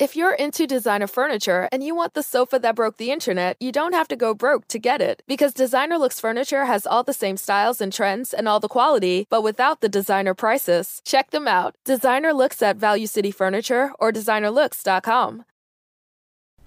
If 0.00 0.16
you're 0.16 0.34
into 0.34 0.66
designer 0.66 1.06
furniture 1.06 1.68
and 1.70 1.80
you 1.80 1.94
want 1.94 2.14
the 2.14 2.22
sofa 2.24 2.58
that 2.58 2.74
broke 2.74 2.96
the 2.96 3.12
internet, 3.12 3.56
you 3.60 3.70
don't 3.70 3.94
have 3.94 4.08
to 4.08 4.16
go 4.16 4.34
broke 4.34 4.66
to 4.68 4.78
get 4.80 5.00
it. 5.00 5.22
Because 5.28 5.54
Designer 5.54 5.98
Looks 5.98 6.18
Furniture 6.18 6.64
has 6.64 6.84
all 6.84 7.04
the 7.04 7.12
same 7.12 7.36
styles 7.36 7.80
and 7.80 7.92
trends 7.92 8.34
and 8.34 8.48
all 8.48 8.58
the 8.58 8.66
quality, 8.66 9.28
but 9.30 9.44
without 9.44 9.82
the 9.82 9.88
designer 9.88 10.34
prices. 10.34 11.00
Check 11.04 11.30
them 11.30 11.46
out. 11.46 11.76
Designer 11.84 12.32
Looks 12.32 12.60
at 12.60 12.76
Value 12.76 13.06
City 13.06 13.30
Furniture 13.30 13.92
or 14.00 14.10
designerlooks.com. 14.10 15.44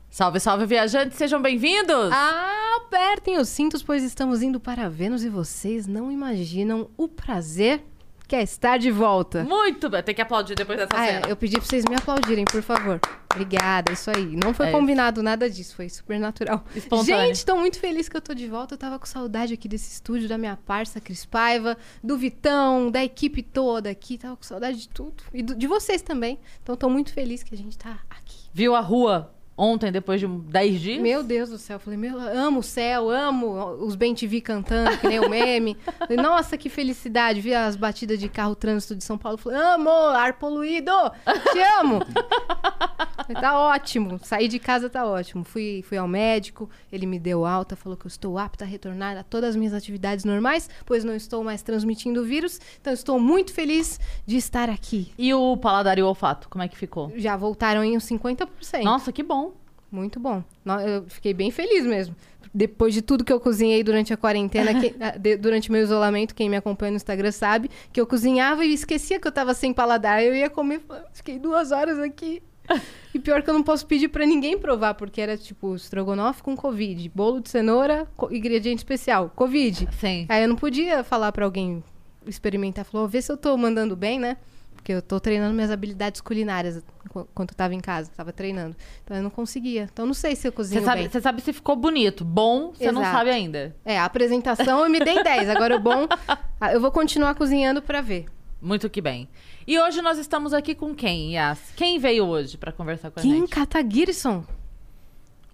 Salve, 0.09 0.39
salve, 0.39 0.65
viajantes, 0.65 1.17
sejam 1.17 1.41
bem-vindos! 1.41 2.13
Ah, 2.13 2.77
apertem 2.77 3.37
os 3.39 3.49
cintos, 3.49 3.83
pois 3.83 4.03
estamos 4.03 4.41
indo 4.41 4.57
para 4.57 4.89
Vênus 4.89 5.25
e 5.25 5.29
vocês 5.29 5.85
não 5.85 6.09
imaginam 6.09 6.89
o 6.95 7.09
prazer 7.09 7.83
que 8.27 8.35
é 8.35 8.43
estar 8.43 8.77
de 8.77 8.91
volta. 8.91 9.43
Muito 9.43 9.89
bem, 9.89 10.03
tem 10.03 10.13
que 10.13 10.21
aplaudir 10.21 10.53
depois 10.55 10.77
dessa 10.77 10.89
Ah, 10.93 11.05
é, 11.07 11.13
cena. 11.13 11.29
eu 11.29 11.35
pedi 11.37 11.57
pra 11.57 11.65
vocês 11.65 11.85
me 11.85 11.95
aplaudirem, 11.95 12.43
por 12.45 12.61
favor. 12.61 12.99
Obrigada, 13.33 13.91
isso 13.93 14.09
aí. 14.09 14.35
Não 14.43 14.53
foi 14.53 14.67
É 14.67 14.71
combinado 14.71 15.21
nada 15.23 15.49
disso, 15.49 15.75
foi 15.75 15.87
super 15.89 16.19
natural. 16.19 16.63
Espontâneo. 16.75 17.27
Gente, 17.27 17.45
tô 17.45 17.55
muito 17.55 17.79
feliz 17.79 18.09
que 18.09 18.17
eu 18.17 18.21
tô 18.21 18.33
de 18.33 18.47
volta. 18.47 18.73
Eu 18.73 18.77
tava 18.77 18.97
com 18.99 19.05
saudade 19.05 19.53
aqui 19.53 19.67
desse 19.67 19.91
estúdio, 19.91 20.27
da 20.27 20.37
minha 20.37 20.57
parça 20.57 20.99
Cris 20.99 21.25
Paiva, 21.25 21.77
do 22.03 22.17
Vitão, 22.17 22.89
da 22.89 23.03
equipe 23.03 23.41
toda 23.43 23.89
aqui. 23.89 24.17
Tava 24.17 24.35
com 24.35 24.43
saudade 24.43 24.77
de 24.79 24.89
tudo. 24.89 25.23
E 25.33 25.43
do- 25.43 25.55
de 25.55 25.67
vocês 25.67 26.01
também. 26.01 26.39
Então 26.63 26.75
tô 26.75 26.89
muito 26.89 27.13
feliz 27.13 27.43
que 27.43 27.53
a 27.53 27.57
gente 27.57 27.77
tá 27.77 27.99
aqui. 28.09 28.47
Viu 28.51 28.73
a 28.75 28.79
rua 28.81 29.31
ontem, 29.57 29.91
depois 29.91 30.19
de 30.19 30.27
10 30.27 30.79
dias? 30.79 31.01
Meu 31.01 31.23
Deus 31.23 31.49
do 31.49 31.57
céu, 31.57 31.79
falei, 31.79 31.97
meu, 31.97 32.19
amo 32.19 32.59
o 32.59 32.63
céu, 32.63 33.09
amo 33.09 33.75
os 33.79 33.95
Bem 33.95 34.13
TV 34.13 34.39
cantando, 34.39 34.95
que 34.97 35.07
nem 35.07 35.19
o 35.19 35.27
meme. 35.27 35.75
Falei, 35.97 36.17
Nossa, 36.17 36.55
que 36.57 36.69
felicidade, 36.69 37.41
vi 37.41 37.53
as 37.53 37.75
batidas 37.75 38.19
de 38.19 38.29
carro 38.29 38.55
trânsito 38.55 38.95
de 38.95 39.03
São 39.03 39.17
Paulo. 39.17 39.37
Falei, 39.37 39.59
amo, 39.59 39.89
ar 39.89 40.33
poluído, 40.33 40.91
te 41.51 41.59
amo. 41.79 41.99
Falei, 43.25 43.35
tá 43.41 43.57
ótimo, 43.59 44.19
sair 44.23 44.47
de 44.47 44.59
casa 44.59 44.89
tá 44.89 45.05
ótimo. 45.05 45.43
Fui, 45.43 45.83
fui 45.87 45.97
ao 45.97 46.07
médico, 46.07 46.69
ele 46.91 47.07
me 47.07 47.17
deu 47.17 47.45
alta, 47.45 47.75
falou 47.75 47.97
que 47.97 48.05
eu 48.05 48.09
estou 48.09 48.37
apta 48.37 48.63
a 48.63 48.67
retornar 48.67 49.17
a 49.17 49.23
todas 49.23 49.51
as 49.51 49.55
minhas 49.55 49.73
atividades 49.73 50.23
normais, 50.23 50.69
pois 50.85 51.03
não 51.03 51.15
estou 51.15 51.43
mais 51.43 51.63
transmitindo 51.63 52.21
o 52.21 52.23
vírus. 52.23 52.59
Então 52.79 52.93
estou 52.93 53.19
muito 53.19 53.51
feliz 53.51 53.99
de 54.25 54.37
estar 54.37 54.69
aqui. 54.69 55.11
E 55.17 55.33
o 55.33 55.57
paladar 55.57 55.97
e 55.97 56.03
o 56.03 56.07
olfato, 56.07 56.47
como 56.49 56.63
é 56.63 56.67
que 56.67 56.77
ficou? 56.77 57.11
Já 57.15 57.35
voltaram 57.35 57.83
em 57.83 57.97
uns 57.97 58.05
50%. 58.05 58.47
Nossa, 58.83 59.11
que 59.11 59.23
bom. 59.23 59.46
Muito 59.91 60.19
bom. 60.19 60.43
Eu 60.85 61.03
fiquei 61.07 61.33
bem 61.33 61.49
feliz 61.51 61.85
mesmo. 61.85 62.15
Depois 62.53 62.93
de 62.93 63.01
tudo 63.01 63.23
que 63.23 63.31
eu 63.31 63.39
cozinhei 63.39 63.83
durante 63.83 64.13
a 64.13 64.17
quarentena, 64.17 64.73
que- 64.79 64.93
durante 65.37 65.71
meu 65.71 65.81
isolamento, 65.81 66.33
quem 66.33 66.49
me 66.49 66.55
acompanha 66.55 66.91
no 66.91 66.97
Instagram 66.97 67.31
sabe 67.31 67.69
que 67.93 67.99
eu 68.01 68.07
cozinhava 68.07 68.65
e 68.65 68.73
esquecia 68.73 69.19
que 69.19 69.27
eu 69.27 69.31
tava 69.31 69.53
sem 69.53 69.73
paladar. 69.73 70.23
Eu 70.23 70.35
ia 70.35 70.49
comer, 70.49 70.81
fiquei 71.13 71.37
duas 71.37 71.71
horas 71.71 71.99
aqui. 71.99 72.41
E 73.13 73.19
pior 73.19 73.41
que 73.41 73.49
eu 73.49 73.53
não 73.53 73.63
posso 73.63 73.85
pedir 73.87 74.09
pra 74.09 74.25
ninguém 74.25 74.57
provar, 74.57 74.93
porque 74.95 75.21
era 75.21 75.37
tipo 75.37 75.73
estrogonofe 75.75 76.43
com 76.43 76.55
Covid, 76.55 77.09
bolo 77.15 77.39
de 77.39 77.49
cenoura, 77.49 78.05
ingrediente 78.29 78.79
especial, 78.79 79.31
Covid. 79.35 79.87
Sim. 79.99 80.25
Aí 80.27 80.43
eu 80.43 80.49
não 80.49 80.55
podia 80.57 81.01
falar 81.03 81.31
pra 81.31 81.45
alguém 81.45 81.81
experimentar. 82.25 82.83
Falou, 82.83 83.07
vê 83.07 83.21
se 83.21 83.31
eu 83.31 83.37
tô 83.37 83.55
mandando 83.55 83.95
bem, 83.95 84.19
né? 84.19 84.35
Porque 84.87 84.93
eu 84.93 85.01
tô 85.01 85.19
treinando 85.19 85.53
minhas 85.53 85.69
habilidades 85.69 86.21
culinárias 86.21 86.81
enquanto 87.05 87.51
eu 87.51 87.57
tava 87.57 87.75
em 87.75 87.79
casa. 87.81 88.09
Tava 88.15 88.31
treinando. 88.31 88.73
Então 89.03 89.17
eu 89.17 89.21
não 89.21 89.29
conseguia. 89.29 89.89
Então 89.91 90.05
não 90.05 90.13
sei 90.13 90.33
se 90.33 90.47
eu 90.47 90.51
cozinho 90.53 90.79
Você 90.79 90.85
sabe, 90.85 91.01
bem. 91.01 91.09
você 91.09 91.19
sabe 91.19 91.41
se 91.41 91.51
ficou 91.51 91.75
bonito. 91.75 92.23
Bom, 92.23 92.71
você 92.71 92.89
não 92.89 93.01
sabe 93.01 93.29
ainda. 93.29 93.75
É, 93.83 93.99
a 93.99 94.05
apresentação 94.05 94.85
eu 94.85 94.89
me 94.89 95.01
dei 95.01 95.21
10. 95.21 95.49
Agora 95.49 95.75
o 95.75 95.79
bom... 95.81 96.07
ah, 96.61 96.71
Eu 96.71 96.79
vou 96.79 96.89
continuar 96.89 97.35
cozinhando 97.35 97.81
pra 97.81 97.99
ver. 97.99 98.27
Muito 98.61 98.89
que 98.89 99.01
bem. 99.01 99.27
E 99.67 99.77
hoje 99.77 100.01
nós 100.01 100.17
estamos 100.17 100.53
aqui 100.53 100.73
com 100.73 100.95
quem, 100.95 101.33
Yas? 101.35 101.59
Quem 101.75 101.99
veio 101.99 102.25
hoje 102.25 102.57
pra 102.57 102.71
conversar 102.71 103.11
com 103.11 103.19
a 103.19 103.21
Kim 103.23 103.39
gente? 103.39 103.49
Kataguirson. 103.49 104.45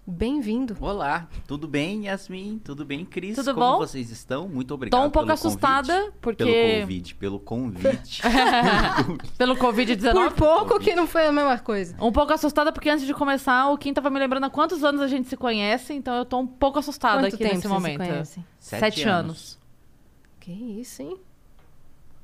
Bem-vindo. 0.06 0.76
Olá, 0.82 1.26
tudo 1.46 1.66
bem, 1.66 2.04
Yasmin? 2.04 2.60
Tudo 2.62 2.84
bem, 2.84 3.06
Cris? 3.06 3.36
Tudo 3.36 3.54
Como 3.54 3.66
bom? 3.72 3.78
vocês 3.78 4.10
estão? 4.10 4.46
Muito 4.46 4.74
obrigado 4.74 5.00
Tô 5.00 5.06
um 5.06 5.10
pouco 5.10 5.26
pelo 5.28 5.38
convite. 5.38 5.46
assustada, 5.48 6.12
porque... 6.20 6.44
Pelo 6.44 6.80
convite, 6.80 7.14
pelo 7.14 7.40
convite. 7.40 8.22
Pelo 9.38 9.56
Covid-19. 9.56 10.12
Por 10.12 10.32
pouco 10.32 10.78
que 10.78 10.94
não 10.94 11.06
foi 11.06 11.26
a 11.26 11.32
mesma 11.32 11.58
coisa. 11.58 11.96
Um 11.98 12.12
pouco 12.12 12.34
assustada, 12.34 12.70
porque 12.70 12.90
antes 12.90 13.06
de 13.06 13.14
começar, 13.14 13.70
o 13.70 13.78
Kim 13.78 13.94
tava 13.94 14.10
me 14.10 14.18
lembrando 14.18 14.44
há 14.44 14.50
quantos 14.50 14.84
anos 14.84 15.00
a 15.00 15.08
gente 15.08 15.26
se 15.26 15.38
conhece, 15.38 15.94
então 15.94 16.14
eu 16.14 16.26
tô 16.26 16.38
um 16.38 16.46
pouco 16.46 16.78
assustada 16.78 17.22
Quanto 17.22 17.34
aqui 17.36 17.38
tempo 17.44 17.54
nesse 17.54 17.66
vocês 17.68 17.72
momento. 17.72 18.02
se 18.02 18.08
conhecem? 18.10 18.46
Sete 18.60 19.08
anos. 19.08 19.58
Que 20.38 20.52
isso, 20.52 21.00
hein? 21.00 21.16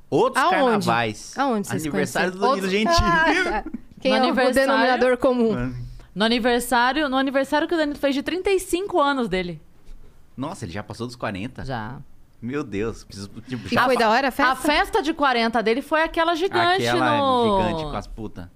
Outros 0.07 0.43
Aonde? 0.43 0.55
carnavais. 0.85 1.35
Aonde 1.35 1.67
vocês 1.67 1.81
Aniversário 1.81 2.31
do 2.33 2.37
conheceram? 2.39 2.83
Danilo 2.85 2.93
Outros- 2.93 3.33
Gentili. 3.33 3.49
Ah, 3.49 3.63
tá. 3.63 3.71
Quem 3.99 4.11
No 4.11 4.17
é 4.17 4.19
o 4.19 4.23
aniversário- 4.23 4.67
denominador 4.69 5.17
comum? 5.17 5.73
No 6.13 6.25
aniversário, 6.25 7.07
no 7.09 7.17
aniversário 7.17 7.67
que 7.67 7.73
o 7.73 7.77
Danilo 7.77 7.97
fez 7.97 8.13
de 8.15 8.21
35 8.23 8.99
anos 8.99 9.29
dele. 9.29 9.61
Nossa, 10.35 10.65
ele 10.65 10.71
já 10.71 10.83
passou 10.83 11.07
dos 11.07 11.15
40? 11.15 11.63
Já. 11.65 11.99
Meu 12.41 12.63
Deus, 12.63 13.03
preciso... 13.03 13.29
Tipo, 13.47 13.67
E 13.67 13.69
já 13.75 13.85
foi 13.85 13.93
fa- 13.93 13.99
da 13.99 14.09
hora 14.09 14.27
a 14.27 14.29
A 14.29 14.31
festa? 14.31 14.55
festa 14.55 15.01
de 15.03 15.13
40 15.13 15.61
dele 15.61 15.81
foi 15.81 16.01
aquela 16.01 16.33
gigante 16.35 16.87
Aquela 16.87 17.17
no... 17.17 17.59
gigante 17.59 17.83
com 17.83 17.95
as 17.95 18.07
putas. 18.07 18.47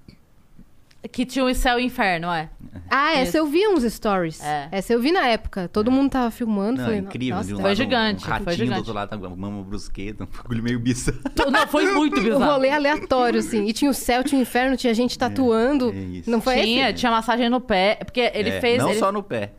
Que 1.11 1.25
tinha 1.25 1.45
o 1.45 1.53
céu 1.53 1.79
e 1.79 1.83
o 1.83 1.85
inferno, 1.85 2.31
é. 2.31 2.49
Ah, 2.89 3.13
essa 3.15 3.37
eu 3.37 3.45
vi 3.47 3.67
uns 3.67 3.83
stories. 3.83 4.41
É. 4.43 4.67
Essa 4.71 4.93
eu 4.93 4.99
vi 5.01 5.11
na 5.11 5.27
época. 5.27 5.67
Todo 5.67 5.91
mundo 5.91 6.09
tava 6.11 6.29
filmando. 6.31 6.77
Não, 6.77 6.85
falei, 6.85 6.99
incrível. 6.99 7.35
nossa, 7.37 7.47
de 7.47 7.53
um 7.53 7.57
Foi 7.57 7.65
lado, 7.65 7.75
gigante, 7.77 8.17
Um 8.23 8.27
foi 8.27 8.31
ratinho 8.31 8.51
gigante. 8.55 8.71
do 8.73 8.77
outro 8.79 8.93
lado, 8.93 9.19
com 9.19 9.35
mama 9.35 9.63
brusqueta, 9.63 10.23
um 10.23 10.27
bagulho 10.27 10.63
meio 10.63 10.79
bizarro. 10.79 11.19
Não, 11.51 11.67
foi 11.67 11.91
muito 11.93 12.21
bizarro. 12.21 12.43
rolê 12.43 12.69
aleatório, 12.69 13.39
assim. 13.39 13.65
E 13.65 13.73
tinha 13.73 13.89
o 13.89 13.93
céu, 13.93 14.23
tinha 14.23 14.39
o 14.39 14.41
inferno, 14.41 14.75
tinha 14.77 14.93
gente 14.93 15.17
tatuando. 15.17 15.91
é 15.91 15.95
isso. 15.95 16.29
Não 16.29 16.41
foi 16.41 16.61
Tinha, 16.61 16.89
esse? 16.89 16.99
tinha 16.99 17.11
massagem 17.11 17.49
no 17.49 17.59
pé. 17.61 17.99
Porque 18.03 18.31
ele 18.33 18.49
É, 18.49 18.59
fez. 18.61 18.77
Não 18.81 18.89
ele- 18.89 18.99
só 18.99 19.11
no 19.11 19.23
pé. 19.23 19.51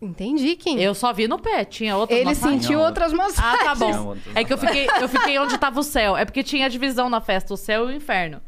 Entendi, 0.00 0.56
Kim. 0.56 0.78
Eu 0.80 0.94
só 0.94 1.12
vi 1.12 1.28
no 1.28 1.38
pé, 1.38 1.64
tinha 1.64 1.96
outras 1.96 2.18
Ele 2.18 2.28
massagens. 2.30 2.62
sentiu 2.62 2.78
Não, 2.80 2.86
outras 2.86 3.12
massagens. 3.12 3.60
Ah, 3.60 3.64
tá 3.64 3.74
bom. 3.76 4.06
outras 4.08 4.34
É 4.36 4.42
que 4.42 4.52
eu 4.52 4.58
fiquei, 4.58 4.88
eu 5.00 5.08
fiquei 5.08 5.38
onde 5.38 5.56
tava 5.56 5.78
o 5.78 5.82
céu. 5.84 6.16
É 6.16 6.24
porque 6.24 6.42
tinha 6.42 6.68
divisão 6.68 7.08
na 7.08 7.20
festa, 7.20 7.54
o 7.54 7.56
céu 7.56 7.88
e 7.88 7.92
o 7.92 7.96
inferno. 7.96 8.40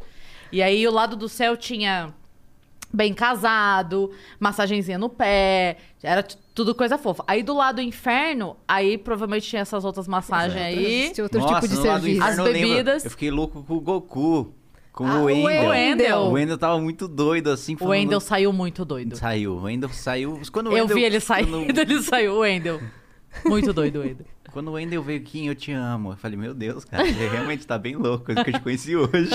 E 0.54 0.62
aí 0.62 0.86
o 0.86 0.92
lado 0.92 1.16
do 1.16 1.28
céu 1.28 1.56
tinha 1.56 2.14
bem 2.92 3.12
casado, 3.12 4.12
massagenzinha 4.38 4.96
no 4.96 5.08
pé, 5.08 5.78
era 6.00 6.22
tudo 6.54 6.72
coisa 6.76 6.96
fofa. 6.96 7.24
Aí 7.26 7.42
do 7.42 7.52
lado 7.52 7.76
do 7.76 7.82
inferno, 7.82 8.56
aí 8.68 8.96
provavelmente 8.96 9.48
tinha 9.48 9.62
essas 9.62 9.84
outras 9.84 10.06
massagens 10.06 10.62
aí. 10.62 11.10
Tinha 11.12 11.24
outro 11.24 11.40
Nossa, 11.40 11.54
tipo 11.56 11.68
de 11.68 11.76
serviço. 11.82 12.22
As 12.22 12.38
lembro, 12.38 12.52
bebidas. 12.52 13.04
Eu 13.04 13.10
fiquei 13.10 13.30
louco 13.32 13.64
com 13.64 13.74
o 13.74 13.80
Goku. 13.80 14.54
Com 14.92 15.08
Ah, 15.08 15.16
o 15.16 15.22
o 15.22 15.24
Wendel. 15.24 15.68
Wendel. 15.70 16.18
O 16.20 16.30
Wendel 16.34 16.56
tava 16.56 16.78
muito 16.80 17.08
doido, 17.08 17.50
assim. 17.50 17.74
O 17.74 17.78
falando- 17.78 17.90
Wendel 17.98 18.20
saiu 18.20 18.52
muito 18.52 18.84
doido. 18.84 19.16
Saiu. 19.16 19.54
O 19.54 19.62
Wendel 19.62 19.88
saiu... 19.88 20.40
Quando 20.52 20.68
o 20.68 20.70
Eu 20.70 20.82
Wendel- 20.84 20.96
vi 20.96 21.02
ele 21.02 21.18
saindo, 21.18 21.66
Quando, 21.66 21.78
ele 21.80 22.00
saiu, 22.00 22.34
o 22.34 22.38
Wendel. 22.38 22.80
Muito 23.44 23.72
doido, 23.72 23.96
o 23.98 24.02
Wendel. 24.02 24.24
Quando 24.54 24.68
o 24.68 24.72
Wendel 24.72 25.02
veio 25.02 25.20
aqui, 25.20 25.44
eu 25.46 25.54
te 25.54 25.72
amo. 25.72 26.12
Eu 26.12 26.16
falei, 26.16 26.38
meu 26.38 26.54
Deus, 26.54 26.84
cara, 26.84 27.06
ele 27.06 27.28
realmente 27.28 27.66
tá 27.66 27.76
bem 27.76 27.96
louco. 27.96 28.24
Coisa 28.24 28.42
que 28.42 28.50
eu 28.50 28.54
te 28.54 28.60
conheci 28.60 28.96
hoje. 28.96 29.28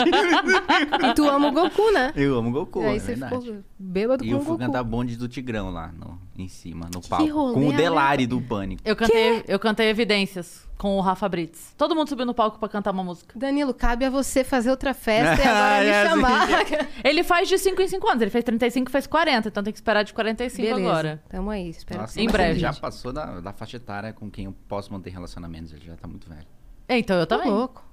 E 1.03 1.13
tu 1.13 1.29
ama 1.29 1.49
o 1.49 1.51
Goku, 1.51 1.91
né? 1.91 2.11
eu 2.15 2.37
amo 2.37 2.49
o 2.49 2.51
Goku, 2.53 2.79
aí 2.81 2.95
é 2.95 2.99
você 2.99 3.07
verdade. 3.15 3.45
ficou 3.45 3.63
bêbado 3.77 4.23
E 4.25 4.27
com 4.29 4.33
eu 4.33 4.37
o 4.39 4.41
fui 4.41 4.51
Goku. 4.53 4.65
cantar 4.65 4.83
bonde 4.83 5.15
do 5.15 5.27
Tigrão 5.27 5.69
lá, 5.71 5.91
no, 5.91 6.19
em 6.41 6.47
cima, 6.47 6.89
no 6.93 7.01
Que 7.01 7.09
palco. 7.09 7.27
rolê 7.31 7.53
Com 7.53 7.67
o 7.67 7.73
Delari 7.73 8.25
do 8.27 8.41
Pânico. 8.41 8.81
Eu 8.85 8.95
cantei, 8.95 9.43
eu 9.47 9.59
cantei 9.59 9.89
Evidências 9.89 10.67
com 10.77 10.97
o 10.97 11.01
Rafa 11.01 11.27
Brits. 11.27 11.73
Todo 11.77 11.93
mundo 11.95 12.07
subiu 12.07 12.25
no 12.25 12.33
palco 12.33 12.57
pra 12.57 12.69
cantar 12.69 12.91
uma 12.91 13.03
música. 13.03 13.37
Danilo, 13.37 13.73
cabe 13.73 14.05
a 14.05 14.09
você 14.09 14.43
fazer 14.45 14.69
outra 14.69 14.93
festa 14.93 15.43
e 15.43 15.45
agora 15.47 15.81
me 15.81 15.87
É, 15.87 16.01
assim, 16.01 16.09
chamar. 16.09 16.47
Ele 17.03 17.23
faz 17.23 17.49
de 17.49 17.57
5 17.57 17.81
em 17.81 17.87
5 17.87 18.07
anos. 18.09 18.21
Ele 18.21 18.31
fez 18.31 18.43
35 18.45 18.89
e 18.89 18.91
fez 18.91 19.05
40, 19.07 19.47
então 19.49 19.61
tem 19.63 19.73
que 19.73 19.77
esperar 19.79 20.03
de 20.03 20.13
45 20.13 20.67
Beleza, 20.67 20.89
agora. 20.89 21.23
tamo 21.29 21.49
aí. 21.49 21.75
Nossa, 21.95 22.13
que 22.13 22.21
Em 22.21 22.27
breve. 22.27 22.51
Ele 22.51 22.59
já 22.59 22.73
passou 22.73 23.11
da, 23.11 23.41
da 23.41 23.51
faixa 23.51 23.75
etária 23.77 24.13
com 24.13 24.29
quem 24.31 24.45
eu 24.45 24.55
posso 24.67 24.91
manter 24.93 25.09
relacionamentos. 25.09 25.73
Ele 25.73 25.85
já 25.85 25.95
tá 25.97 26.07
muito 26.07 26.29
velho. 26.29 26.47
Então 26.87 27.17
eu 27.19 27.27
Tô 27.27 27.35
também. 27.37 27.51
louco. 27.51 27.83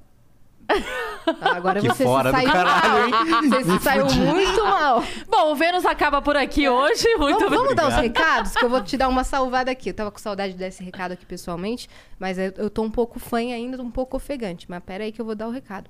Agora 1.40 1.80
Que 1.80 1.88
você 1.88 2.04
fora 2.04 2.30
se 2.30 2.36
do 2.36 2.40
saiu 2.40 2.52
caralho, 2.52 3.10
mal. 3.10 3.42
Você 3.42 3.64
se 3.64 3.78
saiu 3.80 4.06
muito 4.06 4.64
mal. 4.64 5.04
Bom, 5.28 5.52
o 5.52 5.56
Vênus 5.56 5.84
acaba 5.84 6.20
por 6.22 6.36
aqui 6.36 6.68
hoje. 6.68 7.04
Muito 7.16 7.38
Vamos, 7.40 7.58
vamos 7.58 7.74
dar 7.74 7.88
os 7.88 7.94
recados, 7.94 8.52
que 8.52 8.64
eu 8.64 8.68
vou 8.68 8.82
te 8.82 8.96
dar 8.96 9.08
uma 9.08 9.24
salvada 9.24 9.70
aqui. 9.70 9.90
Eu 9.90 9.94
tava 9.94 10.10
com 10.10 10.18
saudade 10.18 10.52
de 10.52 10.58
dar 10.58 10.68
esse 10.68 10.82
recado 10.82 11.12
aqui 11.12 11.24
pessoalmente, 11.26 11.88
mas 12.18 12.38
eu, 12.38 12.70
tô 12.70 12.82
um 12.82 12.90
pouco 12.90 13.18
fã 13.18 13.38
ainda, 13.38 13.76
tô 13.76 13.82
um 13.82 13.90
pouco 13.90 14.16
ofegante. 14.16 14.66
Mas 14.68 14.82
pera 14.84 15.04
aí 15.04 15.12
que 15.12 15.20
eu 15.20 15.24
vou 15.24 15.34
dar 15.34 15.48
o 15.48 15.50
recado. 15.50 15.88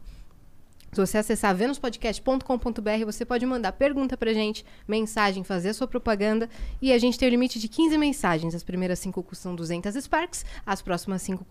Se 0.96 1.00
você 1.00 1.19
acessar 1.19 1.54
venuspodcast.com.br, 1.54 3.04
você 3.04 3.22
pode 3.22 3.44
mandar 3.44 3.72
pergunta 3.72 4.16
pra 4.16 4.32
gente, 4.32 4.64
mensagem, 4.88 5.44
fazer 5.44 5.69
a 5.69 5.75
sua 5.75 5.87
propaganda. 5.87 6.48
E 6.81 6.90
a 6.90 6.96
gente 6.96 7.19
tem 7.19 7.28
o 7.28 7.31
limite 7.31 7.58
de 7.58 7.69
15 7.69 7.98
mensagens. 7.98 8.54
As 8.54 8.62
primeiras 8.62 8.98
5 9.00 9.22
custam 9.22 9.54
200 9.54 9.94
Sparks, 9.94 10.46
as 10.64 10.81
próximas 10.81 11.20
5, 11.20 11.44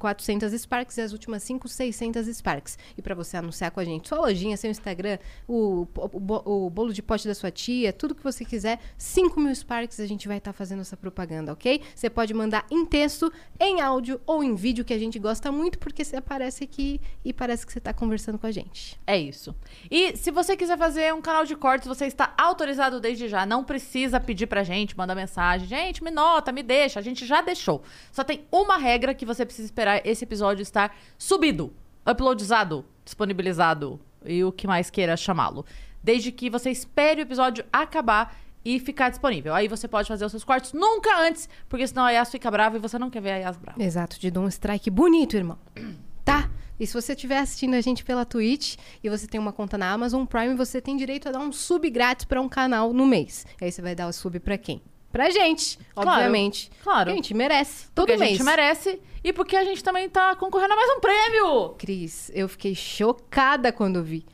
400 0.00 0.52
Sparks 0.60 0.98
e 0.98 1.02
as 1.02 1.12
últimas 1.12 1.44
5, 1.44 1.68
600 1.68 2.26
Sparks. 2.26 2.76
E 2.96 3.00
pra 3.00 3.14
você 3.14 3.36
anunciar 3.36 3.70
com 3.70 3.78
a 3.78 3.84
gente 3.84 4.08
sua 4.08 4.18
lojinha, 4.18 4.56
seu 4.56 4.68
Instagram, 4.68 5.18
o, 5.46 5.86
o, 5.96 6.64
o 6.66 6.68
bolo 6.68 6.92
de 6.92 7.00
pote 7.00 7.28
da 7.28 7.36
sua 7.36 7.52
tia, 7.52 7.92
tudo 7.92 8.16
que 8.16 8.24
você 8.24 8.44
quiser, 8.44 8.80
5 8.96 9.38
mil 9.38 9.54
Sparks 9.54 10.00
a 10.00 10.06
gente 10.06 10.26
vai 10.26 10.38
estar 10.38 10.52
fazendo 10.52 10.80
essa 10.80 10.96
propaganda, 10.96 11.52
ok? 11.52 11.82
Você 11.94 12.10
pode 12.10 12.34
mandar 12.34 12.66
em 12.68 12.84
texto, 12.84 13.32
em 13.60 13.80
áudio 13.80 14.20
ou 14.26 14.42
em 14.42 14.56
vídeo, 14.56 14.84
que 14.84 14.92
a 14.92 14.98
gente 14.98 15.20
gosta 15.20 15.52
muito, 15.52 15.78
porque 15.78 16.04
você 16.04 16.16
aparece 16.16 16.64
aqui 16.64 17.00
e 17.24 17.32
parece 17.32 17.64
que 17.64 17.72
você 17.72 17.78
tá 17.78 17.92
conversando 17.92 18.40
com 18.40 18.46
a 18.48 18.50
gente. 18.50 18.87
Gente. 18.88 19.00
É 19.06 19.18
isso. 19.18 19.54
E 19.90 20.16
se 20.16 20.30
você 20.30 20.56
quiser 20.56 20.78
fazer 20.78 21.12
um 21.12 21.20
canal 21.20 21.44
de 21.44 21.54
cortes, 21.54 21.86
você 21.86 22.06
está 22.06 22.32
autorizado 22.38 23.00
desde 23.00 23.28
já. 23.28 23.44
Não 23.44 23.62
precisa 23.62 24.18
pedir 24.18 24.46
pra 24.46 24.62
gente, 24.62 24.96
mandar 24.96 25.14
mensagem. 25.14 25.68
Gente, 25.68 26.02
me 26.02 26.10
nota, 26.10 26.52
me 26.52 26.62
deixa. 26.62 26.98
A 26.98 27.02
gente 27.02 27.26
já 27.26 27.40
deixou. 27.40 27.82
Só 28.12 28.24
tem 28.24 28.46
uma 28.50 28.78
regra 28.78 29.14
que 29.14 29.26
você 29.26 29.44
precisa 29.44 29.66
esperar 29.66 30.06
esse 30.06 30.24
episódio 30.24 30.62
estar 30.62 30.96
subido, 31.18 31.72
uploadizado, 32.08 32.84
disponibilizado 33.04 34.00
e 34.24 34.42
o 34.44 34.52
que 34.52 34.66
mais 34.66 34.90
queira 34.90 35.16
chamá-lo. 35.16 35.64
Desde 36.02 36.32
que 36.32 36.48
você 36.48 36.70
espere 36.70 37.20
o 37.20 37.24
episódio 37.24 37.64
acabar 37.72 38.36
e 38.64 38.78
ficar 38.78 39.08
disponível. 39.08 39.54
Aí 39.54 39.68
você 39.68 39.86
pode 39.88 40.08
fazer 40.08 40.24
os 40.24 40.32
seus 40.32 40.44
cortes 40.44 40.72
nunca 40.72 41.20
antes, 41.20 41.48
porque 41.68 41.86
senão 41.86 42.04
a 42.04 42.10
Yas 42.10 42.30
fica 42.30 42.50
brava 42.50 42.76
e 42.76 42.80
você 42.80 42.98
não 42.98 43.08
quer 43.10 43.22
ver 43.22 43.32
a 43.32 43.36
Yas 43.36 43.56
brava. 43.56 43.82
Exato, 43.82 44.18
te 44.18 44.30
dou 44.30 44.44
um 44.44 44.48
strike 44.48 44.90
bonito, 44.90 45.36
irmão. 45.36 45.58
Tá? 46.24 46.50
E 46.78 46.86
se 46.86 46.94
você 46.94 47.12
estiver 47.12 47.38
assistindo 47.38 47.74
a 47.74 47.80
gente 47.80 48.04
pela 48.04 48.24
Twitch 48.24 48.76
e 49.02 49.08
você 49.08 49.26
tem 49.26 49.40
uma 49.40 49.52
conta 49.52 49.76
na 49.76 49.90
Amazon 49.92 50.24
Prime, 50.24 50.54
você 50.54 50.80
tem 50.80 50.96
direito 50.96 51.28
a 51.28 51.32
dar 51.32 51.40
um 51.40 51.50
sub 51.52 51.88
grátis 51.90 52.24
pra 52.24 52.40
um 52.40 52.48
canal 52.48 52.92
no 52.92 53.06
mês. 53.06 53.46
E 53.60 53.64
aí 53.64 53.72
você 53.72 53.82
vai 53.82 53.94
dar 53.94 54.06
o 54.08 54.12
sub 54.12 54.38
pra 54.40 54.56
quem? 54.56 54.80
Pra 55.10 55.30
gente, 55.30 55.78
Claro, 55.94 56.10
obviamente. 56.10 56.70
claro. 56.82 56.98
Porque 57.06 57.12
a 57.12 57.16
gente 57.16 57.34
merece. 57.34 57.86
Todo 57.94 58.06
Porque 58.06 58.12
a 58.12 58.18
mês. 58.18 58.30
gente 58.36 58.44
merece 58.44 59.00
e 59.24 59.32
porque 59.32 59.56
a 59.56 59.64
gente 59.64 59.82
também 59.82 60.08
tá 60.08 60.36
concorrendo 60.36 60.74
a 60.74 60.76
mais 60.76 60.90
um 60.90 61.00
prêmio. 61.00 61.68
Cris, 61.78 62.30
eu 62.34 62.46
fiquei 62.48 62.74
chocada 62.74 63.72
quando 63.72 64.02
vi. 64.04 64.24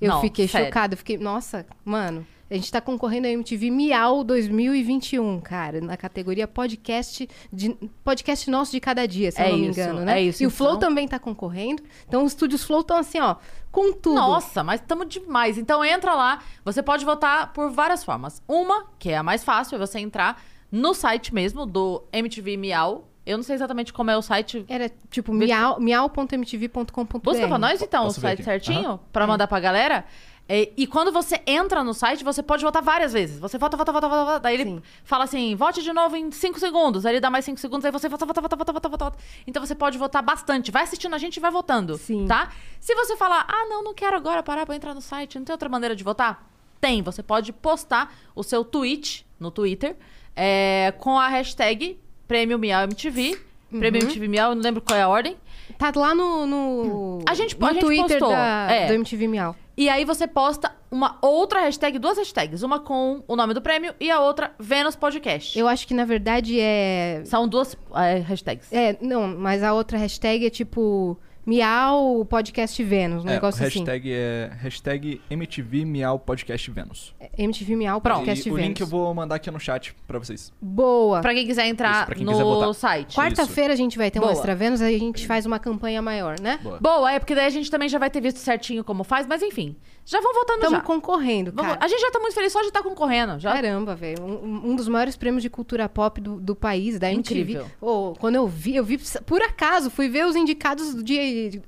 Eu 0.00 0.08
Não, 0.08 0.20
fiquei 0.20 0.48
sério. 0.48 0.66
chocada. 0.68 0.94
Eu 0.94 0.98
fiquei, 0.98 1.18
nossa, 1.18 1.66
mano, 1.84 2.26
a 2.52 2.56
gente 2.56 2.70
tá 2.70 2.80
concorrendo 2.80 3.26
a 3.26 3.30
MTV 3.30 3.70
Miau 3.70 4.22
2021, 4.22 5.40
cara, 5.40 5.80
na 5.80 5.96
categoria 5.96 6.46
podcast 6.46 7.28
de 7.52 7.70
podcast 8.04 8.50
nosso 8.50 8.72
de 8.72 8.80
cada 8.80 9.06
dia, 9.08 9.30
se 9.32 9.40
É 9.40 9.46
eu 9.48 9.52
não 9.52 9.58
me 9.58 9.68
isso, 9.70 9.80
engano, 9.80 10.00
né? 10.00 10.18
é 10.18 10.22
isso, 10.22 10.42
E 10.42 10.46
o 10.46 10.50
Flow 10.50 10.76
então. 10.76 10.88
também 10.88 11.08
tá 11.08 11.18
concorrendo. 11.18 11.82
Então 12.06 12.24
os 12.24 12.32
estúdios 12.32 12.62
Flow 12.62 12.80
estão 12.80 12.96
assim, 12.98 13.18
ó, 13.20 13.36
com 13.70 13.92
tudo. 13.92 14.16
Nossa, 14.16 14.62
mas 14.62 14.80
estamos 14.80 15.08
demais. 15.08 15.56
Então 15.56 15.84
entra 15.84 16.14
lá. 16.14 16.40
Você 16.64 16.82
pode 16.82 17.04
votar 17.04 17.52
por 17.52 17.70
várias 17.70 18.04
formas. 18.04 18.42
Uma, 18.46 18.86
que 18.98 19.10
é 19.10 19.16
a 19.16 19.22
mais 19.22 19.42
fácil, 19.42 19.76
é 19.76 19.78
você 19.78 19.98
entrar 19.98 20.42
no 20.70 20.92
site 20.94 21.32
mesmo 21.34 21.64
do 21.66 22.02
MTV 22.12 22.56
Miau. 22.56 23.08
Eu 23.24 23.36
não 23.36 23.44
sei 23.44 23.54
exatamente 23.54 23.92
como 23.92 24.10
é 24.10 24.16
o 24.16 24.20
site. 24.22 24.64
Era 24.68 24.90
tipo 25.08 25.32
miau- 25.32 25.78
miau.mtv.com.br. 25.80 27.18
Busca 27.22 27.46
pra 27.48 27.58
nós 27.58 27.80
então 27.80 28.04
Posso 28.04 28.18
o 28.18 28.20
site 28.20 28.42
certinho 28.42 28.84
Aham. 28.88 29.00
pra 29.12 29.26
mandar 29.26 29.46
pra 29.46 29.60
galera. 29.60 30.04
É, 30.48 30.70
e 30.76 30.86
quando 30.86 31.12
você 31.12 31.40
entra 31.46 31.84
no 31.84 31.94
site, 31.94 32.24
você 32.24 32.42
pode 32.42 32.64
votar 32.64 32.82
várias 32.82 33.12
vezes. 33.12 33.38
Você 33.38 33.56
vota, 33.56 33.76
vota, 33.76 33.92
vota, 33.92 34.08
vota. 34.08 34.40
Daí 34.40 34.54
ele 34.54 34.64
Sim. 34.64 34.82
fala 35.04 35.24
assim: 35.24 35.54
vote 35.54 35.82
de 35.82 35.92
novo 35.92 36.16
em 36.16 36.30
5 36.30 36.58
segundos. 36.58 37.06
Aí 37.06 37.14
ele 37.14 37.20
dá 37.20 37.30
mais 37.30 37.44
5 37.44 37.58
segundos, 37.58 37.84
aí 37.84 37.92
você 37.92 38.08
vota, 38.08 38.26
vota, 38.26 38.40
vota, 38.40 38.56
vota, 38.56 38.72
vota, 38.72 38.88
vota. 38.88 39.18
Então 39.46 39.64
você 39.64 39.74
pode 39.74 39.96
votar 39.96 40.22
bastante. 40.22 40.70
Vai 40.70 40.82
assistindo 40.82 41.14
a 41.14 41.18
gente 41.18 41.36
e 41.36 41.40
vai 41.40 41.50
votando. 41.50 41.96
Sim. 41.96 42.26
Tá? 42.26 42.52
Se 42.80 42.94
você 42.94 43.16
falar, 43.16 43.46
ah, 43.48 43.66
não, 43.68 43.82
não 43.82 43.94
quero 43.94 44.16
agora 44.16 44.42
parar 44.42 44.66
pra 44.66 44.74
entrar 44.74 44.94
no 44.94 45.00
site, 45.00 45.38
não 45.38 45.44
tem 45.44 45.54
outra 45.54 45.68
maneira 45.68 45.94
de 45.94 46.02
votar? 46.02 46.46
Tem. 46.80 47.02
Você 47.02 47.22
pode 47.22 47.52
postar 47.52 48.14
o 48.34 48.42
seu 48.42 48.64
tweet 48.64 49.24
no 49.38 49.50
Twitter 49.50 49.96
é, 50.34 50.92
com 50.98 51.18
a 51.18 51.28
hashtag 51.28 51.98
Prêmio 52.26 52.58
Miau 52.58 52.82
MTV. 52.84 53.38
Uhum. 53.70 53.78
Prêmio 53.78 54.02
MTV 54.02 54.28
Miau, 54.28 54.50
eu 54.50 54.54
não 54.56 54.62
lembro 54.62 54.82
qual 54.82 54.98
é 54.98 55.02
a 55.02 55.08
ordem. 55.08 55.36
Tá 55.78 55.92
lá 55.94 56.14
no, 56.14 56.46
no, 56.46 57.18
A 57.26 57.34
gente- 57.34 57.58
no 57.58 57.66
a 57.66 57.72
gente 57.72 57.80
Twitter 57.80 58.18
postou, 58.18 58.30
da, 58.30 58.66
é. 58.70 58.86
do 58.86 58.92
MTV 58.94 59.28
Miau. 59.28 59.56
E 59.76 59.88
aí 59.88 60.04
você 60.04 60.26
posta 60.26 60.70
uma 60.90 61.16
outra 61.22 61.60
hashtag, 61.60 61.98
duas 61.98 62.18
hashtags. 62.18 62.62
Uma 62.62 62.78
com 62.78 63.22
o 63.26 63.34
nome 63.34 63.54
do 63.54 63.62
prêmio 63.62 63.94
e 63.98 64.10
a 64.10 64.20
outra 64.20 64.52
Vênus 64.58 64.94
Podcast. 64.94 65.58
Eu 65.58 65.66
acho 65.66 65.86
que 65.86 65.94
na 65.94 66.04
verdade 66.04 66.60
é 66.60 67.22
São 67.24 67.48
duas 67.48 67.76
é, 67.94 68.18
hashtags. 68.18 68.70
É, 68.72 68.96
não, 69.00 69.26
mas 69.28 69.62
a 69.62 69.72
outra 69.72 69.96
hashtag 69.96 70.46
é 70.46 70.50
tipo 70.50 71.18
Miau 71.44 72.24
Podcast 72.24 72.80
Vênus, 72.84 73.24
um 73.24 73.28
É, 73.28 73.32
o 73.32 73.34
negócio 73.34 73.64
assim. 73.66 73.80
hashtag 73.80 74.12
é 74.12 74.50
hashtag 74.60 75.20
MTV 75.28 75.84
Miau 75.84 76.16
Podcast 76.18 76.70
Vênus. 76.70 77.12
MTV 77.36 77.74
Miau 77.74 78.00
Pronto. 78.00 78.18
Podcast 78.18 78.48
E 78.48 78.52
o 78.52 78.54
Vênus. 78.54 78.68
link 78.68 78.80
eu 78.80 78.86
vou 78.86 79.12
mandar 79.12 79.34
aqui 79.36 79.50
no 79.50 79.58
chat 79.58 79.92
pra 80.06 80.20
vocês. 80.20 80.52
Boa. 80.60 81.20
Pra 81.20 81.34
quem 81.34 81.44
quiser 81.44 81.66
entrar 81.66 82.04
Isso, 82.06 82.14
quem 82.16 82.24
no 82.24 82.32
quiser 82.32 82.74
site. 82.74 83.16
Quarta-feira 83.16 83.72
a 83.72 83.76
gente 83.76 83.98
vai 83.98 84.08
ter 84.10 84.20
um 84.20 84.22
Boa. 84.22 84.32
Extra 84.32 84.54
Vênus, 84.54 84.80
aí 84.80 84.94
a 84.94 84.98
gente 84.98 85.26
faz 85.26 85.44
uma 85.44 85.58
campanha 85.58 86.00
maior, 86.00 86.38
né? 86.40 86.60
Boa. 86.62 86.78
Boa, 86.80 87.12
é 87.12 87.18
porque 87.18 87.34
daí 87.34 87.46
a 87.46 87.50
gente 87.50 87.68
também 87.70 87.88
já 87.88 87.98
vai 87.98 88.08
ter 88.08 88.20
visto 88.20 88.36
certinho 88.38 88.84
como 88.84 89.02
faz, 89.02 89.26
mas 89.26 89.42
enfim. 89.42 89.74
Já 90.04 90.20
vão 90.20 90.32
votando 90.34 90.58
Estamos 90.58 90.78
já. 90.80 90.84
concorrendo, 90.84 91.52
Vamos- 91.52 91.72
cara. 91.74 91.84
a 91.84 91.88
gente 91.88 92.00
já 92.00 92.10
tá 92.10 92.18
muito 92.18 92.34
feliz 92.34 92.52
só 92.52 92.60
de 92.60 92.66
estar 92.68 92.82
concorrendo. 92.82 93.38
Já 93.38 93.52
Caramba, 93.52 93.94
velho. 93.94 94.24
Um, 94.24 94.70
um 94.70 94.76
dos 94.76 94.88
maiores 94.88 95.16
prêmios 95.16 95.42
de 95.42 95.50
cultura 95.50 95.88
pop 95.88 96.20
do, 96.20 96.40
do 96.40 96.56
país, 96.56 96.98
da 96.98 97.10
MTV. 97.12 97.40
Incrível. 97.40 97.66
Ô, 97.80 98.12
quando 98.18 98.34
eu 98.36 98.46
vi, 98.48 98.74
eu 98.76 98.84
vi 98.84 98.98
por 99.26 99.40
acaso, 99.42 99.90
fui 99.90 100.08
ver 100.08 100.26
os 100.26 100.34
indicados 100.34 101.02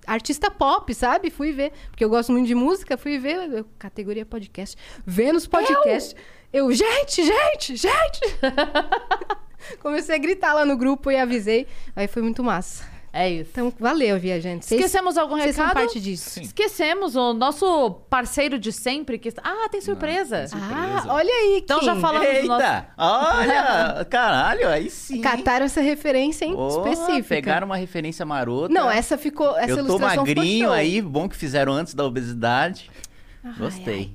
artista 0.06 0.50
pop, 0.50 0.92
sabe? 0.94 1.30
Fui 1.30 1.52
ver. 1.52 1.72
Porque 1.90 2.04
eu 2.04 2.08
gosto 2.08 2.32
muito 2.32 2.46
de 2.46 2.54
música, 2.54 2.96
fui 2.96 3.18
ver. 3.18 3.64
categoria 3.78 4.24
podcast. 4.24 4.76
Vênus 5.06 5.46
Podcast. 5.46 6.14
Eu, 6.52 6.70
gente, 6.72 7.24
gente, 7.24 7.76
gente! 7.76 8.20
Comecei 9.80 10.14
a 10.14 10.18
gritar 10.18 10.54
lá 10.54 10.64
no 10.64 10.76
grupo 10.76 11.10
e 11.10 11.16
avisei. 11.16 11.66
Aí 11.96 12.06
foi 12.06 12.22
muito 12.22 12.44
massa. 12.44 12.93
É 13.16 13.30
isso. 13.30 13.50
Então, 13.52 13.72
valeu, 13.78 14.18
viajante. 14.18 14.64
Vocês- 14.66 14.80
Esquecemos 14.80 15.16
algum 15.16 15.36
Vocês 15.38 15.54
são 15.54 15.66
recado? 15.68 15.82
parte 15.84 16.00
disso. 16.00 16.30
Sim. 16.30 16.42
Esquecemos 16.42 17.14
o 17.14 17.32
nosso 17.32 17.92
parceiro 18.10 18.58
de 18.58 18.72
sempre 18.72 19.20
que 19.20 19.28
está... 19.28 19.40
Ah, 19.44 19.68
tem 19.68 19.80
surpresa. 19.80 20.48
tem 20.50 20.58
Ah, 20.60 20.98
Surpresa. 20.98 21.12
olha 21.12 21.30
aí, 21.32 21.60
Então 21.62 21.78
Kim. 21.78 21.86
já 21.86 21.94
falamos 21.96 22.26
do 22.40 22.46
nosso... 22.48 22.64
Eita! 22.66 22.88
Olha! 22.98 24.04
Caralho, 24.10 24.68
aí 24.68 24.90
sim. 24.90 25.20
Cataram 25.20 25.64
essa 25.64 25.80
referência, 25.80 26.44
hein? 26.44 26.54
Porra, 26.56 26.90
específica. 26.90 27.28
Pegaram 27.28 27.66
uma 27.66 27.76
referência 27.76 28.26
marota. 28.26 28.74
Não, 28.74 28.90
essa 28.90 29.16
ficou. 29.16 29.56
Essa 29.56 29.70
Eu 29.70 29.86
tô 29.86 29.96
magrinho 29.96 30.72
aí, 30.72 31.00
bom 31.00 31.28
que 31.28 31.36
fizeram 31.36 31.72
antes 31.72 31.94
da 31.94 32.04
obesidade. 32.04 32.90
Gostei. 33.58 34.12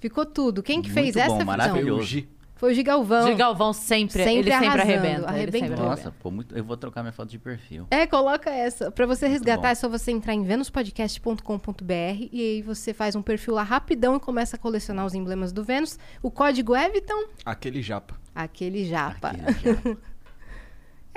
Ficou 0.00 0.24
tudo. 0.24 0.62
Quem 0.62 0.80
que 0.82 0.90
Muito 0.90 1.12
fez 1.12 1.14
bom, 1.26 1.34
essa 1.36 1.44
maravilhoso. 1.44 1.96
Foi 1.96 2.02
o 2.02 2.06
Gi. 2.06 2.28
Foi 2.56 2.70
o 2.72 2.74
Gigalvão. 2.74 3.24
De 3.26 3.34
Galvão 3.34 3.72
sempre, 3.72 4.12
Sempre 4.22 4.34
ele 4.38 4.50
sempre 4.50 4.80
arrebenta. 4.80 5.26
Arrebentou. 5.26 5.30
sempre 5.32 5.58
arrebenta. 5.60 5.82
Nossa, 5.82 6.12
ficou 6.12 6.30
muito. 6.32 6.56
Eu 6.56 6.64
vou 6.64 6.76
trocar 6.76 7.02
minha 7.02 7.12
foto 7.12 7.28
de 7.28 7.38
perfil. 7.38 7.86
É, 7.90 8.06
coloca 8.06 8.48
essa. 8.50 8.90
Pra 8.90 9.06
você 9.06 9.26
resgatar, 9.26 9.62
bom. 9.62 9.68
é 9.68 9.74
só 9.74 9.88
você 9.88 10.12
entrar 10.12 10.34
em 10.34 10.42
venuspodcast.com.br 10.44 12.28
e 12.32 12.40
aí 12.40 12.62
você 12.62 12.94
faz 12.94 13.16
um 13.16 13.22
perfil 13.22 13.54
lá 13.54 13.62
rapidão 13.62 14.16
e 14.16 14.20
começa 14.20 14.56
a 14.56 14.58
colecionar 14.58 15.04
os 15.04 15.14
emblemas 15.14 15.52
do 15.52 15.64
Vênus. 15.64 15.98
O 16.22 16.30
código 16.30 16.74
é, 16.74 16.88
Vitão? 16.88 17.26
Aquele 17.44 17.82
japa. 17.82 18.14
Aquele 18.34 18.84
japa. 18.84 19.28
Aqui, 19.30 19.64
já. 19.64 19.96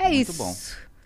É 0.00 0.10
Muito 0.10 0.30
isso. 0.30 0.38
bom. 0.38 0.54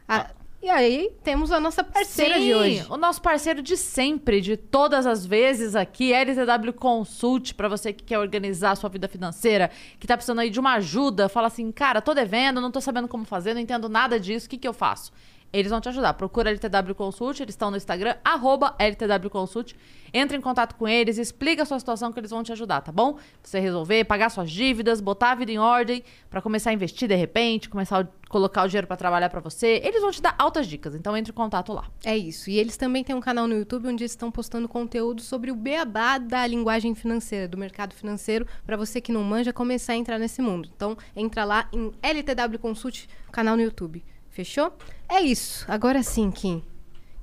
Ah, 0.07 0.31
e 0.63 0.71
aí, 0.71 1.11
temos 1.25 1.51
a 1.51 1.59
nossa 1.59 1.83
parceira 1.83 2.37
Sim, 2.37 2.45
de 2.45 2.55
hoje. 2.55 2.87
o 2.89 2.97
nosso 2.97 3.21
parceiro 3.21 3.61
de 3.61 3.77
sempre, 3.77 4.41
de 4.41 4.57
todas 4.57 5.07
as 5.07 5.27
vezes 5.27 5.75
aqui, 5.75 6.13
LTW 6.13 6.73
Consult, 6.73 7.55
pra 7.55 7.69
você 7.69 7.93
que 7.93 8.05
quer 8.05 8.19
organizar 8.19 8.71
a 8.71 8.77
sua 8.77 8.89
vida 8.89 9.09
financeira, 9.09 9.71
que 9.99 10.07
tá 10.07 10.17
precisando 10.17 10.39
aí 10.39 10.51
de 10.51 10.61
uma 10.61 10.75
ajuda, 10.75 11.29
fala 11.29 11.49
assim, 11.49 11.73
cara, 11.73 12.01
tô 12.01 12.15
devendo, 12.15 12.61
não 12.61 12.71
tô 12.71 12.81
sabendo 12.81 13.09
como 13.09 13.25
fazer, 13.25 13.55
não 13.55 13.61
entendo 13.61 13.89
nada 13.89 14.21
disso, 14.21 14.47
o 14.47 14.51
que 14.51 14.57
que 14.57 14.69
eu 14.69 14.73
faço? 14.73 15.13
Eles 15.53 15.71
vão 15.71 15.81
te 15.81 15.89
ajudar. 15.89 16.15
Procura 16.15 16.51
LTW 16.51 16.95
Consult, 16.95 17.41
eles 17.41 17.53
estão 17.53 17.71
no 17.71 17.77
Instagram, 17.77 18.17
arroba 18.25 18.75
LTW 18.79 19.29
Consult. 19.29 19.75
Entra 20.15 20.37
em 20.37 20.41
contato 20.41 20.75
com 20.77 20.87
eles, 20.87 21.19
explica 21.19 21.63
a 21.63 21.67
sua 21.67 21.79
situação 21.79 22.13
que 22.13 22.21
eles 22.21 22.31
vão 22.31 22.43
te 22.43 22.53
ajudar, 22.53 22.81
tá 22.83 22.93
bom? 22.93 23.19
Você 23.43 23.61
resolver, 23.61 24.05
pagar 24.05 24.31
suas 24.31 24.51
dívidas, 24.51 25.01
botar 25.01 25.33
a 25.33 25.35
vida 25.35 25.53
em 25.53 25.59
ordem, 25.59 26.05
pra 26.29 26.43
começar 26.43 26.71
a 26.71 26.73
investir 26.73 27.09
de 27.09 27.15
repente, 27.15 27.69
começar 27.69 28.01
a 28.01 28.07
colocar 28.29 28.63
o 28.63 28.69
dinheiro 28.69 28.87
pra 28.87 28.97
trabalhar 28.97 29.29
pra 29.31 29.41
você. 29.41 29.81
Eles 29.85 30.01
vão 30.01 30.11
te 30.11 30.21
dar 30.21 30.35
altas 30.39 30.67
dicas, 30.67 30.95
então 30.95 31.17
entre 31.17 31.33
em 31.33 31.35
contato 31.35 31.73
lá. 31.73 31.87
É 32.05 32.17
isso. 32.17 32.51
E 32.51 32.59
eles 32.59 32.77
também 32.77 33.05
têm 33.05 33.15
um 33.15 33.21
canal 33.21 33.47
no 33.47 33.55
YouTube 33.55 33.89
onde 33.89 34.03
eles 34.03 34.13
estão 34.13 34.31
postando 34.31 34.69
conteúdo 34.69 35.23
sobre 35.23 35.51
o 35.51 35.55
beabá 35.55 36.19
da 36.19 36.47
linguagem 36.47 36.95
financeira, 36.95 37.49
do 37.49 37.57
mercado 37.57 37.95
financeiro, 37.95 38.47
para 38.67 38.77
você 38.77 39.01
que 39.01 39.13
não 39.13 39.23
manja 39.23 39.53
começar 39.53 39.95
a 39.95 39.97
entrar 39.97 40.19
nesse 40.19 40.41
mundo. 40.43 40.69
Então, 40.75 40.97
entra 41.17 41.45
lá 41.45 41.69
em 41.73 41.91
LTW 42.03 42.59
Consult, 42.59 43.07
canal 43.31 43.57
no 43.57 43.63
YouTube. 43.63 44.03
Fechou? 44.33 44.73
É 45.09 45.21
isso. 45.21 45.65
Agora 45.69 46.03
sim, 46.03 46.31
Kim. 46.31 46.63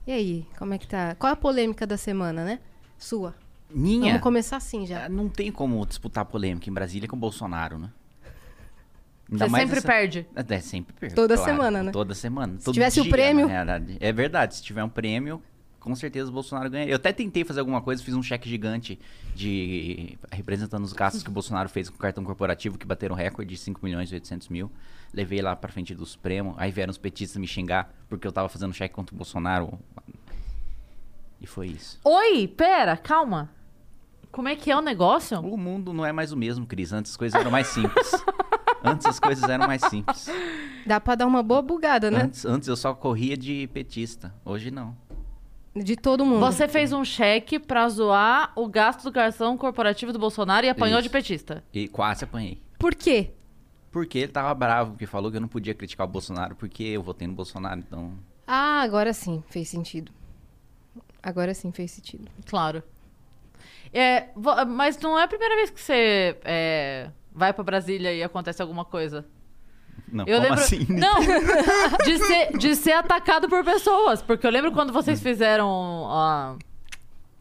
E 0.06 0.12
aí, 0.12 0.46
como 0.58 0.74
é 0.74 0.78
que 0.78 0.88
tá? 0.88 1.16
Qual 1.16 1.34
a 1.34 1.36
polêmica 1.36 1.86
da 1.86 1.98
semana, 1.98 2.46
né? 2.46 2.60
Sua. 2.98 3.36
Minha? 3.70 4.06
Vamos 4.12 4.22
começar 4.22 4.58
assim 4.58 4.86
já. 4.86 5.06
Ah, 5.06 5.10
Não 5.10 5.28
tem 5.28 5.52
como 5.52 5.84
disputar 5.86 6.24
polêmica 6.26 6.70
em 6.70 6.74
Brasília 6.74 7.08
com 7.10 7.16
o 7.16 7.20
Bolsonaro, 7.20 7.78
né? 7.80 7.90
Você 9.28 9.50
sempre 9.50 9.82
perde. 9.82 10.28
É, 10.36 10.60
sempre 10.60 10.96
perco. 11.00 11.16
Toda 11.16 11.36
claro, 11.36 11.52
semana, 11.52 11.84
né? 11.84 11.92
Toda 11.92 12.14
semana. 12.14 12.58
todo 12.64 12.74
tivesse 12.74 13.00
o 13.00 13.04
dia, 13.04 13.12
prêmio- 13.12 13.46
na 13.48 13.52
realidade. 13.54 13.98
É 14.00 14.12
verdade, 14.12 14.56
se 14.56 14.64
tiver 14.64 14.84
um 14.84 14.90
prêmio, 14.90 15.42
com 15.80 15.96
certeza 15.96 16.30
o 16.30 16.34
Bolsonaro 16.34 16.70
ganharia. 16.70 16.94
Eu 16.94 16.98
até 16.98 17.12
tentei 17.12 17.44
fazer 17.44 17.60
alguma 17.60 17.82
coisa, 17.82 18.04
fiz 18.04 18.14
um 18.14 18.24
cheque 18.24 18.50
gigante 18.50 19.00
de 19.36 20.18
representando 20.32 20.84
os 20.84 20.94
gastos 20.94 21.24
que 21.24 21.30
o 21.30 21.32
Bolsonaro 21.32 21.70
fez 21.70 21.90
com 21.90 21.96
o 21.96 22.00
cartão 22.00 22.24
corporativo, 22.24 22.78
que 22.78 22.86
bateram 22.86 23.16
recorde 23.16 23.52
de 23.52 23.58
5 23.58 23.80
milhões 23.84 24.12
e 24.12 24.16
800 24.16 24.50
mil. 24.50 24.72
Levei 25.14 25.42
lá 25.42 25.56
pra 25.56 25.72
frente 25.72 25.96
do 25.96 26.06
Supremo. 26.06 26.54
Aí 26.58 26.72
vieram 26.72 26.92
os 26.92 26.98
petistas 26.98 27.38
me 27.38 27.48
xingar 27.48 27.94
porque 28.08 28.28
eu 28.28 28.32
tava 28.32 28.50
fazendo 28.50 28.74
cheque 28.74 28.94
contra 28.94 29.14
o 29.14 29.18
Bolsonaro. 29.18 29.80
E 31.42 31.48
foi 31.48 31.68
isso. 31.68 32.00
Oi, 32.04 32.48
pera, 32.48 32.98
calma. 32.98 33.50
Como 34.32 34.48
é 34.48 34.56
que 34.56 34.70
é 34.70 34.78
o 34.78 34.82
negócio? 34.82 35.40
O 35.40 35.58
mundo 35.58 35.94
não 35.94 36.06
é 36.06 36.12
mais 36.12 36.32
o 36.32 36.38
mesmo, 36.38 36.66
Cris. 36.66 36.94
Antes 36.94 37.12
as 37.12 37.18
coisas 37.18 37.40
eram 37.40 37.50
mais 37.50 37.68
simples. 37.68 38.12
Antes 38.84 39.06
as 39.08 39.20
coisas 39.20 39.50
eram 39.50 39.68
mais 39.68 39.82
simples. 39.86 40.28
Dá 40.86 41.00
pra 41.00 41.16
dar 41.16 41.26
uma 41.26 41.42
boa 41.42 41.62
bugada, 41.62 42.12
né? 42.12 42.24
Antes, 42.24 42.46
antes 42.46 42.68
eu 42.68 42.76
só 42.76 42.94
corria 42.94 43.36
de 43.36 43.68
petista. 43.74 44.34
Hoje 44.46 44.70
não. 44.72 44.96
De 45.76 45.96
todo 45.96 46.26
mundo. 46.26 46.40
Você 46.40 46.68
fez 46.68 46.92
um 46.92 47.06
cheque 47.06 47.60
pra 47.60 47.88
zoar 47.90 48.52
o 48.56 48.68
gasto 48.68 49.04
do 49.04 49.12
cartão 49.12 49.58
corporativo 49.58 50.12
do 50.12 50.20
Bolsonaro 50.20 50.66
e 50.66 50.70
apanhou 50.70 51.00
Isso. 51.00 51.04
de 51.04 51.10
petista. 51.10 51.64
E 51.74 51.88
quase 51.88 52.24
apanhei. 52.24 52.62
Por 52.78 52.96
quê? 52.96 53.32
Porque 53.92 54.20
ele 54.20 54.32
tava 54.32 54.54
bravo, 54.54 54.92
porque 54.92 55.06
falou 55.06 55.32
que 55.32 55.38
eu 55.38 55.42
não 55.42 55.48
podia 55.48 55.74
criticar 55.74 56.08
o 56.08 56.10
Bolsonaro, 56.10 56.56
porque 56.56 56.84
eu 56.84 57.02
votei 57.02 57.28
no 57.28 57.34
Bolsonaro, 57.34 57.80
então... 57.80 58.14
Ah, 58.46 58.82
agora 58.82 59.14
sim, 59.14 59.44
fez 59.50 59.70
sentido. 59.70 60.12
Agora 61.22 61.54
sim 61.54 61.72
fez 61.72 61.92
sentido. 61.92 62.30
Claro. 62.48 62.84
É, 63.94 64.30
mas 64.68 64.98
não 65.00 65.18
é 65.18 65.24
a 65.24 65.28
primeira 65.28 65.56
vez 65.56 65.70
que 65.70 65.82
você 65.82 66.38
é, 66.44 67.10
vai 67.32 67.54
pra 67.54 67.64
Brasília 67.64 68.14
e 68.14 68.24
acontece 68.24 68.62
alguma 68.62 68.86
coisa. 68.86 69.26
Não, 70.12 70.26
Eu 70.26 70.38
como 70.38 70.50
lembro. 70.50 70.64
assim? 70.64 70.86
Não! 70.90 71.20
De 72.06 72.18
ser, 72.20 72.58
de 72.58 72.76
ser 72.76 72.92
atacado 72.94 73.48
por 73.50 73.64
pessoas. 73.64 74.22
Porque 74.22 74.46
eu 74.46 74.52
lembro 74.52 74.72
quando 74.72 74.92
vocês 74.94 75.22
fizeram. 75.22 76.06
ah, 76.10 76.56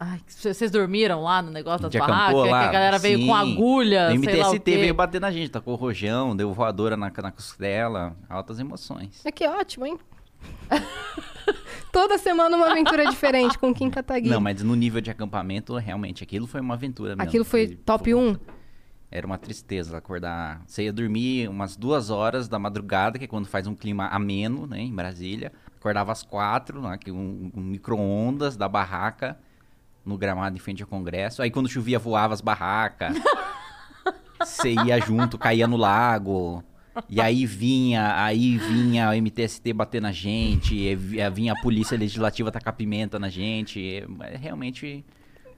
Ai, 0.01 0.21
vocês 0.27 0.71
dormiram 0.71 1.23
lá 1.23 1.41
no 1.41 1.51
negócio 1.51 1.81
das 1.81 1.91
De 1.91 1.99
barracas, 1.99 2.43
que 2.43 2.49
a 2.53 2.71
galera 2.71 2.97
veio 2.97 3.17
Sim. 3.17 3.27
com 3.27 3.35
agulha, 3.35 4.07
O 4.15 4.23
sei 4.23 4.35
lá 4.37 4.47
o 4.47 4.51
MTST 4.53 4.59
quê. 4.71 4.77
veio 4.77 4.93
bater 4.93 5.19
na 5.19 5.29
gente, 5.29 5.49
tacou 5.49 5.75
rojão, 5.75 6.33
deu 6.33 6.53
voadora 6.53 6.95
na, 6.95 7.11
na 7.21 7.31
costela, 7.33 8.15
altas 8.29 8.59
emoções. 8.61 9.19
É 9.25 9.31
que 9.31 9.45
ótimo, 9.45 9.85
hein? 9.85 9.99
Toda 11.91 12.17
semana 12.17 12.55
uma 12.55 12.71
aventura 12.71 13.05
diferente 13.07 13.57
com 13.57 13.73
Kim 13.73 13.89
Kataguiri. 13.89 14.29
Não, 14.33 14.39
mas 14.39 14.61
no 14.61 14.75
nível 14.75 15.01
de 15.01 15.09
acampamento, 15.09 15.75
realmente, 15.75 16.23
aquilo 16.23 16.47
foi 16.47 16.61
uma 16.61 16.75
aventura 16.75 17.09
mesmo. 17.15 17.23
Aquilo 17.23 17.43
foi 17.43 17.67
top 17.67 18.13
1. 18.13 18.37
Era 19.11 19.25
uma 19.25 19.37
tristeza 19.37 19.97
acordar. 19.97 20.61
Você 20.67 20.83
ia 20.83 20.93
dormir 20.93 21.49
umas 21.49 21.75
duas 21.75 22.09
horas 22.09 22.47
da 22.47 22.59
madrugada, 22.59 23.17
que 23.17 23.25
é 23.25 23.27
quando 23.27 23.47
faz 23.47 23.65
um 23.65 23.73
clima 23.73 24.07
ameno, 24.07 24.67
né, 24.67 24.79
em 24.81 24.93
Brasília. 24.93 25.51
Acordava 25.79 26.11
às 26.11 26.21
quatro, 26.23 26.81
né, 26.81 26.97
que 26.97 27.11
um, 27.11 27.51
um 27.55 27.61
micro-ondas 27.61 28.55
da 28.55 28.67
barraca 28.67 29.37
no 30.05 30.17
gramado 30.17 30.55
em 30.55 30.59
frente 30.59 30.83
ao 30.83 30.87
Congresso. 30.89 31.41
Aí 31.41 31.49
quando 31.49 31.67
chovia, 31.69 31.97
voava 31.97 32.33
as 32.33 32.41
barracas. 32.41 33.15
Você 34.43 34.73
ia 34.73 34.99
junto, 35.01 35.37
caía 35.37 35.67
no 35.67 35.75
lago. 35.75 36.63
E 37.09 37.19
aí 37.21 37.45
vinha, 37.45 38.23
aí 38.23 38.57
vinha 38.57 39.09
o 39.09 39.13
MTST 39.13 39.73
bater 39.73 40.01
na 40.01 40.11
gente, 40.11 40.95
vi- 40.95 41.29
vinha 41.29 41.53
a 41.53 41.61
polícia 41.61 41.97
legislativa 41.97 42.51
tacar 42.51 42.73
pimenta 42.73 43.17
na 43.19 43.29
gente. 43.29 44.05
É, 44.21 44.33
é 44.33 44.37
realmente 44.37 45.05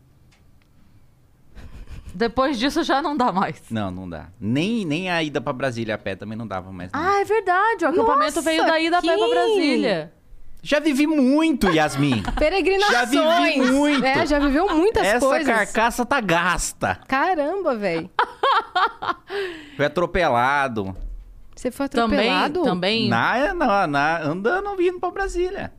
Depois 2.15 2.59
disso 2.59 2.83
já 2.83 3.01
não 3.01 3.17
dá 3.17 3.33
mais. 3.33 3.63
Não, 3.71 3.91
não 3.91 4.09
dá. 4.09 4.29
Nem, 4.39 4.85
nem 4.85 5.11
a 5.11 5.23
ida 5.23 5.41
pra 5.41 5.53
Brasília 5.53 5.95
a 5.95 5.99
pé 5.99 6.15
também 6.15 6.37
não 6.37 6.47
dava 6.47 6.71
mais. 6.73 6.91
não. 6.93 7.01
Ah, 7.01 7.21
é 7.21 7.25
verdade. 7.25 7.85
O 7.85 7.89
acampamento 7.89 8.37
Nossa, 8.37 8.43
veio 8.43 8.91
da 8.91 9.01
pé 9.01 9.01
pra 9.01 9.01
Kim! 9.01 9.31
Brasília. 9.31 10.13
Já 10.63 10.79
vivi 10.79 11.07
muito, 11.09 11.69
Yasmin. 11.69 12.23
Peregrinações. 12.39 12.93
Já 12.93 13.05
vivi 13.05 13.71
muito. 13.73 14.05
É, 14.05 14.25
já 14.27 14.39
viveu 14.39 14.69
muitas 14.69 15.05
Essa 15.05 15.19
coisas. 15.27 15.47
carcaça 15.47 16.07
tá 16.07 16.21
gasta. 16.21 17.01
Caramba, 17.09 17.75
velho. 17.75 18.09
Foi 19.77 19.87
atropelado. 19.87 20.97
Você 21.55 21.71
foi 21.71 21.89
Também, 21.89 22.29
atropelado? 22.31 22.63
também. 22.65 23.09
Na, 23.09 23.55
na, 23.55 23.87
na, 23.87 24.23
andando 24.23 24.77
vindo 24.77 24.99
pra 24.99 25.11
Brasília. 25.11 25.73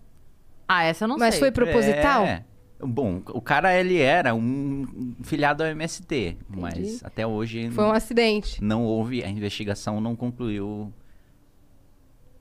Ah, 0.67 0.83
essa 0.83 1.03
eu 1.05 1.07
não 1.09 1.17
Mas 1.17 1.35
sei. 1.35 1.39
foi 1.41 1.51
proposital? 1.51 2.23
É. 2.23 2.43
Bom, 2.79 3.21
o 3.29 3.41
cara, 3.41 3.77
ele 3.77 3.99
era 3.99 4.33
um 4.33 5.13
filiado 5.23 5.63
ao 5.63 5.69
MST, 5.69 6.37
mas 6.49 7.03
até 7.03 7.25
hoje 7.27 7.69
Foi 7.71 7.83
um 7.85 7.91
acidente. 7.91 8.63
não 8.63 8.83
houve, 8.83 9.23
a 9.23 9.29
investigação 9.29 9.99
não 10.01 10.15
concluiu 10.15 10.91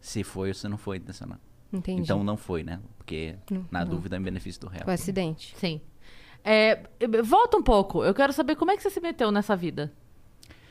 se 0.01 0.23
foi 0.25 0.49
ou 0.49 0.55
se 0.55 0.69
não 0.69 0.77
foi 0.79 0.97
intencional. 0.99 1.39
Entendi. 1.73 2.03
Então 2.03 2.23
não 2.23 2.37
foi, 2.37 2.63
né? 2.63 2.81
Porque 2.99 3.35
Não, 3.51 3.67
na 3.71 3.85
não. 3.85 3.89
dúvida, 3.91 4.17
em 4.17 4.23
benefício 4.23 4.61
do 4.61 4.69
réu. 4.69 4.83
Foi 4.85 4.95
acidente. 4.95 5.55
Sim. 5.57 5.81
É, 6.45 6.83
volta 7.25 7.57
um 7.57 7.63
pouco. 7.63 8.05
Eu 8.05 8.13
quero 8.15 8.33
saber 8.33 8.57
como 8.57 8.71
é 8.71 8.77
que 8.77 8.83
você 8.83 8.91
se 8.91 9.01
meteu 9.01 9.31
nessa 9.31 9.55
vida. 9.57 9.93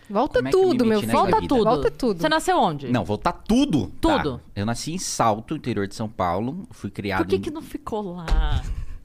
Volta 0.10 0.40
Como 0.40 0.48
é 0.50 0.52
eu 0.54 0.60
me 0.60 0.72
tudo, 0.72 0.86
meu 0.86 1.00
filho. 1.00 1.12
Volta 1.12 1.36
vida? 1.38 1.48
tudo. 1.48 1.64
Volta 1.64 1.92
tudo. 1.92 2.22
Você 2.22 2.28
nasceu 2.28 2.58
onde? 2.58 2.90
Não, 2.90 3.06
voltar 3.06 3.32
tudo. 3.32 3.88
tá? 4.02 4.18
Tudo. 4.18 4.42
Eu 4.54 4.66
nasci 4.66 4.92
em 4.92 4.98
Salto, 4.98 5.56
interior 5.56 5.88
de 5.88 5.96
São 5.96 6.10
Paulo. 6.10 6.68
Fui 6.72 6.90
criado 6.92 7.20
Por 7.20 7.28
que, 7.28 7.38
em... 7.38 7.42
que 7.42 7.50
não 7.52 7.62
ficou 7.62 8.16
lá? 8.16 8.26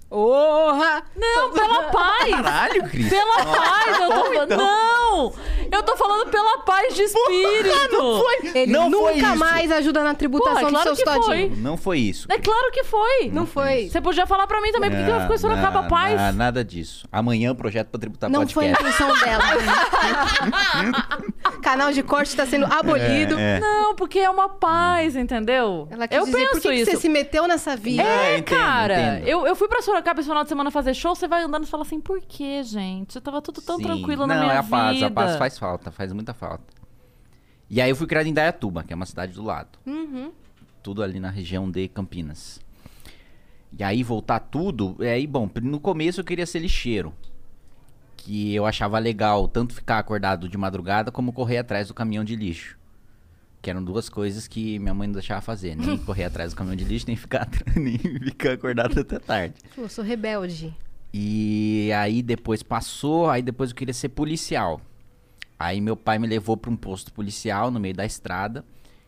Porra! 0.09 1.03
Não, 1.17 1.51
pela 1.53 1.83
paz! 1.91 2.31
Caralho, 2.31 2.89
Cris. 2.89 3.09
Pela 3.09 3.45
paz, 3.45 3.99
eu 4.01 4.09
tô 4.09 4.25
falando. 4.25 4.57
Não! 4.57 5.33
Eu 5.73 5.83
tô 5.83 5.97
falando 5.97 6.31
pela 6.31 6.59
paz 6.59 6.95
de 6.95 7.03
espírito! 7.03 8.23
Ele 8.55 8.73
Não 8.73 8.89
foi 8.91 9.15
nunca 9.15 9.29
isso. 9.31 9.37
mais 9.39 9.73
ajuda 9.73 10.05
na 10.05 10.11
Pô, 10.13 10.17
tributação 10.17 10.59
é 10.59 10.63
dos 10.63 10.71
claro 10.71 10.85
seus 10.87 10.99
que 10.99 11.05
todinhos. 11.05 11.27
foi. 11.27 11.53
Não 11.57 11.77
foi 11.77 11.99
isso. 11.99 12.27
É 12.31 12.39
claro 12.39 12.71
que 12.73 12.85
foi! 12.85 13.31
Não 13.33 13.47
foi. 13.47 13.89
Você 13.89 14.01
podia 14.01 14.27
falar 14.27 14.47
pra 14.47 14.61
mim 14.61 14.71
também, 14.71 14.91
por 14.91 14.97
que 14.99 15.05
que 15.05 15.11
ela 15.11 15.23
ficou 15.23 15.39
Sorocaba 15.39 15.83
Não, 15.83 15.89
Paz? 15.89 16.21
não, 16.21 16.33
Nada 16.35 16.65
disso. 16.65 17.07
Amanhã 17.11 17.51
o 17.51 17.55
projeto 17.57 17.89
pra 17.89 17.99
tributar 18.01 18.31
Não 18.31 18.47
foi 18.49 18.71
a 18.71 18.77
podcast. 18.77 19.03
intenção 19.03 19.27
dela. 19.27 19.45
Canal 21.67 21.93
de 21.93 22.01
corte 22.01 22.29
está 22.29 22.47
sendo 22.47 22.65
abolido. 22.67 23.37
É, 23.37 23.57
é. 23.57 23.61
Não, 23.61 23.97
porque 23.97 24.21
é 24.21 24.31
uma 24.31 24.49
paz, 24.49 25.17
entendeu? 25.17 25.89
Ela 25.91 26.07
quis 26.07 26.17
eu 26.17 26.25
dizer, 26.25 26.39
penso 26.39 26.53
por 26.53 26.61
que, 26.61 26.69
que 26.69 26.75
isso. 26.75 26.91
você 26.93 26.97
se 26.97 27.09
meteu 27.09 27.49
nessa 27.49 27.75
vida? 27.75 28.05
É, 28.05 28.35
É, 28.35 28.39
entendo, 28.39 28.57
cara, 28.57 29.17
entendo. 29.17 29.27
Eu, 29.27 29.45
eu 29.49 29.57
fui 29.57 29.67
pra 29.67 29.83
Sorocaba 29.83 30.21
esse 30.21 30.29
final 30.29 30.45
de 30.45 30.49
semana 30.49 30.71
fazer 30.71 30.95
show, 30.95 31.17
você 31.17 31.27
vai 31.27 31.43
andando 31.43 31.65
e 31.65 31.67
fala 31.67 31.83
assim, 31.83 32.01
por 32.01 32.21
que, 32.21 32.63
gente? 32.63 33.17
Eu 33.17 33.21
tava 33.21 33.43
tudo 33.43 33.61
tão 33.61 33.79
Sim. 33.79 33.83
tranquilo 33.83 34.29
não, 34.29 34.37
na 34.37 34.41
minha 34.43 34.53
é 34.53 34.59
a 34.59 34.63
paz, 34.63 34.95
vida. 34.95 35.07
a 35.09 35.11
paz 35.11 35.35
faz 35.35 35.59
falta, 35.59 35.91
faz 35.91 36.13
muita 36.13 36.33
falta. 36.33 36.73
E 37.69 37.81
aí 37.81 37.91
eu 37.91 37.97
fui 37.97 38.07
criado 38.07 38.29
em 38.29 38.33
Dayatuba, 38.33 38.85
que 38.85 38.93
é 38.93 38.97
uma 38.97 39.05
cidade 39.05 39.33
do 39.33 39.43
lado. 39.43 39.77
Uhum. 39.85 40.31
Tudo 40.85 41.03
ali 41.03 41.19
na 41.19 41.31
região 41.31 41.69
de 41.69 41.89
Campinas. 41.89 42.61
E 43.77 43.83
aí 43.83 44.05
voltar 44.05 44.39
tudo, 44.39 44.97
é 45.01 45.15
aí, 45.15 45.27
bom, 45.27 45.51
no 45.61 45.81
começo 45.81 46.21
eu 46.21 46.25
queria 46.25 46.47
ser 46.47 46.61
lixeiro. 46.61 47.13
Que 48.27 48.53
eu 48.53 48.67
achava 48.67 48.99
legal 48.99 49.47
tanto 49.47 49.73
ficar 49.73 50.01
acordado 50.01 50.49
de 50.49 50.59
madrugada 50.59 51.13
como 51.13 51.33
correr 51.33 51.59
atrás 51.59 51.87
do 51.87 51.95
caminhão 51.95 52.25
de 52.25 52.35
lixo. 52.35 52.77
Que 53.63 53.71
eram 53.71 53.85
duas 53.85 54.09
coisas 54.09 54.49
que 54.49 54.81
minha 54.81 54.93
mãe 54.93 55.07
não 55.07 55.15
deixava 55.15 55.41
fazer. 55.41 55.77
Nem 55.77 55.97
correr 56.05 56.25
atrás 56.25 56.53
do 56.53 56.57
caminhão 56.57 56.75
de 56.75 56.83
lixo, 56.83 57.07
nem 57.07 57.15
ficar, 57.15 57.49
nem 57.77 57.97
ficar 57.97 58.55
acordado 58.55 58.99
até 58.99 59.21
tarde. 59.21 59.55
Eu 59.79 59.89
sou 59.89 60.03
rebelde. 60.03 60.75
E 61.15 61.93
aí 61.93 62.21
depois 62.21 62.65
passou, 62.65 63.31
aí 63.31 63.43
depois 63.43 63.71
eu 63.71 63.77
queria 63.77 63.95
ser 63.95 64.09
policial. 64.09 64.81
Aí 65.57 65.81
meu 65.81 65.97
pai 65.97 66.19
me 66.19 66.27
levou 66.27 66.57
para 66.57 66.71
um 66.71 66.77
posto 66.77 67.13
policial 67.13 67.71
no 67.71 67.79
meio 67.79 67.95
da 67.95 68.05
estrada. 68.05 68.65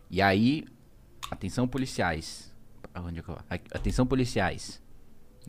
E 0.08 0.22
aí, 0.22 0.64
atenção 1.28 1.66
policiais. 1.66 2.54
Onde 2.94 3.18
é 3.18 3.22
que 3.22 3.28
eu... 3.28 3.37
Atenção 3.72 4.06
policiais. 4.06 4.80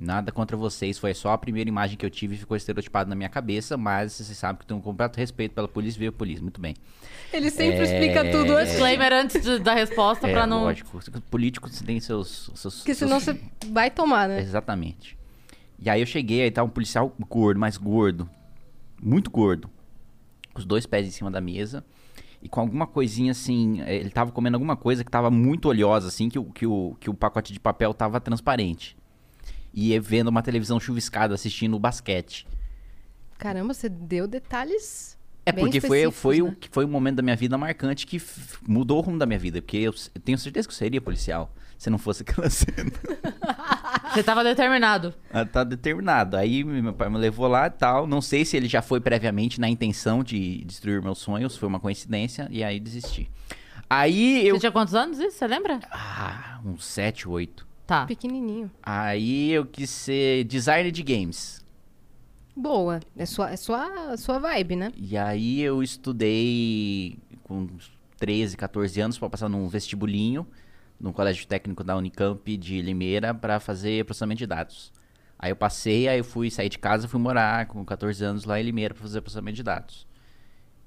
Nada 0.02 0.32
contra 0.32 0.56
vocês, 0.56 0.98
foi 0.98 1.14
só 1.14 1.34
a 1.34 1.38
primeira 1.38 1.68
imagem 1.68 1.98
que 1.98 2.06
eu 2.06 2.10
tive 2.10 2.36
e 2.36 2.38
ficou 2.38 2.56
estereotipado 2.56 3.10
na 3.10 3.16
minha 3.18 3.28
cabeça, 3.28 3.76
mas 3.76 4.14
você 4.14 4.34
sabe 4.34 4.60
que 4.60 4.64
eu 4.64 4.68
tenho 4.70 4.80
um 4.80 4.84
completo 4.84 5.20
respeito 5.20 5.54
pela 5.54 5.68
polícia 5.68 5.98
e 5.98 6.00
veio 6.00 6.10
a 6.10 6.14
polícia, 6.14 6.42
muito 6.42 6.62
bem. 6.62 6.74
Ele 7.34 7.50
sempre 7.50 7.80
É, 7.80 7.84
explica 7.84 8.32
tudo 8.32 8.54
antes. 8.54 8.70
Disclaimer 8.72 9.12
antes 9.12 9.42
de- 9.44 9.60
da 9.60 9.74
resposta 9.74 10.26
É, 10.28 10.32
pra 10.32 10.48
não. 10.48 10.64
lógico, 10.64 11.00
políticos 11.30 11.82
têm 11.82 12.00
seus... 12.00 12.50
seus 12.56 12.76
Porque 12.78 12.96
seus- 12.96 13.10
senão 13.10 13.20
você 13.20 13.38
vai 13.72 13.92
tomar, 13.92 14.30
né? 14.30 14.40
Exatamente. 14.40 15.18
E 15.78 15.90
aí 15.90 16.00
eu 16.02 16.06
cheguei, 16.08 16.44
aí 16.44 16.52
tá 16.52 16.64
um 16.64 16.70
policial 16.70 17.14
gordo, 17.28 17.60
mais 17.60 17.76
gordo. 17.76 18.30
Muito 19.02 19.30
gordo. 19.30 19.70
Com 20.54 20.60
os 20.60 20.66
dois 20.66 20.86
pés 20.86 21.06
em 21.08 21.12
cima 21.12 21.30
da 21.30 21.42
mesa. 21.42 21.84
E 22.42 22.48
com 22.48 22.62
alguma 22.62 22.88
coisinha 22.88 23.32
assim. 23.32 23.82
Ele 23.82 24.10
tava 24.10 24.32
comendo 24.32 24.56
alguma 24.56 24.76
coisa 24.78 25.04
que 25.04 25.12
tava 25.12 25.30
muito 25.30 25.68
oleosa, 25.68 26.08
assim, 26.08 26.30
que 26.30 26.40
o, 26.40 26.46
que 26.46 26.66
o, 26.66 26.96
que 27.00 27.10
o 27.10 27.14
pacote 27.14 27.52
de 27.52 27.60
papel 27.60 27.94
tava 27.94 28.20
transparente. 28.22 28.96
E 29.80 29.94
eu 29.94 30.02
vendo 30.02 30.28
uma 30.28 30.44
televisão 30.44 30.78
chuviscada 30.78 31.34
assistindo 31.34 31.74
o 31.74 31.80
basquete. 31.80 32.46
Caramba, 33.38 33.74
você 33.74 33.88
deu 33.88 34.28
detalhes. 34.28 35.18
É 35.46 35.54
bem 35.54 35.64
porque 35.64 35.80
foi, 35.80 36.12
foi, 36.12 36.42
né? 36.42 36.50
o, 36.50 36.52
que 36.54 36.68
foi 36.68 36.84
um 36.84 36.90
momento 36.90 37.16
da 37.16 37.24
minha 37.24 37.36
vida 37.38 37.58
marcante 37.58 38.06
que 38.06 38.22
mudou 38.68 38.98
o 38.98 39.02
rumo 39.02 39.18
da 39.18 39.26
minha 39.26 39.40
vida. 39.40 39.62
Porque 39.62 39.78
eu, 39.78 39.96
eu 40.14 40.22
tenho 40.22 40.38
certeza 40.38 40.68
que 40.68 40.74
eu 40.74 40.78
seria 40.78 41.00
policial 41.00 41.56
se 41.78 41.90
não 41.90 41.98
fosse 41.98 42.24
aquela 42.24 42.50
cena. 42.52 42.92
Você 44.12 44.22
tava 44.22 44.44
determinado. 44.44 45.14
Ah, 45.32 45.46
tá 45.46 45.64
determinado. 45.64 46.36
Aí 46.36 46.62
meu 46.62 46.92
pai 46.92 47.08
me 47.10 47.18
levou 47.18 47.48
lá 47.48 47.68
e 47.68 47.72
tal. 47.72 48.06
Não 48.06 48.22
sei 48.22 48.44
se 48.44 48.58
ele 48.58 48.68
já 48.68 48.82
foi 48.82 49.00
previamente 49.00 49.62
na 49.62 49.70
intenção 49.70 50.26
de 50.26 50.62
destruir 50.66 51.02
meus 51.02 51.20
sonhos, 51.20 51.56
foi 51.56 51.70
uma 51.70 51.80
coincidência, 51.80 52.50
e 52.52 52.66
aí 52.66 52.82
desisti. 52.82 53.32
Aí 53.90 54.46
eu. 54.46 54.56
Você 54.56 54.60
tinha 54.60 54.72
quantos 54.74 54.94
anos 54.94 55.20
isso? 55.20 55.38
Você 55.38 55.48
lembra? 55.48 55.80
Ah, 55.90 56.60
uns 56.66 56.84
7, 56.84 57.30
8. 57.30 57.69
Tá. 57.90 58.06
Pequenininho. 58.06 58.70
Aí 58.84 59.50
eu 59.50 59.66
quis 59.66 59.90
ser 59.90 60.44
designer 60.44 60.92
de 60.92 61.02
games. 61.02 61.66
Boa. 62.56 63.00
É 63.18 63.26
sua, 63.26 63.50
é 63.50 63.58
sua, 63.58 64.16
sua 64.16 64.38
vibe, 64.38 64.76
né? 64.76 64.92
E 64.96 65.18
aí 65.18 65.60
eu 65.60 65.82
estudei 65.82 67.18
com 67.42 67.62
uns 67.62 67.92
13, 68.20 68.56
14 68.56 69.02
anos 69.02 69.18
pra 69.18 69.28
passar 69.28 69.50
num 69.50 69.68
vestibulinho 69.68 70.46
no 71.00 71.12
colégio 71.12 71.48
técnico 71.48 71.84
da 71.84 71.98
Unicamp 71.98 72.58
de 72.58 72.80
Limeira 72.80 73.34
para 73.34 73.60
fazer 73.60 74.06
processamento 74.06 74.38
de 74.38 74.46
dados. 74.46 74.94
Aí 75.40 75.50
eu 75.50 75.56
passei, 75.56 76.08
aí 76.08 76.20
eu 76.20 76.24
fui 76.24 76.52
sair 76.52 76.70
de 76.70 76.78
casa, 76.78 77.08
fui 77.08 77.20
morar 77.20 77.66
com 77.66 77.84
14 77.84 78.24
anos 78.24 78.44
lá 78.44 78.60
em 78.62 78.66
Limeira 78.66 78.94
para 78.94 79.02
fazer 79.02 79.20
processamento 79.22 79.56
de 79.56 79.64
dados. 79.64 80.06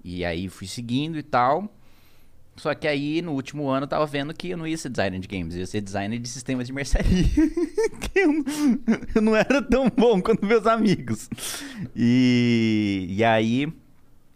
E 0.05 0.25
aí 0.25 0.49
fui 0.49 0.69
seguindo 0.69 1.19
e 1.19 1.23
tal. 1.25 1.69
Só 2.57 2.75
que 2.75 2.87
aí, 2.87 3.23
no 3.23 3.33
último 3.33 3.69
ano, 3.69 3.85
eu 3.85 3.89
tava 3.89 4.05
vendo 4.05 4.35
que 4.35 4.51
eu 4.51 4.59
não 4.59 4.67
ia 4.67 4.77
ser 4.77 4.91
designer 4.91 5.19
de 5.19 5.27
games, 5.27 5.55
ia 5.55 5.67
ser 5.67 5.81
designer 5.81 6.19
de 6.19 6.29
sistemas 6.29 6.67
de 6.67 6.73
mercearia. 6.73 7.25
eu, 8.15 8.45
eu 9.15 9.23
não 9.23 9.35
era 9.35 9.63
tão 9.63 9.89
bom 9.89 10.21
quanto 10.21 10.45
meus 10.45 10.67
amigos. 10.67 11.31
E, 11.97 13.07
e 13.09 13.25
aí, 13.25 13.73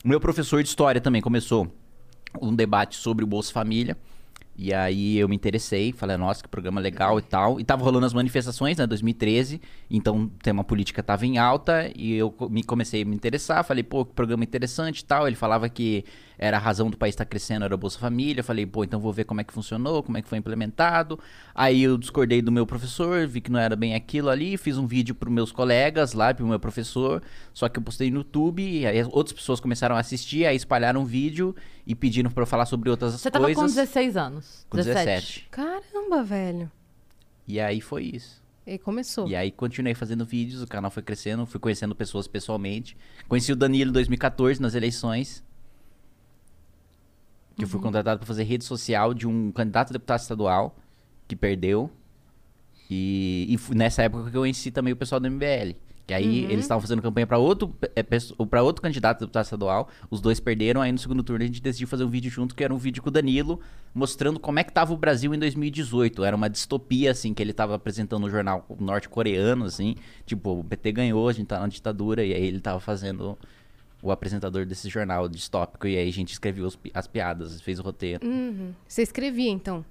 meu 0.05 0.19
professor 0.19 0.63
de 0.63 0.69
história 0.69 1.01
também 1.01 1.21
começou 1.21 1.71
um 2.41 2.55
debate 2.55 2.97
sobre 2.97 3.23
o 3.23 3.27
Bolsa 3.27 3.53
Família. 3.53 3.97
E 4.59 4.73
aí 4.73 5.19
eu 5.19 5.29
me 5.29 5.37
interessei, 5.37 5.93
falei, 5.93 6.17
nossa, 6.17 6.43
que 6.43 6.49
programa 6.49 6.81
legal 6.81 7.19
e 7.19 7.23
tal. 7.23 7.61
E 7.61 7.65
tava 7.65 7.85
rolando 7.85 8.07
as 8.07 8.15
manifestações, 8.15 8.79
né, 8.79 8.87
2013. 8.87 9.61
Então 9.91 10.23
o 10.23 10.29
tema 10.43 10.65
política 10.65 11.03
tava 11.03 11.27
em 11.27 11.37
alta 11.37 11.93
e 11.95 12.15
eu 12.15 12.35
me 12.49 12.63
comecei 12.63 13.03
a 13.03 13.05
me 13.05 13.15
interessar. 13.15 13.63
Falei, 13.65 13.83
pô, 13.83 14.07
que 14.07 14.15
programa 14.15 14.45
interessante 14.45 15.01
e 15.01 15.05
tal. 15.05 15.27
Ele 15.27 15.37
falava 15.37 15.69
que 15.69 16.05
era 16.39 16.57
a 16.57 16.61
razão 16.61 16.91
do 16.91 16.97
país 16.97 17.13
estar 17.13 17.25
crescendo, 17.25 17.65
era 17.65 17.75
o 17.75 17.79
Bolsa 17.79 17.99
Família. 17.99 18.43
Falei, 18.43 18.67
pô, 18.67 18.85
então 18.85 19.01
vou 19.01 19.13
ver 19.13 19.25
como 19.25 19.41
é 19.41 19.45
que 19.45 19.53
funcionou, 19.53 20.03
como 20.03 20.19
é 20.19 20.23
que 20.23 20.29
foi 20.29 20.39
implementado. 20.39 21.19
Aí 21.55 21.83
eu 21.83 21.97
discordei 21.97 22.43
do 22.43 22.53
meu 22.53 22.67
professor, 22.67 23.27
vi 23.27 23.41
que 23.41 23.51
não 23.51 23.59
era 23.59 23.75
bem 23.77 23.95
aquilo 23.95 24.29
ali. 24.29 24.57
Fiz 24.57 24.77
um 24.79 24.87
vídeo 24.87 25.15
pros 25.15 25.33
meus 25.33 25.53
colegas 25.53 26.13
lá, 26.13 26.33
pro 26.35 26.47
meu 26.47 26.61
professor. 26.61 27.23
Só 27.53 27.69
que 27.69 27.79
eu 27.79 27.83
postei 27.83 28.11
no 28.11 28.19
YouTube, 28.19 28.63
e 28.63 28.87
aí 28.87 29.03
outras 29.11 29.33
pessoas 29.33 29.61
começaram 29.61 29.97
a 29.97 30.01
assistir, 30.01 30.47
aí 30.47 30.57
espalharam 30.57 31.03
o 31.03 31.07
vídeo 31.07 31.55
e 31.87 31.95
pediram 31.95 32.31
pra 32.31 32.43
eu 32.43 32.47
falar 32.47 32.67
sobre 32.67 32.91
outras 32.91 33.15
Você 33.15 33.31
tava 33.31 33.45
coisas. 33.45 33.63
com 33.63 33.67
16 33.67 34.17
anos. 34.17 34.67
Com 34.69 34.77
17. 34.77 35.49
Caramba, 35.51 36.23
velho. 36.23 36.71
E 37.47 37.61
aí 37.61 37.81
foi 37.81 38.05
isso. 38.05 38.45
E 38.67 38.77
começou. 38.79 39.29
E 39.29 39.37
aí 39.37 39.53
continuei 39.53 39.95
fazendo 39.95 40.25
vídeos, 40.25 40.61
o 40.61 40.67
canal 40.67 40.91
foi 40.91 41.03
crescendo, 41.03 41.47
fui 41.47 41.61
conhecendo 41.61 41.95
pessoas 41.95 42.27
pessoalmente. 42.27 42.97
Conheci 43.29 43.53
o 43.53 43.57
Danilo 43.57 43.91
em 43.91 43.93
2014 43.93 44.61
nas 44.61 44.75
eleições. 44.75 45.45
Que 47.57 47.65
eu 47.65 47.69
fui 47.69 47.81
contratado 47.81 48.19
para 48.19 48.27
fazer 48.27 48.45
rede 48.45 48.65
social 48.65 49.15
de 49.15 49.27
um 49.27 49.51
candidato 49.51 49.91
a 49.91 49.93
deputado 49.95 50.21
estadual 50.21 50.77
que 51.27 51.35
perdeu. 51.35 51.91
E, 52.91 53.47
e 53.49 53.75
nessa 53.75 54.03
época 54.03 54.31
que 54.31 54.37
eu 54.37 54.43
conheci 54.43 54.71
também 54.71 54.93
o 54.93 54.97
pessoal 54.97 55.21
do 55.21 55.31
MBL. 55.31 55.75
Que 56.07 56.15
aí 56.15 56.45
eles 56.45 56.61
estavam 56.61 56.81
fazendo 56.81 57.03
campanha 57.03 57.27
para 57.27 57.37
outro, 57.37 57.75
para 58.49 58.63
outro 58.63 58.81
candidato 58.81 59.17
a 59.17 59.21
deputado 59.21 59.45
estadual. 59.45 59.89
Os 60.09 60.21
dois 60.21 60.39
perderam. 60.39 60.81
Aí 60.81 60.93
no 60.93 60.99
segundo 60.99 61.21
turno 61.21 61.43
a 61.43 61.47
gente 61.47 61.61
decidiu 61.61 61.89
fazer 61.89 62.05
um 62.05 62.09
vídeo 62.09 62.31
junto, 62.31 62.55
que 62.55 62.63
era 62.63 62.73
um 62.73 62.79
vídeo 62.79 63.03
com 63.03 63.09
o 63.09 63.13
Danilo, 63.13 63.61
mostrando 63.93 64.39
como 64.39 64.61
é 64.61 64.63
que 64.63 64.73
tava 64.73 64.95
o 64.95 64.97
Brasil 64.97 65.35
em 65.35 65.39
2018. 65.39 66.23
Era 66.23 66.37
uma 66.37 66.49
distopia, 66.49 67.11
assim, 67.11 67.35
que 67.35 67.43
ele 67.43 67.53
tava 67.53 67.75
apresentando 67.75 68.23
no 68.23 68.31
jornal 68.31 68.65
norte-coreano, 68.79 69.65
assim. 69.65 69.97
Tipo, 70.25 70.61
o 70.61 70.65
PT 70.65 70.93
ganhou, 70.93 71.29
a 71.29 71.33
gente 71.33 71.49
tá 71.49 71.59
na 71.59 71.67
ditadura. 71.67 72.25
E 72.25 72.33
aí 72.33 72.47
ele 72.47 72.61
tava 72.61 72.79
fazendo 72.79 73.37
o 74.03 74.11
apresentador 74.13 74.65
desse 74.67 74.89
jornal 74.89 75.29
distópico. 75.29 75.87
E 75.87 75.97
aí 75.97 76.09
a 76.09 76.13
gente 76.13 76.33
escreveu 76.33 76.67
os 76.67 76.79
as 76.95 77.07
piadas, 77.07 77.61
fez 77.61 77.79
o 77.79 77.83
roteiro. 77.83 78.27
Uhum. 78.27 78.73
Você 78.87 79.03
escrevia, 79.03 79.51
então? 79.51 79.85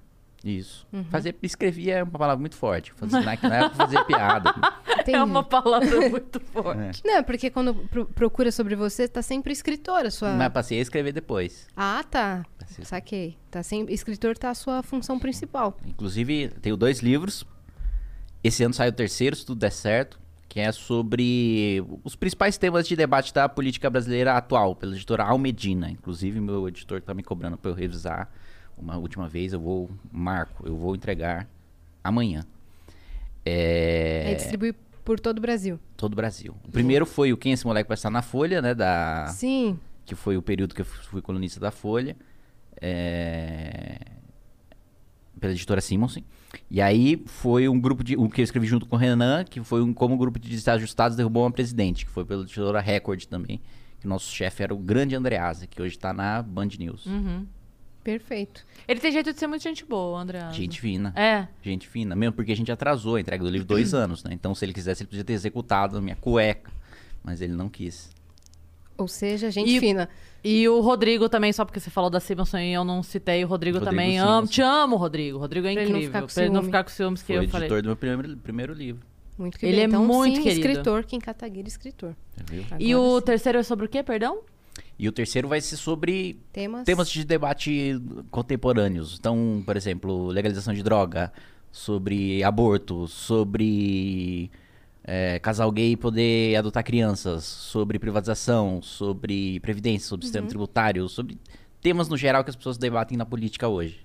Isso. 0.44 0.86
Fazer, 1.10 1.34
escrever 1.42 1.90
é 1.90 2.02
uma 2.04 2.12
palavra 2.18 2.38
muito 2.40 2.54
forte. 2.54 2.92
Fazer, 2.92 3.20
não 3.20 3.32
é 3.32 3.36
que 3.36 3.48
não 3.48 3.54
é 3.56 3.68
pra 3.68 3.70
fazer 3.70 4.04
piada. 4.04 4.50
Entendi. 4.50 4.76
É 5.18 5.22
uma 5.22 5.42
palavra 5.44 6.08
muito 6.10 6.40
forte. 6.40 7.00
Não, 7.04 7.22
porque 7.22 7.48
quando 7.48 7.72
pro- 7.88 8.06
procura 8.06 8.50
sobre 8.50 8.74
você, 8.74 9.06
tá 9.06 9.22
sempre 9.22 9.52
escritora 9.52 10.10
sua. 10.10 10.32
Mas 10.32 10.52
passei 10.52 10.80
a 10.80 10.82
escrever 10.82 11.12
depois. 11.12 11.68
Ah, 11.76 12.04
tá. 12.10 12.44
Passei- 12.58 12.84
Saquei. 12.84 13.38
Tá 13.48 13.62
sempre... 13.62 13.94
Escritor 13.94 14.36
tá 14.36 14.50
a 14.50 14.54
sua 14.54 14.82
função 14.82 15.16
principal. 15.18 15.76
Inclusive, 15.86 16.48
tenho 16.60 16.76
dois 16.76 16.98
livros. 17.00 17.44
Esse 18.42 18.64
ano 18.64 18.74
sai 18.74 18.88
o 18.88 18.92
terceiro, 18.92 19.36
se 19.36 19.46
tudo 19.46 19.58
der 19.60 19.70
certo. 19.70 20.18
Que 20.56 20.60
é 20.60 20.72
sobre 20.72 21.84
os 22.02 22.16
principais 22.16 22.56
temas 22.56 22.88
de 22.88 22.96
debate 22.96 23.34
da 23.34 23.46
política 23.46 23.90
brasileira 23.90 24.38
atual, 24.38 24.74
pela 24.74 24.94
editora 24.94 25.22
Almedina. 25.22 25.90
Inclusive, 25.90 26.40
meu 26.40 26.66
editor 26.66 27.02
tá 27.02 27.12
me 27.12 27.22
cobrando 27.22 27.58
pra 27.58 27.70
eu 27.70 27.74
revisar 27.74 28.30
uma 28.74 28.96
última 28.96 29.28
vez. 29.28 29.52
Eu 29.52 29.60
vou, 29.60 29.90
marco, 30.10 30.66
eu 30.66 30.74
vou 30.74 30.94
entregar 30.94 31.46
amanhã. 32.02 32.42
É... 33.44 34.28
Aí 34.28 34.34
distribui 34.34 34.74
por 35.04 35.20
todo 35.20 35.36
o 35.36 35.40
Brasil. 35.42 35.78
Todo 35.94 36.14
o 36.14 36.16
Brasil. 36.16 36.56
O 36.64 36.70
primeiro 36.70 37.04
foi 37.04 37.34
o 37.34 37.36
Quem 37.36 37.52
Esse 37.52 37.66
Moleque 37.66 37.86
Vai 37.86 37.96
Estar 37.96 38.08
na 38.08 38.22
Folha, 38.22 38.62
né? 38.62 38.74
Da, 38.74 39.26
Sim. 39.26 39.78
que 40.06 40.14
foi 40.14 40.38
o 40.38 40.42
período 40.42 40.74
que 40.74 40.80
eu 40.80 40.86
fui 40.86 41.20
colunista 41.20 41.60
da 41.60 41.70
Folha, 41.70 42.16
é, 42.80 43.98
pela 45.38 45.52
editora 45.52 45.82
Simonsen. 45.82 46.24
E 46.70 46.80
aí 46.80 47.22
foi 47.26 47.68
um 47.68 47.78
grupo 47.80 48.02
de. 48.04 48.16
O 48.16 48.28
que 48.28 48.40
eu 48.40 48.44
escrevi 48.44 48.66
junto 48.66 48.86
com 48.86 48.96
o 48.96 48.98
Renan, 48.98 49.44
que 49.44 49.62
foi 49.62 49.82
um, 49.82 49.92
como 49.94 50.14
um 50.14 50.18
grupo 50.18 50.38
de 50.38 50.48
desajustados 50.48 51.16
derrubou 51.16 51.44
uma 51.44 51.50
presidente, 51.50 52.04
que 52.04 52.10
foi 52.10 52.24
pela 52.24 52.42
editora 52.42 52.80
Record 52.80 53.24
também. 53.26 53.60
Que 54.00 54.06
nosso 54.06 54.30
chefe 54.32 54.62
era 54.62 54.74
o 54.74 54.78
grande 54.78 55.14
Andreasa, 55.14 55.66
que 55.66 55.80
hoje 55.80 55.98
tá 55.98 56.12
na 56.12 56.42
Band 56.42 56.68
News. 56.78 57.06
Uhum. 57.06 57.46
Perfeito. 58.04 58.64
Ele 58.86 59.00
tem 59.00 59.10
jeito 59.10 59.32
de 59.32 59.38
ser 59.38 59.48
muito 59.48 59.62
gente 59.62 59.84
boa, 59.84 60.20
André. 60.20 60.38
Gente 60.52 60.80
fina. 60.80 61.12
É. 61.16 61.48
Gente 61.60 61.88
fina. 61.88 62.14
Mesmo 62.14 62.34
porque 62.34 62.52
a 62.52 62.56
gente 62.56 62.70
atrasou 62.70 63.16
a 63.16 63.20
entrega 63.20 63.42
do 63.42 63.50
livro 63.50 63.66
dois 63.66 63.94
anos, 63.94 64.22
né? 64.22 64.30
Então, 64.32 64.54
se 64.54 64.64
ele 64.64 64.72
quisesse, 64.72 65.02
ele 65.02 65.08
podia 65.08 65.24
ter 65.24 65.32
executado 65.32 65.98
a 65.98 66.00
minha 66.00 66.14
cueca. 66.14 66.70
Mas 67.24 67.40
ele 67.40 67.54
não 67.54 67.68
quis. 67.68 68.08
Ou 68.96 69.08
seja, 69.08 69.50
gente 69.50 69.74
E- 69.74 69.80
fina. 69.80 70.08
E 70.48 70.68
o 70.68 70.80
Rodrigo 70.80 71.28
também, 71.28 71.52
só 71.52 71.64
porque 71.64 71.80
você 71.80 71.90
falou 71.90 72.08
da 72.08 72.20
Simonson 72.20 72.58
e 72.58 72.72
eu 72.72 72.84
não 72.84 73.02
citei, 73.02 73.44
o 73.44 73.48
Rodrigo, 73.48 73.78
Rodrigo 73.78 73.90
também. 73.90 74.12
Simonson. 74.12 74.30
Amo, 74.32 74.46
te 74.46 74.62
amo, 74.62 74.96
Rodrigo. 74.96 75.38
Rodrigo 75.38 75.66
é 75.66 75.72
Pra 75.72 75.82
ele 75.82 75.90
não 75.92 75.98
incrível. 75.98 76.12
ficar 76.20 76.26
com 76.28 76.34
pra 76.34 76.44
ele 76.44 76.52
não 76.54 76.62
ficar 76.62 76.84
com 76.84 76.90
ciúmes 76.90 77.22
que 77.22 77.34
Foi 77.34 77.44
eu 77.44 77.48
falei. 77.48 77.66
editor 77.66 77.82
do 77.82 77.86
meu 77.88 77.96
primeiro, 77.96 78.36
primeiro 78.36 78.72
livro. 78.72 79.02
Muito 79.36 79.58
que 79.58 79.66
Ele 79.66 79.80
é 79.80 79.84
então, 79.84 80.04
muito 80.04 80.36
sim, 80.36 80.42
querido. 80.44 80.60
escritor. 80.68 81.04
Kim 81.04 81.18
Kataguiri, 81.18 81.68
escritor. 81.68 82.14
E 82.78 82.94
o 82.94 83.18
sim. 83.18 83.24
terceiro 83.26 83.58
é 83.58 83.62
sobre 83.62 83.86
o 83.86 83.88
quê, 83.88 84.02
perdão? 84.02 84.38
E 84.98 85.08
o 85.08 85.12
terceiro 85.12 85.48
vai 85.48 85.60
ser 85.60 85.76
sobre 85.76 86.38
Temas. 86.52 86.84
temas 86.84 87.10
de 87.10 87.24
debate 87.24 88.00
contemporâneos. 88.30 89.16
Então, 89.18 89.62
por 89.66 89.76
exemplo, 89.76 90.28
legalização 90.28 90.72
de 90.72 90.82
droga, 90.82 91.32
sobre 91.72 92.42
aborto, 92.44 93.06
sobre 93.08 94.50
é, 95.06 95.38
casal 95.38 95.70
gay 95.70 95.96
poder 95.96 96.56
adotar 96.56 96.82
crianças, 96.82 97.44
sobre 97.44 97.96
privatização, 97.98 98.82
sobre 98.82 99.60
previdência, 99.60 100.08
sobre 100.08 100.26
sistema 100.26 100.48
tributário, 100.48 101.08
sobre 101.08 101.38
temas 101.80 102.08
no 102.08 102.16
geral 102.16 102.42
que 102.42 102.50
as 102.50 102.56
pessoas 102.56 102.76
debatem 102.76 103.16
na 103.16 103.24
política 103.24 103.68
hoje. 103.68 104.00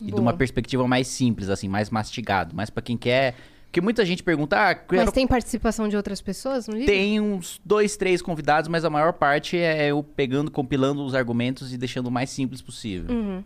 E 0.00 0.06
de 0.06 0.10
Boa. 0.12 0.22
uma 0.22 0.32
perspectiva 0.32 0.86
mais 0.86 1.08
simples, 1.08 1.48
assim, 1.48 1.68
mais 1.68 1.90
mastigado, 1.90 2.54
mais 2.54 2.70
pra 2.70 2.82
quem 2.82 2.96
quer. 2.96 3.34
Porque 3.64 3.80
muita 3.80 4.04
gente 4.04 4.22
pergunta, 4.22 4.56
ah, 4.56 4.76
Mas 4.88 5.00
quero 5.00 5.10
tem 5.12 5.26
participação 5.26 5.88
de 5.88 5.96
outras 5.96 6.20
pessoas 6.20 6.68
no 6.68 6.74
livro? 6.74 6.86
tem 6.86 7.20
uns 7.20 7.60
dois, 7.64 7.96
três 7.96 8.22
convidados, 8.22 8.68
mas 8.68 8.84
a 8.84 8.90
maior 8.90 9.14
parte 9.14 9.56
é 9.56 9.90
eu 9.90 10.04
pegando, 10.04 10.48
compilando 10.48 11.04
os 11.04 11.16
argumentos 11.16 11.72
e 11.72 11.76
deixando 11.76 12.06
o 12.06 12.10
mais 12.12 12.30
simples 12.30 12.62
possível. 12.62 13.12
Uhum. 13.12 13.42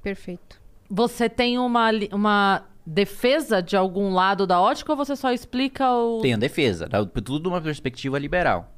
Perfeito. 0.00 0.60
Você 0.88 1.28
tem 1.28 1.58
uma, 1.58 1.90
uma 2.12 2.62
defesa 2.86 3.60
de 3.60 3.76
algum 3.76 4.12
lado 4.12 4.46
da 4.46 4.60
ótica 4.60 4.92
ou 4.92 4.96
você 4.96 5.16
só 5.16 5.32
explica 5.32 5.90
o. 5.92 6.20
Tem 6.20 6.34
a 6.34 6.36
defesa, 6.36 6.88
tudo 7.12 7.40
de 7.40 7.48
uma 7.48 7.60
perspectiva 7.60 8.18
liberal. 8.18 8.72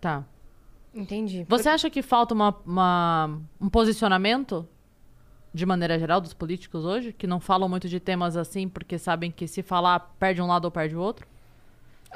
Tá. 0.00 0.24
Entendi. 0.94 1.44
Você 1.48 1.68
acha 1.68 1.90
que 1.90 2.00
falta 2.02 2.32
uma, 2.34 2.54
uma- 2.64 3.40
um 3.60 3.68
posicionamento, 3.68 4.66
de 5.52 5.66
maneira 5.66 5.98
geral, 5.98 6.20
dos 6.20 6.32
políticos 6.32 6.84
hoje? 6.84 7.12
Que 7.12 7.26
não 7.26 7.40
falam 7.40 7.68
muito 7.68 7.88
de 7.88 7.98
temas 8.00 8.36
assim 8.36 8.68
porque 8.68 8.98
sabem 8.98 9.30
que 9.30 9.46
se 9.46 9.62
falar, 9.62 10.14
perde 10.18 10.40
um 10.40 10.46
lado 10.46 10.64
ou 10.66 10.70
perde 10.70 10.96
o 10.96 11.00
outro? 11.00 11.26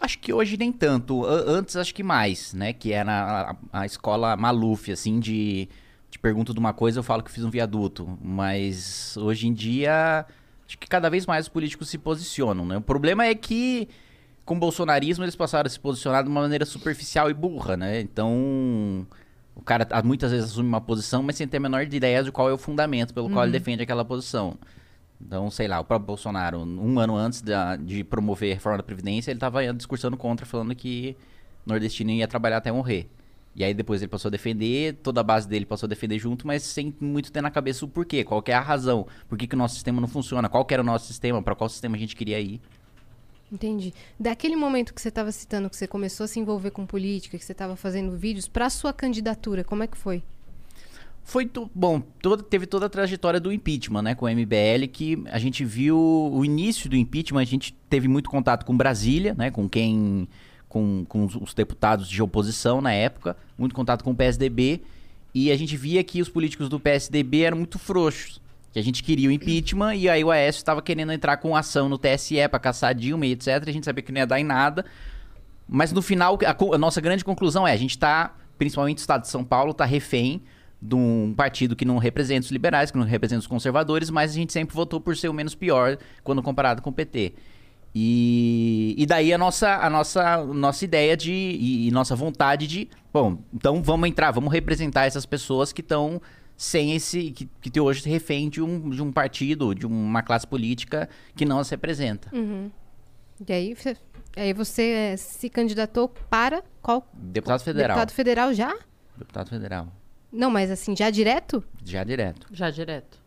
Acho 0.01 0.19
que 0.19 0.33
hoje 0.33 0.57
nem 0.57 0.73
tanto. 0.73 1.25
Antes 1.27 1.77
acho 1.77 1.95
que 1.95 2.03
mais, 2.03 2.55
né? 2.55 2.73
Que 2.73 2.93
era 2.93 3.53
a, 3.73 3.81
a 3.81 3.87
escola 3.87 4.37
Maluf, 4.37 4.91
assim, 4.91 5.21
de 5.21 5.69
te 6.11 6.19
pergunto 6.19 6.53
de 6.55 6.59
uma 6.61 6.73
coisa, 6.73 6.99
eu 7.01 7.03
falo 7.03 7.23
que 7.23 7.31
fiz 7.31 7.45
um 7.45 7.51
viaduto. 7.51 8.19
Mas 8.23 9.17
hoje 9.19 9.49
em 9.49 9.53
dia, 9.53 10.25
acho 10.73 10.79
que 10.79 10.87
cada 10.89 11.11
vez 11.11 11.27
mais 11.27 11.45
os 11.47 11.49
políticos 11.51 11.89
se 11.91 11.99
posicionam, 11.99 12.65
né? 12.65 12.79
O 12.79 12.81
problema 12.81 13.27
é 13.27 13.35
que 13.35 13.89
com 14.45 14.55
o 14.57 14.59
bolsonarismo 14.59 15.23
eles 15.25 15.37
passaram 15.37 15.67
a 15.67 15.71
se 15.71 15.79
posicionar 15.79 16.23
de 16.25 16.31
uma 16.31 16.41
maneira 16.41 16.65
superficial 16.65 17.31
e 17.31 17.35
burra, 17.35 17.77
né? 17.77 18.01
Então, 18.01 19.07
o 19.55 19.61
cara 19.63 19.87
ah, 19.91 20.03
muitas 20.03 20.31
vezes 20.33 20.51
assume 20.51 20.69
uma 20.69 20.81
posição, 20.81 21.23
mas 21.23 21.37
sem 21.37 21.47
ter 21.47 21.59
a 21.59 21.61
menor 21.61 21.83
ideia 21.83 22.23
de 22.25 22.33
qual 22.33 22.49
é 22.49 22.53
o 22.53 22.59
fundamento 22.59 23.13
pelo 23.13 23.29
qual 23.29 23.45
ele 23.45 23.53
defende 23.53 23.83
aquela 23.83 24.05
posição. 24.05 24.57
Então, 25.21 25.51
sei 25.51 25.69
lá, 25.69 25.79
o 25.79 25.85
próprio 25.85 26.07
Bolsonaro, 26.07 26.59
um 26.61 26.99
ano 26.99 27.15
antes 27.17 27.43
da- 27.43 27.77
de 27.77 28.03
promover 28.03 28.51
a 28.51 28.55
reforma 28.55 28.79
da 28.79 28.83
Previdência, 28.83 29.31
ele 29.31 29.37
estava 29.37 29.73
discursando 29.75 30.17
contra, 30.17 30.45
falando 30.47 30.75
que 30.75 31.17
nordestino 31.65 32.11
ia 32.11 32.27
trabalhar 32.27 32.57
até 32.57 32.73
morrer. 32.73 33.09
E 33.55 33.63
aí 33.63 33.75
depois 33.75 34.01
ele 34.01 34.09
passou 34.09 34.29
a 34.29 34.31
defender, 34.31 34.95
toda 35.03 35.21
a 35.21 35.25
base 35.25 35.47
dele 35.47 35.67
passou 35.67 35.87
a 35.87 35.89
defender 35.89 36.19
junto, 36.19 36.47
mas 36.47 36.63
sem 36.63 36.95
muito 36.99 37.31
ter 37.31 37.43
na 37.43 37.51
cabeça 37.51 37.85
o 37.85 37.89
porquê, 37.89 38.25
qual 38.25 38.41
que 38.43 38.51
é 38.51 38.55
a 38.55 38.61
razão, 38.61 39.07
por 39.29 39.37
que, 39.37 39.47
que 39.47 39.55
o 39.55 39.59
nosso 39.59 39.75
sistema 39.75 40.01
não 40.01 40.09
funciona, 40.09 40.49
qual 40.49 40.65
que 40.65 40.73
era 40.73 40.83
o 40.83 40.87
nosso 40.87 41.07
sistema, 41.07 41.43
para 41.43 41.55
qual 41.55 41.69
sistema 41.69 41.97
a 41.97 41.99
gente 41.99 42.17
queria 42.17 42.41
ir. 42.41 42.61
Entendi. 43.53 43.93
Daquele 44.19 44.57
momento 44.57 44.95
que 44.95 45.03
você 45.03 45.11
estava 45.11 45.31
citando, 45.31 45.69
que 45.69 45.77
você 45.77 45.87
começou 45.87 46.25
a 46.25 46.27
se 46.27 46.41
envolver 46.41 46.71
com 46.71 46.87
política, 46.87 47.37
que 47.37 47.45
você 47.45 47.53
estava 47.53 47.77
fazendo 47.77 48.17
vídeos, 48.17 48.49
para 48.49 48.71
sua 48.71 48.95
candidatura, 48.95 49.63
como 49.63 49.83
é 49.83 49.87
que 49.87 49.99
foi? 49.99 50.23
Foi, 51.25 51.49
bom, 51.75 52.01
toda- 52.21 52.43
teve 52.43 52.67
toda 52.67 52.87
a 52.87 52.89
trajetória 52.89 53.39
do 53.39 53.53
impeachment, 53.53 54.03
né, 54.03 54.15
com 54.15 54.25
o 54.25 54.29
MBL, 54.29 54.89
que 54.91 55.23
a 55.31 55.39
gente 55.39 55.65
viu 55.65 55.97
o 55.97 56.45
início 56.45 56.89
do 56.91 56.97
impeachment, 56.97 57.41
a 57.43 57.45
gente 57.45 57.75
teve 57.89 58.09
muito 58.09 58.29
contato 58.29 58.65
com 58.65 58.77
Brasília, 58.77 59.35
né, 59.35 59.51
com 59.51 59.69
quem, 59.69 60.27
com, 60.73 61.05
com 61.07 61.27
os- 61.27 61.37
os 61.37 61.53
deputados 61.53 62.09
de 62.09 62.23
oposição 62.23 62.81
na 62.81 62.93
época, 62.95 63.37
muito 63.59 63.75
contato 63.75 64.03
com 64.03 64.13
o 64.13 64.15
PSDB, 64.15 64.81
e 65.35 65.53
a 65.53 65.57
gente 65.57 65.77
via 65.77 66.03
que 66.03 66.23
os 66.23 66.31
políticos 66.31 66.67
do 66.71 66.81
PSDB 66.81 67.43
eram 67.43 67.59
muito 67.59 67.79
frouxos, 67.79 68.41
que 68.73 68.79
a 68.79 68.83
gente 68.83 69.03
queria 69.03 69.29
o 69.29 69.33
impeachment, 69.33 69.95
e 69.97 70.09
aí 70.09 70.25
o 70.25 70.31
Aécio 70.31 70.61
estava 70.61 70.81
querendo 70.81 71.13
entrar 71.13 71.37
com 71.37 71.55
ação 71.55 71.91
no 71.91 71.99
TSE 71.99 72.37
para 72.49 72.59
caçar 72.59 72.95
Dilma 72.95 73.27
e 73.27 73.33
etc, 73.33 73.63
a 73.69 73.71
gente 73.71 73.85
sabia 73.85 74.03
que 74.03 74.11
não 74.11 74.21
ia 74.21 74.27
dar 74.27 74.41
em 74.41 74.45
nada, 74.45 74.83
mas 75.69 75.93
no 75.93 76.01
final, 76.01 76.39
a, 76.43 76.75
a 76.75 76.79
nossa 76.79 77.03
grande 77.03 77.23
conclusão 77.23 77.69
é: 77.69 77.73
a 77.73 77.77
gente 77.77 77.91
está, 77.91 78.35
principalmente 78.57 78.99
o 78.99 79.01
estado 79.01 79.23
de 79.23 79.29
São 79.29 79.45
Paulo, 79.45 79.73
está 79.73 79.85
refém 79.85 80.41
de 80.81 80.95
um 80.95 81.35
partido 81.37 81.77
que 81.77 81.85
não 81.85 81.99
representa 81.99 82.47
os 82.47 82.51
liberais, 82.51 82.91
que 82.91 82.97
não 82.97 83.05
representa 83.05 83.41
os 83.41 83.47
conservadores, 83.47 84.09
mas 84.09 84.31
a 84.31 84.35
gente 84.35 84.53
sempre 84.55 84.75
votou 84.75 85.01
por 85.01 85.15
ser 85.19 85.29
o 85.29 85.35
menos 85.35 85.55
pior 85.55 85.99
quando 86.25 86.43
comparado 86.43 86.81
com 86.81 86.89
o 86.89 86.93
PT. 86.93 87.35
E, 87.95 88.95
e 88.97 89.05
daí 89.07 89.33
a 89.33 89.39
nossa, 89.39 89.77
a 89.77 89.91
nossa, 89.91 90.45
nossa 90.45 90.85
ideia 90.85 91.17
de. 91.17 91.33
E, 91.33 91.89
e 91.89 91.91
nossa 91.91 92.17
vontade 92.17 92.67
de. 92.67 92.89
Bom, 93.13 93.39
então 93.53 93.83
vamos 93.83 94.09
entrar, 94.09 94.31
vamos 94.31 94.53
representar 94.53 95.05
essas 95.05 95.27
pessoas 95.27 95.73
que 95.73 95.83
estão 95.83 96.21
sem 96.57 96.95
esse. 96.95 97.31
que, 97.33 97.47
que 97.71 97.81
hoje 97.81 98.09
refém 98.09 98.49
de 98.49 98.63
um, 98.63 98.89
de 98.91 99.03
um 99.03 99.13
partido, 99.13 99.75
de 99.75 99.87
uma 99.87 100.23
classe 100.23 100.47
política 100.47 101.09
que 101.37 101.45
não 101.45 101.59
as 101.59 101.69
representa. 101.69 102.31
E 103.47 103.53
aí, 103.53 103.75
você- 103.75 103.97
aí 104.37 104.53
você 104.53 105.15
se 105.19 105.51
candidatou 105.51 106.09
para 106.31 106.63
qual? 106.81 107.07
Deputado 107.13 107.61
federal. 107.63 107.89
Deputado 107.97 108.15
federal 108.15 108.55
já? 108.55 108.75
Deputado 109.19 109.49
federal. 109.51 109.89
Não, 110.33 110.51
mas 110.51 110.71
assim, 110.71 110.97
já 110.97 111.11
direto? 111.11 111.63
Já 111.85 112.03
direto. 112.05 112.47
Já 112.53 112.71
direto. 112.71 113.21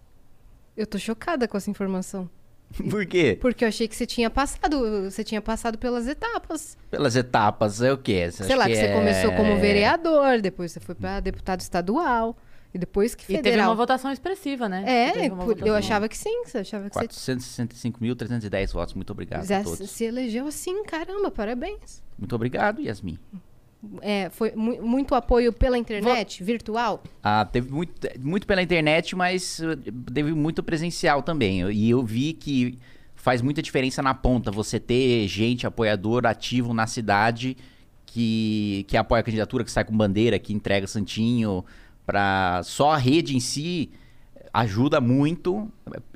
Eu 0.76 0.88
tô 0.88 0.98
chocada 0.98 1.48
com 1.48 1.56
essa 1.56 1.70
informação. 1.70 2.28
Por 2.90 3.06
quê? 3.06 3.38
Porque 3.40 3.64
eu 3.64 3.68
achei 3.70 3.88
que 3.88 3.96
você 3.96 4.06
tinha 4.06 4.30
passado, 4.30 5.10
você 5.10 5.24
tinha 5.24 5.42
passado 5.42 5.78
pelas 5.78 6.08
etapas. 6.08 6.78
Pelas 6.92 7.16
etapas, 7.16 7.82
é 7.82 7.94
o 7.94 7.98
quê? 7.98 8.30
Você 8.32 8.44
Sei 8.44 8.56
lá, 8.56 8.66
que, 8.68 8.76
você 8.76 8.82
é- 8.82 8.94
começou 8.94 9.32
como 9.34 9.58
vereador, 9.58 10.42
depois 10.42 10.72
você 10.72 10.80
foi 10.80 10.96
para 10.96 11.20
deputado 11.22 11.62
estadual, 11.62 12.36
e 12.74 12.78
depois 12.78 13.16
que 13.16 13.24
E 13.24 13.28
teve 13.28 13.44
federal. 13.44 13.70
uma 13.70 13.76
votação 13.76 14.12
expressiva, 14.12 14.68
né? 14.68 14.84
É, 14.86 15.12
Teve 15.12 15.30
uma 15.34 15.46
por- 15.46 15.66
eu 15.66 15.74
achava 15.76 16.10
que 16.10 16.18
sim, 16.18 16.44
você 16.46 16.58
achava 16.58 16.90
que 16.90 16.96
você 17.00 17.08
465.310 17.08 18.74
votos. 18.74 18.94
Muito 18.94 19.12
obrigado 19.12 19.46
já 19.46 19.60
a 19.60 19.64
todos. 19.64 19.90
se 19.90 20.04
elegeu 20.04 20.46
assim, 20.48 20.84
caramba, 20.84 21.32
parabéns. 21.32 22.04
Muito 22.18 22.36
obrigado, 22.36 22.82
Yasmin. 22.82 23.18
É, 24.02 24.30
foi 24.30 24.52
mu- 24.56 24.82
muito 24.82 25.16
apoio 25.16 25.52
pela 25.54 25.78
internet, 25.78 26.44
virtual? 26.44 27.04
Ah, 27.24 27.46
teve 27.46 27.72
muito, 27.72 27.94
muito 28.20 28.46
pela 28.48 28.62
internet, 28.62 29.16
mas 29.16 29.60
uh, 29.60 29.76
teve 30.14 30.34
muito 30.34 30.62
presencial 30.64 31.22
também. 31.22 31.70
E 31.72 31.90
eu 31.90 32.04
vi 32.04 32.34
que 32.34 32.78
faz 33.16 33.42
muita 33.42 33.62
diferença 33.62 34.02
na 34.02 34.14
ponta 34.14 34.52
você 34.52 34.80
ter 34.80 35.28
gente, 35.28 35.66
apoiador 35.66 36.26
ativo 36.26 36.74
na 36.74 36.86
cidade 36.88 37.58
que, 38.06 38.86
que 38.88 38.96
apoia 38.96 39.22
a 39.22 39.24
candidatura, 39.24 39.64
que 39.64 39.72
sai 39.72 39.84
com 39.84 39.96
bandeira, 39.96 40.38
que 40.40 40.54
entrega 40.54 40.88
santinho. 40.88 41.66
Pra... 42.06 42.62
Só 42.64 42.92
a 42.92 42.98
rede 42.98 43.36
em 43.36 43.40
si 43.40 43.90
ajuda 44.54 45.02
muito. 45.02 45.70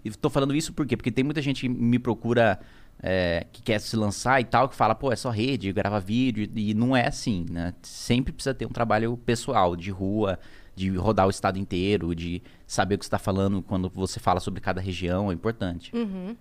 Estou 0.05 0.29
falando 0.31 0.55
isso 0.55 0.71
por 0.71 0.85
quê? 0.85 0.95
Porque 0.95 1.11
tem 1.11 1.23
muita 1.23 1.41
gente 1.41 1.61
que 1.61 1.69
me 1.69 1.99
procura 1.99 2.59
é, 3.01 3.45
que 3.51 3.61
quer 3.61 3.79
se 3.79 3.95
lançar 3.95 4.41
e 4.41 4.43
tal, 4.43 4.67
que 4.67 4.75
fala, 4.75 4.93
pô, 4.93 5.11
é 5.11 5.15
só 5.15 5.29
rede, 5.29 5.71
grava 5.71 5.99
vídeo, 5.99 6.49
e 6.55 6.73
não 6.73 6.95
é 6.95 7.07
assim, 7.07 7.45
né? 7.49 7.73
Sempre 7.81 8.33
precisa 8.33 8.53
ter 8.53 8.65
um 8.65 8.71
trabalho 8.71 9.15
pessoal, 9.17 9.75
de 9.75 9.89
rua, 9.89 10.37
de 10.75 10.89
rodar 10.95 11.27
o 11.27 11.29
estado 11.29 11.57
inteiro, 11.57 12.13
de 12.13 12.41
saber 12.67 12.95
o 12.95 12.97
que 12.97 13.05
você 13.05 13.07
está 13.07 13.19
falando 13.19 13.61
quando 13.61 13.89
você 13.89 14.19
fala 14.19 14.39
sobre 14.39 14.61
cada 14.61 14.81
região, 14.81 15.31
é 15.31 15.33
importante. 15.33 15.95
Uhum. 15.95 16.35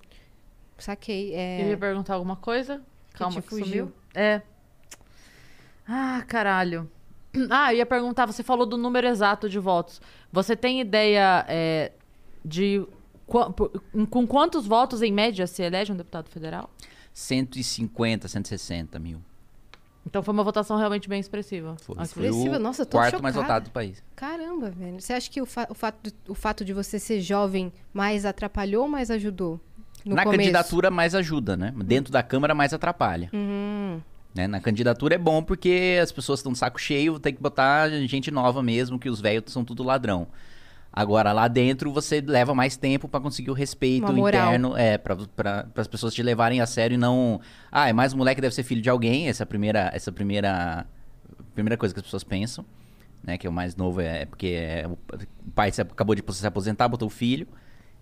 Saquei. 0.79 1.35
É... 1.35 1.63
Eu 1.63 1.69
ia 1.71 1.77
perguntar 1.77 2.15
alguma 2.15 2.37
coisa? 2.37 2.81
Calma, 3.15 3.41
te 3.41 3.43
que 3.43 3.49
fugiu. 3.49 3.67
sumiu. 3.67 3.93
É. 4.15 4.43
Ah, 5.87 6.23
caralho. 6.27 6.91
Ah, 7.51 7.73
eu 7.73 7.79
ia 7.79 7.87
perguntar, 7.87 8.27
você 8.27 8.43
falou 8.43 8.67
do 8.67 8.77
número 8.77 9.07
exato 9.07 9.49
de 9.49 9.59
votos. 9.59 10.01
Você 10.33 10.57
tem 10.57 10.81
ideia 10.81 11.45
é, 11.47 11.93
de 12.45 12.85
com 13.29 14.27
quantos 14.27 14.67
votos, 14.67 15.03
em 15.03 15.13
média, 15.13 15.47
se 15.47 15.63
elege 15.63 15.93
um 15.93 15.97
deputado 15.97 16.29
federal? 16.31 16.71
150, 17.13 18.27
160 18.29 18.99
mil. 18.99 19.21
Então 20.07 20.23
foi 20.23 20.33
uma 20.33 20.43
votação 20.45 20.79
realmente 20.79 21.09
bem 21.09 21.21
expressiva. 21.21 21.77
Foi, 21.83 21.95
Ok. 21.97 22.07
foi 22.09 22.23
o 22.23 22.27
Expressiva, 22.31 22.59
nossa, 22.59 22.83
eu 22.83 22.87
tô 22.87 22.97
quarto 22.97 23.23
mais 23.23 23.35
chocada. 23.35 23.53
votado 23.55 23.65
do 23.67 23.73
país. 23.73 24.03
Caramba, 24.17 24.71
velho. 24.71 25.01
Você 25.01 25.13
acha 25.13 25.29
que 25.31 25.41
o, 25.43 25.45
fa- 25.47 25.67
o 25.69 25.75
fato 25.75 25.99
de, 26.03 26.15
o 26.27 26.35
fato 26.35 26.65
de 26.65 26.73
você 26.73 26.99
ser 26.99 27.21
jovem 27.21 27.71
mais 27.93 28.25
atrapalhou 28.25 28.85
ou 28.85 28.89
mais 28.89 29.11
ajudou? 29.11 29.61
No 30.07 30.15
Na 30.15 30.23
começo? 30.23 30.41
candidatura 30.41 30.91
mais 30.91 31.15
ajuda, 31.15 31.57
né? 31.57 31.75
Dentro 31.85 32.11
da 32.11 32.23
Câmara 32.23 32.55
mais 32.55 32.73
atrapalha. 32.73 33.29
Hum, 33.35 34.01
né? 34.35 34.47
Na 34.47 34.61
candidatura 34.61 35.17
é 35.17 35.19
bom 35.19 35.43
porque 35.43 35.99
as 36.03 36.11
pessoas 36.11 36.39
estão 36.39 36.53
de 36.53 36.59
saco 36.59 36.81
cheio, 36.81 37.19
tem 37.19 37.35
que 37.35 37.43
botar 37.43 37.91
gente 38.07 38.31
nova 38.31 38.63
mesmo, 38.63 38.99
que 38.99 39.11
os 39.11 39.21
velhos 39.21 39.53
são 39.53 39.63
tudo 39.65 39.83
ladrão. 39.83 40.27
Agora, 40.93 41.33
lá 41.33 41.47
dentro, 41.49 41.93
você 41.93 42.21
leva 42.21 42.55
mais 42.55 42.77
tempo 42.77 43.07
pra 43.09 43.21
conseguir 43.21 43.51
o 43.51 43.55
respeito 43.55 44.11
interno, 44.17 44.77
é, 44.77 44.99
pra, 44.99 45.17
pra, 45.17 45.67
as 45.77 45.87
pessoas 45.87 46.15
te 46.15 46.23
levarem 46.23 46.61
a 46.61 46.67
sério 46.67 46.95
e 46.95 46.99
não... 46.99 47.41
Ah, 47.71 47.89
é 47.89 47.93
mais 47.93 48.13
um 48.15 48.17
moleque 48.17 48.41
deve 48.41 48.55
ser 48.55 48.63
filho 48.63 48.81
de 48.83 48.91
alguém, 48.91 49.29
essa 49.29 49.43
é 49.43 49.45
a 49.45 49.47
primeira, 49.47 49.91
essa 49.95 50.11
é 50.11 50.13
primeira, 50.13 50.87
primeira 51.55 51.77
coisa 51.77 51.95
que 51.95 52.01
as 52.01 52.05
pessoas 52.05 52.25
pensam, 52.25 52.65
né? 53.23 53.37
Que 53.37 53.47
é 53.47 53.51
o 53.51 53.53
mais 53.53 53.77
novo, 53.77 54.01
é 54.01 54.25
porque 54.25 54.47
é, 54.49 54.89
o 54.89 54.97
pai 55.55 55.71
se- 55.71 55.83
acabou 55.83 56.15
de 56.15 56.25
se 56.33 56.47
aposentar, 56.47 56.89
botou 56.89 57.07
o 57.07 57.11
filho, 57.11 57.47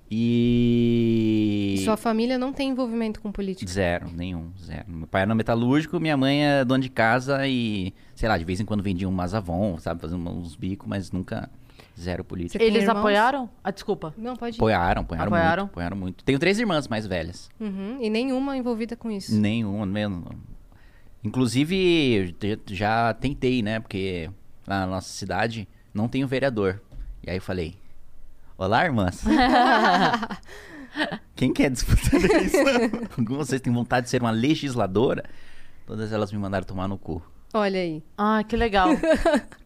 e... 0.08 1.74
e 1.78 1.84
sua 1.84 1.96
família 1.96 2.38
não 2.38 2.52
tem 2.52 2.70
envolvimento 2.70 3.20
com 3.20 3.32
política? 3.32 3.70
Zero, 3.70 4.08
nenhum, 4.12 4.52
zero. 4.64 4.84
Meu 4.86 5.06
pai 5.06 5.22
era 5.22 5.34
metalúrgico, 5.34 5.98
minha 5.98 6.16
mãe 6.16 6.46
é 6.46 6.64
dona 6.64 6.82
de 6.82 6.88
casa 6.88 7.46
e, 7.46 7.92
sei 8.14 8.28
lá, 8.28 8.38
de 8.38 8.44
vez 8.44 8.60
em 8.60 8.64
quando 8.64 8.82
vendia 8.82 9.08
umas 9.08 9.34
Avon, 9.34 9.76
sabe, 9.78 10.00
fazendo 10.00 10.30
uns 10.30 10.54
bicos, 10.54 10.88
mas 10.88 11.10
nunca 11.10 11.50
zero 11.98 12.22
política. 12.24 12.62
Eles 12.62 12.82
irmãos? 12.82 12.98
apoiaram? 12.98 13.48
Ah, 13.64 13.70
desculpa. 13.70 14.12
Não, 14.18 14.36
pode 14.36 14.56
ir. 14.56 14.58
Apoiaram, 14.58 15.02
apoiaram, 15.02 15.26
Apoiaram? 15.28 15.62
muito, 15.64 15.70
apoiaram 15.72 15.96
muito. 15.96 16.24
Tenho 16.24 16.38
três 16.38 16.58
irmãs 16.58 16.86
mais 16.88 17.06
velhas. 17.06 17.48
Uhum, 17.58 17.98
E 18.00 18.10
nenhuma 18.10 18.56
envolvida 18.56 18.94
com 18.96 19.10
isso. 19.10 19.34
Nenhuma, 19.34 19.86
mesmo. 19.86 20.26
Inclusive, 21.24 22.34
já 22.68 23.12
tentei, 23.14 23.62
né, 23.62 23.80
porque 23.80 24.30
lá 24.66 24.80
na 24.80 24.86
nossa 24.86 25.08
cidade 25.08 25.66
não 25.92 26.06
tem 26.08 26.24
um 26.24 26.28
vereador. 26.28 26.80
E 27.26 27.30
aí 27.30 27.36
eu 27.38 27.42
falei, 27.42 27.74
olá, 28.56 28.84
irmãs. 28.84 29.24
Quem 31.34 31.52
quer 31.52 31.70
disputar 31.70 32.20
isso? 32.42 32.56
Alguma 33.18 33.42
de 33.42 33.48
vocês 33.48 33.60
têm 33.60 33.72
vontade 33.72 34.04
de 34.04 34.10
ser 34.10 34.22
uma 34.22 34.30
legisladora? 34.30 35.24
Todas 35.86 36.12
elas 36.12 36.32
me 36.32 36.38
mandaram 36.38 36.66
tomar 36.66 36.88
no 36.88 36.98
cu. 36.98 37.22
Olha 37.52 37.80
aí. 37.80 38.02
Ah, 38.16 38.42
que 38.44 38.56
legal. 38.56 38.88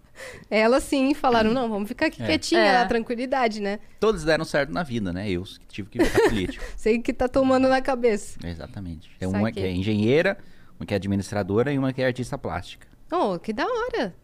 Elas 0.50 0.82
sim 0.84 1.14
falaram, 1.14 1.52
não, 1.52 1.68
vamos 1.68 1.88
ficar 1.88 2.06
aqui 2.06 2.22
É. 2.22 2.26
quietinha, 2.26 2.60
É. 2.60 2.72
na 2.78 2.86
tranquilidade, 2.86 3.60
né? 3.60 3.78
Todos 3.98 4.24
deram 4.24 4.44
certo 4.44 4.72
na 4.72 4.82
vida, 4.82 5.12
né? 5.12 5.28
Eu 5.30 5.42
que 5.42 5.58
tive 5.68 5.88
que 5.88 5.98
virar 6.02 6.20
político. 6.28 6.64
Sei 6.76 6.98
que 7.00 7.12
tá 7.12 7.28
tomando 7.28 7.68
na 7.68 7.80
cabeça. 7.80 8.38
Exatamente. 8.46 9.10
É 9.20 9.26
uma 9.28 9.50
que 9.52 9.60
é 9.60 9.70
engenheira, 9.70 10.38
uma 10.78 10.86
que 10.86 10.94
é 10.94 10.96
administradora 10.96 11.72
e 11.72 11.78
uma 11.78 11.92
que 11.92 12.02
é 12.02 12.06
artista 12.06 12.36
plástica. 12.38 12.86
Oh, 13.12 13.38
que 13.38 13.52
da 13.52 13.64
hora. 13.66 14.14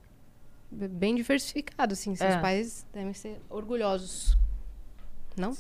Bem 0.70 1.14
diversificado, 1.14 1.92
assim. 1.92 2.14
Seus 2.16 2.34
É. 2.34 2.38
pais 2.38 2.84
devem 2.92 3.12
ser 3.14 3.40
orgulhosos. 3.48 4.36
Não? 5.36 5.56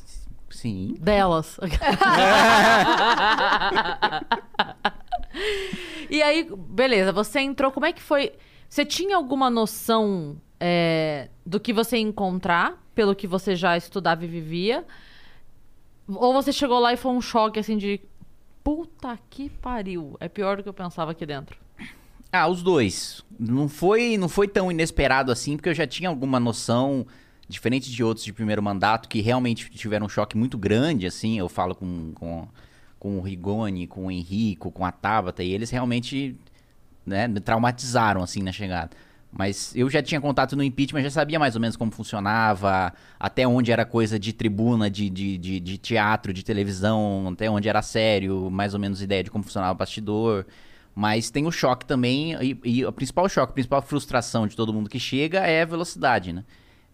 Sim. 0.50 0.94
Delas. 1.00 1.58
e 6.10 6.22
aí, 6.22 6.48
beleza, 6.68 7.12
você 7.12 7.40
entrou, 7.40 7.70
como 7.72 7.86
é 7.86 7.92
que 7.92 8.02
foi? 8.02 8.32
Você 8.68 8.84
tinha 8.84 9.16
alguma 9.16 9.48
noção 9.48 10.36
é, 10.60 11.28
do 11.44 11.60
que 11.60 11.72
você 11.72 11.96
ia 11.96 12.02
encontrar, 12.02 12.82
pelo 12.94 13.14
que 13.14 13.26
você 13.26 13.54
já 13.54 13.76
estudava 13.76 14.24
e 14.24 14.28
vivia? 14.28 14.84
Ou 16.08 16.32
você 16.32 16.52
chegou 16.52 16.78
lá 16.78 16.92
e 16.92 16.96
foi 16.96 17.12
um 17.12 17.20
choque, 17.20 17.58
assim, 17.58 17.76
de... 17.76 18.00
Puta 18.62 19.18
que 19.30 19.48
pariu, 19.48 20.16
é 20.18 20.28
pior 20.28 20.56
do 20.56 20.62
que 20.62 20.68
eu 20.68 20.74
pensava 20.74 21.12
aqui 21.12 21.24
dentro. 21.24 21.56
Ah, 22.32 22.48
os 22.48 22.62
dois. 22.62 23.24
Não 23.38 23.68
foi, 23.68 24.16
não 24.18 24.28
foi 24.28 24.48
tão 24.48 24.70
inesperado 24.70 25.30
assim, 25.30 25.56
porque 25.56 25.68
eu 25.68 25.74
já 25.74 25.86
tinha 25.86 26.08
alguma 26.08 26.40
noção, 26.40 27.06
diferente 27.48 27.90
de 27.90 28.02
outros 28.02 28.24
de 28.24 28.32
primeiro 28.32 28.62
mandato, 28.62 29.08
que 29.08 29.20
realmente 29.20 29.70
tiveram 29.70 30.06
um 30.06 30.08
choque 30.08 30.36
muito 30.36 30.58
grande, 30.58 31.06
assim. 31.06 31.38
Eu 31.38 31.48
falo 31.48 31.74
com, 31.74 32.12
com, 32.14 32.48
com 32.98 33.18
o 33.18 33.20
Rigoni, 33.20 33.86
com 33.86 34.06
o 34.06 34.10
Henrico, 34.10 34.72
com 34.72 34.84
a 34.84 34.90
Tabata, 34.90 35.44
e 35.44 35.52
eles 35.52 35.70
realmente 35.70 36.36
né, 37.06 37.28
me 37.28 37.40
traumatizaram, 37.40 38.22
assim, 38.22 38.42
na 38.42 38.52
chegada. 38.52 38.90
Mas 39.32 39.74
eu 39.76 39.88
já 39.90 40.02
tinha 40.02 40.20
contato 40.20 40.56
no 40.56 40.62
impeachment, 40.62 41.02
já 41.02 41.10
sabia 41.10 41.38
mais 41.38 41.54
ou 41.54 41.60
menos 41.60 41.76
como 41.76 41.90
funcionava, 41.90 42.92
até 43.20 43.46
onde 43.46 43.70
era 43.70 43.84
coisa 43.84 44.18
de 44.18 44.32
tribuna, 44.32 44.90
de, 44.90 45.10
de, 45.10 45.36
de, 45.38 45.60
de 45.60 45.78
teatro, 45.78 46.32
de 46.32 46.42
televisão, 46.42 47.28
até 47.32 47.50
onde 47.50 47.68
era 47.68 47.82
sério, 47.82 48.50
mais 48.50 48.74
ou 48.74 48.80
menos 48.80 49.02
ideia 49.02 49.22
de 49.22 49.30
como 49.30 49.44
funcionava 49.44 49.72
o 49.72 49.76
bastidor. 49.76 50.46
Mas 50.94 51.30
tem 51.30 51.46
o 51.46 51.52
choque 51.52 51.84
também, 51.84 52.34
e, 52.42 52.58
e 52.64 52.84
o 52.84 52.92
principal 52.92 53.28
choque, 53.28 53.50
a 53.50 53.54
principal 53.54 53.82
frustração 53.82 54.46
de 54.46 54.56
todo 54.56 54.72
mundo 54.72 54.88
que 54.88 54.98
chega 54.98 55.40
é 55.40 55.62
a 55.62 55.66
velocidade, 55.66 56.32
né? 56.32 56.42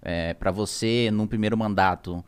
é, 0.03 0.35
para 0.35 0.51
você, 0.51 1.11
num 1.13 1.27
primeiro 1.27 1.57
mandato, 1.57 2.25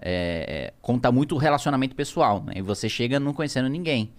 é, 0.00 0.72
conta 0.80 1.12
muito 1.12 1.34
o 1.34 1.38
relacionamento 1.38 1.94
pessoal, 1.94 2.42
né? 2.42 2.54
E 2.56 2.62
você 2.62 2.88
chega 2.88 3.20
não 3.20 3.34
conhecendo 3.34 3.68
ninguém. 3.68 4.10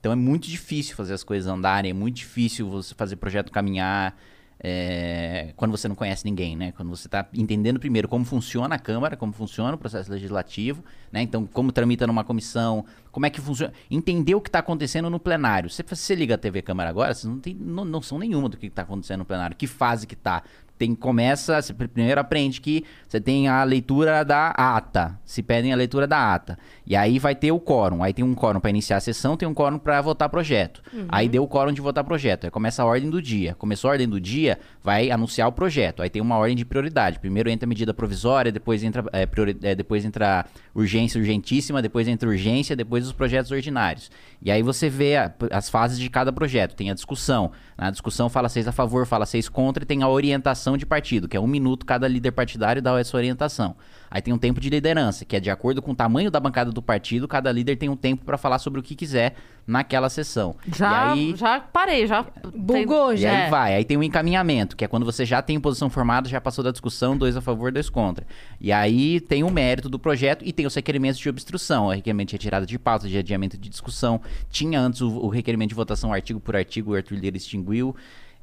Então 0.00 0.12
é 0.12 0.16
muito 0.16 0.48
difícil 0.48 0.94
fazer 0.94 1.14
as 1.14 1.24
coisas 1.24 1.50
andarem, 1.50 1.90
é 1.90 1.94
muito 1.94 2.16
difícil 2.16 2.68
você 2.68 2.94
fazer 2.94 3.16
projeto 3.16 3.50
caminhar 3.50 4.16
é, 4.58 5.52
quando 5.54 5.70
você 5.70 5.86
não 5.86 5.94
conhece 5.94 6.24
ninguém, 6.24 6.56
né? 6.56 6.72
Quando 6.72 6.88
você 6.88 7.06
está 7.06 7.26
entendendo 7.34 7.78
primeiro 7.78 8.08
como 8.08 8.24
funciona 8.24 8.74
a 8.74 8.78
Câmara, 8.78 9.16
como 9.16 9.32
funciona 9.32 9.74
o 9.74 9.78
processo 9.78 10.10
legislativo, 10.10 10.82
né? 11.12 11.20
Então, 11.20 11.46
como 11.46 11.70
tramita 11.70 12.06
numa 12.06 12.24
comissão, 12.24 12.84
como 13.12 13.26
é 13.26 13.30
que 13.30 13.40
funciona. 13.40 13.72
Entender 13.90 14.34
o 14.34 14.40
que 14.40 14.48
está 14.48 14.60
acontecendo 14.60 15.10
no 15.10 15.20
plenário. 15.20 15.68
Se 15.68 15.82
você 15.82 16.14
liga 16.14 16.36
a 16.36 16.38
TV 16.38 16.62
Câmara 16.62 16.88
agora, 16.88 17.12
você 17.12 17.28
não 17.28 17.38
tem 17.38 17.54
no, 17.54 17.84
noção 17.84 18.18
nenhuma 18.18 18.48
do 18.48 18.56
que 18.56 18.66
está 18.66 18.82
acontecendo 18.82 19.20
no 19.20 19.24
plenário, 19.26 19.56
que 19.56 19.66
fase 19.66 20.06
que 20.06 20.14
está 20.14 20.42
tem 20.78 20.94
começa, 20.94 21.60
você 21.60 21.72
primeiro 21.72 22.20
aprende 22.20 22.60
que 22.60 22.84
você 23.08 23.20
tem 23.20 23.48
a 23.48 23.62
leitura 23.64 24.24
da 24.24 24.48
ata, 24.50 25.18
se 25.24 25.42
pedem 25.42 25.72
a 25.72 25.76
leitura 25.76 26.06
da 26.06 26.34
ata. 26.34 26.58
E 26.86 26.94
aí 26.94 27.18
vai 27.18 27.34
ter 27.34 27.50
o 27.52 27.60
quórum, 27.60 28.02
aí 28.02 28.12
tem 28.12 28.24
um 28.24 28.34
quórum 28.34 28.60
para 28.60 28.70
iniciar 28.70 28.98
a 28.98 29.00
sessão, 29.00 29.36
tem 29.36 29.48
um 29.48 29.54
quórum 29.54 29.78
para 29.78 30.00
votar 30.00 30.28
projeto. 30.28 30.82
Uhum. 30.92 31.06
Aí 31.08 31.28
deu 31.28 31.42
o 31.42 31.48
quórum 31.48 31.72
de 31.72 31.80
votar 31.80 32.04
projeto, 32.04 32.44
aí 32.44 32.50
começa 32.50 32.82
a 32.82 32.86
ordem 32.86 33.08
do 33.08 33.22
dia. 33.22 33.54
Começou 33.54 33.88
a 33.88 33.92
ordem 33.92 34.08
do 34.08 34.20
dia, 34.20 34.58
vai 34.82 35.10
anunciar 35.10 35.48
o 35.48 35.52
projeto. 35.52 36.02
Aí 36.02 36.10
tem 36.10 36.20
uma 36.20 36.36
ordem 36.36 36.56
de 36.56 36.64
prioridade. 36.64 37.18
Primeiro 37.18 37.48
entra 37.48 37.66
medida 37.66 37.94
provisória, 37.94 38.52
depois 38.52 38.82
entra 38.82 39.04
é, 39.12 39.26
priori, 39.26 39.56
é, 39.62 39.74
depois 39.74 40.04
entra 40.04 40.44
urgência 40.74 41.18
urgentíssima, 41.18 41.80
depois 41.80 42.06
entra 42.08 42.28
urgência, 42.28 42.76
depois 42.76 43.06
os 43.06 43.12
projetos 43.12 43.50
ordinários. 43.50 44.10
E 44.42 44.50
aí 44.50 44.62
você 44.62 44.88
vê 44.88 45.16
a, 45.16 45.32
as 45.50 45.70
fases 45.70 45.98
de 45.98 46.10
cada 46.10 46.32
projeto. 46.32 46.74
Tem 46.74 46.90
a 46.90 46.94
discussão. 46.94 47.52
Na 47.76 47.90
discussão 47.90 48.28
fala 48.28 48.48
seis 48.48 48.66
a 48.66 48.72
favor, 48.72 49.06
fala 49.06 49.26
seis 49.26 49.48
contra 49.48 49.82
e 49.82 49.86
tem 49.86 50.02
a 50.02 50.08
orientação 50.08 50.65
de 50.74 50.86
partido, 50.86 51.28
que 51.28 51.36
é 51.36 51.40
um 51.40 51.46
minuto 51.46 51.84
cada 51.84 52.08
líder 52.08 52.30
partidário 52.30 52.80
dá 52.80 52.98
essa 52.98 53.14
orientação. 53.14 53.76
Aí 54.10 54.22
tem 54.22 54.32
um 54.32 54.38
tempo 54.38 54.58
de 54.58 54.70
liderança, 54.70 55.24
que 55.26 55.36
é 55.36 55.40
de 55.40 55.50
acordo 55.50 55.82
com 55.82 55.90
o 55.90 55.94
tamanho 55.94 56.30
da 56.30 56.40
bancada 56.40 56.72
do 56.72 56.80
partido, 56.80 57.28
cada 57.28 57.52
líder 57.52 57.76
tem 57.76 57.88
um 57.88 57.96
tempo 57.96 58.24
para 58.24 58.38
falar 58.38 58.58
sobre 58.58 58.80
o 58.80 58.82
que 58.82 58.94
quiser 58.94 59.34
naquela 59.66 60.08
sessão. 60.08 60.54
Já, 60.72 61.12
aí, 61.12 61.34
já 61.36 61.60
parei, 61.60 62.06
já. 62.06 62.24
Bugou, 62.54 63.12
e 63.12 63.16
já. 63.18 63.44
aí 63.44 63.50
vai. 63.50 63.74
Aí 63.74 63.84
tem 63.84 63.96
um 63.96 64.02
encaminhamento, 64.02 64.76
que 64.76 64.84
é 64.84 64.88
quando 64.88 65.04
você 65.04 65.26
já 65.26 65.42
tem 65.42 65.58
posição 65.58 65.90
formada, 65.90 66.28
já 66.28 66.40
passou 66.40 66.62
da 66.62 66.70
discussão, 66.70 67.16
dois 67.16 67.36
a 67.36 67.40
favor, 67.40 67.72
dois 67.72 67.90
contra. 67.90 68.24
E 68.60 68.72
aí 68.72 69.20
tem 69.20 69.42
o 69.42 69.50
mérito 69.50 69.88
do 69.88 69.98
projeto 69.98 70.44
e 70.46 70.52
tem 70.52 70.66
os 70.66 70.74
requerimentos 70.74 71.18
de 71.18 71.28
obstrução, 71.28 71.86
o 71.86 71.90
requerimento 71.90 72.28
de 72.28 72.34
retirada 72.36 72.64
de 72.64 72.78
pauta, 72.78 73.08
de 73.08 73.18
adiamento 73.18 73.58
de 73.58 73.68
discussão. 73.68 74.20
Tinha 74.48 74.80
antes 74.80 75.00
o, 75.00 75.08
o 75.08 75.28
requerimento 75.28 75.70
de 75.70 75.74
votação 75.74 76.12
artigo 76.12 76.38
por 76.38 76.54
artigo, 76.54 76.92
o 76.92 76.94
Arthur 76.94 77.16
Lira 77.16 77.36
extinguiu. 77.36 77.94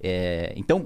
É, 0.01 0.53
então, 0.57 0.85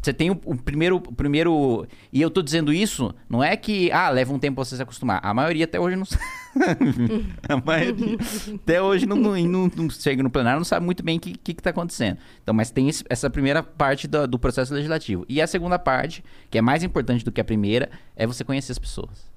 você 0.00 0.12
tem 0.12 0.30
o, 0.30 0.40
o, 0.44 0.56
primeiro, 0.56 0.96
o 0.96 1.12
primeiro. 1.12 1.86
E 2.12 2.20
eu 2.20 2.30
tô 2.30 2.42
dizendo 2.42 2.72
isso, 2.72 3.14
não 3.28 3.42
é 3.42 3.56
que, 3.56 3.90
ah, 3.90 4.08
leva 4.08 4.32
um 4.32 4.38
tempo 4.38 4.56
pra 4.56 4.64
você 4.64 4.76
se 4.76 4.82
acostumar. 4.82 5.20
A 5.22 5.34
maioria 5.34 5.64
até 5.64 5.80
hoje 5.80 5.96
não 5.96 6.04
A 7.48 7.56
maioria 7.56 8.16
até 8.54 8.80
hoje 8.80 9.06
não, 9.06 9.16
não, 9.16 9.36
não, 9.36 9.70
não, 9.74 9.90
chega 9.90 10.22
no 10.22 10.30
plenário, 10.30 10.58
não 10.58 10.64
sabe 10.64 10.86
muito 10.86 11.02
bem 11.02 11.18
o 11.18 11.20
que, 11.20 11.36
que, 11.36 11.54
que 11.54 11.62
tá 11.62 11.70
acontecendo. 11.70 12.18
Então, 12.42 12.54
mas 12.54 12.70
tem 12.70 12.88
esse, 12.88 13.04
essa 13.08 13.28
primeira 13.28 13.62
parte 13.62 14.06
do, 14.06 14.26
do 14.26 14.38
processo 14.38 14.72
legislativo. 14.72 15.24
E 15.28 15.40
a 15.40 15.46
segunda 15.46 15.78
parte, 15.78 16.24
que 16.50 16.58
é 16.58 16.62
mais 16.62 16.82
importante 16.82 17.24
do 17.24 17.32
que 17.32 17.40
a 17.40 17.44
primeira, 17.44 17.90
é 18.14 18.26
você 18.26 18.44
conhecer 18.44 18.72
as 18.72 18.78
pessoas. 18.78 19.36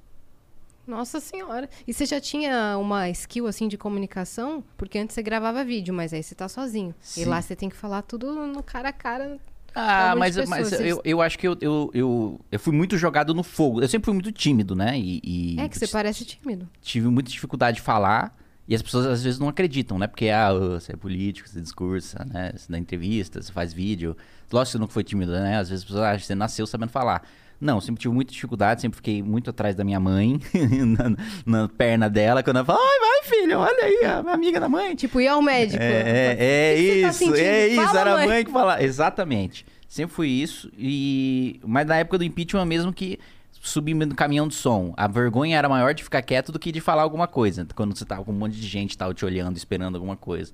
Nossa 0.90 1.20
senhora. 1.20 1.70
E 1.88 1.94
você 1.94 2.04
já 2.04 2.20
tinha 2.20 2.76
uma 2.78 3.10
skill 3.10 3.46
assim 3.46 3.68
de 3.68 3.78
comunicação? 3.78 4.64
Porque 4.76 4.98
antes 4.98 5.14
você 5.14 5.22
gravava 5.22 5.64
vídeo, 5.64 5.94
mas 5.94 6.12
aí 6.14 6.24
você 6.24 6.34
tá 6.34 6.50
sozinho. 6.50 6.96
Sim. 7.00 7.22
E 7.22 7.26
lá 7.26 7.40
você 7.40 7.56
tem 7.56 7.70
que 7.70 7.76
falar 7.76 8.02
tudo 8.02 8.48
no 8.48 8.64
cara 8.64 8.90
a 8.90 8.94
cara 8.94 9.40
ah, 9.76 10.16
mas, 10.18 10.36
mas 10.48 10.72
eu, 10.74 11.02
eu 11.04 11.22
acho 11.22 11.38
que 11.38 11.48
eu, 11.48 11.58
eu, 11.62 11.92
eu, 11.94 12.42
eu, 12.52 12.60
fui 12.60 12.74
muito 12.74 12.98
jogado 12.98 13.34
no 13.34 13.44
fogo. 13.44 13.82
Eu 13.82 13.88
sempre 13.88 14.06
fui 14.06 14.14
muito 14.14 14.32
tímido, 14.32 14.76
né? 14.76 14.98
E, 14.98 15.22
e 15.24 15.60
é 15.60 15.68
que 15.68 15.78
você 15.78 15.88
parece 15.88 16.26
tímido. 16.26 16.68
Tive 16.82 17.08
muita 17.08 17.30
dificuldade 17.30 17.78
de 17.78 17.82
falar. 17.82 18.36
E 18.68 18.76
as 18.76 18.84
pessoas 18.84 19.08
às 19.08 19.24
vezes 19.24 19.40
não 19.40 19.48
acreditam, 19.48 19.98
né? 19.98 20.06
Porque 20.06 20.30
ah, 20.30 20.54
você 20.54 20.94
é 20.94 20.96
político, 20.96 21.50
você 21.50 21.60
discursa, 21.60 22.24
né? 22.32 22.52
Você 22.56 22.72
dá 22.72 22.78
entrevista, 22.78 23.42
você 23.42 23.52
faz 23.52 23.74
vídeo. 23.74 24.16
Lógico 24.52 24.66
que 24.66 24.72
você 24.72 24.78
nunca 24.78 24.94
foi 24.94 25.04
tímido, 25.04 25.32
né? 25.32 25.58
Às 25.58 25.70
vezes 25.70 25.84
as 25.84 25.88
pessoas 25.88 26.04
acham 26.04 26.20
que 26.20 26.26
você 26.26 26.36
nasceu 26.36 26.68
sabendo 26.68 26.92
falar. 26.92 27.28
Não, 27.60 27.82
sempre 27.82 28.02
tive 28.02 28.14
muita 28.14 28.32
dificuldade, 28.32 28.82
sempre 28.82 28.96
fiquei 28.96 29.22
muito 29.22 29.50
atrás 29.50 29.76
da 29.76 29.84
minha 29.84 30.00
mãe, 30.00 30.40
na, 30.98 31.16
na, 31.46 31.68
perna 31.68 32.10
dela, 32.10 32.42
quando 32.42 32.58
ela 32.58 32.66
fala, 32.66 32.80
ai, 32.80 33.00
vai, 33.00 33.30
filho, 33.30 33.60
olha 33.60 33.84
aí, 33.84 34.06
a 34.06 34.24
minha 34.24 34.34
amiga 34.34 34.60
da 34.60 34.70
mãe. 34.70 34.96
Tipo, 34.96 35.20
ir 35.20 35.28
ao 35.28 35.42
médico. 35.42 35.84
É, 35.84 36.36
é, 36.40 37.00
é 37.00 37.02
tá 37.02 37.10
isso, 37.10 37.32
tá 37.32 37.38
é 37.38 37.68
isso, 37.68 37.84
Fala, 37.84 38.00
era 38.00 38.14
mãe. 38.14 38.24
a 38.24 38.28
mãe 38.28 38.46
que 38.46 38.52
falava. 38.52 38.82
Exatamente. 38.82 39.66
Sempre 39.90 40.16
foi 40.16 40.30
isso. 40.30 40.72
E... 40.78 41.60
Mas 41.66 41.88
na 41.88 41.98
época 41.98 42.20
do 42.20 42.24
impeachment 42.24 42.66
mesmo 42.66 42.94
que 42.94 43.20
subir 43.62 43.94
no 43.94 44.16
caminhão 44.16 44.48
de 44.48 44.56
som. 44.56 44.94
A 44.96 45.08
vergonha 45.08 45.58
era 45.58 45.68
maior 45.68 45.94
de 45.94 46.04
ficar 46.04 46.22
quieto 46.22 46.52
do 46.52 46.60
que 46.60 46.72
de 46.72 46.80
falar 46.80 47.02
alguma 47.02 47.28
coisa. 47.28 47.68
Quando 47.76 47.98
você 47.98 48.06
tava 48.06 48.24
com 48.24 48.32
um 48.32 48.36
monte 48.36 48.56
de 48.56 48.68
gente 48.68 48.98
tava 48.98 49.14
te 49.14 49.26
olhando, 49.26 49.58
esperando 49.58 49.96
alguma 49.96 50.16
coisa. 50.16 50.54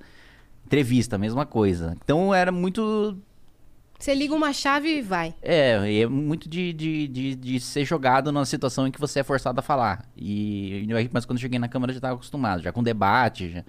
Entrevista, 0.66 1.18
mesma 1.18 1.46
coisa. 1.46 1.96
Então 2.04 2.34
era 2.34 2.52
muito 2.52 3.18
você 3.98 4.14
liga 4.14 4.34
uma 4.34 4.52
chave 4.52 4.98
e 4.98 5.02
vai. 5.02 5.34
É, 5.42 6.02
é 6.02 6.08
muito 6.08 6.50
de, 6.50 6.74
de, 6.74 7.08
de, 7.08 7.36
de, 7.36 7.60
ser 7.60 7.86
jogado 7.86 8.32
numa 8.32 8.46
situação 8.46 8.88
em 8.88 8.92
que 8.92 9.00
você 9.00 9.20
é 9.20 9.24
forçado 9.24 9.60
a 9.60 9.64
falar. 9.64 10.06
E, 10.18 10.86
mas 11.12 11.26
quando 11.26 11.38
eu 11.38 11.42
cheguei 11.42 11.58
na 11.58 11.68
Câmara 11.68 11.94
já 11.94 11.98
estava 11.98 12.16
acostumado, 12.16 12.62
já 12.62 12.72
com 12.72 12.84
debate. 12.84 13.50
Já, 13.50 13.64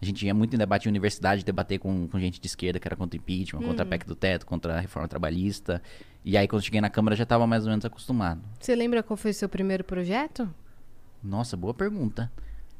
a 0.00 0.04
gente 0.04 0.24
ia 0.24 0.32
muito 0.32 0.54
em 0.54 0.58
debate 0.58 0.86
em 0.86 0.88
universidade, 0.88 1.44
debater 1.44 1.78
com, 1.78 2.08
com 2.08 2.18
gente 2.18 2.40
de 2.40 2.46
esquerda 2.46 2.78
que 2.78 2.88
era 2.88 2.96
contra 2.96 3.18
o 3.18 3.20
impeachment, 3.20 3.60
uhum. 3.60 3.68
contra 3.68 3.84
a 3.84 3.86
uhum. 3.86 3.90
PEC 3.90 4.06
do 4.06 4.14
teto, 4.14 4.46
contra 4.46 4.76
a 4.76 4.80
reforma 4.80 5.06
trabalhista. 5.06 5.82
E 6.24 6.36
aí 6.36 6.48
quando 6.48 6.60
eu 6.60 6.64
cheguei 6.64 6.80
na 6.80 6.88
Câmara 6.88 7.14
já 7.14 7.24
estava 7.24 7.46
mais 7.46 7.64
ou 7.64 7.70
menos 7.70 7.84
acostumado. 7.84 8.40
Você 8.58 8.74
lembra 8.74 9.02
qual 9.02 9.16
foi 9.16 9.30
o 9.30 9.34
seu 9.34 9.48
primeiro 9.48 9.84
projeto? 9.84 10.48
Nossa, 11.22 11.56
boa 11.56 11.74
pergunta. 11.74 12.32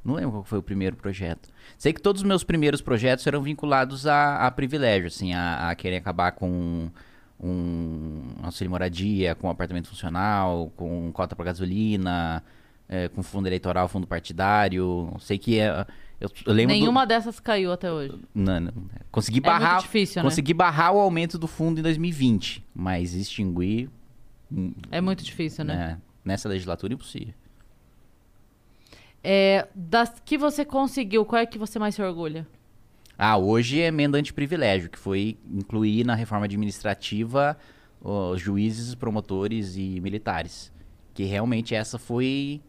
Não 0.05 0.15
lembro 0.15 0.33
qual 0.33 0.45
foi 0.45 0.59
o 0.59 0.63
primeiro 0.63 0.97
projeto. 0.97 1.49
Sei 1.77 1.93
que 1.93 2.01
todos 2.01 2.23
os 2.23 2.27
meus 2.27 2.43
primeiros 2.43 2.81
projetos 2.81 3.27
eram 3.27 3.43
vinculados 3.43 4.07
a, 4.07 4.47
a 4.47 4.51
privilégio, 4.51 5.09
assim, 5.09 5.35
a, 5.35 5.69
a, 5.69 5.75
querer 5.75 5.97
acabar 5.97 6.33
com 6.33 6.91
um 7.39 8.23
auxílio 8.43 8.71
moradia, 8.71 9.35
com 9.35 9.49
apartamento 9.51 9.89
funcional, 9.89 10.73
com 10.77 11.11
cota 11.13 11.37
para 11.37 11.47
gasolina, 11.47 12.43
é, 12.89 13.09
com 13.09 13.23
fundo 13.23 13.47
eleitoral, 13.47 13.89
fundo 13.89 14.07
partidário. 14.07 15.15
Sei 15.21 15.39
que 15.39 15.59
é. 15.59 15.87
Eu, 16.21 16.31
eu 16.47 16.53
lembro 16.53 16.75
Nenhuma 16.75 17.07
do... 17.07 17.09
dessas 17.09 17.41
caiu 17.41 17.73
até 17.73 17.91
hoje. 17.91 18.19
Não, 18.35 18.61
não. 18.61 18.73
Consegui 19.11 19.39
é 19.39 19.43
barrar. 19.43 19.73
Muito 19.75 19.83
difícil, 19.83 20.23
né? 20.23 20.29
Consegui 20.29 20.53
barrar 20.53 20.93
o 20.93 20.99
aumento 20.99 21.39
do 21.39 21.47
fundo 21.47 21.79
em 21.81 21.83
2020, 21.83 22.65
mas 22.75 23.15
extinguir. 23.15 23.89
Hum, 24.53 24.75
é 24.91 25.01
muito 25.01 25.23
difícil, 25.23 25.65
né? 25.65 25.99
É, 25.99 26.03
nessa 26.25 26.49
legislatura, 26.49 26.93
impossível. 26.93 27.35
É, 29.23 29.69
das 29.75 30.21
que 30.25 30.39
você 30.39 30.65
conseguiu, 30.65 31.25
qual 31.25 31.43
é 31.43 31.47
que 31.47 31.59
você 31.59 31.79
mais 31.79 31.95
se 31.95 32.03
orgulha? 32.03 32.47
Ah, 33.19 33.37
hoje 33.37 33.81
é 33.81 33.87
emenda 33.87 34.17
anti-privilégio, 34.17 34.89
que 34.89 34.99
foi 34.99 35.39
incluir 35.51 36.05
na 36.05 36.15
reforma 36.15 36.47
administrativa 36.47 37.57
os 38.01 38.41
juízes, 38.41 38.95
promotores 38.95 39.77
e 39.77 40.01
militares. 40.01 40.73
Que 41.13 41.25
realmente 41.25 41.75
essa 41.75 41.99
foi 41.99 42.63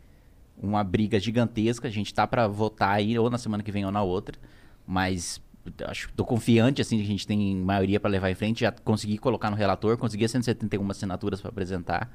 uma 0.62 0.84
briga 0.84 1.20
gigantesca. 1.20 1.88
A 1.88 1.92
gente 1.92 2.14
tá 2.14 2.28
para 2.28 2.48
votar 2.48 2.96
aí 2.96 3.18
ou 3.18 3.30
na 3.30 3.38
semana 3.38 3.64
que 3.64 3.72
vem 3.72 3.86
ou 3.86 3.92
na 3.92 4.04
outra, 4.04 4.38
mas 4.86 5.42
acho 5.88 6.12
tô 6.16 6.26
confiante 6.26 6.82
assim 6.82 6.98
que 6.98 7.04
a 7.04 7.08
gente 7.08 7.26
tem 7.26 7.56
maioria 7.56 8.00
para 8.00 8.10
levar 8.10 8.30
em 8.32 8.36
frente, 8.36 8.62
já 8.62 8.72
consegui 8.72 9.18
colocar 9.18 9.50
no 9.50 9.56
relator, 9.56 9.96
consegui 9.98 10.28
171 10.28 10.90
assinaturas 10.90 11.40
para 11.40 11.50
apresentar. 11.50 12.12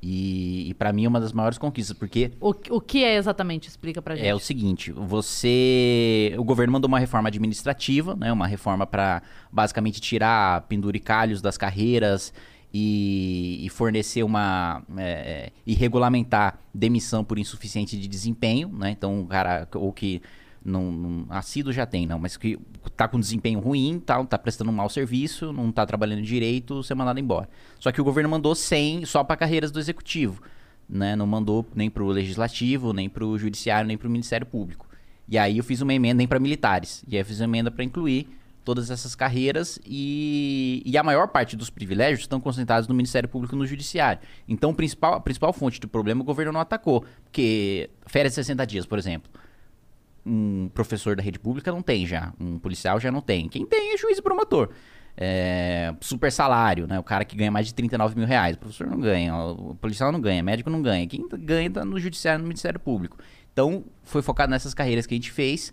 E, 0.00 0.70
e 0.70 0.74
para 0.74 0.92
mim 0.92 1.04
é 1.04 1.08
uma 1.08 1.20
das 1.20 1.32
maiores 1.32 1.58
conquistas, 1.58 1.96
porque... 1.96 2.30
O, 2.40 2.50
o 2.70 2.80
que 2.80 3.02
é 3.02 3.16
exatamente? 3.16 3.68
Explica 3.68 4.00
pra 4.00 4.14
gente. 4.14 4.26
É 4.26 4.34
o 4.34 4.38
seguinte, 4.38 4.92
você... 4.92 6.34
O 6.38 6.44
governo 6.44 6.72
mandou 6.72 6.88
uma 6.88 7.00
reforma 7.00 7.28
administrativa, 7.28 8.14
né? 8.14 8.32
Uma 8.32 8.46
reforma 8.46 8.86
para 8.86 9.22
basicamente 9.50 10.00
tirar 10.00 10.62
penduricalhos 10.62 11.42
das 11.42 11.58
carreiras 11.58 12.32
e, 12.72 13.58
e 13.64 13.68
fornecer 13.70 14.22
uma... 14.22 14.82
É, 14.96 15.02
é, 15.02 15.52
e 15.66 15.74
regulamentar 15.74 16.60
demissão 16.72 17.24
por 17.24 17.38
insuficiente 17.38 17.98
de 17.98 18.06
desempenho, 18.06 18.68
né? 18.68 18.90
Então, 18.90 19.22
o 19.22 19.26
cara... 19.26 19.66
Ou 19.74 19.92
que 19.92 20.22
não, 20.64 20.90
não 20.90 21.26
assíduo 21.30 21.72
já 21.72 21.86
tem, 21.86 22.06
não, 22.06 22.18
mas 22.18 22.36
que 22.36 22.58
tá 22.96 23.08
com 23.08 23.18
desempenho 23.18 23.60
ruim, 23.60 24.00
tá, 24.04 24.22
tá 24.24 24.38
prestando 24.38 24.70
um 24.70 24.74
mau 24.74 24.88
serviço, 24.88 25.52
não 25.52 25.70
tá 25.72 25.86
trabalhando 25.86 26.22
direito, 26.22 26.82
ser 26.82 26.94
mandado 26.94 27.20
embora. 27.20 27.48
Só 27.78 27.92
que 27.92 28.00
o 28.00 28.04
governo 28.04 28.28
mandou 28.28 28.54
100 28.54 29.06
só 29.06 29.22
para 29.24 29.36
carreiras 29.36 29.70
do 29.70 29.78
executivo, 29.78 30.42
né? 30.88 31.14
Não 31.16 31.26
mandou 31.26 31.66
nem 31.74 31.88
pro 31.88 32.06
legislativo, 32.08 32.92
nem 32.92 33.08
pro 33.08 33.38
judiciário, 33.38 33.86
nem 33.86 33.96
pro 33.96 34.10
Ministério 34.10 34.46
Público. 34.46 34.86
E 35.28 35.38
aí 35.38 35.58
eu 35.58 35.64
fiz 35.64 35.80
uma 35.80 35.92
emenda 35.92 36.18
nem 36.18 36.26
para 36.26 36.40
militares. 36.40 37.04
E 37.06 37.16
aí 37.16 37.22
eu 37.22 37.26
fiz 37.26 37.38
uma 37.40 37.44
emenda 37.44 37.70
para 37.70 37.84
incluir 37.84 38.28
todas 38.64 38.90
essas 38.90 39.14
carreiras 39.14 39.78
e, 39.86 40.82
e 40.84 40.98
a 40.98 41.02
maior 41.02 41.28
parte 41.28 41.56
dos 41.56 41.70
privilégios 41.70 42.20
estão 42.20 42.38
concentrados 42.38 42.86
no 42.86 42.94
Ministério 42.94 43.28
Público 43.28 43.54
e 43.54 43.58
no 43.58 43.66
Judiciário. 43.66 44.20
Então, 44.46 44.74
principal, 44.74 45.14
a 45.14 45.20
principal 45.20 45.52
fonte 45.52 45.80
do 45.80 45.88
problema 45.88 46.20
o 46.20 46.24
governo 46.24 46.52
não 46.52 46.60
atacou. 46.60 47.04
Porque 47.24 47.88
férias 48.06 48.32
de 48.32 48.36
60 48.36 48.66
dias, 48.66 48.86
por 48.86 48.98
exemplo 48.98 49.30
um 50.28 50.70
professor 50.74 51.16
da 51.16 51.22
rede 51.22 51.38
pública 51.38 51.72
não 51.72 51.82
tem 51.82 52.06
já. 52.06 52.32
Um 52.40 52.58
policial 52.58 53.00
já 53.00 53.10
não 53.10 53.20
tem. 53.20 53.48
Quem 53.48 53.64
tem 53.66 53.94
é 53.94 53.96
juiz 53.96 54.18
e 54.18 54.22
promotor. 54.22 54.70
é, 55.20 55.92
super 56.00 56.30
salário, 56.30 56.86
né? 56.86 56.96
O 56.98 57.02
cara 57.02 57.24
que 57.24 57.36
ganha 57.36 57.50
mais 57.50 57.66
de 57.66 57.74
39 57.74 58.14
mil 58.16 58.26
reais. 58.26 58.54
O 58.56 58.58
professor 58.60 58.86
não 58.86 59.00
ganha, 59.00 59.34
o 59.36 59.74
policial 59.74 60.12
não 60.12 60.20
ganha, 60.20 60.40
o 60.42 60.44
médico 60.44 60.70
não 60.70 60.80
ganha. 60.80 61.04
Quem 61.08 61.26
ganha 61.40 61.68
tá 61.70 61.84
no 61.84 61.98
judiciário, 61.98 62.40
no 62.42 62.46
Ministério 62.48 62.78
Público. 62.78 63.16
Então, 63.52 63.84
foi 64.04 64.22
focado 64.22 64.50
nessas 64.50 64.72
carreiras 64.74 65.06
que 65.06 65.14
a 65.14 65.16
gente 65.16 65.32
fez. 65.32 65.72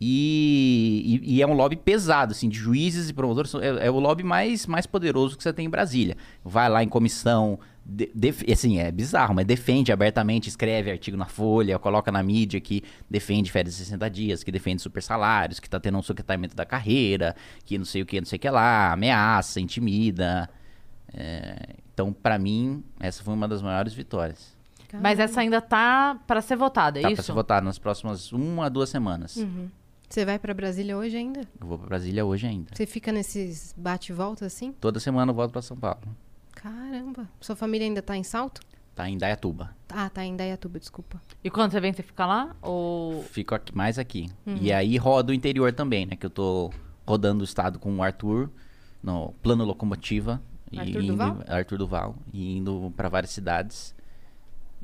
E, 0.00 1.20
e- 1.24 1.34
e 1.36 1.42
é 1.42 1.46
um 1.46 1.52
lobby 1.52 1.76
pesado, 1.76 2.32
assim, 2.32 2.48
de 2.48 2.56
juízes 2.58 3.10
e 3.10 3.12
promotores. 3.12 3.52
É, 3.56 3.86
é 3.86 3.90
o 3.90 3.98
lobby 3.98 4.22
mais, 4.22 4.66
mais 4.66 4.86
poderoso 4.86 5.36
que 5.36 5.42
você 5.42 5.52
tem 5.52 5.66
em 5.66 5.70
Brasília. 5.70 6.16
Vai 6.44 6.68
lá 6.70 6.82
em 6.82 6.88
comissão, 6.88 7.58
de- 7.88 8.10
def- 8.14 8.44
assim, 8.52 8.78
é 8.78 8.92
bizarro, 8.92 9.34
mas 9.34 9.46
defende 9.46 9.90
abertamente, 9.90 10.48
escreve 10.48 10.90
artigo 10.90 11.16
na 11.16 11.24
Folha, 11.24 11.78
coloca 11.78 12.12
na 12.12 12.22
mídia 12.22 12.60
que 12.60 12.82
defende 13.08 13.50
férias 13.50 13.74
de 13.76 13.80
60 13.84 14.10
dias, 14.10 14.44
que 14.44 14.52
defende 14.52 14.82
super 14.82 15.02
salários, 15.02 15.58
que 15.58 15.68
tá 15.70 15.80
tendo 15.80 15.96
um 15.96 16.02
sucatamento 16.02 16.54
da 16.54 16.66
carreira, 16.66 17.34
que 17.64 17.78
não 17.78 17.84
sei 17.86 18.02
o 18.02 18.06
que, 18.06 18.20
não 18.20 18.26
sei 18.26 18.36
o 18.36 18.40
que 18.40 18.50
lá, 18.50 18.92
ameaça, 18.92 19.58
intimida. 19.60 20.50
É, 21.14 21.74
então, 21.94 22.12
pra 22.12 22.38
mim, 22.38 22.84
essa 23.00 23.22
foi 23.22 23.32
uma 23.32 23.48
das 23.48 23.62
maiores 23.62 23.94
vitórias. 23.94 24.56
Mas 25.00 25.18
essa 25.18 25.40
ainda 25.40 25.60
tá 25.60 26.18
pra 26.26 26.40
ser 26.40 26.56
votada, 26.56 26.98
é 26.98 27.02
tá 27.02 27.08
isso? 27.08 27.16
pra 27.16 27.24
ser 27.24 27.32
votada 27.32 27.64
nas 27.64 27.78
próximas 27.78 28.32
uma 28.32 28.66
a 28.66 28.68
duas 28.68 28.88
semanas. 28.88 29.36
Você 30.08 30.24
vai 30.24 30.38
pra 30.38 30.54
Brasília 30.54 30.96
hoje 30.96 31.16
ainda? 31.16 31.40
Eu 31.60 31.66
vou 31.66 31.78
pra 31.78 31.88
Brasília 31.88 32.24
hoje 32.24 32.46
ainda. 32.46 32.70
Você 32.74 32.86
fica 32.86 33.12
nesses 33.12 33.74
bate 33.76 34.12
e 34.12 34.14
volta 34.14 34.46
assim? 34.46 34.72
Toda 34.80 34.98
semana 35.00 35.30
eu 35.32 35.34
volto 35.36 35.52
pra 35.52 35.60
São 35.60 35.76
Paulo. 35.76 36.00
Caramba. 36.62 37.28
Sua 37.40 37.54
família 37.56 37.86
ainda 37.86 38.02
tá 38.02 38.16
em 38.16 38.24
Salto? 38.24 38.60
Tá 38.94 39.08
em 39.08 39.16
Dayatuba. 39.16 39.76
Ah, 39.88 40.10
tá 40.10 40.24
em 40.24 40.34
Dayatuba, 40.36 40.78
desculpa. 40.78 41.22
E 41.42 41.48
quando 41.48 41.70
você 41.70 41.80
vem, 41.80 41.92
você 41.92 42.02
fica 42.02 42.26
lá? 42.26 42.56
Ou. 42.60 43.22
Fico 43.22 43.54
aqui, 43.54 43.74
mais 43.74 43.96
aqui. 43.98 44.28
Uhum. 44.44 44.58
E 44.60 44.72
aí 44.72 44.96
rodo 44.96 45.30
o 45.30 45.34
interior 45.34 45.72
também, 45.72 46.04
né? 46.04 46.16
Que 46.16 46.26
eu 46.26 46.30
tô 46.30 46.72
rodando 47.06 47.42
o 47.42 47.44
estado 47.44 47.78
com 47.78 47.96
o 47.96 48.02
Arthur 48.02 48.50
no 49.00 49.32
plano 49.40 49.64
locomotiva. 49.64 50.42
e 50.72 50.80
Arthur 50.80 51.00
indo, 51.00 51.12
Duval? 51.12 51.36
Arthur 51.46 51.78
Duval. 51.78 52.16
E 52.32 52.56
indo 52.58 52.92
pra 52.96 53.08
várias 53.08 53.30
cidades. 53.30 53.94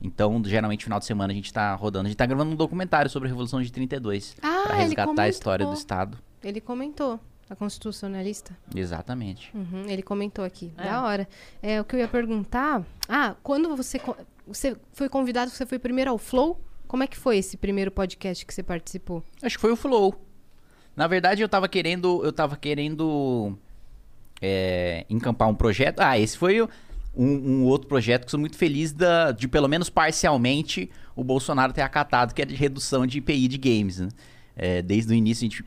Então, 0.01 0.41
geralmente, 0.45 0.85
final 0.85 1.01
de 1.01 1.07
semana 1.07 1.33
a 1.33 1.37
gente 1.37 1.53
tá 1.53 1.75
rodando. 1.75 2.07
A 2.07 2.09
gente 2.09 2.17
tá 2.17 2.27
gravando 2.27 2.53
um 2.53 2.57
documentário 2.57 3.11
sobre 3.11 3.27
a 3.29 3.31
Revolução 3.31 3.61
de 3.61 3.73
32. 3.73 4.37
Ah, 4.41 4.63
pra 4.65 4.75
ele 4.77 4.85
resgatar 4.85 5.23
a 5.23 5.29
história 5.29 5.67
do 5.67 5.75
estado. 5.75 6.19
Ele 6.43 6.61
comentou. 6.61 7.19
A 7.49 7.55
constitucionalista. 7.55 8.57
Exatamente. 8.75 9.51
Uhum, 9.55 9.85
ele 9.89 10.03
comentou 10.03 10.45
aqui. 10.45 10.73
É. 10.79 10.85
Da 10.85 11.03
hora. 11.05 11.29
É, 11.63 11.81
o 11.81 11.85
que 11.85 11.95
eu 11.97 12.01
ia 12.01 12.09
perguntar. 12.09 12.83
Ah, 13.09 13.35
quando 13.43 13.77
você, 13.77 14.01
você 14.47 14.77
foi 14.93 15.09
convidado, 15.09 15.51
você 15.51 15.67
foi 15.67 15.79
primeiro 15.79 16.11
ao 16.11 16.19
Flow? 16.19 16.59
Como 16.87 17.03
é 17.03 17.07
que 17.07 17.17
foi 17.17 17.37
esse 17.39 17.57
primeiro 17.57 17.91
podcast 17.91 18.47
que 18.47 18.55
você 18.55 18.63
participou? 18.63 19.23
Acho 19.43 19.57
que 19.57 19.61
foi 19.61 19.73
o 19.73 19.77
Flow. 19.77 20.15
Na 20.97 21.07
verdade, 21.07 21.43
eu 21.43 21.49
tava 21.49 21.69
querendo. 21.69 22.25
Eu 22.25 22.33
tava 22.33 22.57
querendo. 22.57 23.59
é, 24.41 25.05
encampar 25.11 25.49
um 25.49 25.55
projeto. 25.55 26.01
Ah, 26.01 26.19
esse 26.19 26.37
foi 26.39 26.63
um, 26.63 26.69
um 27.17 27.63
outro 27.65 27.89
projeto 27.89 28.25
que 28.25 28.31
sou 28.31 28.41
muito 28.41 28.57
feliz 28.57 28.93
da- 28.93 29.33
de, 29.33 29.47
pelo 29.49 29.69
menos 29.69 29.89
parcialmente, 29.91 30.91
o 31.17 31.23
Bolsonaro 31.25 31.73
ter 31.73 31.83
acatado, 31.83 32.35
que 32.35 32.43
é 32.43 32.45
de 32.45 32.55
redução 32.55 33.07
de 33.07 33.19
IPI 33.19 33.49
de 33.49 33.59
games. 33.59 33.99
né? 34.01 34.09
É, 34.57 34.83
desde 34.83 35.13
o 35.13 35.15
início 35.17 35.43
a 35.43 35.49
gente 35.51 35.65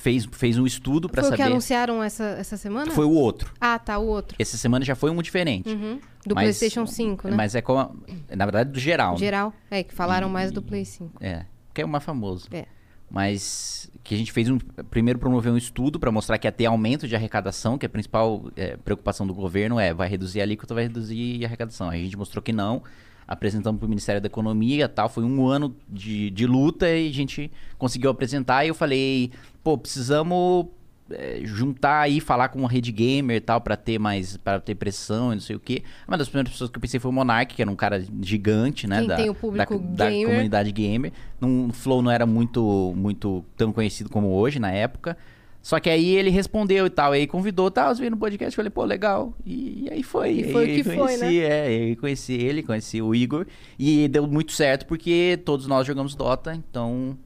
fez, 0.00 0.26
fez 0.32 0.58
um 0.58 0.66
estudo 0.66 1.08
pra 1.08 1.22
foi 1.22 1.30
o 1.30 1.32
que 1.32 1.38
saber. 1.38 1.50
anunciaram 1.52 2.02
essa, 2.02 2.24
essa 2.24 2.56
semana? 2.56 2.90
Foi 2.90 3.04
o 3.04 3.10
outro. 3.12 3.52
Ah, 3.60 3.78
tá, 3.78 3.98
o 3.98 4.06
outro. 4.06 4.36
Essa 4.38 4.56
semana 4.56 4.84
já 4.84 4.94
foi 4.94 5.10
um 5.10 5.20
diferente. 5.22 5.68
Uhum. 5.68 6.00
Do 6.26 6.34
Mas- 6.34 6.44
PlayStation 6.44 6.86
5, 6.86 7.28
né? 7.28 7.36
Mas 7.36 7.54
é 7.54 7.62
como. 7.62 8.02
Na 8.28 8.44
verdade, 8.44 8.70
do 8.72 8.78
geral. 8.80 9.12
né? 9.12 9.18
Geral. 9.18 9.52
É, 9.70 9.82
que 9.82 9.94
falaram 9.94 10.28
E- 10.28 10.32
mais 10.32 10.50
do 10.52 10.60
Play 10.62 10.84
5. 10.84 11.12
É, 11.20 11.44
que 11.72 11.80
é 11.80 11.84
o 11.84 11.88
mais 11.88 12.04
famoso. 12.04 12.48
É. 12.52 12.66
Mas 13.10 13.90
que 14.04 14.14
a 14.14 14.18
gente 14.18 14.30
fez 14.30 14.48
um. 14.48 14.58
Primeiro 14.90 15.18
promoveu 15.18 15.52
um 15.52 15.56
estudo 15.56 15.98
para 15.98 16.12
mostrar 16.12 16.38
que 16.38 16.46
ia 16.46 16.52
ter 16.52 16.66
aumento 16.66 17.08
de 17.08 17.16
arrecadação, 17.16 17.76
que 17.76 17.84
a 17.84 17.88
principal 17.88 18.44
é, 18.56 18.76
preocupação 18.76 19.26
do 19.26 19.34
governo 19.34 19.80
é 19.80 19.92
vai 19.92 20.08
reduzir 20.08 20.40
a 20.40 20.44
alíquota, 20.44 20.74
vai 20.74 20.84
reduzir 20.84 21.42
a 21.44 21.48
arrecadação. 21.48 21.90
A 21.90 21.96
gente 21.96 22.16
mostrou 22.16 22.40
que 22.42 22.52
não. 22.52 22.82
Apresentamos 23.30 23.78
para 23.78 23.86
o 23.86 23.88
Ministério 23.88 24.20
da 24.20 24.26
Economia 24.26 24.88
tal. 24.88 25.08
Foi 25.08 25.22
um 25.22 25.46
ano 25.46 25.74
de, 25.88 26.30
de 26.30 26.46
luta 26.46 26.90
e 26.90 27.08
a 27.08 27.12
gente 27.12 27.50
conseguiu 27.78 28.10
apresentar. 28.10 28.64
E 28.64 28.68
eu 28.68 28.74
falei, 28.74 29.30
pô, 29.62 29.78
precisamos 29.78 30.66
é, 31.12 31.40
juntar 31.44 32.00
aí, 32.00 32.20
falar 32.20 32.48
com 32.48 32.58
uma 32.58 32.68
rede 32.68 32.90
gamer 32.90 33.36
e 33.36 33.40
tal, 33.40 33.60
para 33.60 33.76
ter 33.76 34.00
mais. 34.00 34.36
para 34.36 34.58
ter 34.58 34.74
pressão 34.74 35.32
e 35.32 35.36
não 35.36 35.40
sei 35.40 35.54
o 35.54 35.60
quê. 35.60 35.84
Uma 36.08 36.18
das 36.18 36.28
primeiras 36.28 36.52
pessoas 36.52 36.70
que 36.70 36.76
eu 36.76 36.80
pensei 36.80 36.98
foi 36.98 37.08
o 37.08 37.14
Monark, 37.14 37.54
que 37.54 37.62
era 37.62 37.70
um 37.70 37.76
cara 37.76 38.04
gigante, 38.20 38.88
né? 38.88 38.98
Quem 38.98 39.08
da, 39.08 39.16
tem 39.16 39.30
o 39.30 39.34
público 39.34 39.78
da, 39.78 40.04
da 40.04 40.10
gamer. 40.10 40.26
comunidade 40.26 40.72
gamer. 40.72 41.12
O 41.40 41.72
Flow 41.72 42.02
não 42.02 42.10
era 42.10 42.26
muito, 42.26 42.92
muito 42.96 43.44
tão 43.56 43.72
conhecido 43.72 44.10
como 44.10 44.28
hoje 44.28 44.58
na 44.58 44.72
época. 44.72 45.16
Só 45.62 45.78
que 45.78 45.90
aí 45.90 46.16
ele 46.16 46.30
respondeu 46.30 46.86
e 46.86 46.90
tal, 46.90 47.12
aí 47.12 47.26
convidou, 47.26 47.70
tal, 47.70 47.94
veio 47.94 48.10
no 48.10 48.16
podcast, 48.16 48.56
falei, 48.56 48.70
pô, 48.70 48.84
legal. 48.84 49.34
E, 49.44 49.84
e 49.84 49.92
aí 49.92 50.02
foi. 50.02 50.30
E 50.30 50.52
foi 50.52 50.64
o 50.64 50.74
que 50.74 50.84
foi, 50.84 50.96
conheci, 50.96 51.24
né? 51.24 51.34
É, 51.36 51.66
aí 51.66 51.96
conheci 51.96 52.32
ele, 52.32 52.62
conheci 52.62 53.02
o 53.02 53.14
Igor. 53.14 53.46
E 53.78 54.08
deu 54.08 54.26
muito 54.26 54.52
certo 54.52 54.86
porque 54.86 55.38
todos 55.44 55.66
nós 55.66 55.86
jogamos 55.86 56.14
Dota, 56.14 56.54
então. 56.54 57.16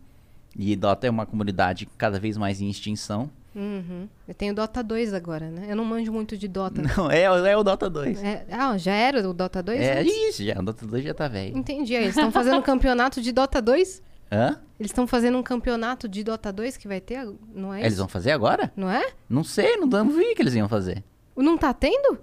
E 0.57 0.75
Dota 0.75 1.07
é 1.07 1.11
uma 1.11 1.27
comunidade 1.27 1.89
cada 1.97 2.19
vez 2.19 2.37
mais 2.37 2.61
em 2.61 2.69
extinção. 2.69 3.31
Uhum. 3.55 4.09
Eu 4.27 4.35
tenho 4.35 4.53
Dota 4.53 4.83
2 4.83 5.15
agora, 5.15 5.49
né? 5.49 5.67
Eu 5.69 5.77
não 5.77 5.85
manjo 5.85 6.13
muito 6.13 6.37
de 6.37 6.49
Dota. 6.49 6.83
Não, 6.97 7.09
é, 7.09 7.23
é 7.23 7.57
o 7.57 7.63
Dota 7.63 7.89
2. 7.89 8.23
É, 8.23 8.45
ah, 8.51 8.77
já 8.77 8.93
era 8.93 9.29
o 9.29 9.33
Dota 9.33 9.63
2? 9.63 9.81
É, 9.81 10.01
antes? 10.01 10.13
isso, 10.13 10.45
já. 10.45 10.59
O 10.59 10.63
Dota 10.63 10.85
2 10.85 11.05
já 11.05 11.15
tá 11.15 11.29
velho. 11.29 11.57
Entendi. 11.57 11.95
Aí, 11.95 12.05
Eles 12.05 12.17
estão 12.17 12.33
fazendo 12.33 12.59
um 12.59 12.63
campeonato 12.63 13.23
de 13.23 13.31
Dota 13.31 13.63
2? 13.63 14.03
Hã? 14.35 14.61
Eles 14.81 14.91
estão 14.91 15.07
fazendo 15.07 15.39
um 15.39 15.43
campeonato 15.43 16.09
de 16.09 16.25
Dota 16.25 16.53
2 16.53 16.77
que 16.77 16.89
vai 16.89 17.01
ter, 17.01 17.25
não 17.55 17.73
é 17.73 17.81
Eles 17.81 17.93
isso? 17.93 18.03
vão 18.03 18.09
fazer 18.09 18.33
agora? 18.33 18.73
Não 18.77 18.91
é? 18.91 19.13
Não 19.29 19.45
sei, 19.45 19.77
não, 19.77 19.87
não 19.87 20.11
vi 20.11 20.35
que 20.35 20.43
eles 20.43 20.55
iam 20.55 20.69
fazer. 20.69 21.05
Não 21.37 21.57
tá 21.57 21.73
tendo? 21.73 22.19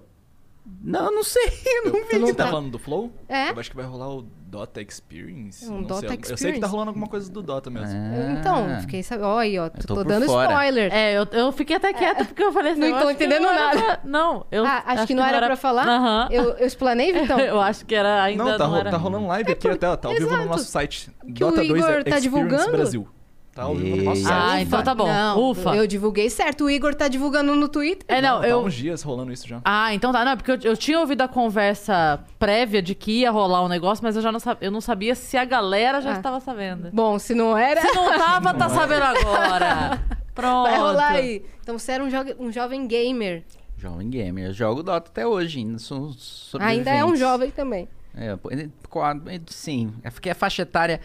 Não, 0.82 1.10
não 1.10 1.24
sei, 1.24 1.42
eu 1.84 1.84
não 1.86 1.92
vi. 2.04 2.08
Tu 2.10 2.18
não 2.18 2.26
Você 2.26 2.34
tá 2.34 2.44
tá- 2.44 2.50
falando 2.50 2.70
do 2.70 2.78
Flow? 2.78 3.10
É? 3.28 3.50
Eu 3.50 3.58
acho 3.58 3.70
que 3.70 3.76
vai 3.76 3.86
rolar 3.86 4.10
o 4.14 4.26
Dota 4.52 4.82
Experience. 4.82 5.64
Um 5.66 5.76
não 5.76 5.82
Dota 5.84 6.00
sei. 6.00 6.08
Eu- 6.08 6.12
Eu 6.12 6.16
sei 6.18 6.26
que 6.26 6.32
Experience. 6.34 6.60
tá 6.60 6.66
rolando 6.66 6.90
alguma 6.90 7.06
coisa 7.06 7.32
do 7.32 7.42
Dota 7.42 7.70
mesmo. 7.70 7.88
Ah. 7.98 8.32
Então, 8.38 8.80
fiquei 8.82 9.02
sabendo. 9.02 9.28
Olha 9.28 9.40
aí, 9.40 9.58
ó, 9.58 9.70
tô, 9.70 9.86
tô 9.86 9.94
por 9.94 10.04
dando 10.04 10.26
fora. 10.26 10.50
spoiler. 10.52 10.92
É, 10.92 11.14
eu, 11.16 11.24
eu 11.32 11.50
fiquei 11.52 11.76
até 11.76 11.90
quieta 11.94 12.26
porque 12.26 12.42
eu 12.42 12.52
falei 12.52 12.72
assim. 12.72 12.80
Não 12.82 12.90
tô 12.90 12.96
acho 12.96 13.06
que 13.06 13.12
entendendo 13.24 13.42
não 13.44 13.50
era 13.50 13.64
nada. 13.64 13.80
pra- 13.80 14.00
Não, 14.04 14.46
eu. 14.52 14.66
Ah, 14.66 14.82
acho 14.84 15.06
que 15.06 15.14
não 15.14 15.24
era 15.24 15.46
pra 15.46 15.56
falar? 15.56 15.88
Aham. 15.88 16.28
Eu, 16.30 16.44
eu 16.58 16.66
explanei, 16.66 17.12
Vitão? 17.14 17.40
Eu 17.40 17.60
acho 17.62 17.86
que 17.86 17.94
era 17.94 18.22
ainda. 18.22 18.44
Não, 18.44 18.58
tá, 18.58 18.66
ro- 18.66 18.76
era... 18.76 18.90
tá 18.90 18.96
rolando 18.98 19.26
live 19.28 19.52
aqui 19.52 19.68
até, 19.68 19.88
ó, 19.88 19.96
tá 19.96 20.08
ao 20.08 20.14
vivo 20.14 20.26
no 20.26 20.34
Exato. 20.34 20.48
nosso 20.48 20.64
site. 20.64 21.10
Que 21.34 21.44
o 21.44 21.48
Dota 21.50 21.56
2 21.64 21.68
Igor 21.70 21.80
tá 21.80 21.96
Experience 21.96 22.20
divulgando? 22.20 22.70
Brasil. 22.72 23.08
Tá 23.54 23.64
ao 23.64 23.74
vivo 23.74 23.96
no 23.96 24.02
nosso 24.04 24.22
site. 24.22 24.32
Ah, 24.34 24.60
então 24.62 24.82
tá 24.82 24.94
bom. 24.94 25.06
Não, 25.06 25.50
Ufa. 25.50 25.76
eu 25.76 25.86
divulguei 25.86 26.30
certo. 26.30 26.64
O 26.64 26.70
Igor 26.70 26.94
tá 26.94 27.06
divulgando 27.06 27.54
no 27.54 27.68
Twitter. 27.68 28.04
É, 28.08 28.22
não, 28.22 28.40
Tá 28.40 28.46
há 28.46 28.48
eu. 28.48 28.60
uns 28.60 28.72
dias 28.72 29.02
rolando 29.02 29.30
isso 29.30 29.46
já. 29.46 29.60
Ah, 29.62 29.92
então 29.92 30.10
tá. 30.10 30.24
Não, 30.24 30.36
porque 30.38 30.52
eu, 30.52 30.58
eu 30.72 30.76
tinha 30.76 30.98
ouvido 30.98 31.20
a 31.20 31.28
conversa 31.28 32.24
prévia 32.38 32.80
de 32.80 32.94
que 32.94 33.20
ia 33.20 33.30
rolar 33.30 33.62
um 33.62 33.68
negócio, 33.68 34.02
mas 34.02 34.16
eu 34.16 34.22
já 34.22 34.32
não, 34.32 34.40
sab... 34.40 34.56
eu 34.62 34.70
não 34.70 34.80
sabia 34.80 35.14
se 35.14 35.36
a 35.36 35.44
galera 35.44 36.00
já 36.00 36.12
Ah. 36.14 36.16
estava 36.16 36.40
sabendo. 36.40 36.90
Bom, 36.94 37.18
se 37.18 37.34
não 37.34 37.56
era, 37.56 37.82
Se 37.82 37.92
não 37.94 38.16
tava, 38.18 38.54
tá 38.54 38.68
sabendo 38.70 39.02
agora. 39.04 40.02
Pronto. 40.34 40.70
vai 40.70 40.78
rolar 40.78 41.08
aí. 41.10 41.44
Então 41.60 41.78
você 41.78 41.92
era 41.92 42.02
um, 42.04 42.08
jo- 42.08 42.36
um 42.38 42.50
jovem 42.50 42.86
gamer. 42.86 43.44
Jovem 43.76 44.08
gamer, 44.08 44.46
eu 44.46 44.52
jogo 44.54 44.82
Dota 44.82 45.10
até 45.10 45.26
hoje, 45.26 45.58
ainda 45.58 45.78
sou 45.78 46.10
Ainda 46.58 46.90
é 46.90 47.04
um 47.04 47.14
jovem 47.16 47.50
também. 47.50 47.86
É, 48.14 48.28
é, 48.30 49.40
sim, 49.48 49.92
é 50.02 50.10
porque 50.10 50.30
a 50.30 50.34
faixa 50.34 50.62
etária, 50.62 51.00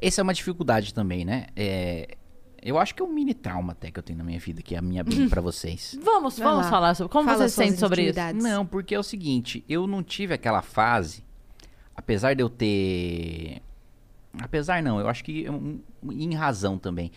essa 0.00 0.20
é 0.20 0.22
uma 0.22 0.34
dificuldade 0.34 0.94
também, 0.94 1.24
né? 1.24 1.46
É, 1.56 2.16
eu 2.62 2.78
acho 2.78 2.94
que 2.94 3.02
é 3.02 3.04
um 3.04 3.12
mini 3.12 3.34
trauma 3.34 3.72
até 3.72 3.90
que 3.90 3.98
eu 3.98 4.02
tenho 4.02 4.18
na 4.18 4.24
minha 4.24 4.38
vida, 4.38 4.62
que 4.62 4.74
é 4.74 4.78
a 4.78 4.82
minha 4.82 5.00
abrir 5.00 5.28
pra 5.30 5.40
vocês. 5.40 5.96
Vamos, 6.02 6.38
vamos 6.38 6.64
lá. 6.64 6.70
falar 6.70 6.94
sobre. 6.94 7.12
Como 7.12 7.28
Fala 7.28 7.38
você 7.38 7.48
se 7.48 7.54
sente 7.56 7.78
sobre 7.78 8.10
isso? 8.10 8.18
Não, 8.34 8.64
porque 8.64 8.94
é 8.94 8.98
o 8.98 9.02
seguinte, 9.02 9.64
eu 9.68 9.86
não 9.86 10.02
tive 10.02 10.34
aquela 10.34 10.62
fase, 10.62 11.24
apesar 11.94 12.34
de 12.34 12.42
eu 12.42 12.48
ter... 12.48 13.62
Apesar 14.40 14.82
não, 14.82 15.00
eu 15.00 15.08
acho 15.08 15.24
que 15.24 15.46
é 15.46 16.12
em 16.12 16.34
razão 16.34 16.78
também. 16.78 17.10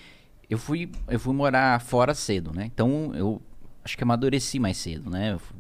Eu 0.50 0.58
fui, 0.58 0.92
eu 1.08 1.20
fui 1.20 1.34
morar 1.34 1.80
fora 1.82 2.14
cedo, 2.14 2.52
né? 2.54 2.66
Então 2.66 3.14
eu 3.14 3.42
acho 3.84 3.98
que 3.98 4.04
amadureci 4.04 4.60
mais 4.60 4.78
cedo, 4.78 5.10
né? 5.10 5.34
Eu 5.34 5.40
fui 5.40 5.56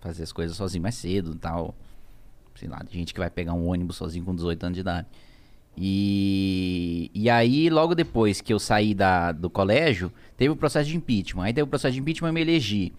fazer 0.00 0.22
as 0.22 0.32
coisas 0.32 0.56
sozinho 0.56 0.82
mais 0.82 0.94
cedo 0.94 1.32
e 1.32 1.38
tal. 1.38 1.74
Sei 2.54 2.68
lá, 2.68 2.78
de 2.86 2.92
gente 2.92 3.12
que 3.12 3.20
vai 3.20 3.30
pegar 3.30 3.54
um 3.54 3.66
ônibus 3.68 3.96
sozinho 3.96 4.24
com 4.24 4.34
18 4.34 4.64
anos 4.64 4.74
de 4.74 4.80
idade. 4.80 5.06
E, 5.82 7.10
e 7.14 7.30
aí, 7.30 7.70
logo 7.70 7.94
depois 7.94 8.42
que 8.42 8.52
eu 8.52 8.58
saí 8.58 8.92
da, 8.92 9.32
do 9.32 9.48
colégio, 9.48 10.12
teve 10.36 10.50
o 10.50 10.56
processo 10.56 10.90
de 10.90 10.94
impeachment. 10.94 11.44
Aí 11.44 11.54
teve 11.54 11.62
o 11.62 11.66
processo 11.66 11.94
de 11.94 12.00
impeachment, 12.00 12.28
eu 12.28 12.34
me 12.34 12.42
elegi. 12.42 12.92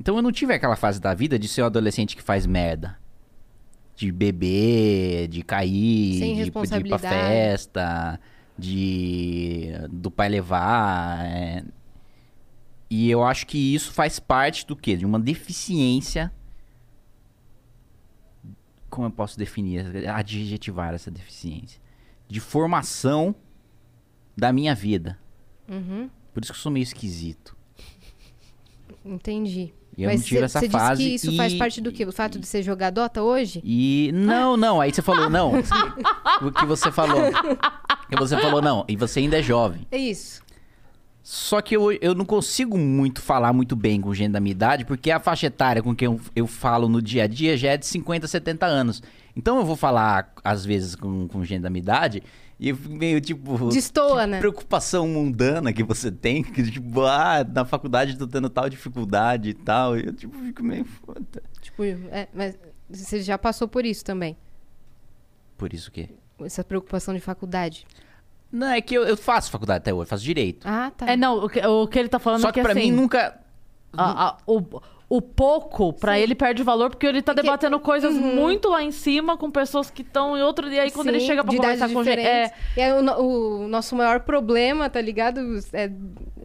Então 0.00 0.16
eu 0.16 0.22
não 0.22 0.32
tive 0.32 0.54
aquela 0.54 0.74
fase 0.74 0.98
da 0.98 1.12
vida 1.12 1.38
de 1.38 1.46
ser 1.46 1.62
um 1.62 1.66
adolescente 1.66 2.16
que 2.16 2.22
faz 2.22 2.46
merda. 2.46 2.98
De 3.94 4.10
beber, 4.10 5.28
de 5.28 5.42
cair, 5.42 6.18
Sem 6.18 6.34
de, 6.36 6.44
de 6.44 6.48
ir 6.48 6.88
pra 6.88 6.98
festa, 6.98 8.18
de 8.58 9.72
do 9.90 10.10
pai 10.10 10.30
levar. 10.30 11.26
é. 11.26 11.62
E 12.88 13.10
eu 13.10 13.22
acho 13.22 13.46
que 13.46 13.74
isso 13.74 13.92
faz 13.92 14.18
parte 14.18 14.66
do 14.66 14.74
quê? 14.74 14.96
De 14.96 15.04
uma 15.04 15.20
deficiência. 15.20 16.32
Como 18.88 19.06
eu 19.06 19.10
posso 19.10 19.38
definir, 19.38 20.08
adjetivar 20.08 20.94
essa 20.94 21.10
deficiência? 21.10 21.81
De 22.32 22.40
formação 22.40 23.34
da 24.34 24.52
minha 24.52 24.74
vida. 24.74 25.18
Uhum. 25.68 26.08
Por 26.32 26.42
isso 26.42 26.50
que 26.52 26.58
eu 26.58 26.62
sou 26.62 26.72
meio 26.72 26.82
esquisito. 26.82 27.54
Entendi. 29.04 29.72
E 29.96 30.04
eu 30.04 30.08
Mas 30.10 30.20
não 30.20 30.26
tive 30.26 30.38
cê- 30.40 30.44
essa 30.44 30.60
cê 30.60 30.70
fase. 30.70 31.02
disse 31.04 31.26
que 31.26 31.28
isso 31.32 31.36
faz 31.36 31.52
e- 31.52 31.58
parte 31.58 31.80
do 31.82 31.92
quê? 31.92 32.06
O 32.06 32.12
fato 32.12 32.38
de 32.38 32.46
ser 32.46 32.62
jogadota 32.62 33.22
hoje? 33.22 33.60
E 33.62 34.10
não, 34.14 34.56
não, 34.56 34.80
aí 34.80 34.90
você 34.92 35.02
falou, 35.02 35.28
não. 35.28 35.52
o 36.40 36.50
que 36.50 36.64
você 36.64 36.90
falou. 36.90 37.20
E 38.10 38.16
você 38.16 38.38
falou, 38.38 38.62
não, 38.62 38.84
e 38.88 38.96
você 38.96 39.20
ainda 39.20 39.38
é 39.38 39.42
jovem. 39.42 39.86
É 39.90 39.98
isso. 39.98 40.40
Só 41.22 41.60
que 41.60 41.76
eu, 41.76 41.92
eu 41.92 42.14
não 42.14 42.24
consigo 42.24 42.76
muito 42.76 43.22
falar 43.22 43.52
muito 43.52 43.76
bem 43.76 44.00
com 44.00 44.12
gente 44.12 44.32
da 44.32 44.40
minha 44.40 44.50
idade, 44.50 44.84
porque 44.84 45.10
a 45.10 45.20
faixa 45.20 45.46
etária 45.46 45.80
com 45.80 45.94
quem 45.94 46.06
eu, 46.06 46.20
eu 46.34 46.46
falo 46.48 46.88
no 46.88 47.00
dia 47.00 47.24
a 47.24 47.26
dia 47.28 47.56
já 47.56 47.70
é 47.70 47.76
de 47.76 47.86
50, 47.86 48.26
70 48.26 48.66
anos. 48.66 49.02
Então 49.36 49.56
eu 49.56 49.64
vou 49.64 49.76
falar, 49.76 50.32
às 50.42 50.64
vezes, 50.64 50.96
com, 50.96 51.28
com 51.28 51.44
gente 51.44 51.62
da 51.62 51.70
minha 51.70 51.80
idade, 51.80 52.22
e 52.58 52.68
eu 52.68 52.76
fico 52.76 52.94
meio 52.94 53.20
tipo. 53.20 53.68
Destoa, 53.70 54.26
né? 54.26 54.38
preocupação 54.38 55.08
mundana 55.08 55.72
que 55.72 55.82
você 55.82 56.10
tem, 56.10 56.42
que 56.42 56.70
tipo, 56.70 57.02
ah, 57.02 57.44
na 57.44 57.64
faculdade 57.64 58.16
tô 58.16 58.26
tendo 58.26 58.48
tal 58.48 58.68
dificuldade 58.68 59.50
e 59.50 59.54
tal. 59.54 59.98
E 59.98 60.06
eu, 60.06 60.12
tipo, 60.12 60.38
fico 60.38 60.62
meio 60.62 60.84
foda. 60.84 61.42
Tipo, 61.60 61.82
é, 61.82 62.28
mas 62.32 62.56
você 62.88 63.22
já 63.22 63.36
passou 63.38 63.66
por 63.66 63.84
isso 63.84 64.04
também? 64.04 64.36
Por 65.56 65.72
isso 65.72 65.90
que. 65.90 66.08
Essa 66.40 66.62
preocupação 66.62 67.14
de 67.14 67.20
faculdade? 67.20 67.86
Não, 68.52 68.68
é 68.68 68.80
que 68.82 68.94
eu, 68.94 69.02
eu 69.04 69.16
faço 69.16 69.50
faculdade 69.50 69.78
até 69.78 69.94
hoje, 69.94 70.08
faço 70.10 70.22
direito. 70.22 70.66
Ah, 70.68 70.92
tá. 70.96 71.10
É, 71.10 71.16
não, 71.16 71.44
o 71.44 71.48
que, 71.48 71.58
o 71.66 71.86
que 71.88 71.98
ele 71.98 72.08
tá 72.08 72.18
falando 72.18 72.42
Só 72.42 72.48
é 72.50 72.52
que 72.52 72.60
que 72.60 72.62
pra 72.62 72.72
assim, 72.72 72.90
mim 72.92 72.96
nunca. 72.96 73.38
a- 73.96 74.28
a- 74.28 74.36
o, 74.46 74.62
o 75.08 75.20
pouco, 75.22 75.92
pra 75.92 76.18
ele, 76.18 76.34
perde 76.34 76.62
valor, 76.62 76.90
porque 76.90 77.06
ele 77.06 77.20
tá 77.22 77.32
debatendo 77.32 77.78
coisas 77.80 78.14
muito 78.14 78.68
lá 78.70 78.82
em 78.82 78.90
cima 78.92 79.36
com 79.36 79.50
pessoas 79.50 79.90
que 79.90 80.02
estão 80.02 80.36
em 80.36 80.42
outro 80.42 80.68
dia. 80.68 80.78
E 80.78 80.80
aí, 80.80 80.90
quando 80.90 81.08
ele 81.08 81.20
Sim, 81.20 81.26
chega 81.26 81.42
pra 81.44 81.50
de 81.50 81.56
idades 81.56 81.80
conversar 81.80 81.94
com 81.94 82.04
gente. 82.04 82.18
É, 82.20 82.42
diferentes. 82.44 82.76
E 82.76 82.80
aí, 82.80 82.92
o, 82.92 83.02
no- 83.02 83.18
o 83.64 83.68
nosso 83.68 83.94
maior 83.96 84.20
problema, 84.20 84.88
tá 84.90 85.00
ligado? 85.00 85.40
É, 85.72 85.90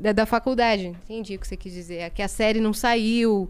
é 0.03 0.13
da 0.13 0.25
faculdade. 0.25 0.87
Entendi 1.05 1.35
o 1.35 1.39
que 1.39 1.47
você 1.47 1.55
quis 1.57 1.71
dizer. 1.73 1.95
É 1.97 2.09
que 2.09 2.21
a 2.21 2.27
série 2.27 2.59
não 2.59 2.73
saiu, 2.73 3.49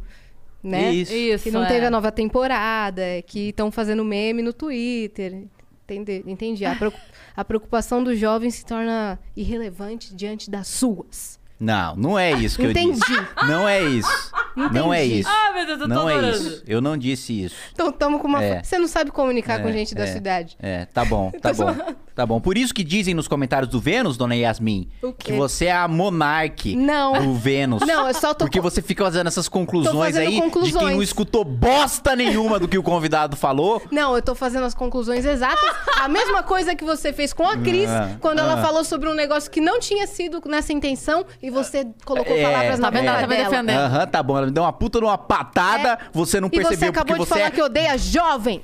né? 0.64 0.92
Isso. 0.94 1.14
isso. 1.14 1.44
Que 1.44 1.52
não 1.52 1.64
é. 1.64 1.68
teve 1.68 1.86
a 1.86 1.90
nova 1.92 2.12
temporada, 2.12 3.02
que 3.26 3.50
estão 3.50 3.72
fazendo 3.72 4.04
meme 4.04 4.42
no 4.42 4.54
Twitter. 4.54 5.44
Entendi. 5.90 6.24
Entendi. 6.28 6.66
A, 6.66 6.76
preocup- 6.76 7.02
a 7.38 7.46
preocupação 7.46 8.04
do 8.04 8.16
jovem 8.16 8.50
se 8.50 8.66
torna 8.66 9.20
irrelevante 9.36 10.16
diante 10.16 10.50
das 10.50 10.68
suas. 10.68 11.40
Não, 11.60 11.96
não 11.96 12.20
é 12.20 12.32
isso 12.34 12.58
que 12.58 12.66
eu 12.66 12.72
Entendi. 12.72 13.00
disse. 13.00 13.28
Não 13.48 13.70
é 13.70 13.84
isso. 13.84 14.32
Não 14.72 14.94
é 14.94 15.06
Entendi. 15.06 15.20
isso. 15.22 15.30
Ah, 15.30 15.52
meu 15.54 15.66
Deus, 15.66 15.82
eu 15.82 15.88
tô 15.88 15.94
Não 15.94 16.10
é 16.10 16.14
adorando. 16.14 16.38
isso. 16.38 16.64
Eu 16.68 16.82
não 16.82 16.98
disse 16.98 17.44
isso. 17.44 17.56
Então 17.74 17.92
tamo 17.92 18.20
com 18.20 18.28
uma. 18.28 18.44
É. 18.44 18.64
Você 18.64 18.78
não 18.80 18.88
sabe 18.88 19.12
comunicar 19.12 19.62
com 19.62 19.70
É, 19.70 19.72
gente 19.72 19.94
da 19.94 20.04
é. 20.04 20.08
cidade. 20.08 20.56
É, 20.60 20.86
tá 20.86 21.06
bom, 21.06 21.32
tá 21.42 21.54
bom. 21.54 21.76
Tá 22.16 22.26
bom. 22.26 22.42
Por 22.42 22.58
isso 22.58 22.74
que 22.74 22.84
dizem 22.84 23.14
nos 23.14 23.28
comentários 23.28 23.70
do 23.70 23.80
Vênus, 23.80 24.18
dona 24.18 24.36
Yasmin, 24.36 24.90
que 25.20 25.34
você 25.34 25.66
é 25.66 25.72
a 25.76 25.88
monarque 25.88 26.76
Não. 26.76 27.14
do 27.14 27.34
Vênus. 27.36 27.84
Não, 27.86 28.08
eu 28.08 28.14
só 28.16 28.34
tô 28.34 28.46
Porque 28.46 28.60
você 28.60 28.82
fica 28.82 29.04
fazendo 29.04 29.28
essas 29.28 29.48
conclusões 29.48 30.16
fazendo 30.16 30.22
aí 30.22 30.26
de 30.30 30.32
quem 30.32 30.42
não 30.42 30.50
conclusões. 30.50 31.04
escutou 31.04 31.44
bosta 31.46 32.16
nenhuma 32.16 32.58
do 32.58 32.68
que 32.68 32.76
o 32.76 32.82
convidado 32.82 33.36
falou. 33.38 33.84
Não, 33.92 34.16
eu 34.16 34.22
tô 34.24 34.34
fazendo 34.34 34.64
as 34.66 34.74
conclusões 34.74 35.26
exatas. 35.26 35.64
A 36.02 36.08
mesma 36.08 36.42
coisa 36.42 36.74
que 36.76 36.84
você 36.84 37.14
fez 37.14 37.34
com 37.34 37.48
a 37.48 37.56
Cris, 37.58 37.88
Ah, 37.88 38.10
quando 38.20 38.40
ela 38.40 38.56
ah. 38.56 38.64
falou 38.64 38.84
sobre 38.84 39.08
um 39.10 39.14
negócio 39.14 39.52
que 39.52 39.62
não 39.62 39.80
tinha 39.80 40.08
sido 40.08 40.42
nessa 40.48 40.74
intenção 40.74 41.24
e 41.40 41.52
você 41.52 41.86
colocou 42.04 42.36
É, 42.36 42.42
palavras 42.44 42.80
na 42.80 42.92
tá 42.92 42.98
vendo? 42.98 43.06
boca 43.12 43.18
Ela 43.20 43.28
tá 43.28 43.50
defendendo. 43.50 43.78
Aham, 43.78 44.08
tá 44.08 44.24
bom. 44.24 44.38
Ela 44.40 44.47
me 44.48 44.52
deu 44.52 44.64
uma 44.64 44.74
puta 44.74 45.00
numa 45.00 45.18
patada, 45.18 46.00
você 46.12 46.40
não 46.42 46.48
E 46.48 46.52
percebeu 46.52 46.78
você 46.80 46.86
acabou 46.86 47.16
porque 47.16 47.24
de 47.24 47.28
você 47.28 47.34
falar 47.36 47.48
é... 47.48 47.52
que 47.52 47.62
odeia 47.62 47.98
jovem. 47.98 48.62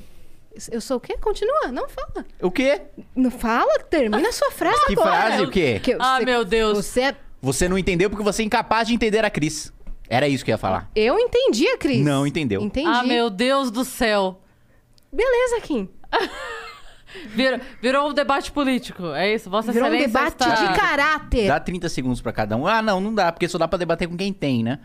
Eu 0.72 0.82
sou 0.82 0.98
o 0.98 1.00
quê? 1.00 1.18
Continua, 1.18 1.72
não 1.72 1.88
fala. 1.90 2.26
O 2.42 2.52
quê? 2.52 2.82
Não 3.16 3.32
fala, 3.32 3.80
termina 3.80 4.30
a 4.30 4.32
sua 4.32 4.52
frase 4.52 4.86
Que 4.86 4.94
agora. 4.94 5.10
frase, 5.10 5.44
o 5.44 5.50
quê? 5.50 5.80
Que 5.82 5.94
Ah, 6.00 6.18
você- 6.20 6.26
meu 6.26 6.46
Deus. 6.46 6.78
Você 6.78 7.02
é... 7.02 7.16
Você 7.42 7.68
não 7.68 7.78
entendeu 7.78 8.10
porque 8.10 8.24
você 8.24 8.44
é 8.44 8.46
incapaz 8.46 8.88
de 8.88 8.94
entender 8.94 9.26
a 9.26 9.30
Cris. 9.30 9.74
Era 10.08 10.28
isso 10.28 10.46
que 10.46 10.52
eu 10.52 10.54
ia 10.54 10.58
falar. 10.58 10.90
Eu 10.96 11.18
entendi 11.18 11.68
a 11.68 11.78
Cris. 11.78 12.06
Não 12.06 12.26
entendeu. 12.28 12.62
Entendi. 12.62 12.88
Ah, 12.88 13.04
meu 13.04 13.30
Deus 13.30 13.72
do 13.72 13.84
céu. 13.84 14.40
Beleza, 15.12 15.60
Kim. 15.62 15.90
Virou, 17.28 17.60
virou 17.82 18.10
um 18.10 18.14
debate 18.14 18.52
político. 18.52 19.08
É 19.14 19.34
isso? 19.36 19.50
Vossa 19.50 19.72
Virou 19.72 19.88
um 19.90 19.98
debate 19.98 20.32
está... 20.32 20.56
de 20.56 20.80
caráter. 20.80 21.48
Dá 21.48 21.60
30 21.60 21.88
segundos 21.90 22.22
pra 22.22 22.32
cada 22.34 22.56
um. 22.58 22.66
Ah, 22.66 22.82
não, 22.82 23.00
não 23.00 23.14
dá, 23.14 23.32
porque 23.32 23.48
só 23.48 23.58
dá 23.58 23.68
pra 23.68 23.78
debater 23.78 24.08
com 24.08 24.18
quem 24.18 24.34
tem, 24.34 24.64
né? 24.64 24.80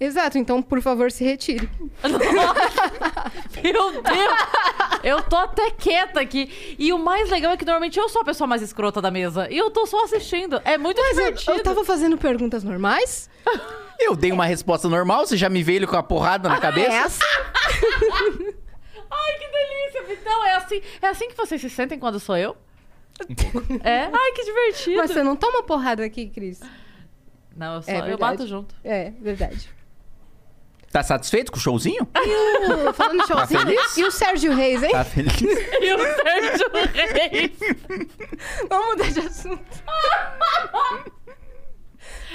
Exato, 0.00 0.38
então, 0.38 0.62
por 0.62 0.80
favor, 0.80 1.12
se 1.12 1.22
retire. 1.22 1.68
Meu 3.62 3.92
Deus! 4.02 4.38
Eu 5.04 5.22
tô 5.22 5.36
até 5.36 5.70
quieta 5.70 6.20
aqui. 6.20 6.74
E 6.78 6.90
o 6.90 6.98
mais 6.98 7.28
legal 7.28 7.52
é 7.52 7.56
que 7.58 7.66
normalmente 7.66 7.98
eu 7.98 8.08
sou 8.08 8.22
a 8.22 8.24
pessoa 8.24 8.48
mais 8.48 8.62
escrota 8.62 9.02
da 9.02 9.10
mesa. 9.10 9.46
E 9.50 9.58
eu 9.58 9.70
tô 9.70 9.86
só 9.86 10.04
assistindo. 10.04 10.58
É 10.64 10.78
muito 10.78 10.98
Mas 10.98 11.18
eu, 11.18 11.24
divertido. 11.24 11.52
eu 11.52 11.62
tava 11.62 11.84
fazendo 11.84 12.16
perguntas 12.16 12.64
normais. 12.64 13.28
Eu 14.02 14.16
dei 14.16 14.32
uma 14.32 14.46
resposta 14.46 14.88
normal, 14.88 15.26
você 15.26 15.36
já 15.36 15.50
me 15.50 15.62
veio 15.62 15.86
com 15.86 15.94
a 15.94 16.02
porrada 16.02 16.48
na 16.48 16.58
cabeça? 16.58 16.90
É 16.90 17.00
assim. 17.00 17.20
Ai, 19.10 19.32
que 19.38 19.46
delícia! 19.46 20.18
Então, 20.18 20.46
é 20.46 20.56
assim, 20.56 20.80
é 21.02 21.06
assim 21.06 21.28
que 21.28 21.36
vocês 21.36 21.60
se 21.60 21.68
sentem 21.68 21.98
quando 21.98 22.18
sou 22.18 22.34
eu? 22.34 22.56
É? 23.84 24.08
Ai, 24.10 24.32
que 24.32 24.42
divertido. 24.42 24.96
Mas 24.96 25.10
você 25.10 25.22
não 25.22 25.36
toma 25.36 25.62
porrada 25.64 26.02
aqui, 26.02 26.30
Cris. 26.30 26.62
Não, 27.54 27.74
eu, 27.74 27.82
só, 27.82 27.90
É 27.90 28.10
eu 28.10 28.16
bato 28.16 28.46
junto. 28.46 28.74
É, 28.82 29.10
verdade. 29.20 29.68
Tá 30.92 31.02
satisfeito 31.04 31.52
com 31.52 31.58
o 31.58 31.60
showzinho? 31.60 32.08
E 32.16 32.88
o, 32.88 32.92
falando 32.92 33.20
de 33.20 33.26
showzinho, 33.28 33.60
feliz? 33.60 33.96
e 33.96 34.04
o 34.04 34.10
Sérgio 34.10 34.52
Reis, 34.54 34.82
hein? 34.82 34.90
Tá 34.90 35.04
feliz? 35.04 35.32
E 35.40 35.94
o 35.94 35.98
Sérgio 35.98 36.70
Reis. 36.72 37.52
Vamos 38.68 38.86
mudar 38.88 39.10
de 39.12 39.20
assunto. 39.20 39.62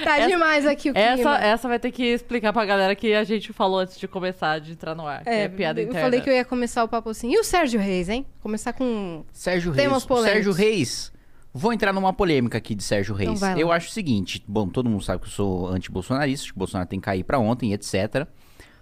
tá 0.04 0.18
Essa- 0.18 0.28
demais 0.28 0.66
aqui 0.66 0.90
o 0.90 0.94
clima. 0.94 1.08
Essa, 1.10 1.36
essa 1.38 1.68
vai 1.68 1.80
ter 1.80 1.92
que 1.92 2.04
explicar 2.04 2.54
pra 2.54 2.66
galera 2.66 2.96
que 2.96 3.14
a 3.14 3.24
gente 3.24 3.52
falou 3.54 3.80
antes 3.80 3.98
de 4.00 4.08
começar, 4.08 4.60
de 4.60 4.72
entrar 4.74 4.96
no 4.96 5.06
ar. 5.08 5.24
que 5.24 5.30
É, 5.30 5.48
piada 5.48 5.82
eu 5.82 5.88
interna. 5.88 6.02
falei 6.02 6.22
que 6.22 6.30
eu 6.30 6.34
ia 6.34 6.46
começar 6.46 6.84
o 6.84 6.88
papo 6.88 7.10
assim. 7.10 7.32
E 7.34 7.40
o 7.40 7.44
Sérgio 7.44 7.80
Reis, 7.80 8.10
hein? 8.10 8.26
Começar 8.42 8.74
com... 8.74 9.24
Sérgio 9.32 9.72
Reis. 9.72 9.86
Temas 9.88 10.04
o 10.04 10.08
polêmicos. 10.08 10.34
Sérgio 10.34 10.54
Reis. 10.54 11.12
Vou 11.54 11.72
entrar 11.72 11.94
numa 11.94 12.12
polêmica 12.12 12.58
aqui 12.58 12.76
de 12.76 12.84
Sérgio 12.84 13.16
Reis. 13.16 13.40
vai 13.40 13.54
lá. 13.56 13.60
eu 13.60 13.72
acho 13.72 13.88
o 13.88 13.92
seguinte: 13.92 14.44
bom, 14.46 14.68
todo 14.68 14.90
mundo 14.90 15.02
sabe 15.04 15.22
que 15.22 15.28
eu 15.28 15.32
sou 15.32 15.68
anti-bolsonarista, 15.70 16.46
que 16.48 16.52
o 16.52 16.56
Bolsonaro 16.60 16.90
tem 16.90 17.00
que 17.00 17.06
cair 17.06 17.24
pra 17.24 17.40
ontem, 17.40 17.72
etc. 17.72 18.28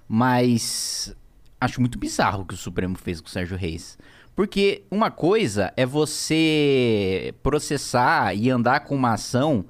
Mas 0.07 1.15
acho 1.59 1.79
muito 1.79 1.97
bizarro 1.97 2.41
o 2.41 2.45
que 2.45 2.53
o 2.53 2.57
Supremo 2.57 2.97
fez 2.97 3.21
com 3.21 3.27
o 3.27 3.31
Sérgio 3.31 3.57
Reis. 3.57 3.97
Porque 4.35 4.83
uma 4.89 5.11
coisa 5.11 5.71
é 5.77 5.85
você 5.85 7.33
processar 7.43 8.35
e 8.35 8.49
andar 8.49 8.81
com 8.81 8.95
uma 8.95 9.13
ação 9.13 9.65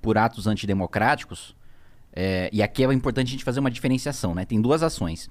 por 0.00 0.16
atos 0.16 0.46
antidemocráticos. 0.46 1.54
é, 2.12 2.48
e 2.52 2.62
aqui 2.62 2.84
é 2.84 2.92
importante 2.92 3.28
a 3.28 3.30
gente 3.32 3.44
fazer 3.44 3.58
uma 3.58 3.70
diferenciação, 3.70 4.34
né? 4.34 4.44
Tem 4.44 4.60
duas 4.60 4.82
ações. 4.82 5.28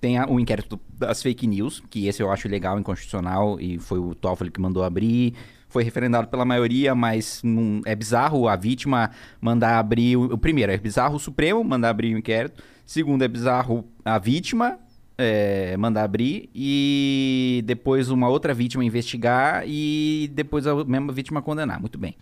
Tem 0.00 0.18
o 0.24 0.40
inquérito 0.40 0.80
das 0.98 1.22
fake 1.22 1.46
news, 1.46 1.82
que 1.90 2.06
esse 2.06 2.22
eu 2.22 2.30
acho 2.30 2.48
legal, 2.48 2.78
inconstitucional, 2.78 3.60
e 3.60 3.78
foi 3.78 3.98
o 3.98 4.14
Toffoli 4.14 4.50
que 4.50 4.60
mandou 4.60 4.82
abrir. 4.82 5.34
Foi 5.68 5.84
referendado 5.84 6.28
pela 6.28 6.44
maioria, 6.44 6.94
mas 6.94 7.42
é 7.84 7.94
bizarro 7.94 8.48
a 8.48 8.56
vítima 8.56 9.10
mandar 9.40 9.78
abrir. 9.78 10.16
O, 10.16 10.34
o 10.34 10.38
primeiro, 10.38 10.72
é 10.72 10.78
bizarro 10.78 11.16
o 11.16 11.20
Supremo 11.20 11.62
mandar 11.62 11.90
abrir 11.90 12.14
o 12.14 12.18
inquérito. 12.18 12.62
Segundo, 12.90 13.22
é 13.22 13.28
bizarro 13.28 13.84
a 14.04 14.18
vítima 14.18 14.76
é, 15.16 15.76
mandar 15.76 16.02
abrir. 16.02 16.50
E 16.52 17.62
depois 17.64 18.10
uma 18.10 18.28
outra 18.28 18.52
vítima 18.52 18.84
investigar 18.84 19.62
e 19.64 20.28
depois 20.34 20.66
a 20.66 20.84
mesma 20.84 21.12
vítima 21.12 21.40
condenar. 21.40 21.80
Muito 21.80 21.96
bem. 21.96 22.16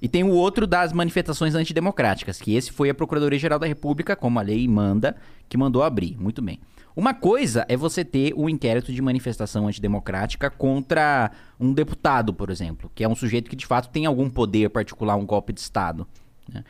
E 0.00 0.08
tem 0.08 0.24
o 0.24 0.30
outro 0.30 0.66
das 0.66 0.90
manifestações 0.90 1.54
antidemocráticas, 1.54 2.40
que 2.40 2.54
esse 2.54 2.72
foi 2.72 2.88
a 2.88 2.94
Procuradoria-Geral 2.94 3.58
da 3.58 3.66
República, 3.66 4.16
como 4.16 4.38
a 4.38 4.42
lei 4.42 4.66
manda, 4.66 5.14
que 5.50 5.58
mandou 5.58 5.82
abrir. 5.82 6.16
Muito 6.18 6.40
bem. 6.40 6.60
Uma 6.96 7.12
coisa 7.12 7.66
é 7.68 7.76
você 7.76 8.02
ter 8.02 8.32
o 8.34 8.48
inquérito 8.48 8.94
de 8.94 9.02
manifestação 9.02 9.68
antidemocrática 9.68 10.48
contra 10.48 11.30
um 11.60 11.74
deputado, 11.74 12.32
por 12.32 12.48
exemplo, 12.48 12.90
que 12.94 13.04
é 13.04 13.08
um 13.08 13.14
sujeito 13.14 13.50
que 13.50 13.56
de 13.56 13.66
fato 13.66 13.90
tem 13.90 14.06
algum 14.06 14.30
poder 14.30 14.70
particular, 14.70 15.14
um 15.14 15.26
golpe 15.26 15.52
de 15.52 15.60
Estado. 15.60 16.08
né? 16.50 16.64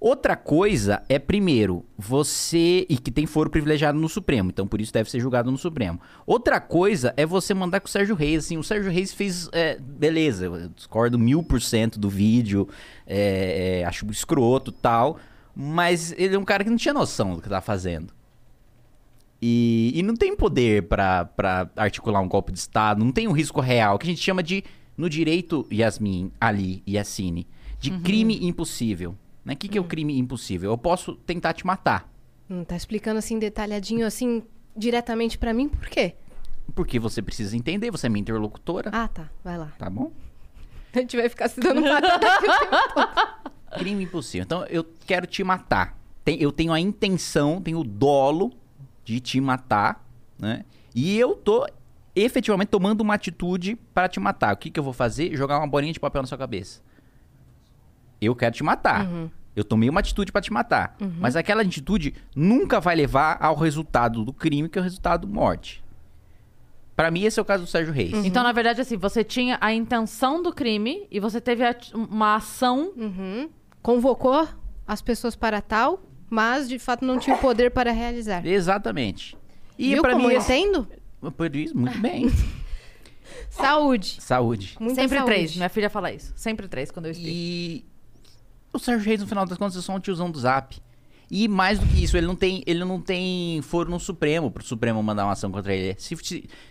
Outra 0.00 0.36
coisa 0.36 1.02
é, 1.08 1.18
primeiro, 1.18 1.84
você. 1.96 2.86
E 2.88 2.96
que 2.96 3.10
tem 3.10 3.26
foro 3.26 3.50
privilegiado 3.50 3.98
no 3.98 4.08
Supremo, 4.08 4.50
então 4.50 4.64
por 4.64 4.80
isso 4.80 4.92
deve 4.92 5.10
ser 5.10 5.18
julgado 5.18 5.50
no 5.50 5.58
Supremo. 5.58 6.00
Outra 6.24 6.60
coisa 6.60 7.12
é 7.16 7.26
você 7.26 7.52
mandar 7.52 7.80
com 7.80 7.88
o 7.88 7.90
Sérgio 7.90 8.14
Reis. 8.14 8.44
Assim, 8.44 8.56
o 8.56 8.62
Sérgio 8.62 8.92
Reis 8.92 9.12
fez. 9.12 9.48
é, 9.52 9.76
beleza, 9.76 10.44
eu 10.44 10.68
discordo 10.68 11.18
mil 11.18 11.42
por 11.42 11.60
cento 11.60 11.98
do 11.98 12.08
vídeo, 12.08 12.68
é, 13.04 13.80
é, 13.80 13.84
acho 13.84 14.06
escroto 14.06 14.70
tal, 14.70 15.18
mas 15.52 16.14
ele 16.16 16.36
é 16.36 16.38
um 16.38 16.44
cara 16.44 16.62
que 16.62 16.70
não 16.70 16.76
tinha 16.76 16.94
noção 16.94 17.34
do 17.34 17.42
que 17.42 17.48
tá 17.48 17.60
fazendo. 17.60 18.12
E, 19.42 19.92
e 19.96 20.02
não 20.04 20.14
tem 20.14 20.36
poder 20.36 20.84
pra 20.84 21.28
articular 21.76 22.20
um 22.20 22.28
golpe 22.28 22.52
de 22.52 22.58
Estado, 22.60 23.04
não 23.04 23.10
tem 23.10 23.26
um 23.26 23.32
risco 23.32 23.60
real, 23.60 23.98
que 23.98 24.06
a 24.06 24.10
gente 24.10 24.22
chama 24.22 24.44
de, 24.44 24.62
no 24.96 25.10
direito, 25.10 25.66
Yasmin, 25.72 26.30
Ali 26.40 26.84
e 26.86 26.94
Yassine, 26.94 27.48
de 27.80 27.90
crime 27.98 28.46
impossível. 28.46 29.16
O 29.48 29.50
né? 29.50 29.54
que, 29.54 29.66
que 29.66 29.78
é 29.78 29.80
o 29.80 29.84
crime 29.84 30.18
impossível? 30.18 30.70
Eu 30.70 30.76
posso 30.78 31.14
tentar 31.14 31.54
te 31.54 31.66
matar. 31.66 32.06
Hum, 32.50 32.64
tá 32.64 32.76
explicando 32.76 33.18
assim, 33.18 33.38
detalhadinho, 33.38 34.06
assim, 34.06 34.42
diretamente 34.76 35.38
pra 35.38 35.54
mim, 35.54 35.68
por 35.70 35.88
quê? 35.88 36.14
Porque 36.74 36.98
você 36.98 37.22
precisa 37.22 37.56
entender, 37.56 37.90
você 37.90 38.06
é 38.06 38.10
minha 38.10 38.20
interlocutora, 38.20 38.90
Ah, 38.92 39.08
tá. 39.08 39.28
Vai 39.42 39.56
lá. 39.56 39.72
tá 39.78 39.88
bom? 39.88 40.12
A 40.92 40.98
gente 41.00 41.16
vai 41.16 41.28
ficar 41.30 41.48
se 41.48 41.60
dando 41.60 41.82
patada 41.82 42.26
aqui 42.34 42.44
o 42.46 42.58
tempo 42.58 42.76
todo. 42.94 43.48
Crime 43.78 44.04
impossível. 44.04 44.44
Então 44.44 44.64
eu 44.66 44.84
quero 45.06 45.26
te 45.26 45.42
matar. 45.42 45.96
tem- 46.24 46.40
eu 46.42 46.52
tenho 46.52 46.72
a 46.72 46.80
intenção, 46.80 47.60
tenho 47.60 47.78
o 47.80 47.84
dolo 47.84 48.52
de 49.04 49.18
te 49.20 49.40
matar, 49.40 50.06
né? 50.38 50.64
E 50.94 51.18
eu 51.18 51.34
tô 51.34 51.66
efetivamente 52.14 52.68
tomando 52.68 53.00
uma 53.02 53.14
atitude 53.14 53.76
para 53.94 54.08
te 54.08 54.18
matar. 54.20 54.52
O 54.54 54.56
que, 54.58 54.70
que 54.70 54.78
eu 54.78 54.84
vou 54.84 54.92
fazer? 54.92 55.34
Jogar 55.36 55.58
uma 55.58 55.66
bolinha 55.66 55.92
de 55.92 56.00
papel 56.00 56.20
na 56.22 56.28
sua 56.28 56.36
cabeça. 56.38 56.80
Eu 58.20 58.34
quero 58.34 58.54
te 58.54 58.62
matar. 58.62 59.06
Eu 59.56 59.64
tomei 59.64 59.88
uma 59.88 60.00
atitude 60.00 60.30
para 60.30 60.40
te 60.40 60.52
matar. 60.52 60.96
Mas 61.18 61.34
aquela 61.36 61.62
atitude 61.62 62.14
nunca 62.34 62.80
vai 62.80 62.94
levar 62.96 63.36
ao 63.40 63.54
resultado 63.56 64.24
do 64.24 64.32
crime, 64.32 64.68
que 64.68 64.78
é 64.78 64.80
o 64.80 64.84
resultado 64.84 65.26
morte. 65.26 65.82
Pra 66.94 67.10
mim, 67.12 67.22
esse 67.22 67.38
é 67.38 67.42
o 67.42 67.44
caso 67.44 67.62
do 67.64 67.68
Sérgio 67.68 67.92
Reis. 67.92 68.12
Então, 68.24 68.42
na 68.42 68.50
verdade, 68.50 68.80
assim, 68.80 68.96
você 68.96 69.22
tinha 69.22 69.56
a 69.60 69.72
intenção 69.72 70.42
do 70.42 70.52
crime 70.52 71.06
e 71.10 71.20
você 71.20 71.40
teve 71.40 71.64
a- 71.64 71.76
uma 71.94 72.34
ação. 72.36 72.92
Uhum. 72.96 73.48
Convocou 73.80 74.48
as 74.86 75.00
pessoas 75.00 75.36
para 75.36 75.60
tal, 75.60 76.02
mas 76.28 76.68
de 76.68 76.76
fato 76.78 77.04
não 77.04 77.16
tinha 77.18 77.36
o 77.36 77.38
poder 77.38 77.70
para 77.70 77.92
realizar. 77.92 78.44
Exatamente. 78.44 79.36
E 79.78 79.90
Viu 79.90 80.02
pra 80.02 80.14
como 80.14 80.26
mim, 80.26 80.34
eu 80.34 80.40
entendo? 80.40 80.88
Por 81.36 81.54
isso, 81.54 81.76
muito 81.78 81.98
bem. 81.98 82.28
Saúde. 83.50 84.16
Saúde. 84.20 84.76
Muita 84.80 85.02
Sempre 85.02 85.18
saúde. 85.18 85.32
três. 85.34 85.56
Minha 85.56 85.68
filha 85.68 85.90
fala 85.90 86.12
isso. 86.12 86.32
Sempre 86.36 86.66
três 86.68 86.90
quando 86.90 87.06
eu 87.06 87.12
explico. 87.12 87.30
E 87.32 87.84
o 88.72 88.78
Sérgio 88.78 89.06
Reis, 89.06 89.20
no 89.20 89.26
final 89.26 89.46
das 89.46 89.58
contas, 89.58 89.76
é 89.76 89.80
só 89.80 89.94
um 89.94 90.00
tiozão 90.00 90.30
do 90.30 90.38
Zap. 90.38 90.76
E 91.30 91.46
mais 91.46 91.78
do 91.78 91.86
que 91.86 92.02
isso, 92.02 92.16
ele 92.16 92.26
não 92.26 92.34
tem, 92.34 92.62
ele 92.66 92.82
não 92.84 93.00
tem 93.00 93.60
foro 93.60 93.90
no 93.90 94.00
Supremo 94.00 94.50
pro 94.50 94.64
Supremo 94.64 95.02
mandar 95.02 95.24
uma 95.24 95.32
ação 95.32 95.50
contra 95.52 95.74
ele. 95.74 95.94
Se, 95.98 96.16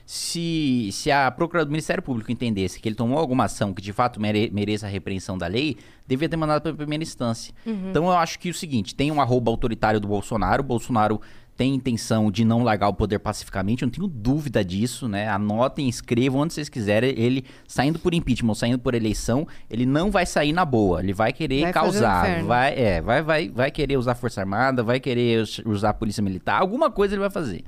se, 0.05 0.91
se, 0.91 1.11
a 1.11 1.29
Procuradoria 1.29 1.65
do 1.65 1.71
Ministério 1.71 2.01
Público 2.01 2.31
entendesse 2.31 2.79
que 2.79 2.89
ele 2.89 2.95
tomou 2.95 3.19
alguma 3.19 3.43
ação 3.45 3.71
que 3.71 3.81
de 3.83 3.93
fato 3.93 4.19
mere, 4.19 4.49
mereça 4.51 4.87
a 4.87 4.89
repreensão 4.89 5.37
da 5.37 5.45
lei, 5.45 5.77
devia 6.07 6.27
ter 6.27 6.37
mandado 6.37 6.63
pra 6.63 6.73
primeira 6.73 7.03
instância. 7.03 7.53
Então 7.89 8.05
eu 8.05 8.17
acho 8.17 8.39
que 8.39 8.47
é 8.47 8.51
o 8.51 8.53
seguinte: 8.53 8.95
tem 8.95 9.11
um 9.11 9.21
arroba 9.21 9.51
autoritário 9.51 9.99
do 9.99 10.07
Bolsonaro, 10.07 10.63
o 10.63 10.65
Bolsonaro 10.65 11.21
tem 11.57 11.73
intenção 11.73 12.29
de 12.31 12.45
não 12.45 12.61
largar 12.63 12.87
o 12.87 12.93
poder 12.93 13.17
pacificamente, 13.17 13.81
eu 13.81 13.87
não 13.87 13.91
tenho 13.91 14.07
dúvida 14.07 14.63
disso, 14.63 15.07
né? 15.07 15.27
Anotem, 15.27 15.89
escrevam 15.89 16.41
onde 16.41 16.53
vocês 16.53 16.69
quiserem. 16.69 17.15
Ele 17.17 17.43
saindo 17.67 17.97
por 17.97 18.13
impeachment, 18.13 18.49
ou 18.49 18.55
saindo 18.55 18.77
por 18.77 18.93
eleição, 18.93 19.47
ele 19.69 19.85
não 19.85 20.11
vai 20.11 20.25
sair 20.25 20.53
na 20.53 20.63
boa. 20.63 21.01
Ele 21.01 21.13
vai 21.13 21.33
querer 21.33 21.63
Vai 21.63 21.73
causar, 21.73 22.43
vai, 22.45 22.73
é, 22.79 23.01
vai, 23.01 23.21
vai, 23.23 23.49
vai 23.49 23.71
querer 23.71 23.97
usar 23.97 24.13
força 24.13 24.39
armada, 24.39 24.83
vai 24.83 24.99
querer 24.99 25.41
us- 25.41 25.59
usar 25.65 25.89
a 25.89 25.93
polícia 25.93 26.21
militar, 26.21 26.61
alguma 26.61 26.91
coisa 26.91 27.15
ele 27.15 27.21
vai 27.21 27.31
fazer. 27.31 27.63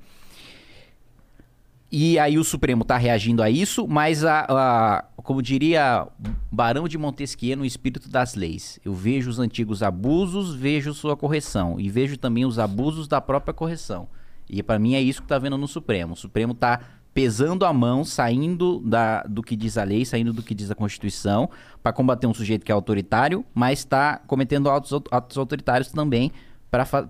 E 1.91 2.19
aí 2.19 2.37
o 2.37 2.43
Supremo 2.43 2.85
tá 2.85 2.97
reagindo 2.97 3.41
a 3.41 3.49
isso, 3.49 3.87
mas 3.87 4.23
a, 4.23 4.45
a- 4.47 5.05
como 5.23 5.41
diria 5.41 6.07
Barão 6.51 6.87
de 6.87 6.97
Montesquieu 6.99 7.57
no 7.57 7.65
espírito 7.65 8.07
das 8.09 8.35
leis, 8.35 8.79
eu 8.85 8.93
vejo 8.93 9.29
os 9.29 9.39
antigos 9.39 9.81
abusos, 9.81 10.53
vejo 10.53 10.93
sua 10.93 11.17
correção 11.17 11.79
e 11.79 11.89
vejo 11.89 12.15
também 12.17 12.45
os 12.45 12.59
abusos 12.59 13.07
da 13.07 13.19
própria 13.19 13.53
correção. 13.55 14.07
E 14.47 14.61
pra 14.61 14.77
mim 14.77 14.93
é 14.93 15.01
isso 15.01 15.21
que 15.21 15.27
tá 15.27 15.39
vendo 15.39 15.57
no 15.57 15.67
Supremo. 15.67 16.13
O 16.13 16.17
Supremo 16.17 16.53
tá 16.53 16.79
pesando 17.11 17.65
a 17.65 17.73
mão, 17.73 18.05
saindo 18.05 18.79
da, 18.81 19.23
do 19.23 19.41
que 19.41 19.55
diz 19.55 19.75
a 19.75 19.83
lei, 19.83 20.05
saindo 20.05 20.31
do 20.31 20.43
que 20.43 20.53
diz 20.53 20.69
a 20.69 20.75
Constituição, 20.75 21.49
para 21.81 21.91
combater 21.91 22.27
um 22.27 22.33
sujeito 22.35 22.63
que 22.63 22.71
é 22.71 22.75
autoritário, 22.75 23.43
mas 23.53 23.79
está 23.79 24.17
cometendo 24.27 24.69
atos, 24.69 24.93
atos 25.11 25.37
autoritários 25.39 25.89
também 25.91 26.31
para 26.69 26.85
fa 26.85 27.07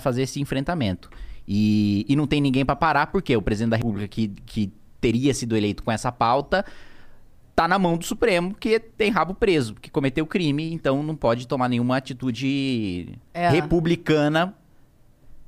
fazer 0.00 0.22
esse 0.22 0.38
enfrentamento. 0.38 1.08
E, 1.50 2.04
e 2.06 2.14
não 2.14 2.26
tem 2.26 2.42
ninguém 2.42 2.62
para 2.64 2.76
parar, 2.76 3.06
porque 3.06 3.34
o 3.34 3.40
presidente 3.40 3.70
da 3.70 3.76
República, 3.78 4.06
que, 4.06 4.28
que 4.44 4.70
teria 5.00 5.32
sido 5.32 5.56
eleito 5.56 5.82
com 5.82 5.90
essa 5.90 6.12
pauta, 6.12 6.62
tá 7.56 7.66
na 7.66 7.78
mão 7.78 7.96
do 7.96 8.04
Supremo, 8.04 8.54
que 8.54 8.78
tem 8.78 9.10
rabo 9.10 9.32
preso, 9.34 9.74
que 9.76 9.90
cometeu 9.90 10.26
crime, 10.26 10.70
então 10.74 11.02
não 11.02 11.16
pode 11.16 11.48
tomar 11.48 11.68
nenhuma 11.70 11.96
atitude 11.96 13.18
É. 13.32 13.48
republicana. 13.48 14.54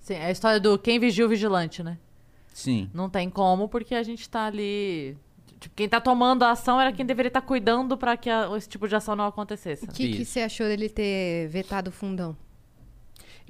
Sim, 0.00 0.14
é 0.14 0.26
a 0.26 0.30
história 0.30 0.58
do 0.58 0.78
quem 0.78 0.98
vigia 0.98 1.26
o 1.26 1.28
vigilante, 1.28 1.82
né? 1.82 1.98
Sim. 2.54 2.88
Não 2.94 3.10
tem 3.10 3.28
como, 3.28 3.68
porque 3.68 3.94
a 3.94 4.02
gente 4.02 4.28
tá 4.28 4.46
ali. 4.46 5.16
Tipo, 5.60 5.74
quem 5.76 5.88
tá 5.88 6.00
tomando 6.00 6.42
a 6.42 6.52
ação 6.52 6.80
era 6.80 6.90
quem 6.92 7.04
deveria 7.04 7.28
estar 7.28 7.42
cuidando 7.42 7.96
pra 7.98 8.16
que 8.16 8.30
a- 8.30 8.50
esse 8.56 8.66
tipo 8.68 8.88
de 8.88 8.96
ação 8.96 9.14
não 9.14 9.26
acontecesse. 9.26 9.84
O 9.84 9.88
que, 9.88 10.10
que 10.16 10.24
você 10.24 10.40
achou 10.40 10.66
dele 10.66 10.88
ter 10.88 11.48
vetado 11.48 11.90
o 11.90 11.92
fundão? 11.92 12.34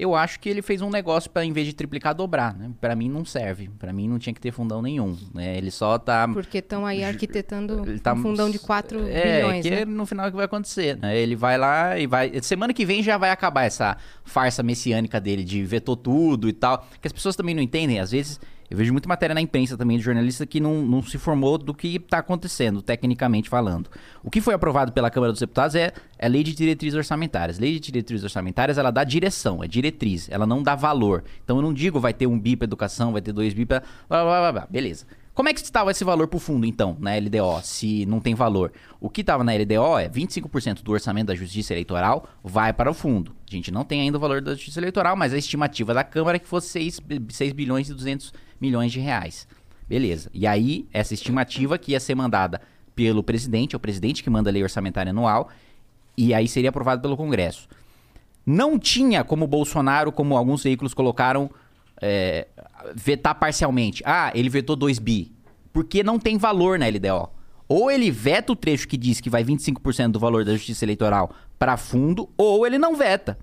Eu 0.01 0.15
acho 0.15 0.41
que 0.41 0.49
ele 0.49 0.63
fez 0.63 0.81
um 0.81 0.89
negócio 0.89 1.31
para 1.31 1.45
em 1.45 1.53
vez 1.53 1.67
de 1.67 1.73
triplicar, 1.75 2.15
dobrar, 2.15 2.55
né? 2.57 2.71
Pra 2.81 2.97
mim 2.97 3.09
não 3.09 3.25
serve. 3.25 3.69
Pra 3.79 3.93
mim 3.93 4.09
não 4.09 4.19
tinha 4.19 4.33
que 4.33 4.41
ter 4.41 4.51
fundão 4.51 4.81
nenhum, 4.81 5.17
né? 5.35 5.57
Ele 5.57 5.71
só 5.71 5.99
tá 5.99 6.27
Porque 6.27 6.59
estão 6.59 6.87
aí 6.87 7.05
arquitetando 7.05 7.85
Ele 7.87 7.99
tá- 7.99 8.15
um 8.15 8.23
fundão 8.23 8.49
de 8.51 8.59
4 8.59 9.07
É, 9.09 9.37
bilhões, 9.43 9.63
que 9.63 9.71
né? 9.71 9.85
no 9.85 10.07
final 10.07 10.25
é 10.25 10.29
o 10.29 10.31
que 10.33 10.37
vai 10.37 10.47
acontecer, 10.47 10.97
né? 10.97 11.17
Ele 11.19 11.37
vai 11.37 11.59
lá 11.59 11.99
e 11.99 12.07
vai. 12.07 12.33
Semana 12.43 12.73
que 12.73 12.85
vem 12.87 13.03
já 13.03 13.19
vai 13.19 13.31
acabar 13.31 13.65
essa 13.65 13.97
farsa 14.25 14.63
messiânica 14.63 15.21
dele 15.21 15.45
de 15.45 15.63
vetou 15.65 15.97
tudo 15.97 16.49
e 16.49 16.53
tal. 16.53 16.87
Que 17.01 17.07
as 17.07 17.13
pessoas 17.13 17.37
também 17.37 17.55
não 17.55 17.63
entendem. 17.63 18.01
Às 18.01 18.11
vezes, 18.13 18.41
eu 18.71 18.77
vejo 18.77 18.93
muita 18.93 19.09
matéria 19.09 19.35
na 19.35 19.41
imprensa 19.41 19.77
também 19.77 19.99
de 19.99 20.05
jornalista 20.05 20.47
que 20.47 20.61
não, 20.61 20.83
não 20.83 21.03
se 21.03 21.19
formou 21.19 21.59
do 21.59 21.75
que 21.75 21.99
tá 21.99 22.19
acontecendo, 22.19 22.81
tecnicamente 22.81 23.49
falando. 23.49 23.91
O 24.23 24.31
que 24.31 24.41
foi 24.41 24.55
aprovado 24.55 24.93
pela 24.93 25.11
Câmara 25.11 25.33
dos 25.33 25.41
Deputados 25.41 25.75
é, 25.75 25.93
é 26.17 26.29
lei 26.29 26.45
de 26.45 26.55
diretrizes 26.55 26.97
orçamentárias. 26.97 27.59
Lei 27.59 27.73
de 27.73 27.81
diretrizes 27.81 28.23
orçamentárias, 28.23 28.79
ela 28.79 28.93
dá 28.93 29.03
direção, 29.03 29.65
é 29.65 29.67
diretriz, 29.67 30.29
ela 30.31 30.47
não 30.47 30.63
dá 30.63 30.77
valor. 30.77 31.25
Então 31.43 31.57
eu 31.57 31.63
não 31.63 31.75
digo 31.75 31.99
vai 31.99 32.15
ter 32.15 32.29
um 32.29 32.39
bi 32.39 32.55
pra 32.55 32.65
educação, 32.65 33.11
vai 33.11 33.21
ter 33.21 33.33
dois 33.33 33.53
bi 33.53 33.67
pra. 33.67 33.83
Blá, 34.09 34.23
blá, 34.23 34.41
blá, 34.41 34.53
blá. 34.53 34.67
Beleza. 34.71 35.05
Como 35.35 35.49
é 35.49 35.55
que 35.55 35.61
estava 35.61 35.91
esse 35.91 36.05
valor 36.05 36.29
pro 36.29 36.39
fundo, 36.39 36.67
então, 36.67 36.97
na 37.01 37.17
LDO, 37.17 37.63
se 37.63 38.05
não 38.05 38.21
tem 38.21 38.35
valor? 38.35 38.73
O 39.01 39.09
que 39.09 39.23
estava 39.23 39.43
na 39.43 39.53
LDO 39.53 39.99
é 39.99 40.09
25% 40.09 40.83
do 40.83 40.93
orçamento 40.93 41.29
da 41.29 41.35
Justiça 41.35 41.73
Eleitoral 41.73 42.29
vai 42.43 42.73
para 42.73 42.91
o 42.91 42.95
fundo. 42.95 43.35
A 43.49 43.55
gente 43.55 43.71
não 43.71 43.85
tem 43.85 44.03
ainda 44.03 44.19
o 44.19 44.21
valor 44.21 44.43
da 44.43 44.53
Justiça 44.53 44.81
Eleitoral, 44.81 45.17
mas 45.17 45.33
a 45.33 45.39
estimativa 45.39 45.95
da 45.95 46.05
Câmara 46.05 46.37
é 46.37 46.39
que 46.39 46.47
fosse 46.47 46.69
6, 46.69 47.01
6 47.31 47.53
bilhões 47.53 47.89
e 47.89 47.95
200 47.95 48.33
milhões 48.61 48.93
de 48.93 49.01
reais. 49.01 49.47
Beleza. 49.89 50.31
E 50.33 50.47
aí, 50.47 50.87
essa 50.93 51.15
estimativa 51.15 51.79
que 51.79 51.93
ia 51.93 52.01
ser 52.01 52.15
mandada 52.15 52.61
pelo 52.95 53.23
presidente, 53.23 53.75
é 53.75 53.77
o 53.77 53.81
presidente 53.81 54.23
que 54.23 54.31
manda 54.31 54.51
a 54.51 54.53
lei 54.53 54.63
orçamentária 54.63 55.11
anual, 55.11 55.49
e 56.17 56.35
aí 56.35 56.47
seria 56.47 56.71
aprovado 56.71 57.01
pelo 57.01 57.17
Congresso. 57.17 57.69
Não 58.45 58.79
tinha 58.79 59.25
como 59.25 59.47
Bolsonaro, 59.47 60.13
como 60.13 60.37
alguns 60.37 60.63
veículos 60.63 60.95
colocaram, 60.95 61.51
é, 62.01 62.47
vetar 62.95 63.35
parcialmente. 63.35 64.03
Ah, 64.05 64.31
ele 64.35 64.49
vetou 64.49 64.77
2 64.77 64.99
bi. 64.99 65.33
Porque 65.73 66.03
não 66.03 66.19
tem 66.19 66.37
valor 66.37 66.79
na 66.79 66.87
LDO. 66.87 67.31
Ou 67.69 67.91
ele 67.91 68.11
veta 68.11 68.53
o 68.53 68.57
trecho 68.57 68.89
que 68.89 68.97
diz 68.97 69.21
que 69.21 69.31
vai 69.31 69.45
25% 69.45 70.11
do 70.11 70.19
valor 70.19 70.45
da 70.45 70.53
justiça 70.53 70.85
eleitoral 70.85 71.33
para 71.59 71.77
fundo, 71.77 72.29
ou 72.37 72.67
ele 72.67 72.79
não 72.79 72.97
veta. 72.97 73.39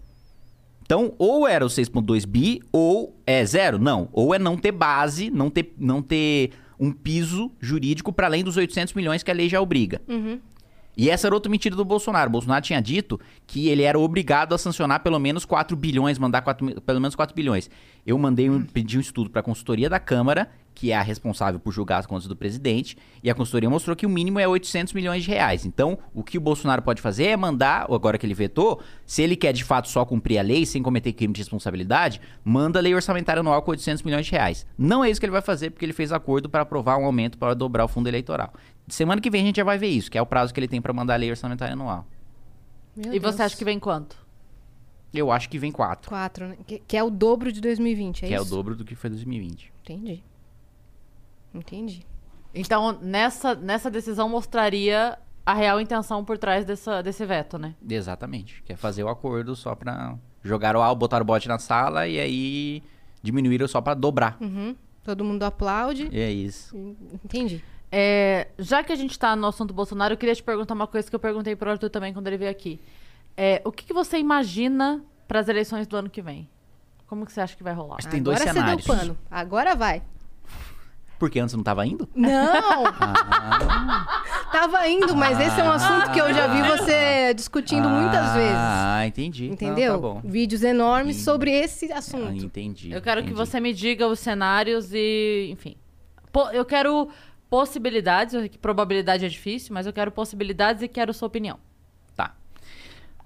Então, 0.87 1.13
ou 1.19 1.45
era 1.45 1.65
o 1.65 1.67
6.2 1.67 2.25
bi, 2.25 2.61
ou 2.71 3.13
é 3.27 3.45
zero. 3.45 3.77
Não. 3.77 4.07
Ou 4.13 4.33
é 4.33 4.39
não 4.39 4.55
ter 4.57 4.71
base, 4.71 5.29
não 5.29 5.49
ter, 5.49 5.73
não 5.77 6.01
ter 6.01 6.51
um 6.79 6.93
piso 6.93 7.51
jurídico 7.59 8.13
para 8.13 8.25
além 8.27 8.41
dos 8.41 8.55
800 8.55 8.93
milhões 8.93 9.21
que 9.21 9.29
a 9.29 9.33
lei 9.33 9.49
já 9.49 9.59
obriga. 9.59 10.01
E 10.95 11.09
essa 11.09 11.27
era 11.27 11.35
outra 11.35 11.51
mentira 11.51 11.75
do 11.75 11.83
Bolsonaro. 11.83 12.29
O 12.29 12.31
Bolsonaro 12.31 12.63
tinha 12.63 12.81
dito 12.81 13.19
que 13.45 13.67
ele 13.67 13.83
era 13.83 13.99
obrigado 13.99 14.55
a 14.55 14.57
sancionar 14.57 15.03
pelo 15.03 15.19
menos 15.19 15.43
4 15.45 15.75
bilhões, 15.75 16.17
mandar 16.17 16.41
4 16.41 16.65
mi- 16.65 16.79
pelo 16.79 17.01
menos 17.01 17.15
4 17.15 17.35
bilhões. 17.35 17.69
Eu 18.05 18.17
mandei 18.17 18.49
um, 18.49 18.63
pedi 18.63 18.97
um 18.97 19.01
estudo 19.01 19.29
para 19.29 19.41
a 19.41 19.43
consultoria 19.43 19.89
da 19.89 19.99
Câmara, 19.99 20.49
que 20.77 20.91
é 20.91 20.95
a 20.95 21.01
responsável 21.01 21.59
por 21.59 21.73
julgar 21.73 21.97
as 21.97 22.05
contas 22.05 22.27
do 22.27 22.35
presidente, 22.35 22.95
e 23.23 23.31
a 23.31 23.33
consultoria 23.33 23.67
mostrou 23.67 23.95
que 23.95 24.05
o 24.05 24.09
mínimo 24.09 24.39
é 24.39 24.47
800 24.47 24.93
milhões 24.93 25.23
de 25.23 25.29
reais. 25.31 25.65
Então, 25.65 25.97
o 26.13 26.23
que 26.23 26.37
o 26.37 26.41
Bolsonaro 26.41 26.83
pode 26.83 27.01
fazer 27.01 27.25
é 27.25 27.35
mandar, 27.35 27.87
agora 27.91 28.15
que 28.15 28.27
ele 28.27 28.35
vetou, 28.35 28.79
se 29.03 29.23
ele 29.23 29.35
quer 29.35 29.53
de 29.53 29.63
fato 29.63 29.89
só 29.89 30.05
cumprir 30.05 30.37
a 30.37 30.43
lei 30.43 30.67
sem 30.67 30.83
cometer 30.83 31.13
crime 31.13 31.33
de 31.33 31.41
responsabilidade, 31.41 32.21
manda 32.45 32.77
a 32.77 32.81
lei 32.81 32.93
orçamentária 32.93 33.39
anual 33.39 33.63
com 33.63 33.71
800 33.71 34.03
milhões 34.03 34.27
de 34.27 34.31
reais. 34.33 34.67
Não 34.77 35.03
é 35.03 35.09
isso 35.09 35.19
que 35.19 35.25
ele 35.25 35.31
vai 35.31 35.41
fazer, 35.41 35.71
porque 35.71 35.83
ele 35.83 35.93
fez 35.93 36.11
acordo 36.11 36.47
para 36.47 36.61
aprovar 36.61 36.99
um 36.99 37.05
aumento 37.05 37.39
para 37.39 37.55
dobrar 37.55 37.83
o 37.85 37.87
fundo 37.87 38.07
eleitoral. 38.07 38.53
Semana 38.87 39.19
que 39.19 39.31
vem 39.31 39.41
a 39.41 39.45
gente 39.45 39.55
já 39.55 39.63
vai 39.63 39.79
ver 39.79 39.87
isso, 39.87 40.11
que 40.11 40.17
é 40.17 40.21
o 40.21 40.27
prazo 40.27 40.53
que 40.53 40.59
ele 40.59 40.67
tem 40.67 40.79
para 40.79 40.93
mandar 40.93 41.15
a 41.15 41.17
lei 41.17 41.31
orçamentária 41.31 41.73
anual. 41.73 42.05
Meu 42.95 43.15
e 43.15 43.19
Deus. 43.19 43.33
você 43.33 43.41
acha 43.41 43.57
que 43.57 43.65
vem 43.65 43.79
quanto? 43.79 44.15
Eu 45.11 45.31
acho 45.31 45.49
que 45.49 45.57
vem 45.57 45.71
quatro, 45.71 46.07
4, 46.09 46.47
né? 46.49 46.57
Que, 46.67 46.79
que 46.79 46.95
é 46.95 47.03
o 47.03 47.09
dobro 47.09 47.51
de 47.51 47.61
2020, 47.61 48.25
é 48.25 48.27
que 48.27 48.33
é 48.35 48.39
o 48.39 48.43
isso? 48.43 48.51
dobro 48.51 48.75
do 48.75 48.85
que 48.85 48.93
foi 48.93 49.09
2020. 49.09 49.73
Entendi. 49.81 50.23
Entendi. 51.57 52.05
Então, 52.53 52.97
nessa, 53.01 53.53
nessa 53.55 53.89
decisão 53.91 54.27
mostraria 54.27 55.17
a 55.45 55.53
real 55.53 55.79
intenção 55.79 56.25
por 56.25 56.37
trás 56.37 56.65
dessa, 56.65 57.01
desse 57.01 57.25
veto, 57.25 57.57
né? 57.57 57.75
Exatamente. 57.87 58.61
Quer 58.63 58.75
fazer 58.75 59.03
o 59.03 59.09
acordo 59.09 59.55
só 59.55 59.75
pra 59.75 60.15
jogar 60.43 60.75
o 60.75 60.95
botar 60.95 61.21
o 61.21 61.25
bote 61.25 61.47
na 61.47 61.59
sala 61.59 62.07
e 62.07 62.19
aí 62.19 62.83
diminuíram 63.21 63.67
só 63.67 63.79
pra 63.79 63.93
dobrar. 63.93 64.37
Uhum. 64.41 64.75
Todo 65.03 65.23
mundo 65.23 65.43
aplaude. 65.43 66.09
É 66.11 66.29
isso. 66.29 66.75
Entendi. 67.23 67.63
É, 67.91 68.47
já 68.59 68.83
que 68.83 68.91
a 68.91 68.95
gente 68.95 69.17
tá 69.17 69.35
no 69.35 69.47
assunto 69.47 69.73
Bolsonaro, 69.73 70.13
eu 70.13 70.17
queria 70.17 70.35
te 70.35 70.43
perguntar 70.43 70.73
uma 70.73 70.87
coisa 70.87 71.09
que 71.09 71.15
eu 71.15 71.19
perguntei 71.19 71.55
pro 71.55 71.69
Arthur 71.69 71.89
também 71.89 72.13
quando 72.13 72.27
ele 72.27 72.37
veio 72.37 72.51
aqui. 72.51 72.79
É, 73.35 73.61
o 73.63 73.71
que, 73.71 73.85
que 73.85 73.93
você 73.93 74.17
imagina 74.17 75.01
para 75.27 75.39
as 75.39 75.47
eleições 75.47 75.87
do 75.87 75.95
ano 75.95 76.09
que 76.09 76.21
vem? 76.21 76.49
Como 77.07 77.25
que 77.25 77.31
você 77.31 77.39
acha 77.39 77.55
que 77.55 77.63
vai 77.63 77.73
rolar? 77.73 77.95
Acho 77.99 78.07
que 78.07 78.11
tem 78.11 78.21
dois 78.21 78.41
Agora 78.41 78.53
cenários. 78.53 78.83
você 78.85 78.91
deu 78.91 78.99
pano. 78.99 79.17
Agora 79.31 79.75
vai. 79.75 80.03
Porque 81.19 81.39
antes 81.39 81.55
não 81.55 81.63
tava 81.63 81.85
indo? 81.85 82.07
Não! 82.15 82.83
Ah, 82.99 84.23
Tava 84.51 84.87
indo, 84.87 85.15
mas 85.15 85.39
esse 85.39 85.59
é 85.59 85.63
um 85.63 85.71
assunto 85.71 86.11
que 86.11 86.19
eu 86.19 86.33
já 86.33 86.47
vi 86.47 86.61
você 86.67 87.33
discutindo 87.33 87.87
muitas 87.89 88.33
vezes. 88.33 88.55
Ah, 88.55 89.05
entendi. 89.05 89.47
Não, 89.47 89.53
Entendeu? 89.53 89.93
tá 89.93 89.99
bom. 89.99 90.21
Vídeos 90.23 90.63
enormes 90.63 91.15
Entendi. 91.17 91.25
sobre 91.25 91.51
esse 91.51 91.91
Ah, 91.91 91.97
assunto. 91.97 92.43
entendi. 92.45 92.91
Eu 92.91 93.01
quero 93.01 93.21
que 93.21 93.29
entendi. 93.31 93.37
você 93.49 93.59
me 93.59 93.73
diga 93.73 94.07
os 94.07 94.19
cenários 94.19 94.89
e, 94.93 95.49
enfim. 95.51 95.75
Eu 96.53 96.65
quero 96.65 97.09
possibilidades, 97.49 98.49
que 98.49 98.57
probabilidade 98.57 99.25
é 99.25 99.29
difícil, 99.29 99.73
mas 99.73 99.85
eu 99.85 99.93
quero 99.93 100.11
possibilidades 100.11 100.81
e 100.81 100.87
quero 100.87 101.13
sua 101.13 101.27
opinião. 101.27 101.57
Tá. 102.15 102.35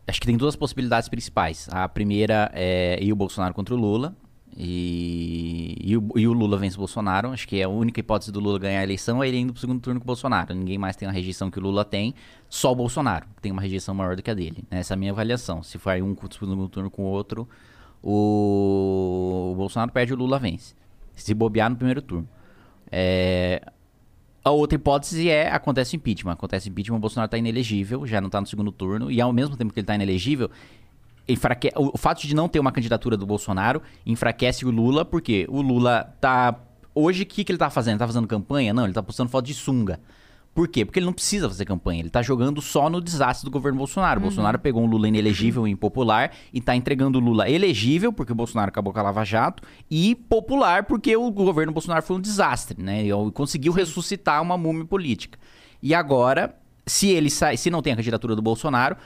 Acho 0.08 0.20
que 0.20 0.28
tem 0.28 0.38
duas 0.38 0.56
possibilidades 0.56 1.08
principais. 1.10 1.68
A 1.72 1.88
primeira 1.90 2.52
é 2.54 2.98
ir 3.02 3.12
o 3.12 3.16
Bolsonaro 3.16 3.54
contra 3.54 3.74
o 3.74 3.78
Lula. 3.78 4.16
E, 4.56 5.78
e, 5.80 5.98
o, 5.98 6.08
e 6.16 6.28
o 6.28 6.34
Lula 6.34 6.58
vence 6.58 6.76
o 6.76 6.80
Bolsonaro. 6.80 7.32
Acho 7.32 7.48
que 7.48 7.60
é 7.60 7.64
a 7.64 7.70
única 7.70 8.00
hipótese 8.00 8.32
do 8.32 8.40
Lula 8.40 8.60
ganhar 8.60 8.82
a 8.82 8.84
eleição 8.84 9.24
é 9.24 9.28
ele 9.28 9.38
indo 9.38 9.54
pro 9.54 9.62
segundo 9.62 9.80
turno 9.80 10.00
com 10.00 10.04
o 10.04 10.08
Bolsonaro. 10.08 10.54
Ninguém 10.54 10.78
mais 10.78 10.96
tem 10.96 11.08
a 11.08 11.12
rejeição 11.12 11.50
que 11.50 11.60
o 11.60 11.62
Lula 11.62 11.86
tem. 11.86 12.14
Só 12.50 12.72
o 12.72 12.76
Bolsonaro 12.76 13.26
tem 13.42 13.52
uma 13.52 13.62
rejeição 13.62 13.96
maior 13.96 14.16
do 14.16 14.22
que 14.22 14.30
a 14.30 14.34
dele. 14.34 14.64
Essa 14.70 14.94
é 14.94 14.96
a 14.96 14.98
minha 14.98 15.12
avaliação. 15.12 15.64
Se 15.64 15.78
for 15.78 15.94
um 16.02 16.16
segundo 16.32 16.68
turno 16.68 16.90
com 16.92 17.04
o 17.04 17.08
outro, 17.08 17.48
o, 18.04 19.52
o 19.54 19.56
Bolsonaro 19.56 19.92
perde, 19.92 20.14
o 20.14 20.18
Lula 20.18 20.38
vence. 20.38 20.76
Se 21.16 21.34
bobear 21.34 21.70
no 21.70 21.76
primeiro 21.76 22.02
turno. 22.02 22.28
É, 22.92 23.62
a 24.44 24.50
outra 24.50 24.76
hipótese 24.76 25.30
é, 25.30 25.52
acontece 25.52 25.96
impeachment. 25.96 26.34
Acontece 26.34 26.68
impeachment, 26.68 26.98
o 26.98 27.00
Bolsonaro 27.00 27.30
tá 27.30 27.38
inelegível, 27.38 28.06
já 28.08 28.20
não 28.20 28.30
tá 28.30 28.42
no 28.42 28.48
segundo 28.48 28.72
turno, 28.72 29.12
e 29.12 29.22
ao 29.22 29.32
mesmo 29.32 29.56
tempo 29.56 29.72
que 29.72 29.80
ele 29.80 29.88
tá 29.88 29.96
inelegível, 29.96 30.50
enfraque... 31.28 31.72
o, 31.76 31.98
fato 31.98 32.26
de 32.26 32.36
não 32.36 32.48
ter 32.48 32.60
uma 32.60 32.72
candidatura 32.72 33.16
do 33.16 33.26
Bolsonaro 33.26 33.82
enfraquece 34.06 34.66
o 34.66 34.72
Lula, 34.72 35.06
porque 35.06 35.46
o 35.50 35.62
Lula 35.62 36.16
tá... 36.20 36.56
Hoje, 36.94 37.24
o 37.24 37.26
que, 37.26 37.44
que 37.44 37.52
ele 37.52 37.60
tá 37.60 37.70
fazendo? 37.70 37.94
Ele 37.94 38.00
tá 38.00 38.08
fazendo 38.08 38.28
campanha? 38.28 38.74
Não, 38.74 38.84
ele 38.84 38.94
tá 38.94 39.02
postando 39.02 39.30
foto 39.30 39.46
de 39.46 39.54
sunga. 39.54 40.00
Por 40.54 40.68
quê? 40.68 40.84
Porque 40.84 41.00
ele 41.00 41.06
não 41.06 41.14
precisa 41.14 41.48
fazer 41.48 41.64
campanha, 41.64 42.02
ele 42.02 42.10
tá 42.10 42.22
jogando 42.22 42.62
só 42.62 42.90
no 42.90 43.00
desastre 43.00 43.46
do 43.46 43.52
governo 43.52 43.78
Bolsonaro. 43.78 44.20
O 44.20 44.24
Bolsonaro 44.24 44.60
pegou 44.60 44.84
um 44.84 44.86
Lula 44.86 45.08
inelegível 45.08 45.66
e 45.66 45.72
impopular 45.72 46.32
e 46.52 46.60
tá 46.60 46.76
entregando 46.76 47.20
o 47.20 47.22
Lula 47.22 47.50
elegível, 47.50 48.12
porque 48.12 48.34
o 48.34 48.36
Bolsonaro 48.36 48.68
acabou 48.68 48.92
com 48.92 49.00
a 49.00 49.04
Lava 49.04 49.24
Jato, 49.24 49.64
e 49.90 50.14
popular, 50.14 50.84
porque 50.84 51.16
o 51.16 51.32
governo 51.32 51.72
Bolsonaro 51.72 52.04
foi 52.04 52.18
um 52.18 52.20
desastre, 52.20 52.84
né? 52.84 53.06
E 53.06 53.12
conseguiu 53.32 53.72
ressuscitar 53.72 54.42
uma 54.42 54.58
múmia 54.58 54.84
política. 54.84 55.40
E 55.82 55.96
agora, 55.96 56.54
se 56.86 57.08
ele 57.08 57.30
sai, 57.30 57.56
se 57.56 57.70
não 57.70 57.82
tem 57.82 57.94
a 57.94 57.96
candidatura 57.96 58.36
do 58.36 58.42
Bolsonaro, 58.42 58.98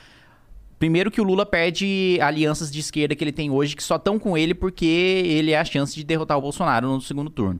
Primeiro 0.77 1.09
que 1.09 1.21
o 1.21 1.23
Lula 1.23 1.45
perde 1.45 2.19
alianças 2.21 2.69
de 2.69 2.79
esquerda 2.79 3.15
que 3.15 3.23
ele 3.23 3.31
tem 3.31 3.49
hoje, 3.49 3.75
que 3.75 3.83
só 3.83 3.95
estão 3.95 4.19
com 4.19 4.37
ele 4.37 4.53
porque 4.53 4.85
ele 4.85 5.51
é 5.51 5.59
a 5.59 5.65
chance 5.65 5.95
de 5.95 6.03
derrotar 6.03 6.37
o 6.37 6.41
Bolsonaro 6.41 6.87
no 6.87 7.01
segundo 7.01 7.29
turno. 7.29 7.59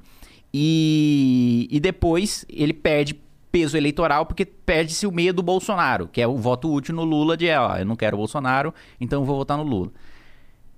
E, 0.53 1.67
e 1.71 1.79
depois 1.79 2.45
ele 2.49 2.73
perde 2.73 3.19
peso 3.51 3.77
eleitoral 3.77 4.25
porque 4.25 4.45
perde-se 4.45 5.07
o 5.07 5.11
meio 5.11 5.33
do 5.33 5.41
Bolsonaro, 5.41 6.09
que 6.09 6.19
é 6.19 6.27
o 6.27 6.35
voto 6.35 6.69
útil 6.69 6.93
no 6.93 7.05
Lula 7.05 7.37
de, 7.37 7.49
ó, 7.51 7.77
eu 7.77 7.85
não 7.85 7.95
quero 7.95 8.15
o 8.15 8.19
Bolsonaro, 8.19 8.73
então 8.99 9.21
eu 9.21 9.25
vou 9.25 9.37
votar 9.37 9.57
no 9.57 9.63
Lula. 9.63 9.91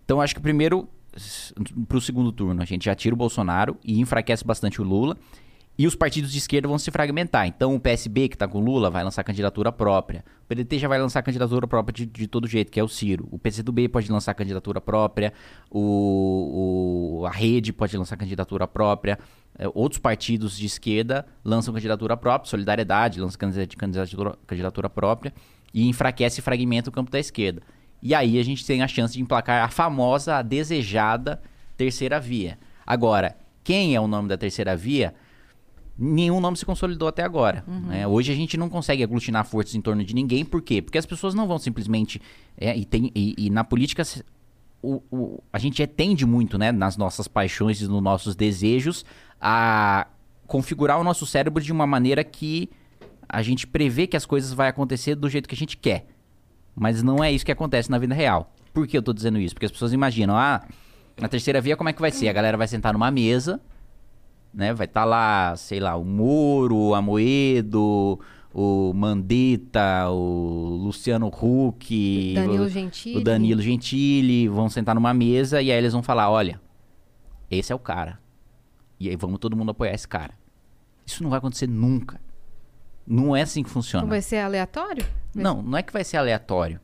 Então 0.05 0.21
acho 0.21 0.35
que 0.35 0.41
primeiro, 0.41 0.87
pro 1.87 1.99
segundo 1.99 2.31
turno, 2.31 2.61
a 2.61 2.65
gente 2.65 2.85
já 2.85 2.93
tira 2.93 3.15
o 3.15 3.17
Bolsonaro 3.17 3.77
e 3.83 3.99
enfraquece 3.99 4.45
bastante 4.45 4.79
o 4.79 4.83
Lula. 4.83 5.17
E 5.77 5.85
os 5.85 5.93
partidos 5.95 6.31
de 6.31 6.39
esquerda 6.39 6.67
vão 6.67 6.79
se 6.79 6.89
fragmentar. 6.89 7.45
Então 7.47 7.75
o 7.75 7.79
PSB, 7.79 8.29
que 8.29 8.37
tá 8.37 8.47
com 8.47 8.59
Lula, 8.59 8.89
vai 8.89 9.03
lançar 9.03 9.23
candidatura 9.23 9.71
própria. 9.71 10.25
O 10.43 10.47
PDT 10.47 10.79
já 10.79 10.87
vai 10.87 10.99
lançar 10.99 11.21
candidatura 11.21 11.67
própria 11.67 11.93
de, 11.93 12.05
de 12.07 12.27
todo 12.27 12.47
jeito, 12.47 12.71
que 12.71 12.79
é 12.79 12.83
o 12.83 12.87
Ciro. 12.87 13.27
O 13.31 13.37
PCdoB 13.37 13.87
pode 13.87 14.11
lançar 14.11 14.33
candidatura 14.33 14.81
própria. 14.81 15.31
O, 15.69 17.19
o- 17.21 17.25
a 17.25 17.29
Rede 17.31 17.71
pode 17.71 17.95
lançar 17.97 18.17
candidatura 18.17 18.67
própria. 18.67 19.19
É, 19.57 19.67
outros 19.73 19.99
partidos 19.99 20.57
de 20.57 20.65
esquerda 20.65 21.25
lançam 21.43 21.73
candidatura 21.73 22.17
própria. 22.17 22.49
Solidariedade 22.49 23.19
lança 23.19 23.37
candida- 23.37 23.67
candidatura, 23.77 24.35
candidatura 24.47 24.89
própria. 24.89 25.33
E 25.73 25.87
enfraquece 25.87 26.39
e 26.39 26.43
fragmenta 26.43 26.89
o 26.89 26.93
campo 26.93 27.11
da 27.11 27.19
esquerda. 27.19 27.61
E 28.01 28.15
aí 28.15 28.39
a 28.39 28.43
gente 28.43 28.65
tem 28.65 28.81
a 28.81 28.87
chance 28.87 29.13
de 29.13 29.21
emplacar 29.21 29.63
a 29.63 29.69
famosa, 29.69 30.35
a 30.37 30.41
desejada 30.41 31.41
terceira 31.75 32.19
via. 32.19 32.57
Agora, 32.85 33.35
quem 33.63 33.95
é 33.95 34.01
o 34.01 34.07
nome 34.07 34.27
da 34.27 34.37
terceira 34.37 34.75
via? 34.75 35.13
Nenhum 35.97 36.39
nome 36.39 36.55
se 36.57 36.65
consolidou 36.65 37.07
até 37.07 37.23
agora. 37.23 37.63
né? 37.67 38.05
Hoje 38.07 38.31
a 38.31 38.35
gente 38.35 38.55
não 38.57 38.69
consegue 38.69 39.03
aglutinar 39.03 39.45
forças 39.45 39.73
em 39.75 39.81
torno 39.81 40.03
de 40.03 40.13
ninguém, 40.13 40.45
por 40.45 40.61
quê? 40.61 40.81
Porque 40.81 40.97
as 40.97 41.05
pessoas 41.05 41.33
não 41.33 41.47
vão 41.47 41.57
simplesmente. 41.57 42.21
é, 42.57 42.75
e, 42.77 42.85
tem, 42.85 43.11
e, 43.15 43.33
e 43.37 43.49
na 43.49 43.63
política 43.63 44.03
o, 44.81 45.01
o- 45.11 45.43
a 45.51 45.57
gente 45.57 45.85
tende 45.87 46.25
muito, 46.25 46.57
né, 46.57 46.71
nas 46.71 46.97
nossas 46.97 47.27
paixões 47.27 47.81
e 47.81 47.87
nos 47.87 48.01
nossos 48.01 48.35
desejos, 48.35 49.03
a 49.41 50.07
configurar 50.45 50.99
o 50.99 51.03
nosso 51.03 51.25
cérebro 51.25 51.61
de 51.63 51.71
uma 51.71 51.85
maneira 51.87 52.23
que 52.23 52.69
a 53.27 53.41
gente 53.41 53.67
prevê 53.67 54.07
que 54.07 54.15
as 54.15 54.25
coisas 54.25 54.53
vão 54.53 54.65
acontecer 54.67 55.15
do 55.15 55.29
jeito 55.29 55.49
que 55.49 55.55
a 55.55 55.57
gente 55.57 55.75
quer. 55.75 56.05
Mas 56.75 57.01
não 57.03 57.23
é 57.23 57.31
isso 57.31 57.45
que 57.45 57.51
acontece 57.51 57.89
na 57.89 57.97
vida 57.97 58.13
real. 58.13 58.53
Por 58.73 58.87
que 58.87 58.95
eu 58.97 59.01
tô 59.01 59.11
dizendo 59.11 59.39
isso? 59.39 59.55
Porque 59.55 59.65
as 59.65 59.71
pessoas 59.71 59.91
imaginam, 59.91 60.37
ah, 60.37 60.61
na 61.19 61.27
terceira 61.27 61.59
via 61.59 61.75
como 61.75 61.89
é 61.89 61.93
que 61.93 61.99
vai 61.99 62.11
ser? 62.11 62.29
A 62.29 62.33
galera 62.33 62.55
vai 62.55 62.67
sentar 62.67 62.93
numa 62.93 63.09
mesa, 63.11 63.59
né? 64.57 64.73
Vai 64.73 64.87
estar 64.87 65.05
lá, 65.05 65.55
sei 65.55 65.79
lá, 65.79 65.95
o 65.95 66.03
Moro, 66.03 66.75
o 66.75 66.95
Amoedo, 66.95 68.19
o 68.51 68.91
Mandetta, 68.91 70.09
o 70.09 70.79
Luciano 70.81 71.27
Huck, 71.27 72.33
Danilo 72.33 72.63
o, 72.63 72.69
Gentili. 72.69 73.17
o 73.17 73.23
Danilo 73.23 73.61
Gentili, 73.61 74.47
vão 74.47 74.67
sentar 74.67 74.95
numa 74.95 75.13
mesa 75.13 75.61
e 75.61 75.71
aí 75.71 75.77
eles 75.77 75.93
vão 75.93 76.01
falar, 76.01 76.31
olha, 76.31 76.59
esse 77.51 77.71
é 77.71 77.75
o 77.75 77.79
cara. 77.79 78.19
E 78.99 79.07
aí 79.07 79.15
vamos 79.15 79.37
todo 79.37 79.55
mundo 79.55 79.69
apoiar 79.69 79.93
esse 79.93 80.07
cara. 80.07 80.33
Isso 81.05 81.21
não 81.21 81.29
vai 81.29 81.37
acontecer 81.37 81.67
nunca. 81.67 82.19
Não 83.05 83.35
é 83.35 83.43
assim 83.43 83.61
que 83.61 83.69
funciona. 83.69 84.01
Então 84.01 84.09
vai 84.09 84.23
ser 84.23 84.39
aleatório? 84.39 85.05
Não, 85.35 85.61
não 85.61 85.77
é 85.77 85.83
que 85.83 85.93
vai 85.93 86.03
ser 86.03 86.17
aleatório. 86.17 86.81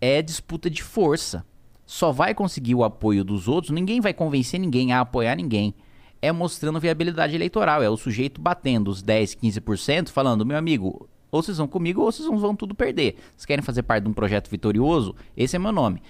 É 0.00 0.22
disputa 0.22 0.70
de 0.70 0.82
força. 0.82 1.44
Só 1.84 2.10
vai 2.10 2.34
conseguir 2.34 2.74
o 2.74 2.82
apoio 2.82 3.22
dos 3.22 3.48
outros, 3.48 3.70
ninguém 3.70 4.00
vai 4.00 4.14
convencer 4.14 4.58
ninguém 4.58 4.94
a 4.94 5.00
apoiar 5.00 5.36
ninguém. 5.36 5.74
É 6.22 6.30
mostrando 6.30 6.78
viabilidade 6.78 7.34
eleitoral, 7.34 7.82
é 7.82 7.90
o 7.90 7.96
sujeito 7.96 8.40
batendo 8.40 8.88
os 8.88 9.02
10, 9.02 9.34
15%, 9.34 10.08
falando, 10.08 10.46
meu 10.46 10.56
amigo, 10.56 11.08
ou 11.32 11.42
vocês 11.42 11.58
vão 11.58 11.66
comigo 11.66 12.00
ou 12.00 12.12
vocês 12.12 12.28
vão 12.28 12.54
tudo 12.54 12.74
perder. 12.74 13.16
Vocês 13.30 13.44
querem 13.44 13.62
fazer 13.62 13.82
parte 13.82 14.04
de 14.04 14.10
um 14.10 14.12
projeto 14.12 14.48
vitorioso? 14.48 15.16
Esse 15.36 15.56
é 15.56 15.58
meu 15.58 15.72
nome. 15.72 16.00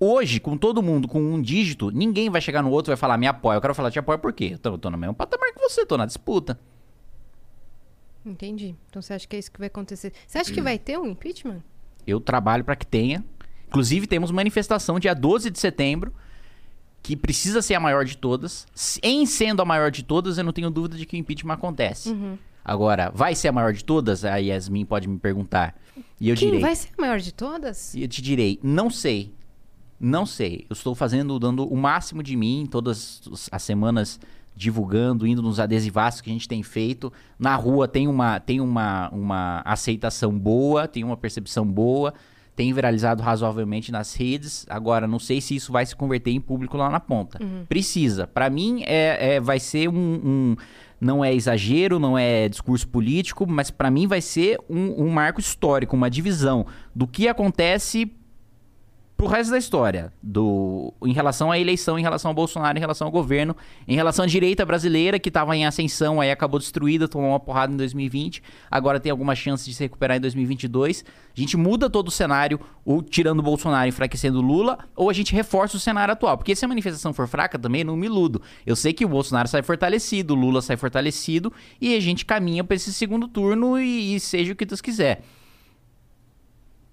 Hoje, 0.00 0.38
com 0.38 0.56
todo 0.56 0.82
mundo 0.82 1.08
com 1.08 1.20
um 1.20 1.42
dígito, 1.42 1.90
ninguém 1.90 2.30
vai 2.30 2.40
chegar 2.40 2.62
no 2.62 2.70
outro 2.70 2.90
e 2.90 2.92
vai 2.94 2.96
falar, 2.96 3.18
me 3.18 3.26
apoia. 3.26 3.56
Eu 3.56 3.60
quero 3.60 3.74
falar, 3.74 3.90
te 3.90 3.98
apoio 3.98 4.18
por 4.18 4.32
quê? 4.32 4.50
Eu 4.52 4.58
tô, 4.58 4.70
eu 4.70 4.78
tô 4.78 4.88
no 4.88 4.96
mesmo 4.96 5.14
patamar 5.14 5.52
que 5.52 5.58
você, 5.58 5.84
tô 5.84 5.96
na 5.96 6.06
disputa. 6.06 6.58
Entendi. 8.24 8.76
Então 8.88 9.02
você 9.02 9.14
acha 9.14 9.26
que 9.26 9.34
é 9.34 9.38
isso 9.38 9.50
que 9.50 9.58
vai 9.58 9.66
acontecer? 9.66 10.12
Você 10.26 10.38
acha 10.38 10.52
que 10.52 10.62
vai 10.62 10.78
ter 10.78 10.98
um 10.98 11.06
impeachment? 11.06 11.62
Eu 12.06 12.20
trabalho 12.20 12.64
para 12.64 12.76
que 12.76 12.86
tenha. 12.86 13.24
Inclusive, 13.66 14.06
temos 14.06 14.30
manifestação 14.30 14.98
dia 15.00 15.14
12 15.14 15.50
de 15.50 15.58
setembro, 15.58 16.14
que 17.02 17.16
precisa 17.16 17.62
ser 17.62 17.74
a 17.74 17.80
maior 17.80 18.04
de 18.04 18.16
todas. 18.16 18.66
Em 19.02 19.24
sendo 19.26 19.62
a 19.62 19.64
maior 19.64 19.90
de 19.90 20.02
todas, 20.02 20.38
eu 20.38 20.44
não 20.44 20.52
tenho 20.52 20.70
dúvida 20.70 20.96
de 20.96 21.06
que 21.06 21.16
o 21.16 21.18
impeachment 21.18 21.54
acontece. 21.54 22.10
Uhum. 22.10 22.36
Agora, 22.64 23.10
vai 23.14 23.34
ser 23.34 23.48
a 23.48 23.52
maior 23.52 23.72
de 23.72 23.82
todas? 23.82 24.24
A 24.26 24.36
Yasmin 24.36 24.84
pode 24.84 25.08
me 25.08 25.18
perguntar. 25.18 25.74
E 26.20 26.28
eu 26.28 26.36
Quem 26.36 26.48
direi. 26.48 26.60
vai 26.60 26.76
ser 26.76 26.90
a 26.98 27.00
maior 27.00 27.18
de 27.18 27.32
todas? 27.32 27.94
E 27.94 28.02
eu 28.02 28.08
te 28.08 28.20
direi, 28.20 28.60
não 28.62 28.90
sei. 28.90 29.32
Não 29.98 30.26
sei. 30.26 30.66
Eu 30.68 30.74
estou 30.74 30.94
fazendo, 30.94 31.38
dando 31.38 31.66
o 31.66 31.76
máximo 31.76 32.22
de 32.22 32.36
mim 32.36 32.68
todas 32.70 33.22
as 33.50 33.62
semanas, 33.62 34.20
divulgando, 34.54 35.26
indo 35.26 35.40
nos 35.40 35.58
adesivaços 35.58 36.20
que 36.20 36.28
a 36.28 36.32
gente 36.32 36.46
tem 36.46 36.62
feito. 36.62 37.12
Na 37.38 37.56
rua 37.56 37.88
tem 37.88 38.06
uma, 38.06 38.38
tem 38.38 38.60
uma, 38.60 39.08
uma 39.10 39.62
aceitação 39.64 40.38
boa, 40.38 40.86
tem 40.86 41.02
uma 41.04 41.16
percepção 41.16 41.64
boa, 41.66 42.12
tem 42.58 42.72
viralizado 42.72 43.22
razoavelmente 43.22 43.92
nas 43.92 44.12
redes. 44.16 44.66
Agora, 44.68 45.06
não 45.06 45.20
sei 45.20 45.40
se 45.40 45.54
isso 45.54 45.70
vai 45.70 45.86
se 45.86 45.94
converter 45.94 46.32
em 46.32 46.40
público 46.40 46.76
lá 46.76 46.90
na 46.90 46.98
ponta. 46.98 47.38
Precisa. 47.68 48.26
Para 48.26 48.50
mim, 48.50 48.82
é, 48.84 49.36
é- 49.36 49.40
vai 49.40 49.60
ser 49.60 49.88
um, 49.88 49.94
um- 49.94 50.56
Não 51.00 51.24
é 51.24 51.32
exagero, 51.32 52.00
não 52.00 52.18
é 52.18 52.48
discurso 52.48 52.88
político, 52.88 53.46
mas 53.48 53.70
para 53.70 53.88
mim 53.88 54.08
vai 54.08 54.20
ser 54.20 54.58
um, 54.68 55.04
um 55.04 55.08
marco 55.08 55.38
histórico, 55.38 55.94
uma 55.94 56.10
divisão 56.10 56.66
do 56.92 57.06
que 57.06 57.28
acontece 57.28 58.10
pro 59.18 59.26
resto 59.26 59.50
da 59.50 59.58
história, 59.58 60.12
do 60.22 60.94
em 61.02 61.12
relação 61.12 61.50
à 61.50 61.58
eleição, 61.58 61.98
em 61.98 62.02
relação 62.02 62.30
ao 62.30 62.34
Bolsonaro, 62.36 62.78
em 62.78 62.80
relação 62.80 63.08
ao 63.08 63.10
governo, 63.10 63.56
em 63.88 63.96
relação 63.96 64.24
à 64.24 64.28
direita 64.28 64.64
brasileira 64.64 65.18
que 65.18 65.28
estava 65.28 65.56
em 65.56 65.66
ascensão, 65.66 66.20
aí 66.20 66.30
acabou 66.30 66.60
destruída, 66.60 67.08
tomou 67.08 67.30
uma 67.30 67.40
porrada 67.40 67.72
em 67.72 67.76
2020, 67.76 68.40
agora 68.70 69.00
tem 69.00 69.10
alguma 69.10 69.34
chance 69.34 69.64
de 69.64 69.74
se 69.74 69.82
recuperar 69.82 70.18
em 70.18 70.20
2022. 70.20 71.04
A 71.36 71.40
gente 71.40 71.56
muda 71.56 71.90
todo 71.90 72.06
o 72.06 72.12
cenário, 72.12 72.60
ou 72.84 73.02
tirando 73.02 73.40
o 73.40 73.42
Bolsonaro, 73.42 73.88
enfraquecendo 73.88 74.38
o 74.38 74.40
Lula, 74.40 74.78
ou 74.94 75.10
a 75.10 75.12
gente 75.12 75.32
reforça 75.34 75.76
o 75.76 75.80
cenário 75.80 76.12
atual, 76.12 76.38
porque 76.38 76.54
se 76.54 76.64
a 76.64 76.68
manifestação 76.68 77.12
for 77.12 77.26
fraca 77.26 77.58
também, 77.58 77.82
não 77.82 77.96
me 77.96 78.06
iludo. 78.06 78.40
Eu 78.64 78.76
sei 78.76 78.92
que 78.92 79.04
o 79.04 79.08
Bolsonaro 79.08 79.48
sai 79.48 79.62
fortalecido, 79.62 80.32
o 80.32 80.36
Lula 80.36 80.62
sai 80.62 80.76
fortalecido 80.76 81.52
e 81.80 81.96
a 81.96 82.00
gente 82.00 82.24
caminha 82.24 82.62
para 82.62 82.76
esse 82.76 82.92
segundo 82.92 83.26
turno 83.26 83.80
e, 83.80 84.14
e 84.14 84.20
seja 84.20 84.52
o 84.52 84.56
que 84.56 84.64
Deus 84.64 84.80
quiser. 84.80 85.22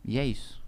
E 0.03 0.17
é 0.17 0.26
isso. 0.26 0.59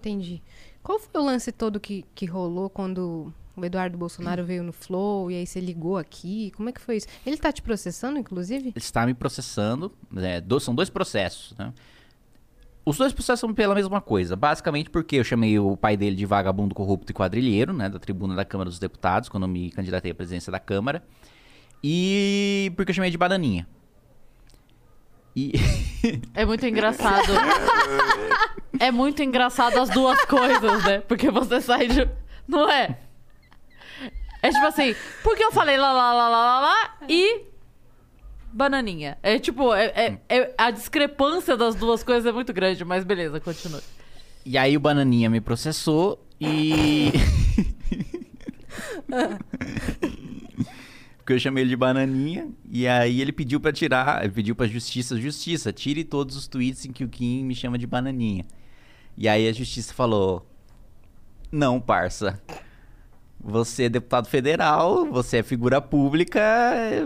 Entendi. 0.00 0.42
Qual 0.86 1.00
foi 1.00 1.20
o 1.20 1.24
lance 1.24 1.50
todo 1.50 1.80
que, 1.80 2.04
que 2.14 2.26
rolou 2.26 2.70
quando 2.70 3.32
O 3.56 3.64
Eduardo 3.64 3.98
Bolsonaro 3.98 4.44
veio 4.44 4.62
no 4.62 4.72
Flow 4.72 5.30
e 5.32 5.34
aí 5.34 5.44
você 5.46 5.58
ligou 5.58 5.96
aqui. 5.96 6.52
Como 6.56 6.68
é 6.68 6.72
que 6.72 6.80
foi 6.80 6.98
isso? 6.98 7.08
Ele 7.26 7.36
tá 7.36 7.50
te 7.50 7.60
processando, 7.60 8.18
inclusive? 8.20 8.68
Ele 8.68 8.72
está 8.76 9.04
me 9.04 9.12
processando. 9.14 9.90
né, 10.12 10.40
do- 10.40 10.60
são 10.60 10.74
dois 10.76 10.88
processos, 10.88 11.56
né? 11.58 11.72
Os 12.84 12.96
dois 12.98 13.12
processos 13.12 13.40
são 13.40 13.52
pela 13.52 13.74
mesma 13.74 14.00
coisa. 14.00 14.36
Basicamente 14.36 14.88
porque 14.88 15.16
eu 15.16 15.24
chamei 15.24 15.58
o 15.58 15.76
pai 15.76 15.96
dele 15.96 16.14
de 16.14 16.24
vagabundo 16.24 16.72
corrupto 16.72 17.10
e 17.10 17.14
quadrilheiro, 17.14 17.72
né? 17.72 17.88
Da 17.88 17.98
tribuna 17.98 18.36
da 18.36 18.44
Câmara 18.44 18.70
dos 18.70 18.78
Deputados, 18.78 19.28
quando 19.28 19.42
eu 19.42 19.48
me 19.48 19.72
candidatei 19.72 20.12
à 20.12 20.14
presidência 20.14 20.52
da 20.52 20.60
Câmara. 20.60 21.02
E 21.82 22.72
porque 22.76 22.90
eu 22.90 22.94
chamei 22.94 23.10
de 23.10 23.18
bananinha. 23.18 23.66
E... 25.36 25.52
É 26.34 26.44
muito 26.46 26.64
engraçado. 26.64 27.30
é 28.80 28.90
muito 28.90 29.22
engraçado 29.22 29.78
as 29.78 29.90
duas 29.90 30.24
coisas, 30.24 30.84
né? 30.84 31.00
Porque 31.00 31.30
você 31.30 31.60
sai 31.60 31.88
de. 31.88 32.08
Não 32.48 32.70
é? 32.70 32.98
É 34.40 34.50
tipo 34.50 34.64
assim, 34.64 34.94
porque 35.22 35.42
eu 35.42 35.50
falei 35.50 35.76
lá, 35.76 35.92
lá, 35.92 36.12
lá, 36.12 36.28
lá, 36.28 36.38
lá, 36.44 36.60
lá 36.60 36.96
e. 37.08 37.42
Bananinha. 38.52 39.18
É 39.22 39.38
tipo, 39.38 39.74
é, 39.74 39.86
é- 39.86 40.18
é- 40.28 40.54
a 40.56 40.70
discrepância 40.70 41.56
das 41.56 41.74
duas 41.74 42.02
coisas 42.02 42.24
é 42.24 42.32
muito 42.32 42.52
grande, 42.52 42.84
mas 42.84 43.04
beleza, 43.04 43.38
continua. 43.40 43.82
E 44.44 44.56
aí 44.56 44.76
o 44.76 44.80
Bananinha 44.80 45.28
me 45.28 45.40
processou 45.40 46.24
e. 46.40 47.12
Porque 51.26 51.32
eu 51.32 51.40
chamei 51.40 51.64
ele 51.64 51.70
de 51.70 51.76
Bananinha. 51.76 52.48
E 52.70 52.86
aí 52.86 53.20
ele 53.20 53.32
pediu 53.32 53.58
pra 53.58 53.72
tirar. 53.72 54.22
Ele 54.22 54.32
pediu 54.32 54.54
pra 54.54 54.68
justiça, 54.68 55.20
justiça, 55.20 55.72
tire 55.72 56.04
todos 56.04 56.36
os 56.36 56.46
tweets 56.46 56.86
em 56.86 56.92
que 56.92 57.02
o 57.02 57.08
Kim 57.08 57.44
me 57.44 57.52
chama 57.52 57.76
de 57.76 57.84
Bananinha. 57.84 58.44
E 59.18 59.28
aí 59.28 59.48
a 59.48 59.52
justiça 59.52 59.92
falou: 59.92 60.48
Não, 61.50 61.80
parça. 61.80 62.40
Você 63.40 63.84
é 63.84 63.88
deputado 63.88 64.28
federal, 64.28 65.06
você 65.06 65.38
é 65.38 65.42
figura 65.42 65.80
pública, 65.80 66.40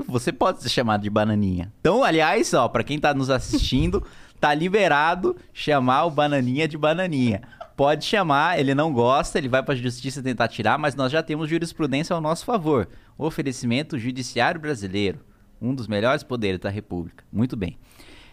você 0.07 0.31
pode 0.31 0.63
ser 0.63 0.69
chamado 0.69 1.03
de 1.03 1.11
bananinha. 1.11 1.73
Então, 1.81 2.05
aliás, 2.05 2.55
ó, 2.55 2.69
para 2.69 2.85
quem 2.85 2.99
tá 2.99 3.13
nos 3.13 3.29
assistindo, 3.29 4.07
tá 4.41 4.55
liberado 4.55 5.37
chamar 5.53 6.05
o 6.07 6.11
bananinha 6.11 6.67
de 6.67 6.79
bananinha. 6.79 7.43
Pode 7.77 8.05
chamar, 8.05 8.59
ele 8.59 8.75
não 8.75 8.93
gosta, 8.93 9.39
ele 9.39 9.49
vai 9.49 9.63
pra 9.63 9.75
justiça 9.75 10.23
tentar 10.23 10.49
tirar, 10.49 10.79
mas 10.79 10.95
nós 10.95 11.11
já 11.11 11.23
temos 11.23 11.49
jurisprudência 11.49 12.15
ao 12.15 12.21
nosso 12.21 12.45
favor. 12.45 12.89
Oferecimento 13.17 13.99
judiciário 13.99 14.61
brasileiro, 14.61 15.21
um 15.61 15.75
dos 15.75 15.87
melhores 15.87 16.23
poderes 16.23 16.61
da 16.61 16.69
República. 16.71 17.25
Muito 17.33 17.57
bem. 17.57 17.79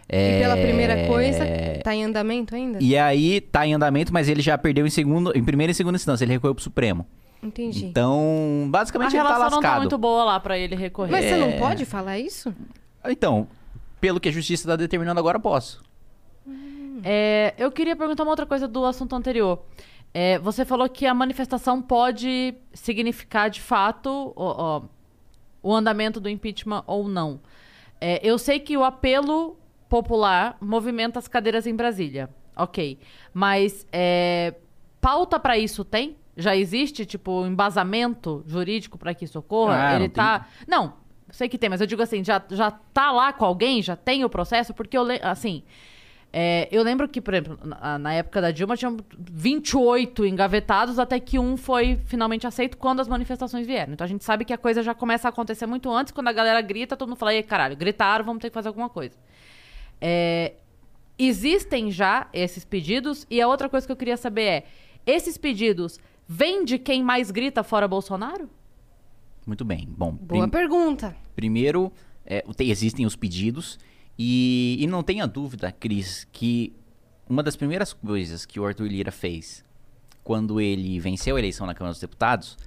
E 0.10 0.40
pela 0.40 0.58
É, 0.58 0.62
primeira 0.66 1.06
coisa, 1.08 1.44
tá 1.84 1.94
em 1.94 2.04
andamento 2.06 2.56
ainda? 2.56 2.78
E 2.82 2.98
aí 2.98 3.42
tá 3.42 3.66
em 3.68 3.74
andamento, 3.74 4.14
mas 4.14 4.30
ele 4.30 4.42
já 4.42 4.58
perdeu 4.58 4.88
em 4.88 4.90
segundo, 4.90 5.32
em 5.38 5.44
primeira 5.44 5.72
e 5.72 5.76
segunda 5.76 5.98
instância, 5.98 6.24
ele 6.24 6.32
recorreu 6.34 6.56
pro 6.56 6.64
Supremo. 6.64 7.06
Entendi. 7.44 7.86
Então, 7.86 8.64
A 8.68 8.70
basicamente 8.70 9.14
ele 9.16 9.22
tá 9.24 9.28
relação 9.30 9.50
não 9.52 9.62
tá 9.62 9.68
lascado. 9.68 9.82
muito 9.82 9.98
boa 9.98 10.24
lá 10.24 10.40
pra 10.40 10.58
ele 10.58 10.76
recorrer. 10.76 11.12
Mas 11.12 11.26
você 11.26 11.32
É. 11.34 11.38
não 11.38 11.54
pode 11.60 11.86
falar 11.86 12.18
isso? 12.18 12.54
Então, 13.06 13.48
pelo 14.02 14.20
que 14.20 14.28
a 14.30 14.32
justiça 14.32 14.68
tá 14.68 14.76
determinando 14.76 15.20
agora, 15.20 15.38
eu 15.38 15.42
posso. 15.42 15.82
É, 17.04 17.54
eu 17.58 17.72
queria 17.72 17.96
perguntar 17.96 18.24
uma 18.24 18.32
outra 18.32 18.46
coisa 18.46 18.68
do 18.68 18.86
assunto 18.86 19.16
anterior. 19.16 19.64
É, 20.14 20.40
você 20.40 20.66
falou 20.66 20.88
que 20.90 21.06
a 21.06 21.14
manifestação 21.14 21.82
pode 21.82 22.56
significar 22.74 23.50
de 23.50 23.62
fato 23.62 24.34
ó, 24.36 24.78
ó, 24.78 24.82
o 25.62 25.74
andamento 25.76 26.20
do 26.20 26.30
impeachment 26.30 26.84
ou 26.88 27.08
não. 27.08 27.40
É, 28.00 28.20
eu 28.24 28.38
sei 28.38 28.60
que 28.60 28.76
o 28.78 28.84
apelo 28.84 29.58
popular 29.90 30.58
movimenta 30.62 31.20
as 31.20 31.28
cadeiras 31.28 31.68
em 31.68 31.76
Brasília. 31.76 32.30
Ok. 32.56 32.98
Mas 33.34 33.86
é, 33.92 34.56
pauta 35.00 35.40
pra 35.40 35.58
isso 35.58 35.84
tem? 35.86 36.16
Já 36.36 36.56
existe, 36.56 37.06
tipo, 37.06 37.46
embasamento 37.46 38.44
jurídico 38.48 38.98
pra 38.98 39.14
que 39.14 39.26
isso 39.26 39.40
ocorra? 39.40 39.76
Ah, 39.76 39.90
Ele 39.96 40.00
não 40.04 40.10
tem. 40.10 40.24
tá. 40.24 40.48
Não, 40.68 40.94
sei 41.30 41.50
que 41.50 41.58
tem, 41.58 41.70
mas 41.70 41.82
eu 41.82 41.88
digo 41.88 42.02
assim, 42.02 42.24
já, 42.24 42.42
já 42.52 42.70
tá 42.72 43.12
lá 43.12 43.34
com 43.34 43.44
alguém? 43.46 43.82
Já 43.82 43.96
tem 43.96 44.24
o 44.24 44.30
processo? 44.30 44.74
Porque 44.74 44.96
eu, 44.98 45.04
le- 45.04 45.20
assim, 45.24 45.64
é, 46.40 46.68
eu 46.72 46.84
lembro 46.84 47.08
que, 47.10 47.20
por 47.20 47.34
exemplo, 47.34 47.58
na, 47.66 47.98
na 47.98 48.14
época 48.14 48.40
da 48.40 48.52
Dilma 48.52 48.78
tinham 48.78 48.96
28 49.18 50.24
engavetados 50.24 51.00
até 51.00 51.20
que 51.20 51.40
um 51.40 51.58
foi 51.58 51.96
finalmente 52.06 52.46
aceito 52.46 52.78
quando 52.78 53.00
as 53.00 53.08
manifestações 53.08 53.66
vieram. 53.66 53.94
Então 53.94 54.06
a 54.06 54.08
gente 54.08 54.24
sabe 54.24 54.46
que 54.46 54.54
a 54.54 54.58
coisa 54.58 54.84
já 54.84 54.94
começa 54.94 55.28
a 55.28 55.30
acontecer 55.30 55.66
muito 55.66 55.90
antes, 55.92 56.14
quando 56.14 56.28
a 56.28 56.32
galera 56.32 56.62
grita, 56.62 56.96
todo 56.96 57.10
mundo 57.10 57.18
fala, 57.18 57.34
ei, 57.34 57.42
caralho, 57.42 57.76
gritaram, 57.76 58.24
vamos 58.24 58.40
ter 58.40 58.50
que 58.50 58.54
fazer 58.54 58.68
alguma 58.68 58.88
coisa. 58.88 59.18
É, 60.00 60.54
existem 61.18 61.90
já 61.90 62.28
esses 62.32 62.64
pedidos, 62.64 63.26
e 63.32 63.42
a 63.42 63.48
outra 63.48 63.68
coisa 63.68 63.88
que 63.88 63.92
eu 63.92 63.98
queria 63.98 64.16
saber 64.18 64.42
é, 64.44 64.64
esses 65.08 65.40
pedidos 65.40 65.98
vêm 66.28 66.64
de 66.64 66.78
quem 66.78 67.02
mais 67.02 67.32
grita 67.32 67.64
fora 67.64 67.88
Bolsonaro? 67.88 68.48
Muito 69.44 69.66
bem. 69.66 69.88
Bom, 69.90 70.12
Boa 70.12 70.42
prim- 70.44 70.50
pergunta. 70.52 71.16
primeiro, 71.36 71.92
é, 72.26 72.44
tem- 72.56 72.70
existem 72.70 73.08
os 73.08 73.16
pedidos. 73.16 73.80
E, 74.18 74.78
e 74.80 74.88
não 74.88 75.04
tenha 75.04 75.28
dúvida, 75.28 75.72
Cris, 75.72 76.28
que 76.32 76.74
uma 77.30 77.44
das 77.44 77.56
primeiras 77.56 77.94
coisas 77.94 78.46
que 78.46 78.60
o 78.60 78.66
Arthur 78.66 78.88
Lira 78.88 79.12
fez 79.12 79.64
quando 80.24 80.60
ele 80.60 81.00
venceu 81.00 81.36
a 81.36 81.40
eleição 81.40 81.68
na 81.68 81.74
Câmara 81.74 81.94
dos 81.94 82.02
Deputados 82.02 82.58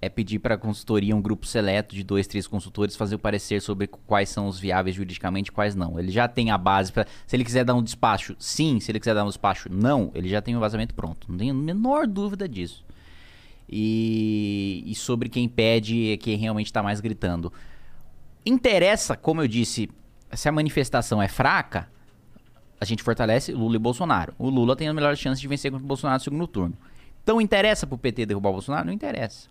é 0.00 0.08
pedir 0.08 0.38
para 0.38 0.54
a 0.54 0.58
consultoria, 0.58 1.14
um 1.14 1.20
grupo 1.20 1.44
seleto 1.46 1.94
de 1.94 2.04
dois, 2.04 2.26
três 2.26 2.46
consultores, 2.46 2.94
fazer 2.94 3.16
o 3.16 3.18
parecer 3.18 3.60
sobre 3.60 3.88
quais 3.88 4.28
são 4.28 4.46
os 4.46 4.58
viáveis 4.58 4.94
juridicamente 4.94 5.48
e 5.48 5.52
quais 5.52 5.74
não. 5.74 5.98
Ele 5.98 6.12
já 6.12 6.28
tem 6.28 6.50
a 6.50 6.58
base 6.58 6.92
para. 6.92 7.06
Se 7.26 7.34
ele 7.34 7.44
quiser 7.44 7.64
dar 7.64 7.74
um 7.74 7.82
despacho, 7.82 8.36
sim. 8.38 8.78
Se 8.78 8.92
ele 8.92 9.00
quiser 9.00 9.14
dar 9.14 9.24
um 9.24 9.28
despacho, 9.28 9.68
não. 9.68 10.12
Ele 10.14 10.28
já 10.28 10.40
tem 10.40 10.56
o 10.56 10.60
vazamento 10.60 10.94
pronto. 10.94 11.26
Não 11.28 11.36
tenho 11.36 11.52
a 11.52 11.56
menor 11.56 12.06
dúvida 12.06 12.48
disso. 12.48 12.84
E, 13.68 14.84
e 14.86 14.94
sobre 14.94 15.28
quem 15.28 15.48
pede 15.48 16.12
é 16.12 16.16
quem 16.16 16.36
realmente 16.36 16.66
está 16.66 16.82
mais 16.82 17.00
gritando. 17.00 17.52
Interessa, 18.46 19.16
como 19.16 19.42
eu 19.42 19.48
disse, 19.48 19.90
se 20.32 20.48
a 20.48 20.52
manifestação 20.52 21.20
é 21.22 21.28
fraca, 21.28 21.88
a 22.80 22.84
gente 22.84 23.02
fortalece 23.02 23.52
Lula 23.52 23.76
e 23.76 23.78
Bolsonaro. 23.78 24.34
O 24.38 24.48
Lula 24.48 24.76
tem 24.76 24.88
a 24.88 24.94
melhor 24.94 25.16
chance 25.16 25.40
de 25.40 25.48
vencer 25.48 25.70
contra 25.70 25.84
o 25.84 25.88
Bolsonaro 25.88 26.18
no 26.18 26.24
segundo 26.24 26.46
turno. 26.46 26.76
Então 27.22 27.40
interessa 27.40 27.86
pro 27.86 27.98
PT 27.98 28.26
derrubar 28.26 28.50
o 28.50 28.52
Bolsonaro? 28.52 28.86
Não 28.86 28.92
interessa. 28.92 29.48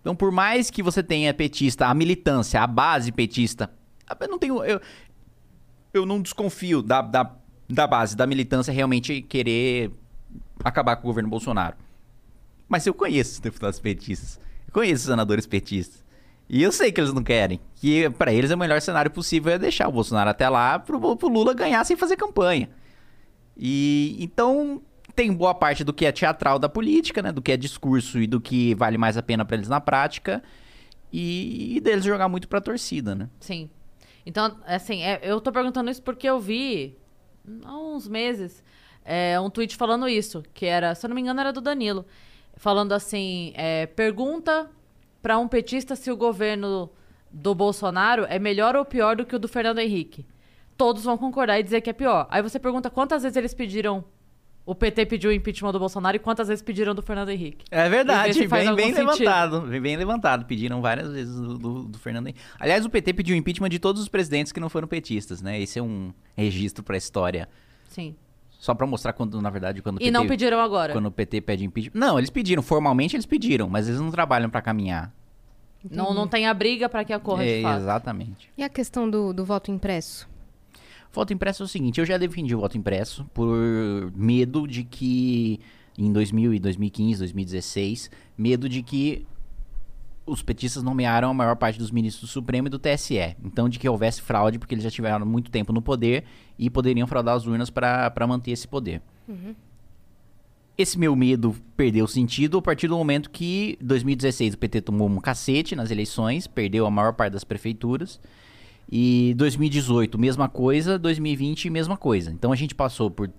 Então, 0.00 0.16
por 0.16 0.32
mais 0.32 0.70
que 0.70 0.82
você 0.82 1.02
tenha 1.02 1.32
petista, 1.34 1.86
a 1.86 1.94
militância, 1.94 2.62
a 2.62 2.66
base 2.66 3.12
petista, 3.12 3.70
eu 4.18 4.28
não 4.28 4.38
tenho. 4.38 4.64
Eu, 4.64 4.80
eu 5.92 6.06
não 6.06 6.22
desconfio 6.22 6.82
da, 6.82 7.02
da, 7.02 7.30
da 7.68 7.86
base, 7.86 8.16
da 8.16 8.26
militância 8.26 8.72
realmente 8.72 9.20
querer 9.22 9.92
acabar 10.64 10.96
com 10.96 11.02
o 11.02 11.06
governo 11.06 11.28
Bolsonaro. 11.28 11.76
Mas 12.68 12.86
eu 12.86 12.94
conheço 12.94 13.32
os 13.32 13.40
deputados 13.40 13.78
petistas. 13.78 14.40
Eu 14.66 14.72
conheço 14.72 15.02
os 15.02 15.10
senadores 15.10 15.46
petistas. 15.46 16.04
E 16.52 16.64
eu 16.64 16.72
sei 16.72 16.90
que 16.90 17.00
eles 17.00 17.12
não 17.12 17.22
querem. 17.22 17.60
Que 17.76 18.10
pra 18.10 18.32
eles 18.32 18.50
é 18.50 18.56
o 18.56 18.58
melhor 18.58 18.80
cenário 18.80 19.08
possível 19.08 19.52
é 19.52 19.58
deixar 19.58 19.86
o 19.86 19.92
Bolsonaro 19.92 20.28
até 20.28 20.48
lá 20.48 20.80
pro, 20.80 21.16
pro 21.16 21.28
Lula 21.28 21.54
ganhar 21.54 21.84
sem 21.84 21.96
fazer 21.96 22.16
campanha. 22.16 22.68
E 23.56 24.16
então 24.18 24.82
tem 25.14 25.32
boa 25.32 25.54
parte 25.54 25.84
do 25.84 25.92
que 25.92 26.04
é 26.04 26.10
teatral 26.10 26.58
da 26.58 26.68
política, 26.68 27.22
né? 27.22 27.30
Do 27.30 27.40
que 27.40 27.52
é 27.52 27.56
discurso 27.56 28.18
e 28.18 28.26
do 28.26 28.40
que 28.40 28.74
vale 28.74 28.98
mais 28.98 29.16
a 29.16 29.22
pena 29.22 29.44
pra 29.44 29.56
eles 29.56 29.68
na 29.68 29.80
prática. 29.80 30.42
E, 31.12 31.76
e 31.76 31.80
deles 31.80 32.04
jogar 32.04 32.28
muito 32.28 32.48
pra 32.48 32.60
torcida, 32.60 33.14
né? 33.14 33.30
Sim. 33.38 33.70
Então, 34.26 34.58
assim, 34.66 35.02
é, 35.02 35.20
eu 35.22 35.40
tô 35.40 35.52
perguntando 35.52 35.88
isso 35.88 36.02
porque 36.02 36.28
eu 36.28 36.40
vi 36.40 36.98
há 37.64 37.78
uns 37.78 38.08
meses 38.08 38.60
é, 39.04 39.38
um 39.38 39.48
tweet 39.48 39.76
falando 39.76 40.08
isso, 40.08 40.42
que 40.52 40.66
era, 40.66 40.96
se 40.96 41.06
eu 41.06 41.08
não 41.08 41.14
me 41.14 41.20
engano, 41.20 41.38
era 41.38 41.52
do 41.52 41.60
Danilo. 41.60 42.04
Falando 42.56 42.92
assim, 42.92 43.52
é, 43.54 43.86
pergunta 43.86 44.68
pra 45.22 45.38
um 45.38 45.48
petista 45.48 45.96
se 45.96 46.10
o 46.10 46.16
governo 46.16 46.90
do 47.30 47.54
Bolsonaro 47.54 48.24
é 48.28 48.38
melhor 48.38 48.74
ou 48.76 48.84
pior 48.84 49.16
do 49.16 49.24
que 49.24 49.36
o 49.36 49.38
do 49.38 49.48
Fernando 49.48 49.78
Henrique. 49.78 50.26
Todos 50.76 51.04
vão 51.04 51.16
concordar 51.16 51.60
e 51.60 51.62
dizer 51.62 51.80
que 51.80 51.90
é 51.90 51.92
pior. 51.92 52.26
Aí 52.30 52.42
você 52.42 52.58
pergunta 52.58 52.90
quantas 52.90 53.22
vezes 53.22 53.36
eles 53.36 53.54
pediram. 53.54 54.04
O 54.64 54.74
PT 54.74 55.06
pediu 55.06 55.30
o 55.30 55.32
impeachment 55.32 55.72
do 55.72 55.78
Bolsonaro 55.78 56.16
e 56.16 56.20
quantas 56.20 56.48
vezes 56.48 56.62
pediram 56.62 56.94
do 56.94 57.02
Fernando 57.02 57.30
Henrique. 57.30 57.64
É 57.70 57.88
verdade, 57.88 58.46
bem, 58.46 58.74
bem 58.74 58.92
levantado. 58.92 59.62
Bem, 59.62 59.80
bem 59.80 59.96
levantado. 59.96 60.44
Pediram 60.44 60.80
várias 60.80 61.10
vezes 61.10 61.34
do, 61.34 61.58
do, 61.58 61.82
do 61.84 61.98
Fernando 61.98 62.28
Henrique. 62.28 62.40
Aliás, 62.58 62.84
o 62.84 62.90
PT 62.90 63.14
pediu 63.14 63.36
impeachment 63.36 63.68
de 63.68 63.78
todos 63.78 64.00
os 64.00 64.08
presidentes 64.08 64.52
que 64.52 64.60
não 64.60 64.68
foram 64.68 64.86
petistas, 64.86 65.42
né? 65.42 65.60
Esse 65.60 65.78
é 65.78 65.82
um 65.82 66.12
registro 66.36 66.84
pra 66.84 66.96
história. 66.96 67.48
Sim. 67.88 68.14
Só 68.60 68.74
pra 68.74 68.86
mostrar 68.86 69.14
quando, 69.14 69.40
na 69.40 69.48
verdade, 69.48 69.80
quando 69.80 69.96
o 69.96 69.98
E 69.98 70.04
PT... 70.04 70.10
não 70.10 70.26
pediram 70.26 70.60
agora. 70.60 70.92
Quando 70.92 71.06
o 71.06 71.10
PT 71.10 71.40
pede 71.40 71.64
impeachment... 71.64 71.98
Não, 71.98 72.18
eles 72.18 72.28
pediram. 72.28 72.62
Formalmente 72.62 73.16
eles 73.16 73.24
pediram, 73.24 73.70
mas 73.70 73.88
eles 73.88 73.98
não 73.98 74.10
trabalham 74.10 74.50
pra 74.50 74.60
caminhar. 74.60 75.10
Não, 75.90 76.12
não 76.12 76.28
tem 76.28 76.46
a 76.46 76.52
briga 76.52 76.86
pra 76.86 77.02
que 77.02 77.14
ocorra 77.16 77.42
de 77.42 77.48
É, 77.50 77.62
fato. 77.62 77.80
exatamente. 77.80 78.50
E 78.58 78.62
a 78.62 78.68
questão 78.68 79.08
do, 79.08 79.32
do 79.32 79.46
voto 79.46 79.70
impresso? 79.70 80.28
Voto 81.10 81.32
impresso 81.32 81.62
é 81.62 81.64
o 81.64 81.68
seguinte, 81.68 81.98
eu 81.98 82.04
já 82.04 82.18
defendi 82.18 82.54
o 82.54 82.60
voto 82.60 82.76
impresso 82.76 83.24
por 83.32 84.12
medo 84.14 84.68
de 84.68 84.84
que 84.84 85.58
em 85.98 86.12
2000 86.12 86.52
e 86.54 86.58
2015, 86.60 87.18
2016, 87.20 88.10
medo 88.36 88.68
de 88.68 88.82
que 88.82 89.26
os 90.30 90.42
petistas 90.42 90.82
nomearam 90.82 91.30
a 91.30 91.34
maior 91.34 91.56
parte 91.56 91.78
dos 91.78 91.90
ministros 91.90 92.28
do 92.28 92.32
Supremo 92.32 92.68
e 92.68 92.70
do 92.70 92.78
TSE. 92.78 93.36
Então, 93.44 93.68
de 93.68 93.78
que 93.78 93.88
houvesse 93.88 94.22
fraude, 94.22 94.58
porque 94.58 94.74
eles 94.74 94.84
já 94.84 94.90
tiveram 94.90 95.26
muito 95.26 95.50
tempo 95.50 95.72
no 95.72 95.82
poder 95.82 96.24
e 96.58 96.70
poderiam 96.70 97.06
fraudar 97.06 97.34
as 97.34 97.46
urnas 97.46 97.70
para 97.70 98.26
manter 98.26 98.52
esse 98.52 98.66
poder. 98.66 99.02
Esse 100.78 100.98
meu 100.98 101.14
medo 101.14 101.54
perdeu 101.76 102.06
sentido 102.06 102.58
a 102.58 102.62
partir 102.62 102.88
do 102.88 102.96
momento 102.96 103.28
que 103.28 103.76
2016 103.82 104.54
o 104.54 104.58
PT 104.58 104.80
tomou 104.80 105.08
um 105.08 105.20
cacete 105.20 105.76
nas 105.76 105.90
eleições, 105.90 106.46
perdeu 106.46 106.86
a 106.86 106.90
maior 106.90 107.12
parte 107.12 107.34
das 107.34 107.44
prefeituras. 107.44 108.18
E 108.90 109.34
2018, 109.36 110.18
mesma 110.18 110.48
coisa, 110.48 110.98
2020, 110.98 111.68
mesma 111.68 111.96
coisa. 111.96 112.30
Então 112.30 112.50
a 112.50 112.56
gente 112.56 112.74
passou 112.74 113.10
por 113.10 113.30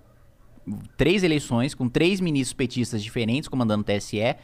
três 0.95 1.23
eleições 1.23 1.73
com 1.73 1.89
três 1.89 2.21
ministros 2.21 2.53
petistas 2.53 3.03
diferentes 3.03 3.49
comandando 3.49 3.81
o 3.81 3.83
TSE, 3.83 4.35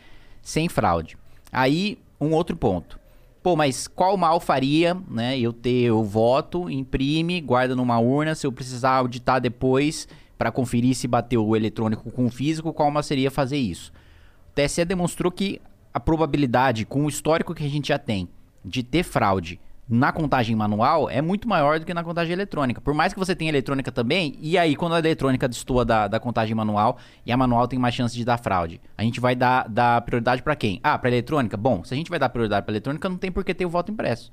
sem 0.41 0.67
fraude. 0.67 1.17
Aí, 1.51 1.99
um 2.20 2.32
outro 2.32 2.55
ponto. 2.55 2.99
Pô, 3.41 3.55
mas 3.55 3.88
qual 3.88 4.18
mal 4.18 4.39
faria, 4.39 4.97
né, 5.09 5.39
eu 5.39 5.53
ter 5.53 5.91
o 5.91 6.03
voto, 6.03 6.70
imprime, 6.70 7.39
guarda 7.39 7.76
numa 7.76 7.99
urna, 7.99 8.36
se 8.36 8.45
eu 8.45 8.51
precisar 8.51 8.91
auditar 8.91 9.39
depois 9.39 10.07
para 10.38 10.51
conferir 10.51 10.95
se 10.95 11.07
bateu 11.07 11.45
o 11.45 11.55
eletrônico 11.55 12.11
com 12.11 12.26
o 12.26 12.30
físico, 12.30 12.74
qual 12.74 12.91
mal 12.91 13.03
seria 13.03 13.32
fazer 13.32 13.57
isso? 13.57 13.91
O 14.49 14.53
TSE 14.53 14.84
demonstrou 14.86 15.32
que 15.32 15.61
a 15.93 15.99
probabilidade, 15.99 16.86
com 16.86 17.05
o 17.05 17.09
histórico 17.09 17.55
que 17.55 17.63
a 17.63 17.70
gente 17.70 17.88
já 17.88 17.97
tem, 17.97 18.28
de 18.63 18.84
ter 18.84 19.03
fraude 19.03 19.59
na 19.89 20.11
contagem 20.11 20.55
manual 20.55 21.09
é 21.09 21.21
muito 21.21 21.47
maior 21.47 21.79
do 21.79 21.85
que 21.85 21.93
na 21.93 22.03
contagem 22.03 22.33
eletrônica. 22.33 22.81
Por 22.81 22.93
mais 22.93 23.13
que 23.13 23.19
você 23.19 23.35
tenha 23.35 23.49
eletrônica 23.49 23.91
também, 23.91 24.38
e 24.41 24.57
aí 24.57 24.75
quando 24.75 24.95
a 24.95 24.99
eletrônica 24.99 25.47
destoa 25.47 25.85
da, 25.85 26.07
da 26.07 26.19
contagem 26.19 26.53
manual 26.53 26.97
e 27.25 27.31
a 27.31 27.38
manual 27.38 27.67
tem 27.67 27.79
mais 27.79 27.95
chance 27.95 28.15
de 28.15 28.25
dar 28.25 28.38
fraude, 28.38 28.81
a 28.97 29.03
gente 29.03 29.19
vai 29.19 29.35
dar, 29.35 29.67
dar 29.69 30.01
prioridade 30.01 30.43
para 30.43 30.55
quem? 30.55 30.79
Ah, 30.83 30.97
para 30.97 31.09
eletrônica? 31.09 31.55
Bom, 31.55 31.83
se 31.83 31.93
a 31.93 31.97
gente 31.97 32.09
vai 32.09 32.19
dar 32.19 32.29
prioridade 32.29 32.65
para 32.65 32.73
eletrônica, 32.73 33.07
não 33.07 33.17
tem 33.17 33.31
por 33.31 33.43
que 33.43 33.53
ter 33.53 33.65
o 33.65 33.69
voto 33.69 33.91
impresso. 33.91 34.31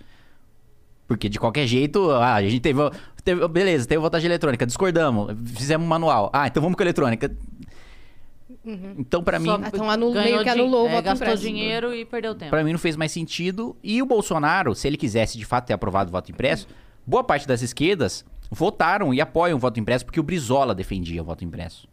Porque 1.07 1.29
de 1.29 1.39
qualquer 1.39 1.67
jeito, 1.67 2.11
ah, 2.11 2.35
a 2.35 2.43
gente 2.43 2.61
teve, 2.61 2.81
teve 3.23 3.47
beleza, 3.49 3.87
teve 3.87 4.01
votagem 4.01 4.27
eletrônica, 4.27 4.67
discordamos, 4.67 5.37
fizemos 5.55 5.87
manual. 5.87 6.31
Ah, 6.33 6.47
então 6.47 6.63
vamos 6.63 6.77
com 6.77 6.83
eletrônica. 6.83 7.31
Uhum. 8.65 8.95
Então, 8.99 9.23
para 9.23 9.39
mim. 9.39 9.49
Então, 9.67 9.91
anula- 9.91 10.23
meio 10.23 10.43
que 10.43 10.49
anulou 10.49 10.85
o 10.85 10.89
é, 10.89 10.93
voto 10.93 11.05
Gastou 11.05 11.27
impresso. 11.27 11.43
dinheiro 11.43 11.95
e 11.95 12.05
perdeu 12.05 12.35
tempo. 12.35 12.51
Pra 12.51 12.65
mim 12.65 12.73
não 12.73 12.79
fez 12.79 12.97
mais 12.97 13.13
sentido. 13.13 13.77
E 13.83 14.01
o 14.03 14.07
Bolsonaro, 14.07 14.75
se 14.75 14.87
ele 14.87 14.97
quisesse 14.97 15.37
de 15.37 15.45
fato 15.45 15.67
ter 15.67 15.75
aprovado 15.75 16.09
o 16.09 16.13
voto 16.13 16.31
impresso, 16.33 16.67
boa 17.07 17.23
parte 17.23 17.47
das 17.47 17.61
esquerdas 17.63 18.25
votaram 18.51 19.13
e 19.13 19.21
apoiam 19.21 19.57
o 19.57 19.59
voto 19.59 19.79
impresso 19.81 20.05
porque 20.05 20.21
o 20.21 20.23
Brizola 20.23 20.75
defendia 20.75 21.21
o 21.21 21.25
voto 21.25 21.45
impresso. 21.45 21.87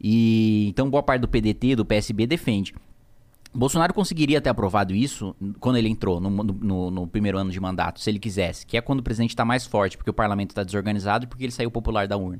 E 0.00 0.66
então 0.68 0.88
boa 0.88 1.02
parte 1.02 1.20
do 1.20 1.28
PDT, 1.28 1.76
do 1.76 1.84
PSB 1.84 2.26
defende. 2.26 2.74
Bolsonaro 3.52 3.92
conseguiria 3.92 4.40
ter 4.40 4.48
aprovado 4.48 4.94
isso 4.94 5.34
quando 5.58 5.76
ele 5.76 5.88
entrou 5.88 6.20
no, 6.20 6.30
no- 6.30 6.42
no- 6.44 6.90
no 6.90 7.06
primeiro 7.06 7.36
ano 7.36 7.50
de 7.50 7.58
mandato, 7.60 8.00
se 8.00 8.08
ele 8.08 8.18
quisesse, 8.20 8.64
que 8.64 8.76
é 8.76 8.80
quando 8.80 9.00
o 9.00 9.02
presidente 9.02 9.30
está 9.30 9.44
mais 9.44 9.66
forte, 9.66 9.96
porque 9.96 10.08
o 10.10 10.14
parlamento 10.14 10.50
está 10.50 10.62
desorganizado 10.62 11.24
e 11.24 11.26
porque 11.28 11.44
ele 11.44 11.52
saiu 11.52 11.70
popular 11.70 12.06
da 12.06 12.16
urna. 12.16 12.38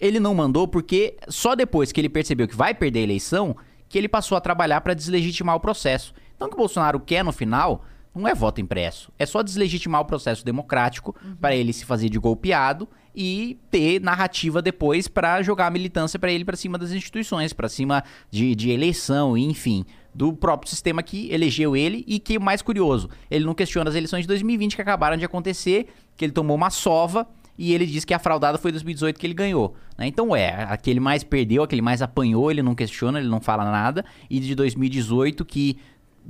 Ele 0.00 0.20
não 0.20 0.34
mandou 0.34 0.68
porque 0.68 1.16
só 1.28 1.54
depois 1.54 1.92
que 1.92 2.00
ele 2.00 2.08
percebeu 2.08 2.46
que 2.46 2.56
vai 2.56 2.74
perder 2.74 3.00
a 3.00 3.02
eleição 3.02 3.56
que 3.88 3.96
ele 3.96 4.08
passou 4.08 4.36
a 4.36 4.40
trabalhar 4.40 4.80
para 4.80 4.94
deslegitimar 4.94 5.56
o 5.56 5.60
processo. 5.60 6.12
Então 6.36 6.46
o 6.46 6.50
que 6.50 6.56
o 6.56 6.58
Bolsonaro 6.58 7.00
quer 7.00 7.24
no 7.24 7.32
final 7.32 7.84
não 8.14 8.26
é 8.26 8.34
voto 8.34 8.60
impresso, 8.60 9.12
é 9.18 9.24
só 9.24 9.42
deslegitimar 9.42 10.00
o 10.00 10.04
processo 10.04 10.44
democrático 10.44 11.14
para 11.40 11.54
ele 11.54 11.72
se 11.72 11.84
fazer 11.84 12.08
de 12.08 12.18
golpeado 12.18 12.88
e 13.14 13.58
ter 13.70 14.00
narrativa 14.00 14.60
depois 14.60 15.08
para 15.08 15.42
jogar 15.42 15.66
a 15.66 15.70
militância 15.70 16.18
para 16.18 16.30
ele 16.30 16.44
para 16.44 16.56
cima 16.56 16.78
das 16.78 16.90
instituições, 16.90 17.52
para 17.52 17.68
cima 17.68 18.02
de, 18.30 18.54
de 18.54 18.70
eleição, 18.70 19.36
enfim, 19.36 19.84
do 20.14 20.32
próprio 20.32 20.70
sistema 20.70 21.02
que 21.02 21.30
elegeu 21.32 21.76
ele. 21.76 22.04
E 22.06 22.18
que 22.18 22.38
mais 22.38 22.62
curioso, 22.62 23.08
ele 23.30 23.44
não 23.44 23.54
questiona 23.54 23.90
as 23.90 23.96
eleições 23.96 24.22
de 24.22 24.28
2020 24.28 24.76
que 24.76 24.82
acabaram 24.82 25.16
de 25.16 25.24
acontecer, 25.24 25.88
que 26.16 26.24
ele 26.24 26.32
tomou 26.32 26.56
uma 26.56 26.70
sova 26.70 27.26
e 27.58 27.74
ele 27.74 27.84
diz 27.84 28.04
que 28.04 28.14
a 28.14 28.18
fraudada 28.20 28.56
foi 28.56 28.70
2018 28.70 29.18
que 29.18 29.26
ele 29.26 29.34
ganhou. 29.34 29.74
né? 29.98 30.06
Então 30.06 30.34
é, 30.34 30.62
aquele 30.70 31.00
mais 31.00 31.24
perdeu, 31.24 31.64
aquele 31.64 31.82
mais 31.82 32.00
apanhou, 32.00 32.50
ele 32.50 32.62
não 32.62 32.74
questiona, 32.74 33.18
ele 33.18 33.28
não 33.28 33.40
fala 33.40 33.64
nada. 33.64 34.04
E 34.30 34.38
de 34.38 34.54
2018 34.54 35.44
que 35.44 35.76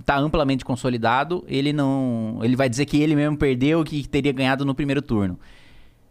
tá 0.07 0.17
amplamente 0.17 0.65
consolidado, 0.65 1.45
ele 1.47 1.73
não, 1.73 2.39
ele 2.43 2.57
vai 2.57 2.69
dizer 2.69 2.87
que 2.87 2.97
ele 3.01 3.15
mesmo 3.15 3.37
perdeu, 3.37 3.85
que 3.85 4.09
teria 4.09 4.33
ganhado 4.33 4.65
no 4.65 4.75
primeiro 4.75 5.03
turno. 5.03 5.39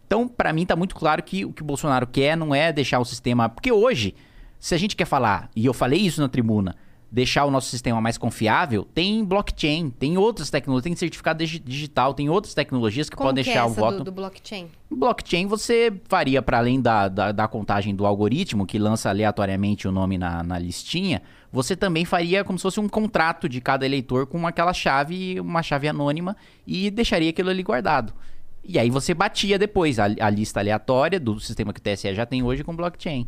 Então, 0.06 0.28
pra 0.28 0.52
mim 0.52 0.64
tá 0.64 0.76
muito 0.76 0.94
claro 0.94 1.22
que 1.22 1.44
o 1.44 1.52
que 1.52 1.62
o 1.62 1.64
Bolsonaro 1.64 2.06
quer 2.06 2.36
não 2.36 2.54
é 2.54 2.72
deixar 2.72 2.98
o 2.98 3.04
sistema, 3.04 3.48
porque 3.48 3.72
hoje, 3.72 4.14
se 4.58 4.74
a 4.74 4.78
gente 4.78 4.94
quer 4.94 5.04
falar, 5.04 5.50
e 5.54 5.66
eu 5.66 5.74
falei 5.74 6.00
isso 6.00 6.20
na 6.20 6.28
tribuna, 6.28 6.76
deixar 7.10 7.46
o 7.46 7.50
nosso 7.50 7.68
sistema 7.70 8.00
mais 8.00 8.18
confiável, 8.18 8.86
tem 8.94 9.24
blockchain, 9.24 9.88
tem 9.90 10.18
outras 10.18 10.50
tecnologias, 10.50 10.84
tem 10.84 10.94
certificado 10.96 11.38
digi- 11.38 11.58
digital, 11.58 12.12
tem 12.12 12.28
outras 12.28 12.52
tecnologias 12.52 13.08
que 13.08 13.16
Como 13.16 13.30
podem 13.30 13.42
que 13.42 13.50
é 13.50 13.52
deixar 13.54 13.66
o 13.66 13.70
essa 13.70 13.80
voto 13.80 13.98
do, 13.98 14.04
do 14.04 14.12
blockchain? 14.12 14.66
Blockchain 14.90 15.46
você 15.46 15.92
faria 16.08 16.42
para 16.42 16.58
além 16.58 16.80
da, 16.80 17.08
da, 17.08 17.32
da 17.32 17.48
contagem 17.48 17.94
do 17.94 18.04
algoritmo, 18.04 18.66
que 18.66 18.78
lança 18.78 19.08
aleatoriamente 19.08 19.88
o 19.88 19.92
nome 19.92 20.18
na, 20.18 20.42
na 20.42 20.58
listinha, 20.58 21.22
você 21.50 21.74
também 21.74 22.04
faria 22.04 22.44
como 22.44 22.58
se 22.58 22.62
fosse 22.62 22.78
um 22.78 22.88
contrato 22.88 23.48
de 23.48 23.60
cada 23.60 23.86
eleitor 23.86 24.26
com 24.26 24.46
aquela 24.46 24.74
chave, 24.74 25.40
uma 25.40 25.62
chave 25.62 25.88
anônima, 25.88 26.36
e 26.66 26.90
deixaria 26.90 27.30
aquilo 27.30 27.48
ali 27.48 27.62
guardado. 27.62 28.12
E 28.62 28.78
aí 28.78 28.90
você 28.90 29.14
batia 29.14 29.58
depois 29.58 29.98
a, 29.98 30.04
a 30.20 30.28
lista 30.28 30.60
aleatória 30.60 31.18
do 31.18 31.40
sistema 31.40 31.72
que 31.72 31.80
o 31.80 31.82
TSE 31.82 32.14
já 32.14 32.26
tem 32.26 32.42
hoje 32.42 32.62
com 32.62 32.76
blockchain. 32.76 33.26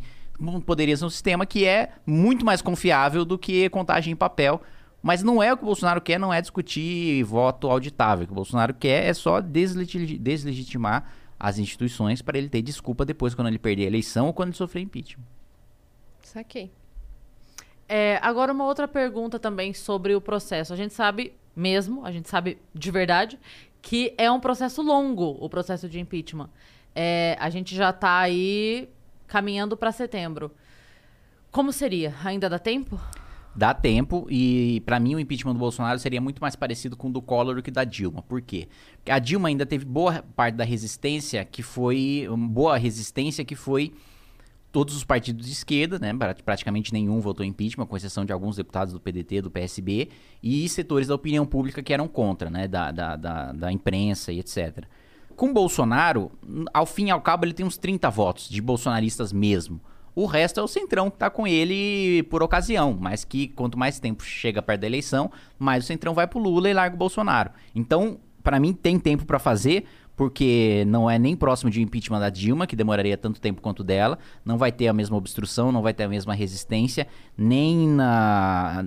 Poderia 0.65 0.97
ser 0.97 1.05
um 1.05 1.11
sistema 1.11 1.45
que 1.45 1.65
é 1.65 1.93
muito 2.07 2.45
mais 2.45 2.63
confiável 2.63 3.25
do 3.25 3.39
que 3.39 3.69
contagem 3.69 4.13
em 4.13 4.17
papel. 4.17 4.63
Mas 5.03 5.23
não 5.23 5.43
é 5.43 5.53
o 5.53 5.57
que 5.57 5.63
o 5.63 5.67
Bolsonaro 5.67 6.01
quer, 6.01 6.19
não 6.19 6.33
é 6.33 6.41
discutir 6.41 7.23
voto 7.25 7.71
auditável. 7.71 8.25
O 8.25 8.27
que 8.27 8.33
o 8.33 8.35
Bolsonaro 8.35 8.75
quer 8.75 9.07
é 9.07 9.15
só 9.15 9.41
deslegi- 9.41 10.19
deslegitimar 10.19 11.11
as 11.39 11.59
instituições 11.59 12.21
para 12.21 12.37
ele 12.37 12.51
ter 12.51 12.61
desculpa 12.61 13.05
depois 13.05 13.35
quando 13.35 13.49
ele 13.49 13.59
perder 13.59 13.85
a 13.85 13.87
eleição 13.87 14.27
ou 14.27 14.35
quando 14.35 14.51
ele 14.51 14.57
sofrer 14.59 14.83
impeachment. 14.83 15.25
Saquei. 16.23 16.71
É, 17.89 18.19
agora, 18.23 18.53
uma 18.53 18.65
outra 18.67 18.87
pergunta 18.87 19.39
também 19.39 19.73
sobre 19.73 20.15
o 20.15 20.21
processo. 20.21 20.73
A 20.73 20.77
gente 20.77 20.93
sabe 20.93 21.33
mesmo, 21.57 22.05
a 22.05 22.13
gente 22.13 22.29
sabe 22.29 22.59
de 22.75 22.91
verdade, 22.91 23.39
que 23.81 24.15
é 24.19 24.31
um 24.31 24.39
processo 24.39 24.83
longo 24.83 25.37
o 25.41 25.49
processo 25.49 25.89
de 25.89 25.99
impeachment. 25.99 26.51
É, 26.95 27.37
a 27.41 27.49
gente 27.49 27.75
já 27.75 27.93
tá 27.93 28.19
aí 28.19 28.89
caminhando 29.31 29.77
para 29.77 29.93
setembro. 29.93 30.51
Como 31.51 31.73
seria? 31.73 32.15
Ainda 32.25 32.51
dá 32.51 32.59
tempo? 32.59 33.01
Dá 33.55 33.73
tempo 33.75 34.27
e 34.31 34.81
para 34.87 35.01
mim 35.01 35.15
o 35.15 35.21
impeachment 35.21 35.53
do 35.55 35.59
Bolsonaro 35.59 35.99
seria 35.99 36.21
muito 36.21 36.41
mais 36.41 36.55
parecido 36.55 36.97
com 36.97 37.09
o 37.09 37.13
do 37.13 37.21
Collor 37.23 37.55
do 37.57 37.63
que 37.63 37.71
da 37.71 37.83
Dilma. 37.85 38.23
Por 38.23 38.41
quê? 38.41 38.69
Porque 38.97 39.11
a 39.11 39.19
Dilma 39.19 39.49
ainda 39.49 39.65
teve 39.67 39.85
boa 39.85 40.23
parte 40.37 40.55
da 40.57 40.65
resistência 40.65 41.45
que 41.45 41.63
foi 41.63 42.27
uma 42.29 42.47
boa 42.49 42.77
resistência 42.77 43.45
que 43.45 43.57
foi 43.57 43.93
todos 44.71 44.95
os 44.95 45.03
partidos 45.03 45.47
de 45.47 45.53
esquerda, 45.53 45.99
né? 45.99 46.15
pra- 46.15 46.33
Praticamente 46.35 46.93
nenhum 46.93 47.21
votou 47.21 47.45
impeachment, 47.45 47.87
com 47.87 47.97
exceção 47.97 48.25
de 48.25 48.33
alguns 48.33 48.55
deputados 48.55 48.93
do 48.93 49.01
PDT, 49.01 49.43
do 49.43 49.51
PSB, 49.51 50.09
e 50.41 50.69
setores 50.69 51.09
da 51.09 51.15
opinião 51.17 51.45
pública 51.45 51.83
que 51.83 51.93
eram 51.93 52.07
contra, 52.07 52.49
né? 52.49 52.69
Da, 52.69 52.93
da, 52.93 53.17
da, 53.17 53.53
da 53.53 53.73
imprensa 53.73 54.31
e 54.31 54.39
etc. 54.39 54.85
Com 55.41 55.55
Bolsonaro, 55.55 56.31
ao 56.71 56.85
fim 56.85 57.07
e 57.07 57.11
ao 57.11 57.23
cabo, 57.23 57.47
ele 57.47 57.55
tem 57.55 57.65
uns 57.65 57.79
30 57.79 58.11
votos 58.11 58.47
de 58.47 58.61
bolsonaristas 58.61 59.33
mesmo. 59.33 59.81
O 60.15 60.27
resto 60.27 60.61
é 60.61 60.63
o 60.63 60.69
Centrão 60.69 61.11
que 61.11 61.17
tá 61.17 61.31
com 61.31 61.47
ele 61.47 62.23
por 62.25 62.43
ocasião, 62.43 62.95
mas 63.01 63.25
que 63.25 63.49
quanto 63.49 63.79
mais 63.79 63.99
tempo 63.99 64.23
chega 64.23 64.61
perto 64.61 64.83
da 64.83 64.87
eleição, 64.87 65.33
mais 65.59 65.85
o 65.85 65.87
Centrão 65.87 66.13
vai 66.13 66.27
pro 66.27 66.39
Lula 66.39 66.69
e 66.69 66.75
larga 66.75 66.95
o 66.95 66.99
Bolsonaro. 66.99 67.53
Então, 67.75 68.21
pra 68.43 68.61
mim, 68.61 68.75
tem 68.75 68.99
tempo 68.99 69.25
pra 69.25 69.39
fazer, 69.39 69.87
porque 70.15 70.85
não 70.87 71.09
é 71.09 71.19
nem 71.19 71.35
próximo 71.35 71.71
de 71.71 71.81
impeachment 71.81 72.21
da 72.21 72.29
Dilma, 72.29 72.67
que 72.67 72.77
demoraria 72.77 73.17
tanto 73.17 73.41
tempo 73.41 73.63
quanto 73.63 73.83
dela, 73.83 74.19
não 74.45 74.59
vai 74.59 74.71
ter 74.71 74.89
a 74.89 74.93
mesma 74.93 75.17
obstrução, 75.17 75.73
não 75.73 75.81
vai 75.81 75.95
ter 75.95 76.03
a 76.03 76.09
mesma 76.11 76.35
resistência, 76.35 77.07
nem 77.35 77.89
na. 77.89 78.85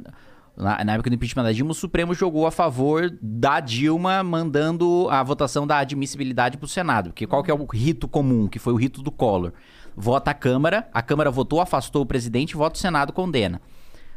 Na, 0.55 0.83
na 0.83 0.93
época 0.93 1.09
do 1.09 1.15
impeachment 1.15 1.43
da 1.43 1.51
Dilma, 1.51 1.71
o 1.71 1.75
Supremo 1.75 2.13
jogou 2.13 2.45
a 2.45 2.51
favor 2.51 3.11
da 3.21 3.59
Dilma, 3.59 4.23
mandando 4.23 5.07
a 5.09 5.23
votação 5.23 5.65
da 5.65 5.79
admissibilidade 5.79 6.57
para 6.57 6.65
o 6.65 6.69
Senado. 6.69 7.09
Porque 7.09 7.25
qual 7.25 7.43
que 7.43 7.49
é 7.49 7.53
o 7.53 7.65
rito 7.65 8.07
comum, 8.07 8.47
que 8.47 8.59
foi 8.59 8.73
o 8.73 8.77
rito 8.77 9.01
do 9.01 9.11
Collor? 9.11 9.51
Vota 9.95 10.31
a 10.31 10.33
Câmara, 10.33 10.87
a 10.93 11.01
Câmara 11.01 11.31
votou, 11.31 11.59
afastou 11.59 12.03
o 12.03 12.05
presidente, 12.05 12.55
vota 12.55 12.77
o 12.77 12.79
Senado, 12.79 13.11
condena. 13.11 13.61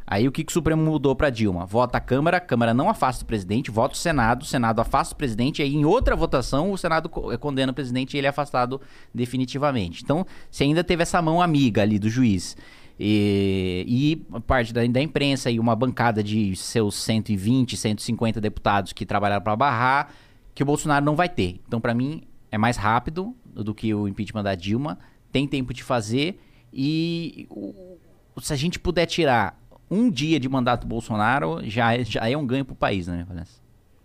Aí 0.09 0.25
o 0.25 0.31
que, 0.31 0.41
que 0.41 0.51
o 0.51 0.53
Supremo 0.53 0.81
mudou 0.81 1.13
para 1.17 1.29
Dilma? 1.29 1.65
Vota 1.65 1.97
a 1.97 2.01
Câmara, 2.01 2.37
a 2.37 2.39
Câmara 2.39 2.73
não 2.73 2.89
afasta 2.89 3.25
o 3.25 3.27
presidente, 3.27 3.69
vota 3.69 3.93
o 3.93 3.97
Senado, 3.97 4.43
o 4.43 4.45
Senado 4.45 4.79
afasta 4.79 5.13
o 5.13 5.17
presidente, 5.17 5.61
aí 5.61 5.75
em 5.75 5.83
outra 5.83 6.15
votação 6.15 6.71
o 6.71 6.77
Senado 6.77 7.11
eh, 7.29 7.35
condena 7.35 7.73
o 7.73 7.75
presidente 7.75 8.13
e 8.13 8.17
ele 8.17 8.25
é 8.25 8.29
afastado 8.29 8.79
definitivamente. 9.13 10.01
Então, 10.03 10.25
você 10.49 10.63
ainda 10.63 10.81
teve 10.81 11.03
essa 11.03 11.21
mão 11.21 11.41
amiga 11.41 11.81
ali 11.81 11.99
do 11.99 12.09
juiz. 12.09 12.55
E, 12.99 13.85
e 13.87 14.39
parte 14.41 14.73
da, 14.73 14.85
da 14.85 15.01
imprensa 15.01 15.51
e 15.51 15.59
uma 15.59 15.75
bancada 15.75 16.23
de 16.23 16.55
seus 16.55 16.95
120, 16.95 17.77
150 17.77 18.41
deputados 18.41 18.93
que 18.93 19.05
trabalharam 19.05 19.43
para 19.43 19.55
barrar, 19.55 20.11
que 20.55 20.63
o 20.63 20.65
Bolsonaro 20.65 21.05
não 21.05 21.15
vai 21.15 21.29
ter. 21.29 21.59
Então, 21.67 21.79
para 21.79 21.93
mim, 21.93 22.23
é 22.51 22.57
mais 22.57 22.75
rápido 22.77 23.35
do 23.45 23.73
que 23.75 23.93
o 23.93 24.07
impeachment 24.07 24.43
da 24.43 24.55
Dilma, 24.55 24.97
tem 25.31 25.47
tempo 25.47 25.73
de 25.73 25.83
fazer 25.83 26.39
e 26.73 27.45
o- 27.49 27.97
se 28.41 28.51
a 28.53 28.55
gente 28.55 28.79
puder 28.79 29.05
tirar 29.05 29.59
um 29.89 30.09
dia 30.09 30.39
de 30.39 30.49
mandato 30.49 30.81
do 30.81 30.87
Bolsonaro, 30.87 31.59
já 31.63 31.93
é, 31.95 32.03
já 32.03 32.29
é 32.29 32.35
um 32.37 32.45
ganho 32.45 32.65
pro 32.65 32.75
país, 32.75 33.07
né, 33.07 33.25
Vanessa? 33.27 33.59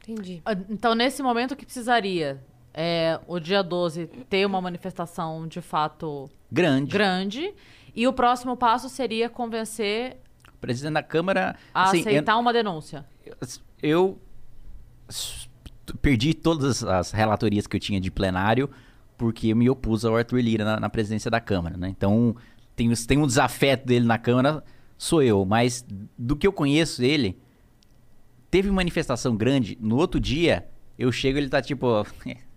Entendi. 0.06 0.42
Ah, 0.44 0.56
Então, 0.70 0.94
nesse 0.94 1.22
momento, 1.22 1.52
o 1.52 1.56
que 1.56 1.64
precisaria? 1.64 2.40
é, 2.74 3.20
o 3.28 3.38
dia 3.38 3.62
12 3.62 4.06
ter 4.30 4.46
uma 4.46 4.58
manifestação 4.58 5.46
de 5.46 5.60
fato 5.60 6.30
Grande. 6.50 6.90
grande. 6.90 7.52
E 7.94 8.06
o 8.06 8.12
próximo 8.12 8.56
passo 8.56 8.88
seria 8.88 9.28
convencer 9.28 10.16
O 10.48 10.58
presidente 10.58 10.94
da 10.94 11.02
Câmara. 11.02 11.56
a 11.74 11.84
assim, 11.84 12.00
aceitar 12.00 12.38
uma 12.38 12.52
denúncia. 12.52 13.04
eu, 13.24 13.36
eu 13.82 14.18
perdi 16.00 16.32
todas 16.34 16.82
as 16.82 17.10
relatorias 17.10 17.66
que 17.66 17.76
eu 17.76 17.80
tinha 17.80 18.00
de 18.00 18.10
plenário 18.10 18.70
porque 19.22 19.48
eu 19.48 19.56
me 19.56 19.70
opus 19.70 20.04
ao 20.04 20.16
Arthur 20.16 20.40
Lira 20.40 20.64
na, 20.64 20.80
na 20.80 20.90
presidência 20.90 21.30
da 21.30 21.40
Câmara, 21.40 21.76
né? 21.76 21.88
Então, 21.88 22.34
tem, 22.74 22.92
tem 22.92 23.18
um 23.18 23.26
desafeto 23.26 23.86
dele 23.86 24.04
na 24.04 24.18
Câmara, 24.18 24.64
sou 24.98 25.22
eu. 25.22 25.44
Mas 25.44 25.86
do 26.18 26.34
que 26.34 26.44
eu 26.44 26.52
conheço 26.52 27.04
ele, 27.04 27.38
teve 28.50 28.68
manifestação 28.68 29.36
grande. 29.36 29.78
No 29.80 29.96
outro 29.96 30.18
dia, 30.18 30.68
eu 30.98 31.12
chego 31.12 31.38
ele 31.38 31.48
tá 31.48 31.62
tipo. 31.62 31.86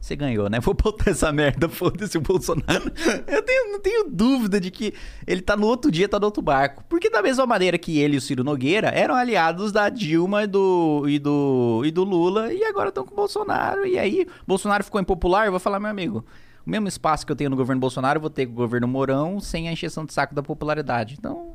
Você 0.00 0.16
ganhou, 0.16 0.50
né? 0.50 0.58
Vou 0.60 0.74
botar 0.74 1.10
essa 1.10 1.32
merda, 1.32 1.68
foda-se 1.68 2.18
o 2.18 2.20
Bolsonaro. 2.20 2.92
Eu 3.26 3.42
tenho, 3.42 3.72
não 3.72 3.80
tenho 3.80 4.10
dúvida 4.10 4.60
de 4.60 4.70
que 4.70 4.92
ele 5.26 5.40
tá 5.40 5.56
no 5.56 5.66
outro 5.66 5.90
dia, 5.90 6.08
tá 6.08 6.18
no 6.18 6.26
outro 6.26 6.42
barco. 6.42 6.84
Porque 6.88 7.08
da 7.08 7.22
mesma 7.22 7.46
maneira 7.46 7.78
que 7.78 7.98
ele 7.98 8.16
e 8.16 8.18
o 8.18 8.20
Ciro 8.20 8.42
Nogueira 8.42 8.88
eram 8.88 9.14
aliados 9.14 9.70
da 9.70 9.88
Dilma 9.88 10.44
e 10.44 10.46
do, 10.46 11.04
e 11.08 11.18
do, 11.18 11.82
e 11.84 11.90
do 11.90 12.04
Lula, 12.04 12.52
e 12.52 12.64
agora 12.64 12.88
estão 12.88 13.04
com 13.04 13.12
o 13.12 13.16
Bolsonaro. 13.16 13.86
E 13.86 13.98
aí, 13.98 14.26
Bolsonaro 14.46 14.82
ficou 14.82 15.00
impopular, 15.00 15.46
eu 15.46 15.52
vou 15.52 15.60
falar, 15.60 15.78
meu 15.78 15.90
amigo, 15.90 16.24
o 16.66 16.70
mesmo 16.70 16.88
espaço 16.88 17.24
que 17.24 17.30
eu 17.30 17.36
tenho 17.36 17.50
no 17.50 17.56
governo 17.56 17.80
Bolsonaro, 17.80 18.16
eu 18.16 18.20
vou 18.22 18.30
ter 18.30 18.46
com 18.46 18.52
o 18.52 18.56
governo 18.56 18.88
Mourão 18.88 19.38
sem 19.40 19.68
a 19.68 19.72
encheção 19.72 20.04
de 20.04 20.12
saco 20.12 20.34
da 20.34 20.42
popularidade. 20.42 21.16
Então, 21.18 21.52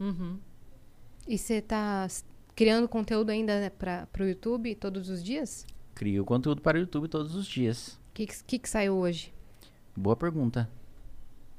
Uhum. 0.00 0.38
E 1.28 1.36
você 1.36 1.60
tá 1.60 2.08
criando 2.56 2.88
conteúdo 2.88 3.30
ainda 3.30 3.60
né, 3.60 3.70
para 3.70 4.06
pro 4.06 4.26
YouTube 4.26 4.74
todos 4.74 5.10
os 5.10 5.22
dias? 5.22 5.66
Crio 6.00 6.24
conteúdo 6.24 6.62
para 6.62 6.78
o 6.78 6.80
YouTube 6.80 7.08
todos 7.08 7.34
os 7.34 7.46
dias. 7.46 8.00
O 8.08 8.14
que, 8.14 8.26
que, 8.46 8.58
que 8.58 8.68
saiu 8.70 8.96
hoje? 8.96 9.34
Boa 9.94 10.16
pergunta. 10.16 10.66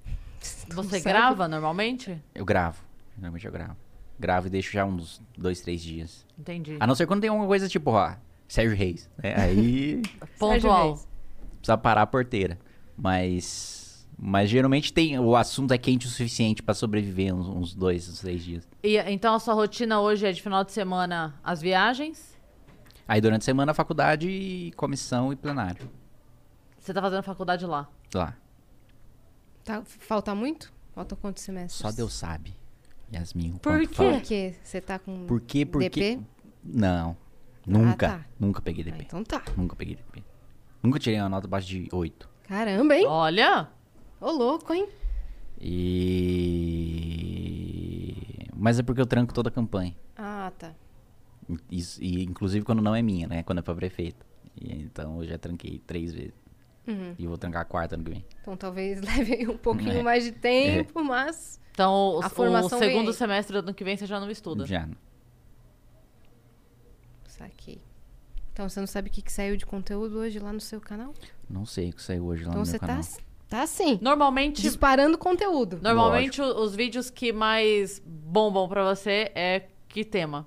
Você 0.73 0.99
grava 0.99 1.47
normalmente? 1.47 2.19
Eu 2.33 2.43
gravo. 2.43 2.81
Normalmente 3.15 3.45
eu 3.45 3.51
gravo. 3.51 3.77
Gravo 4.19 4.47
e 4.47 4.49
deixo 4.49 4.71
já 4.71 4.83
uns 4.83 5.21
dois, 5.37 5.61
três 5.61 5.83
dias. 5.83 6.25
Entendi. 6.39 6.75
A 6.79 6.87
não 6.87 6.95
ser 6.95 7.05
quando 7.05 7.21
tem 7.21 7.29
alguma 7.29 7.45
coisa 7.45 7.69
tipo, 7.69 7.91
ó, 7.91 8.15
Sérgio 8.47 8.75
Reis. 8.75 9.07
né? 9.21 9.35
Aí 9.39 10.01
Pontual. 10.39 10.99
Precisa 11.59 11.77
parar 11.77 12.01
a 12.01 12.07
porteira. 12.07 12.57
Mas. 12.97 14.07
Mas 14.17 14.49
geralmente 14.49 14.91
tem. 14.91 15.19
O 15.19 15.35
assunto 15.35 15.71
é 15.71 15.77
quente 15.77 16.07
o 16.07 16.09
suficiente 16.09 16.63
pra 16.63 16.73
sobreviver 16.73 17.31
uns, 17.31 17.47
uns 17.47 17.75
dois, 17.75 18.09
uns 18.09 18.19
três 18.21 18.43
dias. 18.43 18.67
E, 18.81 18.97
então 19.11 19.35
a 19.35 19.39
sua 19.39 19.53
rotina 19.53 20.01
hoje 20.01 20.25
é 20.25 20.31
de 20.31 20.41
final 20.41 20.63
de 20.63 20.71
semana 20.71 21.39
as 21.43 21.61
viagens? 21.61 22.30
Aí 23.11 23.19
durante 23.19 23.41
a 23.41 23.43
semana, 23.45 23.73
faculdade, 23.73 24.29
e 24.29 24.71
comissão 24.77 25.33
e 25.33 25.35
plenário. 25.35 25.91
Você 26.79 26.93
tá 26.93 27.01
fazendo 27.01 27.21
faculdade 27.23 27.65
lá. 27.65 27.89
Lá. 28.15 28.37
Tá, 29.65 29.81
falta 29.83 30.33
muito? 30.33 30.71
Falta 30.95 31.13
quantos 31.17 31.43
semestres? 31.43 31.81
Só 31.81 31.91
Deus 31.91 32.13
sabe. 32.13 32.55
Yasmin, 33.13 33.55
o 33.55 33.59
Por 33.59 33.81
quê? 33.81 33.87
falta. 33.93 34.13
Por 34.13 34.21
quê? 34.21 34.55
Você 34.63 34.79
tá 34.79 34.97
com 34.97 35.25
Por 35.27 35.41
quê? 35.41 35.65
Porque. 35.65 35.89
DP? 35.89 36.21
Não. 36.63 37.17
Nunca. 37.67 38.07
tá. 38.07 38.25
Nunca 38.39 38.61
peguei 38.61 38.81
Ah, 38.87 38.91
DP. 38.91 39.03
então 39.03 39.25
tá. 39.25 39.43
Nunca 39.57 39.75
peguei 39.75 39.95
DP. 39.97 40.23
Nunca 40.81 40.97
tirei 40.97 41.19
uma 41.19 41.27
nota 41.27 41.47
abaixo 41.47 41.67
de 41.67 41.89
8. 41.91 42.29
Caramba, 42.47 42.95
hein? 42.95 43.05
Olha! 43.07 43.67
Ô, 44.21 44.31
louco, 44.31 44.73
hein? 44.73 44.87
E. 47.11 48.47
Mas 48.55 48.79
é 48.79 48.83
porque 48.83 49.01
eu 49.01 49.05
tranco 49.05 49.33
toda 49.33 49.49
a 49.49 49.51
campanha. 49.51 49.93
Ah, 50.17 50.49
tá. 50.57 50.71
Isso- 51.69 52.01
e 52.01 52.23
inclusive 52.23 52.65
quando 52.65 52.81
não 52.81 52.95
é 52.95 53.01
minha, 53.01 53.27
né? 53.27 53.43
Quando 53.43 53.59
é 53.59 53.61
pra 53.61 53.75
prefeito. 53.75 54.25
E, 54.59 54.73
então 54.83 55.21
eu 55.21 55.27
já 55.27 55.37
tranquei 55.37 55.79
três 55.85 56.13
vezes. 56.13 56.33
Uhum. 56.87 57.13
E 57.17 57.27
vou 57.27 57.37
trancar 57.37 57.61
a 57.61 57.65
quarta 57.65 57.95
ano 57.95 58.03
que 58.03 58.09
vem. 58.11 58.25
Então 58.41 58.57
talvez 58.57 58.99
leve 59.03 59.47
um 59.47 59.57
pouquinho 59.57 59.99
É. 59.99 60.03
mais 60.03 60.23
de 60.23 60.31
tempo, 60.31 61.03
mas. 61.03 61.59
Então 61.71 61.93
o, 62.17 62.23
A 62.23 62.27
o 62.27 62.29
formação 62.29 62.79
vem 62.79 62.89
segundo 62.89 63.07
aí. 63.09 63.13
semestre 63.13 63.53
do 63.53 63.59
ano 63.59 63.73
que 63.73 63.83
vem 63.83 63.95
você 63.95 64.05
já 64.05 64.19
não 64.19 64.29
estuda. 64.29 64.65
Já. 64.65 64.87
Saquei. 67.27 67.81
Então 68.53 68.67
você 68.67 68.79
não 68.79 68.87
sabe 68.87 69.09
o 69.09 69.11
que, 69.11 69.21
que 69.21 69.31
saiu 69.31 69.55
de 69.55 69.65
conteúdo 69.65 70.17
hoje 70.19 70.37
lá 70.39 70.51
no 70.51 70.59
seu 70.59 70.81
canal? 70.81 71.13
Não 71.49 71.65
sei 71.65 71.89
o 71.89 71.93
que 71.93 72.01
saiu 72.03 72.25
hoje 72.25 72.43
lá 72.43 72.49
então 72.49 72.59
no 72.59 72.65
você 72.65 72.73
meu 72.73 72.79
tá, 72.81 72.87
canal. 72.87 73.03
tá 73.47 73.61
assim. 73.63 73.97
Normalmente, 74.01 74.61
Disparando 74.61 75.17
conteúdo. 75.17 75.79
normalmente 75.81 76.41
o- 76.41 76.61
os 76.61 76.75
vídeos 76.75 77.09
que 77.09 77.31
mais 77.31 77.99
bombam 78.05 78.67
pra 78.67 78.83
você 78.83 79.31
é 79.33 79.67
que 79.87 80.03
tema? 80.03 80.45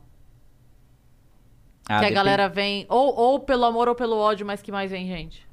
Ah, 1.88 1.98
que 2.00 2.06
a 2.06 2.08
depen- 2.08 2.14
galera 2.14 2.48
vem 2.48 2.86
ou, 2.88 3.14
ou 3.14 3.40
pelo 3.40 3.64
amor 3.64 3.88
ou 3.88 3.94
pelo 3.94 4.16
ódio, 4.16 4.46
mas 4.46 4.62
que 4.62 4.72
mais 4.72 4.90
vem 4.90 5.06
gente. 5.06 5.46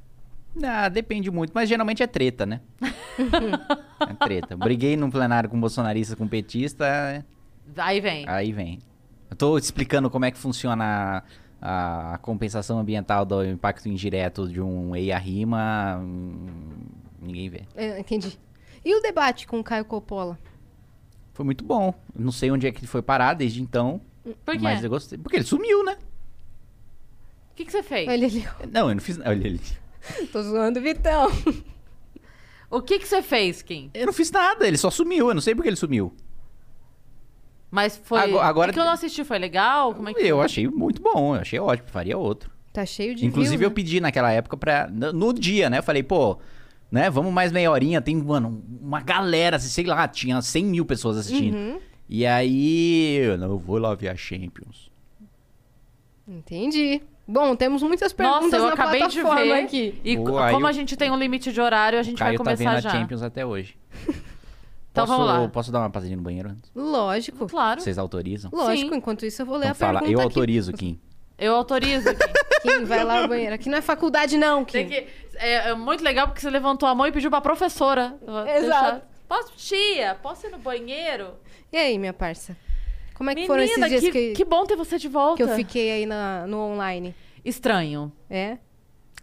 Ah, 0.64 0.90
depende 0.90 1.32
muito, 1.32 1.52
mas 1.54 1.68
geralmente 1.70 2.04
é 2.04 2.08
treta, 2.08 2.46
né? 2.46 2.62
é 2.82 4.14
treta. 4.26 4.56
Briguei 4.58 4.96
no 4.98 5.10
plenário 5.10 5.50
com 5.50 5.60
bolsonarista, 5.60 6.16
com 6.16 6.28
petista, 6.28 6.86
é- 6.86 7.24
Aí 7.78 8.02
vem. 8.02 8.28
aí 8.28 8.52
vem. 8.52 8.80
Eu 9.30 9.36
tô 9.38 9.58
explicando 9.58 10.10
como 10.10 10.26
é 10.26 10.32
que 10.32 10.38
funciona 10.38 11.24
a, 11.62 12.14
a 12.14 12.18
compensação 12.18 12.80
ambiental 12.80 13.24
do 13.26 13.46
impacto 13.46 13.88
indireto 13.88 14.48
de 14.48 14.60
um 14.62 14.94
EIA-RIMA, 14.96 16.00
hum, 16.02 16.48
ninguém 17.22 17.50
vê. 17.50 17.62
É, 17.76 18.00
entendi. 18.00 18.38
E 18.84 18.94
o 18.96 19.02
debate 19.02 19.48
com 19.48 19.60
o 19.60 19.64
Caio 19.64 19.86
Coppola? 19.86 20.38
Foi 21.34 21.46
muito 21.46 21.64
bom. 21.64 21.94
Não 22.14 22.32
sei 22.32 22.52
onde 22.52 22.68
é 22.68 22.72
que 22.72 22.80
ele 22.80 22.88
foi 22.88 23.02
parar 23.02 23.36
desde 23.36 23.62
então, 23.62 24.02
Por 24.44 24.56
quê? 24.56 24.60
mas 24.62 24.84
eu 24.84 24.90
gostei. 24.90 25.18
Porque 25.18 25.38
ele 25.38 25.46
sumiu, 25.46 25.84
né? 25.86 25.96
O 27.62 27.64
que, 27.64 27.66
que 27.66 27.72
você 27.72 27.84
fez? 27.84 28.08
Olha 28.10 28.28
ali. 28.28 28.48
Não, 28.72 28.90
eu 28.90 28.96
não 28.96 29.02
fiz. 29.02 29.20
Olha 29.20 29.46
ele. 29.48 29.60
Tô 30.32 30.42
zoando 30.42 30.80
o 30.80 30.82
Vitão. 30.84 31.30
O 32.70 32.82
que, 32.82 32.98
que 33.00 33.08
você 33.08 33.22
fez, 33.22 33.62
Kim? 33.62 33.92
Eu 33.94 34.06
não 34.08 34.14
fiz 34.14 34.32
nada, 34.32 34.68
ele 34.68 34.78
só 34.78 34.90
sumiu. 34.90 35.28
Eu 35.28 35.34
não 35.34 35.42
sei 35.42 35.54
porque 35.54 35.70
ele 35.70 35.76
sumiu. 35.76 36.14
Mas 37.70 38.02
foi. 38.04 38.20
Ago- 38.20 38.40
agora- 38.40 38.72
É 38.72 38.74
que 38.74 38.80
eu 38.80 38.86
não 38.86 38.94
assisti, 38.94 39.24
foi 39.24 39.38
legal? 39.38 39.94
Como 39.94 40.10
é 40.10 40.14
que 40.14 40.22
Eu 40.22 40.42
achei 40.42 40.68
muito 40.68 41.02
bom, 41.02 41.36
eu 41.36 41.42
achei 41.42 41.60
ótimo, 41.60 41.90
faria 41.90 42.18
outro. 42.18 42.50
Tá 42.74 42.86
cheio 42.86 43.14
de 43.14 43.26
Inclusive, 43.26 43.58
view, 43.58 43.68
eu 43.68 43.72
pedi 43.72 44.00
naquela 44.00 44.32
época 44.32 44.56
pra. 44.58 44.88
No, 44.88 45.12
no 45.14 45.34
dia, 45.34 45.70
né? 45.70 45.80
Eu 45.80 45.84
falei, 45.84 46.02
pô, 46.02 46.38
né? 46.90 47.10
Vamos 47.10 47.32
mais 47.34 47.52
meia 47.52 47.70
horinha. 47.70 48.02
Tem, 48.02 48.16
mano, 48.16 48.64
uma 48.82 49.02
galera, 49.02 49.60
sei 49.60 49.86
lá, 49.86 50.08
tinha 50.08 50.42
100 50.42 50.66
mil 50.66 50.86
pessoas 50.86 51.18
assistindo. 51.18 51.56
Uhum. 51.56 51.80
E 52.10 52.26
aí. 52.26 53.18
Eu 53.18 53.38
não 53.38 53.50
eu 53.52 53.58
vou 53.60 53.78
lá 53.78 53.94
ver 53.94 54.10
a 54.10 54.16
Champions. 54.16 54.90
Entendi. 56.28 57.02
Bom, 57.32 57.56
temos 57.56 57.82
muitas 57.82 58.12
perguntas 58.12 58.44
Nossa, 58.52 58.56
eu 58.58 58.66
na 58.68 58.74
acabei 58.74 59.08
de 59.08 59.22
plataforma 59.22 59.54
ver. 59.56 59.64
aqui. 59.64 60.02
E 60.04 60.18
Boa, 60.18 60.52
como 60.52 60.66
eu- 60.66 60.70
a 60.70 60.72
gente 60.74 60.98
tem 60.98 61.10
um 61.10 61.18
limite 61.18 61.52
de 61.54 61.62
horário, 61.62 61.98
a 61.98 62.04
gente 62.04 62.18
vai 62.20 62.28
Caio 62.30 62.38
tá 62.40 62.44
começar 62.44 62.72
vendo 62.74 62.82
já. 62.82 62.90
a 62.90 62.94
Champions 62.94 63.22
até 63.24 63.46
hoje. 63.46 63.78
Então 64.94 65.06
posso, 65.08 65.18
vamos 65.26 65.42
lá. 65.44 65.48
Posso 65.48 65.72
dar 65.72 65.80
uma 65.80 65.90
passadinha 65.90 66.18
no 66.18 66.22
banheiro 66.24 66.50
antes? 66.50 66.70
Lógico. 66.76 67.48
Claro. 67.48 67.80
Vocês 67.80 67.98
autorizam? 67.98 68.52
Lógico, 68.54 68.90
Sim. 68.90 68.98
enquanto 68.98 69.26
isso 69.26 69.42
eu 69.42 69.46
vou 69.46 69.56
ler 69.56 69.68
Então 69.68 69.72
a 69.72 69.76
fala, 69.76 70.00
pergunta 70.00 70.12
eu 70.12 70.20
aqui. 70.20 70.28
autorizo, 70.28 70.74
Kim. 70.74 71.00
Eu 71.38 71.56
autorizo. 71.56 72.10
Kim. 72.14 72.20
Kim, 72.80 72.84
vai 72.84 73.02
lá 73.06 73.22
ao 73.22 73.28
banheiro. 73.30 73.56
Aqui 73.56 73.70
não 73.70 73.78
é 73.78 73.82
faculdade 73.82 74.38
não, 74.38 74.66
Kim. 74.66 74.86
Que- 74.90 75.08
é, 75.36 75.70
é 75.70 75.74
muito 75.76 76.04
legal 76.04 76.28
porque 76.28 76.42
você 76.42 76.50
levantou 76.50 76.90
a 76.90 76.94
mão 76.94 77.08
e 77.08 77.12
pediu 77.14 77.30
pra 77.30 77.40
professora. 77.40 78.16
Exato. 78.58 79.02
Posso, 79.30 79.54
tia, 79.56 80.18
posso 80.22 80.46
ir 80.48 80.50
no 80.50 80.58
banheiro? 80.58 81.36
E 81.72 81.78
aí, 81.78 81.98
minha 81.98 82.12
parça? 82.12 82.58
Como 83.22 83.30
é 83.30 83.36
que 83.36 83.42
Menina, 83.42 83.54
foram 83.54 83.64
esses 83.64 83.88
dias 84.02 84.02
que, 84.02 84.12
que, 84.30 84.34
que 84.34 84.44
bom 84.44 84.66
ter 84.66 84.76
você 84.76 84.98
de 84.98 85.08
volta. 85.08 85.36
que 85.38 85.44
eu 85.44 85.56
fiquei 85.56 85.92
aí 85.92 86.06
na, 86.08 86.48
no 86.48 86.58
online? 86.58 87.14
Estranho. 87.46 88.12
É? 88.28 88.58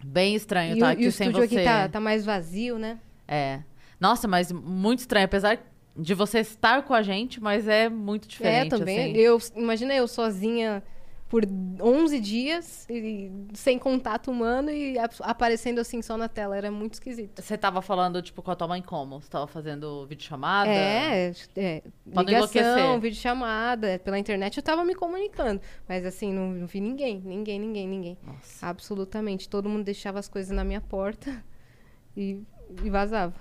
Bem 0.01 0.35
estranho 0.35 0.77
E, 0.77 0.79
tá 0.79 0.85
o- 0.85 0.89
aqui 0.91 1.03
e 1.03 1.07
o 1.07 1.11
sem 1.11 1.27
estúdio 1.27 1.49
você. 1.49 1.55
aqui 1.57 1.65
tá, 1.65 1.89
tá 1.89 1.99
mais 1.99 2.23
vazio, 2.25 2.79
né? 2.79 2.97
É. 3.27 3.59
Nossa, 3.99 4.25
mas 4.25 4.53
muito 4.53 4.99
estranho. 4.99 5.25
Apesar 5.25 5.59
de 5.97 6.13
você 6.13 6.39
estar 6.39 6.83
com 6.83 6.93
a 6.93 7.01
gente, 7.01 7.41
mas 7.41 7.67
é 7.67 7.89
muito 7.89 8.25
diferente. 8.25 8.73
é, 8.73 8.77
também. 8.77 8.99
assim. 9.11 9.17
Eu, 9.17 9.37
imagina 9.53 9.93
eu 9.93 10.07
sozinha 10.07 10.81
por 11.29 11.43
11 11.79 12.19
dias, 12.19 12.87
e, 12.89 13.31
sem 13.53 13.77
contato 13.77 14.31
humano 14.31 14.71
e 14.71 14.97
ap- 14.97 15.13
aparecendo 15.21 15.77
assim 15.79 16.01
só 16.01 16.17
na 16.17 16.27
tela. 16.27 16.57
Era 16.57 16.71
muito 16.71 16.95
esquisito. 16.95 17.39
Você 17.41 17.55
tava 17.55 17.81
falando, 17.83 18.19
tipo, 18.21 18.41
com 18.41 18.49
a 18.49 18.55
tua 18.55 18.67
mãe 18.67 18.81
como? 18.81 19.21
Você 19.21 19.29
tava 19.29 19.45
fazendo 19.45 20.07
videochamada? 20.07 20.71
É, 20.71 21.31
é 21.55 21.81
Pra 22.11 22.23
não 22.23 22.23
ligação, 22.23 22.99
videochamada. 22.99 23.99
Pela 23.99 24.17
internet 24.17 24.57
eu 24.57 24.63
tava 24.63 24.83
me 24.83 24.95
comunicando. 24.95 25.61
Mas 25.87 26.03
assim, 26.03 26.33
não, 26.33 26.49
não 26.51 26.65
vi 26.67 26.81
ninguém. 26.81 27.21
Ninguém, 27.23 27.59
ninguém, 27.59 27.87
ninguém. 27.87 28.17
Nossa. 28.25 28.65
Absolutamente. 28.65 29.47
Todo 29.47 29.69
mundo 29.69 29.83
deixava 29.83 30.17
as 30.17 30.27
coisas 30.27 30.51
na 30.51 30.63
minha 30.63 30.81
porta 30.81 31.43
e, 32.17 32.41
e 32.83 32.89
vazava. 32.89 33.35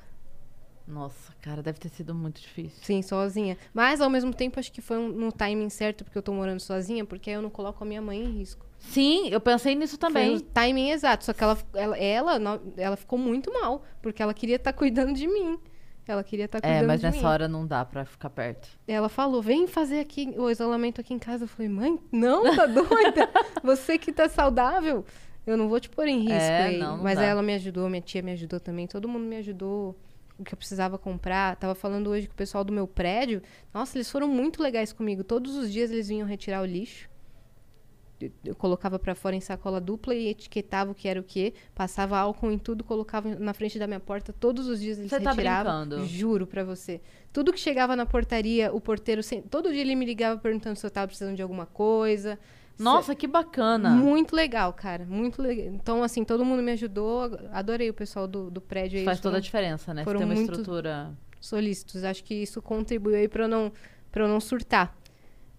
Nossa, 0.88 1.32
cara, 1.42 1.62
deve 1.62 1.78
ter 1.78 1.90
sido 1.90 2.14
muito 2.14 2.40
difícil. 2.40 2.78
Sim, 2.82 3.02
sozinha. 3.02 3.58
Mas 3.74 4.00
ao 4.00 4.08
mesmo 4.08 4.32
tempo 4.32 4.58
acho 4.58 4.72
que 4.72 4.80
foi 4.80 4.96
um, 4.98 5.08
no 5.08 5.30
timing 5.30 5.68
certo, 5.68 6.02
porque 6.02 6.16
eu 6.16 6.22
tô 6.22 6.32
morando 6.32 6.60
sozinha, 6.60 7.04
porque 7.04 7.28
aí 7.28 7.36
eu 7.36 7.42
não 7.42 7.50
coloco 7.50 7.84
a 7.84 7.86
minha 7.86 8.00
mãe 8.00 8.18
em 8.24 8.30
risco. 8.38 8.64
Sim, 8.78 9.28
eu 9.28 9.40
pensei 9.40 9.74
nisso 9.74 9.98
Foi 10.00 10.08
também. 10.08 10.30
no 10.34 10.40
timing 10.40 10.90
exato. 10.90 11.24
Só 11.26 11.32
que 11.34 11.44
ela, 11.44 11.58
ela, 11.74 11.98
ela, 11.98 12.62
ela 12.76 12.96
ficou 12.96 13.18
muito 13.18 13.52
mal, 13.52 13.82
porque 14.00 14.22
ela 14.22 14.32
queria 14.32 14.56
estar 14.56 14.72
cuidando 14.72 15.12
de 15.12 15.26
mim. 15.26 15.58
Ela 16.06 16.24
queria 16.24 16.46
estar 16.46 16.58
cuidando 16.62 16.84
É, 16.84 16.86
mas 16.86 17.00
de 17.00 17.06
nessa 17.06 17.18
mim. 17.18 17.24
hora 17.26 17.46
não 17.48 17.66
dá 17.66 17.84
pra 17.84 18.06
ficar 18.06 18.30
perto. 18.30 18.66
Ela 18.86 19.10
falou, 19.10 19.42
vem 19.42 19.66
fazer 19.66 20.00
aqui 20.00 20.32
o 20.38 20.48
isolamento 20.48 21.02
aqui 21.02 21.12
em 21.12 21.18
casa. 21.18 21.44
Eu 21.44 21.48
falei, 21.48 21.68
mãe, 21.68 21.98
não, 22.10 22.44
tá 22.56 22.64
doida? 22.66 23.28
Você 23.62 23.98
que 23.98 24.10
tá 24.10 24.26
saudável. 24.26 25.04
Eu 25.46 25.56
não 25.58 25.68
vou 25.68 25.78
te 25.80 25.90
pôr 25.90 26.08
em 26.08 26.20
risco 26.20 26.32
É, 26.34 26.62
aí. 26.64 26.78
não, 26.78 26.96
não 26.96 27.04
mas 27.04 27.18
dá. 27.18 27.24
ela 27.26 27.42
me 27.42 27.52
ajudou, 27.54 27.88
minha 27.90 28.00
tia 28.00 28.22
me 28.22 28.32
ajudou 28.32 28.58
também. 28.58 28.86
Todo 28.86 29.06
mundo 29.06 29.24
me 29.24 29.36
ajudou. 29.36 29.98
O 30.38 30.44
que 30.44 30.54
eu 30.54 30.56
precisava 30.58 30.96
comprar. 30.96 31.56
Tava 31.56 31.74
falando 31.74 32.08
hoje 32.10 32.26
com 32.28 32.32
o 32.32 32.36
pessoal 32.36 32.62
do 32.62 32.72
meu 32.72 32.86
prédio. 32.86 33.42
Nossa, 33.74 33.96
eles 33.98 34.10
foram 34.10 34.28
muito 34.28 34.62
legais 34.62 34.92
comigo. 34.92 35.24
Todos 35.24 35.56
os 35.56 35.72
dias 35.72 35.90
eles 35.90 36.08
vinham 36.08 36.26
retirar 36.28 36.62
o 36.62 36.64
lixo. 36.66 37.08
Eu- 38.20 38.30
Eu 38.44 38.54
colocava 38.56 38.98
pra 38.98 39.14
fora 39.14 39.36
em 39.36 39.40
sacola 39.40 39.80
dupla 39.80 40.12
e 40.14 40.28
etiquetava 40.28 40.90
o 40.90 40.94
que 40.94 41.06
era 41.08 41.20
o 41.20 41.22
que. 41.24 41.54
Passava 41.74 42.18
álcool 42.18 42.50
em 42.50 42.58
tudo, 42.58 42.82
colocava 42.84 43.28
na 43.36 43.52
frente 43.54 43.78
da 43.78 43.86
minha 43.86 44.00
porta. 44.00 44.32
Todos 44.32 44.66
os 44.68 44.80
dias 44.80 44.98
eles 44.98 45.10
Você 45.10 45.20
tá 45.20 45.30
retiravam. 45.30 45.86
brincando? 45.86 46.06
Juro 46.06 46.46
pra 46.46 46.64
você. 46.64 47.00
Tudo 47.32 47.52
que 47.52 47.60
chegava 47.60 47.94
na 47.94 48.06
portaria, 48.06 48.72
o 48.72 48.80
porteiro... 48.80 49.20
Todo 49.50 49.70
dia 49.72 49.80
ele 49.80 49.94
me 49.94 50.04
ligava 50.04 50.38
perguntando 50.40 50.76
se 50.76 50.84
eu 50.86 50.90
tava 50.90 51.06
precisando 51.08 51.36
de 51.36 51.42
alguma 51.42 51.66
coisa. 51.66 52.38
Nossa, 52.78 53.14
que 53.14 53.26
bacana. 53.26 53.90
muito 53.90 54.34
legal, 54.34 54.72
cara. 54.72 55.04
Muito 55.04 55.42
legal. 55.42 55.66
Então, 55.66 56.02
assim, 56.02 56.24
todo 56.24 56.44
mundo 56.44 56.62
me 56.62 56.72
ajudou. 56.72 57.38
Adorei 57.52 57.90
o 57.90 57.94
pessoal 57.94 58.26
do, 58.26 58.50
do 58.50 58.60
prédio 58.60 58.98
aí. 58.98 59.04
Faz 59.04 59.20
toda 59.20 59.38
a 59.38 59.40
diferença, 59.40 59.92
né? 59.92 60.02
Você 60.02 60.04
foram 60.04 60.18
tem 60.20 60.28
uma 60.28 60.34
estrutura. 60.34 61.12
solícitos. 61.40 62.04
Acho 62.04 62.22
que 62.24 62.34
isso 62.34 62.62
contribuiu 62.62 63.16
aí 63.16 63.28
pra 63.28 63.44
eu 63.44 63.48
não, 63.48 63.72
pra 64.10 64.24
eu 64.24 64.28
não 64.28 64.40
surtar. 64.40 64.96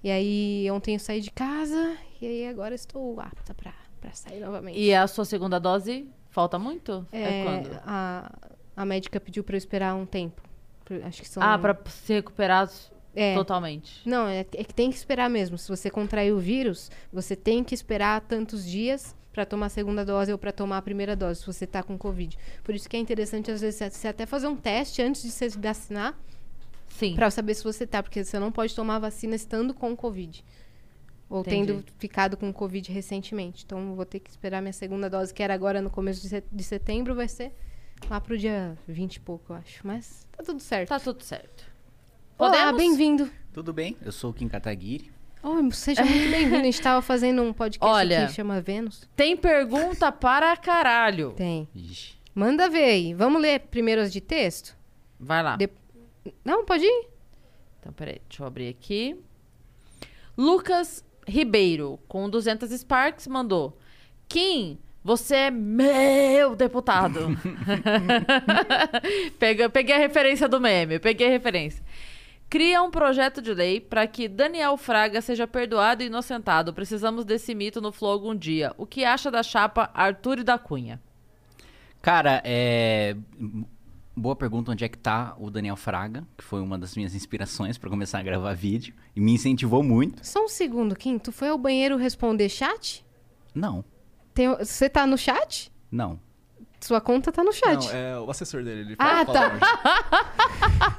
E 0.03 0.09
aí, 0.09 0.69
ontem 0.71 0.95
eu 0.95 0.99
saí 0.99 1.19
de 1.19 1.31
casa. 1.31 1.97
E 2.21 2.25
aí, 2.25 2.47
agora 2.47 2.73
estou 2.73 3.19
apta 3.19 3.53
pra, 3.53 3.73
pra 3.99 4.11
sair 4.13 4.39
novamente. 4.39 4.79
E 4.79 4.93
a 4.93 5.05
sua 5.07 5.25
segunda 5.25 5.59
dose 5.59 6.07
falta 6.29 6.57
muito? 6.57 7.05
É, 7.11 7.43
quando? 7.43 7.79
a, 7.85 8.31
a 8.77 8.85
médica 8.85 9.19
pediu 9.19 9.43
pra 9.43 9.55
eu 9.55 9.57
esperar 9.57 9.93
um 9.95 10.05
tempo. 10.05 10.41
Acho 11.05 11.21
que 11.21 11.27
são... 11.27 11.43
Ah, 11.43 11.57
pra 11.57 11.77
se 11.85 12.13
recuperar 12.13 12.67
É. 13.19 13.33
totalmente. 13.35 14.01
Não, 14.07 14.27
é, 14.27 14.39
é 14.39 14.63
que 14.63 14.73
tem 14.73 14.89
que 14.89 14.97
esperar 14.97 15.29
mesmo. 15.29 15.57
Se 15.57 15.67
você 15.67 15.89
contrair 15.89 16.33
o 16.33 16.39
vírus, 16.39 16.89
você 17.11 17.35
tem 17.35 17.63
que 17.63 17.75
esperar 17.75 18.21
tantos 18.21 18.65
dias 18.65 19.15
pra 19.31 19.45
tomar 19.45 19.67
a 19.67 19.69
segunda 19.69 20.03
dose 20.03 20.31
ou 20.31 20.37
pra 20.37 20.51
tomar 20.51 20.77
a 20.77 20.81
primeira 20.81 21.15
dose, 21.15 21.41
se 21.41 21.45
você 21.45 21.67
tá 21.67 21.83
com 21.83 21.97
Covid. 21.97 22.37
Por 22.63 22.73
isso 22.73 22.89
que 22.89 22.97
é 22.97 22.99
interessante, 22.99 23.51
às 23.51 23.61
vezes, 23.61 23.93
você 23.93 24.07
até 24.07 24.25
fazer 24.25 24.47
um 24.47 24.55
teste 24.55 25.01
antes 25.01 25.21
de 25.21 25.31
você 25.31 25.49
se 25.49 25.57
vacinar, 25.57 26.17
Sim. 26.89 27.15
pra 27.15 27.29
saber 27.29 27.53
se 27.53 27.63
você 27.63 27.85
tá, 27.85 28.01
porque 28.01 28.23
você 28.23 28.39
não 28.39 28.51
pode 28.51 28.75
tomar 28.75 28.95
a 28.95 28.99
vacina 28.99 29.35
estando 29.35 29.73
com 29.73 29.95
Covid. 29.95 30.43
Ou 31.29 31.41
Entendi. 31.41 31.73
tendo 31.73 31.85
ficado 31.99 32.35
com 32.35 32.51
Covid 32.51 32.91
recentemente. 32.91 33.63
Então, 33.63 33.93
vou 33.95 34.05
ter 34.05 34.19
que 34.19 34.31
esperar 34.31 34.61
minha 34.61 34.73
segunda 34.73 35.09
dose, 35.09 35.33
que 35.33 35.43
era 35.43 35.53
agora 35.53 35.79
no 35.79 35.89
começo 35.89 36.27
de 36.51 36.63
setembro, 36.63 37.13
vai 37.13 37.27
ser 37.27 37.53
lá 38.09 38.19
pro 38.19 38.37
dia 38.37 38.77
20 38.87 39.15
e 39.17 39.19
pouco, 39.19 39.53
eu 39.53 39.57
acho. 39.57 39.85
Mas 39.85 40.25
tá 40.31 40.43
tudo 40.43 40.59
certo. 40.59 40.89
Tá 40.89 40.99
tudo 40.99 41.23
certo. 41.23 41.68
Olá, 42.39 42.51
Podemos? 42.71 42.77
bem-vindo. 42.77 43.29
Tudo 43.53 43.73
bem? 43.73 43.97
Eu 44.01 44.13
sou 44.13 44.31
o 44.31 44.33
Kim 44.33 44.47
Kataguiri. 44.47 45.11
Oh, 45.43 45.69
seja 45.71 46.03
muito 46.05 46.31
bem-vindo. 46.31 46.55
A 46.55 46.63
gente 46.63 46.81
tava 46.81 47.01
fazendo 47.01 47.41
um 47.43 47.51
podcast 47.51 47.93
Olha. 47.93 48.19
aqui 48.19 48.27
que 48.29 48.33
chama 48.35 48.61
Vênus. 48.61 49.07
Tem 49.13 49.35
pergunta 49.35 50.09
para 50.09 50.55
caralho. 50.55 51.33
Tem. 51.33 51.67
Ixi. 51.75 52.13
Manda 52.33 52.69
ver 52.69 52.85
aí. 52.85 53.13
Vamos 53.13 53.41
ler 53.41 53.59
primeiro 53.59 53.99
as 54.01 54.11
de 54.13 54.21
texto? 54.21 54.73
Vai 55.19 55.43
lá. 55.43 55.57
De- 55.57 55.69
Não, 56.45 56.63
pode 56.63 56.85
ir. 56.85 57.07
Então, 57.81 57.91
peraí, 57.91 58.21
deixa 58.29 58.41
eu 58.43 58.47
abrir 58.47 58.69
aqui. 58.69 59.17
Lucas 60.37 61.03
Ribeiro, 61.27 61.99
com 62.07 62.29
200 62.29 62.71
Sparks, 62.71 63.27
mandou. 63.27 63.77
Kim, 64.29 64.77
você 65.03 65.35
é 65.35 65.51
meu 65.51 66.55
deputado. 66.55 67.27
Pega, 69.37 69.69
peguei 69.69 69.95
a 69.95 69.99
referência 69.99 70.47
do 70.47 70.59
meme, 70.61 70.99
peguei 70.99 71.27
a 71.27 71.31
referência. 71.31 71.83
Cria 72.49 72.81
um 72.81 72.89
projeto 72.89 73.41
de 73.41 73.53
lei 73.53 73.79
para 73.79 74.07
que 74.07 74.27
Daniel 74.27 74.75
Fraga 74.75 75.21
seja 75.21 75.45
perdoado 75.45 76.01
e 76.01 76.07
inocentado. 76.07 76.73
Precisamos 76.73 77.23
desse 77.23 77.53
mito 77.53 77.79
no 77.79 77.91
Flow 77.91 78.11
algum 78.11 78.35
dia. 78.35 78.73
O 78.77 78.85
que 78.87 79.05
acha 79.05 79.29
da 79.29 79.43
chapa 79.43 79.91
Arthur 79.93 80.39
e 80.39 80.43
da 80.43 80.57
Cunha? 80.57 80.99
Cara, 82.01 82.41
é. 82.43 83.15
Boa 84.15 84.35
pergunta, 84.35 84.71
onde 84.71 84.83
é 84.83 84.89
que 84.89 84.97
tá 84.97 85.35
o 85.37 85.49
Daniel 85.49 85.75
Fraga, 85.77 86.25
que 86.37 86.43
foi 86.43 86.59
uma 86.59 86.77
das 86.77 86.95
minhas 86.95 87.13
inspirações 87.15 87.77
pra 87.77 87.89
começar 87.89 88.19
a 88.19 88.23
gravar 88.23 88.53
vídeo 88.53 88.93
e 89.15 89.21
me 89.21 89.31
incentivou 89.33 89.81
muito. 89.83 90.25
Só 90.25 90.43
um 90.43 90.47
segundo, 90.49 90.95
Kim. 90.95 91.17
Tu 91.19 91.31
foi 91.31 91.49
ao 91.49 91.57
banheiro 91.57 91.95
responder 91.97 92.49
chat? 92.49 93.05
Não, 93.53 93.85
Tem- 94.33 94.49
Você 94.57 94.89
tá 94.89 95.05
no 95.05 95.17
chat? 95.17 95.71
não. 95.91 96.19
Sua 96.81 97.01
conta 97.01 97.29
tá 97.29 97.43
no 97.43 97.51
chat. 97.51 97.87
Não, 97.87 97.93
é 97.93 98.17
o 98.21 98.31
assessor 98.31 98.63
dele. 98.63 98.81
Ele 98.81 98.95
Ah, 98.97 99.25
fala, 99.25 99.49
tá. 99.59 100.98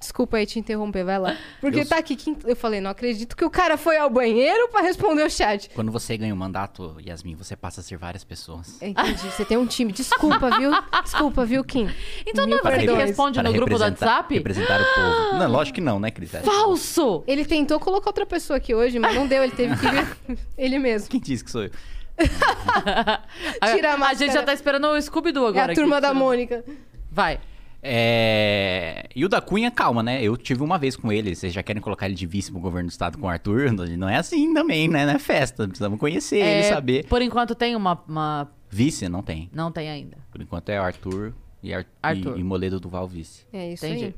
Desculpa 0.00 0.38
aí 0.38 0.46
te 0.46 0.58
interromper, 0.58 1.04
vai 1.04 1.18
lá. 1.18 1.36
Porque 1.60 1.80
Eu- 1.80 1.86
tá 1.86 1.98
aqui. 1.98 2.16
Eu 2.46 2.56
falei, 2.56 2.80
não 2.80 2.90
acredito 2.90 3.36
que 3.36 3.44
o 3.44 3.50
cara 3.50 3.76
foi 3.76 3.98
ao 3.98 4.08
banheiro 4.08 4.66
pra 4.68 4.80
responder 4.80 5.22
o 5.24 5.30
chat. 5.30 5.68
Quando 5.74 5.92
você 5.92 6.16
ganha 6.16 6.32
o 6.32 6.36
mandato, 6.36 6.96
Yasmin, 7.06 7.34
você 7.34 7.54
passa 7.54 7.82
a 7.82 7.84
ser 7.84 7.98
várias 7.98 8.24
pessoas. 8.24 8.80
Entendi. 8.80 9.18
Você 9.30 9.44
tem 9.44 9.58
um 9.58 9.66
time. 9.66 9.92
Desculpa, 9.92 10.58
viu? 10.58 10.70
Desculpa, 11.04 11.44
viu, 11.44 11.62
Kim? 11.62 11.90
Então 12.26 12.46
não 12.46 12.56
é 12.56 12.62
você 12.62 12.86
que 12.86 12.92
responde 12.94 13.34
Para 13.38 13.48
no 13.50 13.54
grupo 13.54 13.74
do 13.76 13.78
representar- 13.78 14.06
WhatsApp? 14.06 14.34
Representar 14.34 14.80
o 14.80 14.84
povo. 14.94 15.38
Não, 15.38 15.50
lógico 15.50 15.74
que 15.74 15.80
não, 15.82 16.00
né, 16.00 16.10
Cris? 16.10 16.30
Falso! 16.30 17.22
Ele 17.26 17.44
tentou 17.44 17.78
colocar 17.78 18.08
outra 18.08 18.24
pessoa 18.24 18.56
aqui 18.56 18.74
hoje, 18.74 18.98
mas 18.98 19.14
não 19.14 19.26
deu. 19.26 19.42
Ele 19.42 19.52
teve 19.52 19.76
que 19.76 19.86
vir 19.86 20.38
ele 20.56 20.78
mesmo. 20.78 21.10
Quem 21.10 21.20
disse 21.20 21.44
que 21.44 21.50
sou 21.50 21.64
eu? 21.64 21.70
Tira 23.74 23.94
a 23.94 24.08
a, 24.08 24.14
gente 24.14 24.32
já 24.32 24.42
tá 24.42 24.52
esperando 24.52 24.86
o 24.88 25.00
Scooby-Doo 25.00 25.46
É 25.46 25.48
agora. 25.50 25.72
a 25.72 25.74
turma 25.74 25.96
aqui, 25.96 26.02
da 26.02 26.08
tirando. 26.08 26.22
Mônica. 26.24 26.64
Vai. 27.10 27.40
É... 27.82 29.08
E 29.14 29.24
o 29.24 29.28
da 29.28 29.40
Cunha, 29.40 29.70
calma, 29.70 30.02
né? 30.02 30.22
Eu 30.22 30.36
tive 30.36 30.62
uma 30.62 30.78
vez 30.78 30.96
com 30.96 31.12
ele. 31.12 31.34
Vocês 31.34 31.52
já 31.52 31.62
querem 31.62 31.80
colocar 31.82 32.06
ele 32.06 32.14
de 32.14 32.26
vice 32.26 32.50
pro 32.50 32.60
governo 32.60 32.88
do 32.88 32.92
estado 32.92 33.18
com 33.18 33.26
o 33.26 33.30
Arthur? 33.30 33.72
Não 33.72 34.08
é 34.08 34.16
assim 34.16 34.52
também, 34.54 34.88
né? 34.88 35.06
Não 35.06 35.12
é 35.14 35.18
festa. 35.18 35.66
Precisamos 35.66 35.98
conhecer 35.98 36.36
ele, 36.38 36.46
É, 36.46 36.62
saber. 36.64 37.06
Por 37.06 37.22
enquanto 37.22 37.54
tem 37.54 37.74
uma, 37.76 38.00
uma- 38.08 38.50
Vice 38.70 39.08
não 39.08 39.22
tem. 39.22 39.50
Não 39.52 39.72
tem 39.72 39.88
ainda. 39.90 40.18
Por 40.30 40.40
enquanto 40.40 40.68
é 40.68 40.80
o 40.80 40.84
Arthur 40.84 41.34
e, 41.62 41.74
Ar... 41.74 41.84
Arthur. 42.02 42.36
e, 42.36 42.40
e 42.40 42.44
Moledo 42.44 42.78
Duval 42.78 43.08
vice. 43.08 43.44
É 43.52 43.72
isso 43.72 43.84
Entendi. 43.84 44.04
aí. 44.06 44.14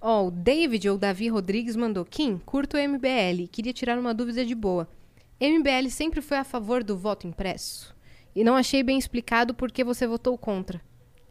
Ó, 0.00 0.28
o 0.28 0.30
David 0.30 0.88
ou 0.88 0.96
Davi 0.96 1.28
Rodrigues 1.28 1.76
mandou. 1.76 2.04
Kim, 2.06 2.38
curto 2.38 2.78
o 2.78 2.80
MBL. 2.80 3.46
Queria 3.52 3.72
tirar 3.72 3.98
uma 3.98 4.14
dúvida 4.14 4.44
de 4.46 4.54
boa. 4.54 4.88
MBL 5.38 5.90
sempre 5.90 6.22
foi 6.22 6.38
a 6.38 6.44
favor 6.44 6.82
do 6.82 6.96
voto 6.96 7.26
impresso? 7.26 7.94
E 8.34 8.42
não 8.42 8.56
achei 8.56 8.82
bem 8.82 8.96
explicado 8.98 9.52
por 9.52 9.70
que 9.70 9.84
você 9.84 10.06
votou 10.06 10.38
contra. 10.38 10.80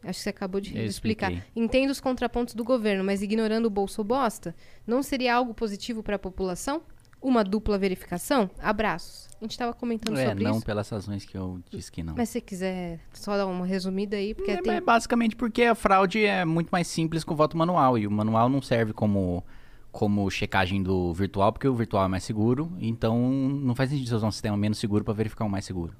Acho 0.02 0.18
que 0.18 0.22
você 0.22 0.30
acabou 0.30 0.60
de 0.60 0.76
Eu 0.76 0.84
explicar. 0.86 1.30
expliquei. 1.30 1.52
Entendo 1.62 1.90
os 1.90 2.00
contrapontos 2.00 2.54
do 2.54 2.64
governo, 2.64 3.04
mas 3.04 3.22
ignorando 3.22 3.66
o 3.66 3.70
bolso 3.70 4.02
bosta, 4.02 4.54
não 4.86 5.02
seria 5.02 5.34
algo 5.34 5.52
positivo 5.54 6.02
para 6.02 6.16
a 6.16 6.18
população? 6.18 6.82
Uma 7.22 7.44
dupla 7.44 7.76
verificação? 7.76 8.50
Abraços. 8.58 9.28
A 9.38 9.44
gente 9.44 9.50
estava 9.50 9.74
comentando 9.74 10.16
É, 10.18 10.28
sobre 10.28 10.42
não 10.44 10.56
isso. 10.56 10.64
pelas 10.64 10.88
razões 10.88 11.24
que 11.26 11.36
eu 11.36 11.60
disse 11.70 11.92
que 11.92 12.02
não. 12.02 12.14
Mas 12.16 12.30
se 12.30 12.34
você 12.34 12.40
quiser 12.40 13.00
só 13.12 13.36
dar 13.36 13.46
uma 13.46 13.66
resumida 13.66 14.16
aí, 14.16 14.32
porque 14.34 14.52
É, 14.52 14.62
tem... 14.62 14.72
é 14.72 14.80
basicamente 14.80 15.36
porque 15.36 15.64
a 15.64 15.74
fraude 15.74 16.24
é 16.24 16.46
muito 16.46 16.70
mais 16.70 16.86
simples 16.86 17.22
que 17.22 17.30
o 17.32 17.36
voto 17.36 17.58
manual. 17.58 17.98
E 17.98 18.06
o 18.06 18.10
manual 18.10 18.48
não 18.48 18.62
serve 18.62 18.94
como, 18.94 19.44
como 19.92 20.30
checagem 20.30 20.82
do 20.82 21.12
virtual, 21.12 21.52
porque 21.52 21.68
o 21.68 21.74
virtual 21.74 22.06
é 22.06 22.08
mais 22.08 22.24
seguro. 22.24 22.72
Então 22.80 23.18
não 23.30 23.74
faz 23.74 23.90
sentido 23.90 24.14
usar 24.16 24.26
um 24.26 24.32
sistema 24.32 24.56
menos 24.56 24.78
seguro 24.78 25.04
para 25.04 25.12
verificar 25.12 25.44
um 25.44 25.48
mais 25.50 25.66
seguro. 25.66 25.94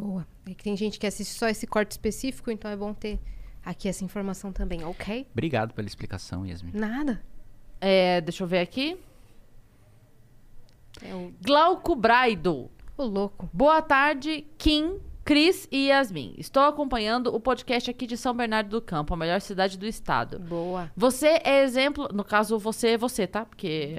Boa. 0.00 0.26
É 0.46 0.54
que 0.54 0.64
tem 0.64 0.76
gente 0.76 0.98
que 0.98 1.06
assiste 1.06 1.34
só 1.34 1.48
esse 1.48 1.66
corte 1.66 1.90
específico, 1.90 2.50
então 2.50 2.70
é 2.70 2.76
bom 2.76 2.94
ter 2.94 3.20
aqui 3.64 3.86
essa 3.86 4.02
informação 4.04 4.50
também, 4.50 4.82
ok? 4.84 5.26
Obrigado 5.32 5.74
pela 5.74 5.86
explicação, 5.86 6.46
Yasmin. 6.46 6.72
Nada. 6.72 7.22
É, 7.80 8.20
deixa 8.22 8.42
eu 8.42 8.48
ver 8.48 8.60
aqui. 8.60 8.98
É 11.02 11.14
o, 11.14 11.32
Glauco 11.44 11.94
Braido. 11.94 12.70
o 12.96 13.02
louco. 13.04 13.48
Boa 13.52 13.82
tarde, 13.82 14.46
Kim, 14.56 14.98
Cris 15.24 15.68
e 15.70 15.88
Yasmin. 15.88 16.34
Estou 16.38 16.62
acompanhando 16.62 17.34
o 17.34 17.38
podcast 17.38 17.90
aqui 17.90 18.06
de 18.06 18.16
São 18.16 18.34
Bernardo 18.34 18.70
do 18.70 18.82
Campo, 18.82 19.12
a 19.12 19.16
melhor 19.16 19.40
cidade 19.40 19.78
do 19.78 19.86
estado. 19.86 20.38
Boa. 20.38 20.90
Você 20.96 21.40
é 21.44 21.62
exemplo. 21.62 22.08
No 22.12 22.24
caso, 22.24 22.58
você 22.58 22.88
é 22.88 22.98
você, 22.98 23.26
tá? 23.26 23.44
Porque. 23.44 23.96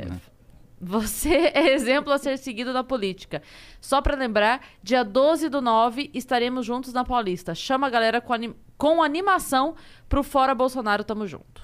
Você 0.81 1.29
é 1.53 1.73
exemplo 1.73 2.11
a 2.11 2.17
ser 2.17 2.37
seguido 2.37 2.73
na 2.73 2.83
política. 2.83 3.41
Só 3.79 4.01
pra 4.01 4.15
lembrar, 4.17 4.61
dia 4.81 5.03
12 5.03 5.47
do 5.49 5.61
9 5.61 6.09
estaremos 6.13 6.65
juntos 6.65 6.91
na 6.91 7.03
Paulista. 7.05 7.53
Chama 7.53 7.87
a 7.87 7.89
galera 7.89 8.19
com, 8.19 8.33
anim- 8.33 8.55
com 8.77 9.03
animação 9.03 9.75
pro 10.09 10.23
Fora 10.23 10.55
Bolsonaro, 10.55 11.03
tamo 11.03 11.27
junto. 11.27 11.61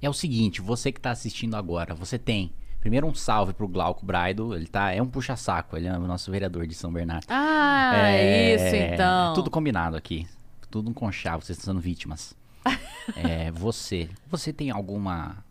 É 0.00 0.08
o 0.08 0.12
seguinte, 0.14 0.60
você 0.60 0.90
que 0.90 1.00
tá 1.00 1.10
assistindo 1.10 1.54
agora, 1.56 1.94
você 1.94 2.18
tem. 2.18 2.52
Primeiro 2.80 3.06
um 3.06 3.14
salve 3.14 3.52
pro 3.52 3.66
Glauco 3.66 4.06
Braido, 4.06 4.54
ele 4.54 4.66
tá, 4.66 4.92
é 4.92 5.02
um 5.02 5.08
puxa-saco, 5.08 5.76
ele 5.76 5.88
é 5.88 5.92
o 5.98 6.06
nosso 6.06 6.30
vereador 6.30 6.66
de 6.66 6.74
São 6.74 6.92
Bernardo. 6.92 7.26
Ah, 7.28 8.12
isso 8.54 8.76
então. 8.76 9.34
Tudo 9.34 9.50
combinado 9.50 9.96
aqui. 9.96 10.26
Tudo 10.70 10.90
um 10.90 10.94
conchavo, 10.94 11.44
vocês 11.44 11.58
estão 11.58 11.74
sendo 11.74 11.82
vítimas. 11.82 12.36
é, 13.16 13.50
você, 13.50 14.08
você 14.28 14.52
tem 14.52 14.70
alguma 14.70 15.44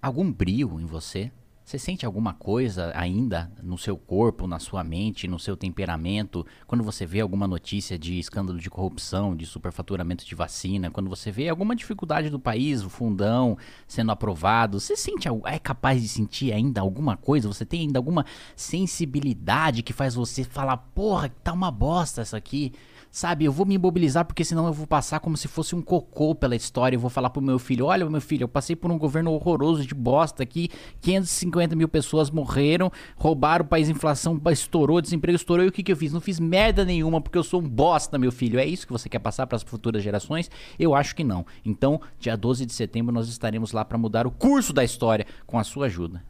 algum 0.00 0.30
brio 0.30 0.78
em 0.80 0.86
você? 0.86 1.32
Você 1.66 1.80
sente 1.80 2.06
alguma 2.06 2.32
coisa 2.32 2.92
ainda 2.94 3.50
no 3.60 3.76
seu 3.76 3.96
corpo, 3.96 4.46
na 4.46 4.60
sua 4.60 4.84
mente, 4.84 5.26
no 5.26 5.36
seu 5.36 5.56
temperamento, 5.56 6.46
quando 6.64 6.84
você 6.84 7.04
vê 7.04 7.18
alguma 7.18 7.48
notícia 7.48 7.98
de 7.98 8.20
escândalo 8.20 8.60
de 8.60 8.70
corrupção, 8.70 9.34
de 9.34 9.44
superfaturamento 9.46 10.24
de 10.24 10.32
vacina, 10.36 10.92
quando 10.92 11.10
você 11.10 11.32
vê 11.32 11.48
alguma 11.48 11.74
dificuldade 11.74 12.30
do 12.30 12.38
país, 12.38 12.84
o 12.84 12.88
fundão 12.88 13.58
sendo 13.88 14.12
aprovado, 14.12 14.78
você 14.78 14.94
sente, 14.94 15.26
é 15.44 15.58
capaz 15.58 16.00
de 16.00 16.06
sentir 16.06 16.52
ainda 16.52 16.80
alguma 16.80 17.16
coisa? 17.16 17.48
Você 17.48 17.64
tem 17.64 17.80
ainda 17.80 17.98
alguma 17.98 18.24
sensibilidade 18.54 19.82
que 19.82 19.92
faz 19.92 20.14
você 20.14 20.44
falar, 20.44 20.76
porra, 20.76 21.30
tá 21.42 21.52
uma 21.52 21.72
bosta 21.72 22.22
isso 22.22 22.36
aqui? 22.36 22.72
Sabe, 23.16 23.46
eu 23.46 23.50
vou 23.50 23.64
me 23.64 23.76
imobilizar 23.76 24.26
porque 24.26 24.44
senão 24.44 24.66
eu 24.66 24.74
vou 24.74 24.86
passar 24.86 25.20
como 25.20 25.38
se 25.38 25.48
fosse 25.48 25.74
um 25.74 25.80
cocô 25.80 26.34
pela 26.34 26.54
história. 26.54 26.96
Eu 26.96 27.00
vou 27.00 27.08
falar 27.08 27.30
pro 27.30 27.40
meu 27.40 27.58
filho: 27.58 27.86
olha, 27.86 28.04
meu 28.10 28.20
filho, 28.20 28.44
eu 28.44 28.48
passei 28.48 28.76
por 28.76 28.90
um 28.90 28.98
governo 28.98 29.32
horroroso 29.32 29.86
de 29.86 29.94
bosta 29.94 30.42
aqui. 30.42 30.68
550 31.00 31.74
mil 31.74 31.88
pessoas 31.88 32.30
morreram, 32.30 32.92
roubaram 33.16 33.64
o 33.64 33.68
país, 33.68 33.88
inflação 33.88 34.38
estourou, 34.52 35.00
desemprego 35.00 35.34
estourou. 35.34 35.64
E 35.64 35.68
o 35.70 35.72
que, 35.72 35.82
que 35.82 35.90
eu 35.90 35.96
fiz? 35.96 36.12
Não 36.12 36.20
fiz 36.20 36.38
merda 36.38 36.84
nenhuma 36.84 37.18
porque 37.18 37.38
eu 37.38 37.42
sou 37.42 37.62
um 37.62 37.66
bosta, 37.66 38.18
meu 38.18 38.30
filho. 38.30 38.58
É 38.58 38.66
isso 38.66 38.86
que 38.86 38.92
você 38.92 39.08
quer 39.08 39.20
passar 39.20 39.46
para 39.46 39.56
as 39.56 39.62
futuras 39.62 40.02
gerações? 40.02 40.50
Eu 40.78 40.94
acho 40.94 41.16
que 41.16 41.24
não. 41.24 41.46
Então, 41.64 41.98
dia 42.18 42.36
12 42.36 42.66
de 42.66 42.74
setembro, 42.74 43.14
nós 43.14 43.30
estaremos 43.30 43.72
lá 43.72 43.82
para 43.82 43.96
mudar 43.96 44.26
o 44.26 44.30
curso 44.30 44.74
da 44.74 44.84
história 44.84 45.26
com 45.46 45.58
a 45.58 45.64
sua 45.64 45.86
ajuda. 45.86 46.22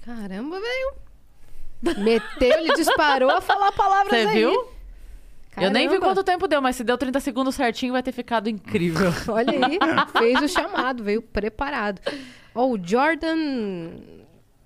Caramba, 0.00 0.58
velho. 0.58 1.98
Meteu, 2.02 2.58
ele 2.58 2.72
disparou 2.72 3.28
a 3.30 3.42
falar 3.42 3.70
palavras 3.72 4.18
Você 4.18 4.28
aí. 4.28 4.34
viu? 4.34 4.71
Eu 5.56 5.70
nem 5.70 5.82
vi 5.82 5.94
Caramba. 5.96 6.06
quanto 6.06 6.24
tempo 6.24 6.48
deu, 6.48 6.62
mas 6.62 6.76
se 6.76 6.84
deu 6.84 6.96
30 6.96 7.20
segundos 7.20 7.54
certinho, 7.54 7.92
vai 7.92 8.02
ter 8.02 8.12
ficado 8.12 8.48
incrível. 8.48 9.12
Olha 9.28 9.66
aí, 9.66 9.78
fez 10.18 10.40
o 10.40 10.48
chamado, 10.48 11.04
veio 11.04 11.20
preparado. 11.20 12.00
Ó, 12.54 12.68
o 12.68 12.78
Jordan. 12.82 13.90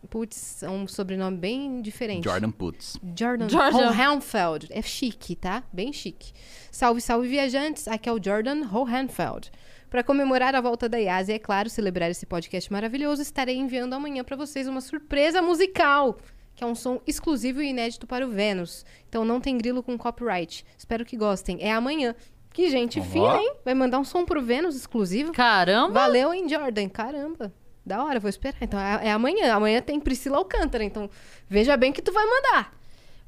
Putz, 0.08 0.62
é 0.62 0.70
um 0.70 0.86
sobrenome 0.86 1.36
bem 1.36 1.82
diferente. 1.82 2.24
Jordan 2.24 2.50
Putz. 2.52 2.96
Jordan 3.18 3.48
Jordan. 3.48 3.90
Hohenfeld. 3.90 4.68
É 4.70 4.80
chique, 4.80 5.34
tá? 5.34 5.64
Bem 5.72 5.92
chique. 5.92 6.32
Salve, 6.70 7.00
salve, 7.00 7.26
viajantes. 7.26 7.88
Aqui 7.88 8.08
é 8.08 8.12
o 8.12 8.22
Jordan 8.22 8.62
Hohenfeld. 8.72 9.50
Para 9.90 10.04
comemorar 10.04 10.54
a 10.54 10.60
volta 10.60 10.88
da 10.88 10.98
Yas 10.98 11.28
e, 11.28 11.32
é 11.32 11.38
claro, 11.38 11.68
celebrar 11.68 12.10
esse 12.10 12.26
podcast 12.26 12.70
maravilhoso, 12.72 13.22
estarei 13.22 13.56
enviando 13.56 13.94
amanhã 13.94 14.22
para 14.22 14.36
vocês 14.36 14.68
uma 14.68 14.80
surpresa 14.80 15.40
musical, 15.42 16.18
que 16.56 16.64
é 16.64 16.66
um 16.66 16.74
som 16.74 17.00
exclusivo 17.06 17.60
e 17.60 17.68
inédito 17.68 18.06
para 18.06 18.26
o 18.26 18.30
Vênus. 18.30 18.84
Então 19.08 19.24
não 19.24 19.40
tem 19.40 19.58
grilo 19.58 19.82
com 19.82 19.96
copyright. 19.98 20.64
Espero 20.76 21.04
que 21.04 21.16
gostem. 21.16 21.58
É 21.60 21.70
amanhã. 21.70 22.14
Que 22.52 22.70
gente 22.70 22.98
Ó. 22.98 23.02
fina, 23.02 23.36
hein? 23.36 23.52
Vai 23.62 23.74
mandar 23.74 23.98
um 23.98 24.04
som 24.04 24.24
pro 24.24 24.40
Vênus 24.40 24.74
exclusivo. 24.74 25.32
Caramba! 25.32 25.92
Valeu, 25.92 26.32
hein, 26.32 26.48
Jordan? 26.48 26.88
Caramba. 26.88 27.52
Da 27.84 28.02
hora, 28.02 28.18
vou 28.18 28.30
esperar. 28.30 28.56
Então 28.62 28.80
é, 28.80 29.08
é 29.08 29.12
amanhã. 29.12 29.54
Amanhã 29.54 29.82
tem 29.82 30.00
Priscila 30.00 30.38
Alcântara. 30.38 30.82
Então 30.82 31.10
veja 31.46 31.76
bem 31.76 31.92
que 31.92 32.00
tu 32.00 32.10
vai 32.10 32.24
mandar. 32.24 32.74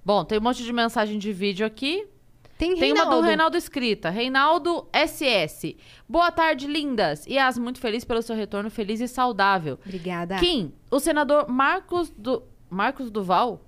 Bom, 0.03 0.25
tem 0.25 0.39
um 0.39 0.43
monte 0.43 0.65
de 0.65 0.73
mensagem 0.73 1.19
de 1.19 1.31
vídeo 1.31 1.67
aqui. 1.67 2.09
Tem, 2.57 2.75
Tem 2.75 2.93
uma 2.93 3.05
do 3.05 3.11
Reinaldo. 3.11 3.27
Reinaldo 3.27 3.57
escrita. 3.57 4.11
Reinaldo 4.11 4.89
SS. 4.93 5.77
Boa 6.09 6.33
tarde, 6.33 6.67
lindas. 6.67 7.25
Yas, 7.25 7.57
muito 7.57 7.79
feliz 7.79 8.05
pelo 8.05 8.21
seu 8.21 8.35
retorno 8.35 8.69
feliz 8.69 9.01
e 9.01 9.07
saudável. 9.07 9.79
Obrigada. 9.85 10.39
Kim, 10.39 10.73
o 10.91 10.99
senador 10.99 11.49
Marcos 11.49 12.11
do 12.11 12.43
Marcos 12.71 13.11
Duval? 13.11 13.61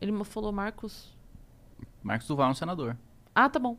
Ele 0.00 0.12
falou 0.24 0.52
Marcos. 0.52 1.16
Marcos 2.02 2.26
Duval 2.26 2.48
é 2.48 2.50
um 2.50 2.54
senador. 2.54 2.96
Ah, 3.34 3.48
tá 3.48 3.58
bom. 3.58 3.76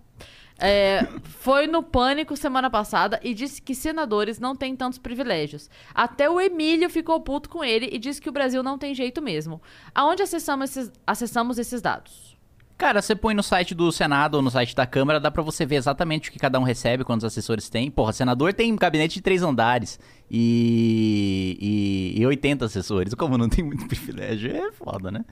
É, 0.57 1.03
foi 1.23 1.67
no 1.67 1.81
Pânico 1.81 2.35
semana 2.35 2.69
passada 2.69 3.19
e 3.23 3.33
disse 3.33 3.61
que 3.61 3.73
senadores 3.73 4.39
não 4.39 4.55
têm 4.55 4.75
tantos 4.75 4.97
privilégios. 4.97 5.69
Até 5.93 6.29
o 6.29 6.39
Emílio 6.39 6.89
ficou 6.89 7.19
puto 7.21 7.49
com 7.49 7.63
ele 7.63 7.89
e 7.91 7.97
disse 7.97 8.21
que 8.21 8.29
o 8.29 8.31
Brasil 8.31 8.61
não 8.61 8.77
tem 8.77 8.93
jeito 8.93 9.21
mesmo. 9.21 9.61
Aonde 9.95 10.23
acessamos 10.23 10.69
esses, 10.69 10.91
acessamos 11.05 11.57
esses 11.57 11.81
dados? 11.81 12.37
Cara, 12.79 13.01
você 13.01 13.13
põe 13.13 13.33
no 13.33 13.43
site 13.43 13.75
do 13.75 13.91
Senado 13.91 14.35
ou 14.35 14.41
no 14.41 14.49
site 14.49 14.73
da 14.73 14.87
Câmara, 14.87 15.19
dá 15.19 15.29
pra 15.29 15.43
você 15.43 15.65
ver 15.65 15.75
exatamente 15.75 16.29
o 16.29 16.31
que 16.31 16.39
cada 16.39 16.57
um 16.57 16.63
recebe, 16.63 17.03
quantos 17.03 17.25
assessores 17.25 17.67
tem. 17.67 17.91
Porra, 17.91 18.13
senador 18.13 18.53
tem 18.53 18.71
um 18.71 18.77
gabinete 18.77 19.15
de 19.15 19.21
três 19.21 19.43
andares 19.43 19.99
e, 20.31 22.13
e, 22.15 22.21
e 22.21 22.25
80 22.25 22.63
assessores. 22.63 23.13
Como 23.13 23.37
não 23.37 23.49
tem 23.49 23.65
muito 23.65 23.85
privilégio, 23.89 24.55
é 24.55 24.71
foda, 24.71 25.11
né? 25.11 25.25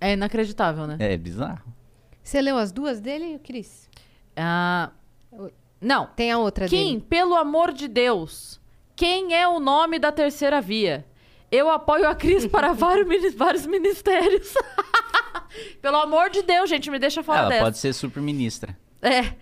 É 0.00 0.14
inacreditável, 0.14 0.86
né? 0.86 0.96
É 0.98 1.14
bizarro. 1.18 1.62
Você 2.22 2.40
leu 2.40 2.56
as 2.56 2.72
duas 2.72 3.02
dele, 3.02 3.38
Cris? 3.44 3.86
Ah, 4.34 4.90
não. 5.78 6.06
Tem 6.16 6.32
a 6.32 6.38
outra 6.38 6.66
Kim, 6.66 6.94
dele. 6.94 7.06
pelo 7.06 7.34
amor 7.34 7.70
de 7.70 7.86
Deus, 7.86 8.58
quem 8.96 9.34
é 9.34 9.46
o 9.46 9.60
nome 9.60 9.98
da 9.98 10.10
terceira 10.10 10.58
via? 10.58 11.04
Eu 11.50 11.70
apoio 11.70 12.06
a 12.08 12.14
Cris 12.14 12.46
para 12.46 12.72
vários, 12.74 13.06
mini- 13.08 13.30
vários 13.30 13.66
ministérios. 13.66 14.52
pelo 15.80 15.96
amor 15.96 16.30
de 16.30 16.42
Deus, 16.42 16.68
gente, 16.68 16.90
me 16.90 16.98
deixa 16.98 17.22
fora 17.22 17.40
Ela 17.40 17.48
dessa. 17.48 17.64
pode 17.64 17.78
ser 17.78 17.92
super-ministra. 17.92 18.76
É. 19.00 19.32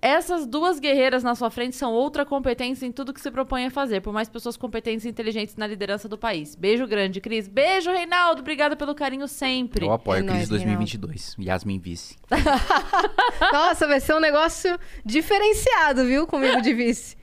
Essas 0.00 0.46
duas 0.46 0.80
guerreiras 0.80 1.22
na 1.22 1.34
sua 1.34 1.50
frente 1.50 1.76
são 1.76 1.92
outra 1.92 2.24
competência 2.24 2.86
em 2.86 2.90
tudo 2.90 3.12
que 3.12 3.20
se 3.20 3.30
propõe 3.30 3.66
a 3.66 3.70
fazer, 3.70 4.00
por 4.00 4.10
mais 4.10 4.26
pessoas 4.26 4.56
competentes 4.56 5.04
e 5.04 5.08
inteligentes 5.10 5.54
na 5.54 5.66
liderança 5.66 6.08
do 6.08 6.16
país. 6.16 6.54
Beijo 6.54 6.86
grande, 6.86 7.20
Cris. 7.20 7.46
Beijo, 7.46 7.90
Reinaldo. 7.90 8.40
Obrigada 8.40 8.74
pelo 8.74 8.94
carinho 8.94 9.28
sempre. 9.28 9.84
Eu 9.84 9.92
apoio 9.92 10.20
É 10.20 10.22
a 10.22 10.24
Cris 10.24 10.36
nóis, 10.36 10.48
2022. 10.48 11.36
Yasmin 11.38 11.78
vice. 11.78 12.16
Nossa, 13.52 13.86
vai 13.86 14.00
ser 14.00 14.14
um 14.14 14.20
negócio 14.20 14.78
diferenciado, 15.04 16.06
viu? 16.06 16.26
Comigo 16.26 16.62
de 16.62 16.72
vice. 16.72 17.14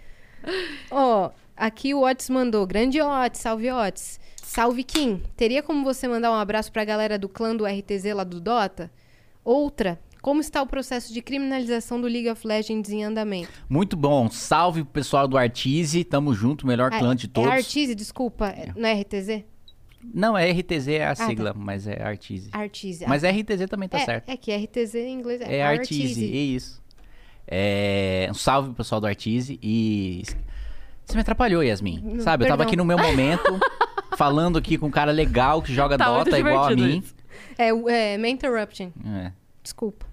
Ó, 0.92 1.32
aqui 1.58 1.94
o 1.96 2.04
Otis 2.04 2.30
mandou. 2.30 2.68
Grande 2.68 3.02
Otis, 3.02 3.42
salve 3.42 3.72
Otis. 3.72 4.19
Salve 4.50 4.84
Kim. 4.84 5.22
Teria 5.38 5.62
como 5.62 5.84
você 5.84 6.08
mandar 6.08 6.32
um 6.32 6.34
abraço 6.34 6.72
pra 6.72 6.84
galera 6.84 7.20
do 7.20 7.30
clã 7.30 7.56
do 7.56 7.66
RTZ 7.68 8.16
lá 8.16 8.24
do 8.24 8.42
Dota? 8.42 8.92
Outra, 9.46 10.00
como 10.24 10.42
está 10.42 10.60
o 10.60 10.66
processo 10.66 11.14
de 11.14 11.22
criminalização 11.22 12.02
do 12.02 12.08
League 12.08 12.28
of 12.28 12.48
Legends 12.48 12.90
em 12.90 13.04
andamento? 13.04 13.52
Muito 13.70 13.96
bom. 13.96 14.28
Salve 14.28 14.82
pro 14.84 14.92
pessoal 14.92 15.28
do 15.28 15.38
Artise. 15.38 16.04
Tamo 16.04 16.34
junto, 16.34 16.66
melhor 16.66 16.90
clã 16.90 17.16
de 17.16 17.28
É 17.28 17.30
todos. 17.30 17.52
Artise, 17.52 17.94
desculpa. 17.94 18.48
é- 18.48 18.74
Não 18.76 18.90
é 18.90 18.94
RTZ? 19.00 19.44
Não, 20.04 20.36
é 20.36 20.50
RTZ 20.50 20.88
é 20.88 21.06
a 21.06 21.16
tá. 21.16 21.28
sigla, 21.28 21.54
mas 21.56 21.86
é 21.86 22.02
Artise. 22.02 22.50
Artise. 22.52 23.06
Mas 23.08 23.24
RTZ 23.24 23.68
também 23.70 23.88
tá 23.88 24.00
é, 24.00 24.06
certo. 24.06 24.30
É 24.30 24.36
que 24.36 24.52
RTZ 24.52 24.96
em 24.96 25.14
inglês 25.14 25.42
é, 25.42 25.58
É 25.58 25.64
Artise, 25.64 26.26
é 26.26 26.38
isso. 26.38 26.82
É, 27.48 28.28
um 28.32 28.34
salve 28.34 28.70
pro 28.70 28.78
pessoal 28.78 29.00
do 29.00 29.06
Artise 29.06 29.60
e. 29.62 30.24
Você 31.06 31.16
me 31.16 31.22
atrapalhou, 31.22 31.64
Yasmin. 31.64 32.20
Sabe, 32.22 32.46
eu 32.46 32.48
tava 32.48 32.60
perdão. 32.60 32.68
aqui 32.68 32.76
no 32.76 32.86
meu 32.86 32.98
momento, 32.98 33.60
falando 34.20 34.58
aqui 34.58 34.78
com 34.78 34.88
um 34.88 34.92
cara 34.92 35.14
legal 35.14 35.62
que 35.62 35.74
joga 35.74 35.98
Tá 35.98 36.06
Dota 36.06 36.38
igual 36.38 36.66
a 36.66 36.72
mim. 36.76 36.98
isso. 36.98 37.16
É, 37.58 37.70
é, 37.70 38.18
My 38.18 38.30
Interruption. 38.30 38.92
É. 39.06 39.32
Desculpa. 39.64 40.06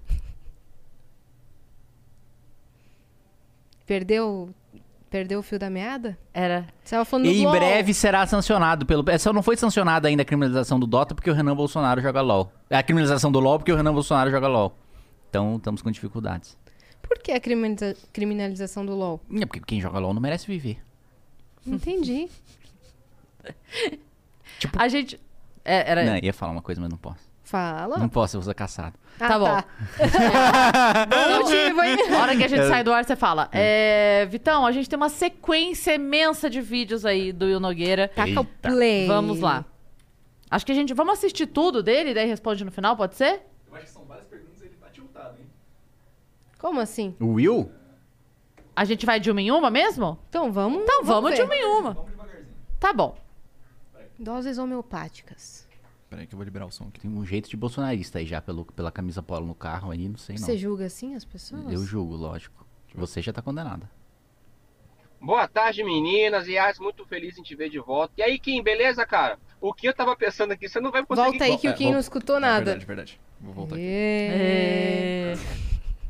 Perdeu, 3.85 4.49
perdeu 5.09 5.39
o 5.39 5.43
fio 5.43 5.59
da 5.59 5.69
meada? 5.69 6.17
Era. 6.33 6.67
Você 6.83 6.95
tava 6.95 7.05
falando 7.05 7.25
E 7.25 7.29
do 7.33 7.35
em 7.35 7.43
LOL. 7.43 7.51
breve 7.53 7.93
será 7.93 8.25
sancionado 8.25 8.85
pelo. 8.85 9.03
é, 9.09 9.17
Só 9.17 9.31
não 9.33 9.43
foi 9.43 9.57
sancionada 9.57 10.07
ainda 10.07 10.21
a 10.21 10.25
criminalização 10.25 10.79
do 10.79 10.87
Dota 10.87 11.13
porque 11.13 11.29
o 11.29 11.33
Renan 11.33 11.55
Bolsonaro 11.55 12.01
joga 12.01 12.21
LOL. 12.21 12.51
É 12.69 12.77
a 12.77 12.83
criminalização 12.83 13.31
do 13.31 13.39
LOL 13.39 13.59
porque 13.59 13.71
o 13.71 13.75
Renan 13.75 13.93
Bolsonaro 13.93 14.31
joga 14.31 14.47
LOL. 14.47 14.73
Então 15.29 15.57
estamos 15.57 15.81
com 15.81 15.91
dificuldades. 15.91 16.57
Por 17.01 17.19
que 17.19 17.31
a 17.33 17.39
criminaliza- 17.39 17.95
criminalização 18.11 18.85
do 18.85 18.95
LOL? 18.95 19.21
É 19.41 19.45
porque 19.45 19.61
quem 19.65 19.79
joga 19.81 19.99
LOL 19.99 20.13
não 20.13 20.21
merece 20.21 20.47
viver. 20.47 20.77
Entendi. 21.65 22.27
A 24.77 24.87
gente. 24.87 25.19
é, 25.63 25.91
era. 25.91 26.03
Não, 26.03 26.17
ia 26.17 26.33
falar 26.33 26.51
uma 26.51 26.61
coisa, 26.61 26.81
mas 26.81 26.89
não 26.89 26.97
posso. 26.97 27.27
Fala. 27.43 27.97
Não 27.97 28.09
posso, 28.09 28.35
eu 28.35 28.41
vou 28.41 28.45
ser 28.49 28.53
caçado. 28.55 28.93
Ah, 29.19 29.27
Tá 29.27 29.39
bom. 29.39 29.45
Bom 31.09 31.39
motivo, 31.43 31.81
hein? 31.81 31.97
A 32.13 32.21
hora 32.21 32.35
que 32.35 32.43
a 32.43 32.47
gente 32.47 32.67
sai 32.67 32.83
do 32.83 32.91
ar, 32.91 33.05
você 33.05 33.15
fala. 33.15 33.47
É, 33.53 34.25
Vitão, 34.29 34.65
a 34.65 34.71
gente 34.73 34.89
tem 34.89 34.97
uma 34.97 35.07
sequência 35.07 35.93
imensa 35.95 36.49
de 36.49 36.59
vídeos 36.59 37.05
aí 37.05 37.31
do 37.31 37.45
Will 37.45 37.59
Nogueira. 37.59 38.09
Taca 38.09 38.29
o 38.31 38.43
Eita. 38.43 38.69
play. 38.69 39.07
Vamos 39.07 39.39
lá. 39.39 39.63
Acho 40.51 40.65
que 40.65 40.71
a 40.73 40.75
gente. 40.75 40.93
Vamos 40.93 41.13
assistir 41.13 41.47
tudo 41.47 41.81
dele, 41.81 42.13
daí 42.13 42.27
responde 42.27 42.65
no 42.65 42.71
final, 42.71 42.97
pode 42.97 43.15
ser? 43.15 43.41
Eu 43.69 43.75
acho 43.75 43.85
que 43.85 43.91
são 43.91 44.03
várias 44.03 44.27
perguntas 44.27 44.61
e 44.61 44.65
ele 44.65 44.75
tá 44.75 44.87
tiltado, 44.89 45.37
hein? 45.39 45.45
Como 46.59 46.79
assim? 46.81 47.15
O 47.19 47.33
Will? 47.33 47.71
A 48.75 48.83
gente 48.83 49.05
vai 49.05 49.19
de 49.21 49.31
uma 49.31 49.41
em 49.41 49.51
uma 49.51 49.69
mesmo? 49.69 50.19
Então 50.29 50.51
vamos. 50.51 50.81
Então 50.83 51.03
vamos 51.03 51.31
de 51.31 51.37
ver. 51.37 51.43
uma 51.45 51.55
em 51.55 51.63
uma. 51.65 51.93
Vamos 51.93 52.11
devagarzinho. 52.11 52.47
Tá 52.79 52.91
bom. 52.93 53.17
Doses 54.19 54.57
homeopáticas. 54.57 55.67
Peraí 56.09 56.25
que 56.25 56.33
eu 56.33 56.37
vou 56.37 56.45
liberar 56.45 56.65
o 56.65 56.71
som 56.71 56.85
aqui. 56.87 56.99
Tem 57.01 57.11
um 57.11 57.25
jeito 57.25 57.49
de 57.49 57.57
bolsonarista 57.57 58.19
aí 58.19 58.25
já 58.25 58.41
pelo, 58.41 58.65
pela 58.65 58.91
camisa 58.91 59.21
polo 59.21 59.45
no 59.45 59.53
carro 59.55 59.91
aí, 59.91 60.07
não 60.07 60.17
sei 60.17 60.35
não. 60.37 60.45
Você 60.45 60.57
julga 60.57 60.85
assim 60.85 61.15
as 61.15 61.25
pessoas? 61.25 61.71
Eu 61.71 61.83
julgo, 61.85 62.15
lógico. 62.15 62.65
Você 62.95 63.21
já 63.21 63.33
tá 63.33 63.41
condenada. 63.41 63.89
Boa 65.19 65.47
tarde, 65.47 65.83
meninas. 65.83 66.47
Yas, 66.47 66.79
muito 66.79 67.05
feliz 67.05 67.37
em 67.37 67.43
te 67.43 67.55
ver 67.55 67.69
de 67.69 67.79
volta. 67.79 68.13
E 68.17 68.21
aí, 68.23 68.39
Kim, 68.39 68.63
beleza, 68.63 69.05
cara? 69.05 69.37
O 69.59 69.73
que 69.73 69.87
eu 69.87 69.93
tava 69.93 70.15
pensando 70.15 70.51
aqui, 70.53 70.69
você 70.69 70.79
não 70.79 70.91
vai 70.91 71.05
conseguir... 71.05 71.29
Volta 71.29 71.43
aí 71.43 71.57
que 71.57 71.67
É, 71.67 71.71
o 71.71 71.73
Kim 71.75 71.83
vou- 71.85 71.93
não 71.93 71.99
escutou 71.99 72.37
É 72.37 72.39
nada. 72.39 72.65
verdade, 72.65 72.85
verdade. 72.85 73.19
Vou 73.41 73.53
voltar 73.53 73.75
aqui. 73.75 73.83
É. 73.85 75.33
É... 75.33 75.37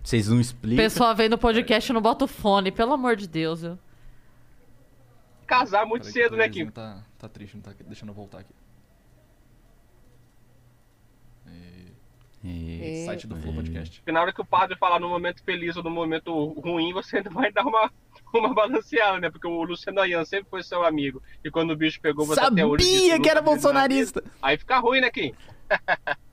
Vocês 0.03 0.27
não 0.27 0.39
explicam. 0.39 0.77
Pessoal 0.77 1.15
vendo 1.15 1.33
o 1.33 1.37
podcast 1.37 1.91
não 1.91 2.01
bota 2.01 2.25
o 2.25 2.27
fone, 2.27 2.71
pelo 2.71 2.93
amor 2.93 3.15
de 3.15 3.27
Deus. 3.27 3.61
viu? 3.61 3.77
casar 5.45 5.85
muito 5.85 6.01
Peraí 6.03 6.13
cedo, 6.13 6.35
né, 6.35 6.49
Kim? 6.49 6.69
Tá, 6.69 7.01
Tá 7.17 7.27
triste, 7.27 7.55
não 7.55 7.61
tá 7.61 7.71
deixando 7.85 8.09
eu 8.09 8.13
voltar 8.13 8.39
aqui. 8.39 8.53
E... 11.47 11.87
E... 12.43 13.05
Site 13.05 13.27
do 13.27 13.35
Flow 13.35 13.55
Podcast. 13.55 14.03
E 14.05 14.11
na 14.11 14.21
hora 14.21 14.31
que 14.31 14.41
o 14.41 14.45
padre 14.45 14.77
falar 14.77 14.99
no 14.99 15.09
momento 15.09 15.43
feliz 15.43 15.75
ou 15.75 15.83
no 15.83 15.89
momento 15.89 16.31
ruim, 16.59 16.93
você 16.93 17.21
vai 17.23 17.51
dar 17.51 17.65
uma, 17.65 17.91
uma 18.33 18.53
balanceada, 18.53 19.19
né? 19.19 19.29
Porque 19.29 19.47
o 19.47 19.63
Luciano 19.63 19.99
Ayan 19.99 20.23
sempre 20.23 20.49
foi 20.49 20.61
seu 20.61 20.83
amigo. 20.85 21.21
E 21.43 21.49
quando 21.49 21.71
o 21.71 21.75
bicho 21.75 21.99
pegou, 21.99 22.25
você 22.25 22.39
Sabia 22.39 22.65
até. 22.65 22.83
Sabia 22.83 23.19
que 23.19 23.29
era 23.29 23.41
bolsonarista! 23.41 24.23
Aí 24.41 24.57
fica 24.57 24.77
ruim, 24.79 25.01
né, 25.01 25.09
Kim? 25.09 25.33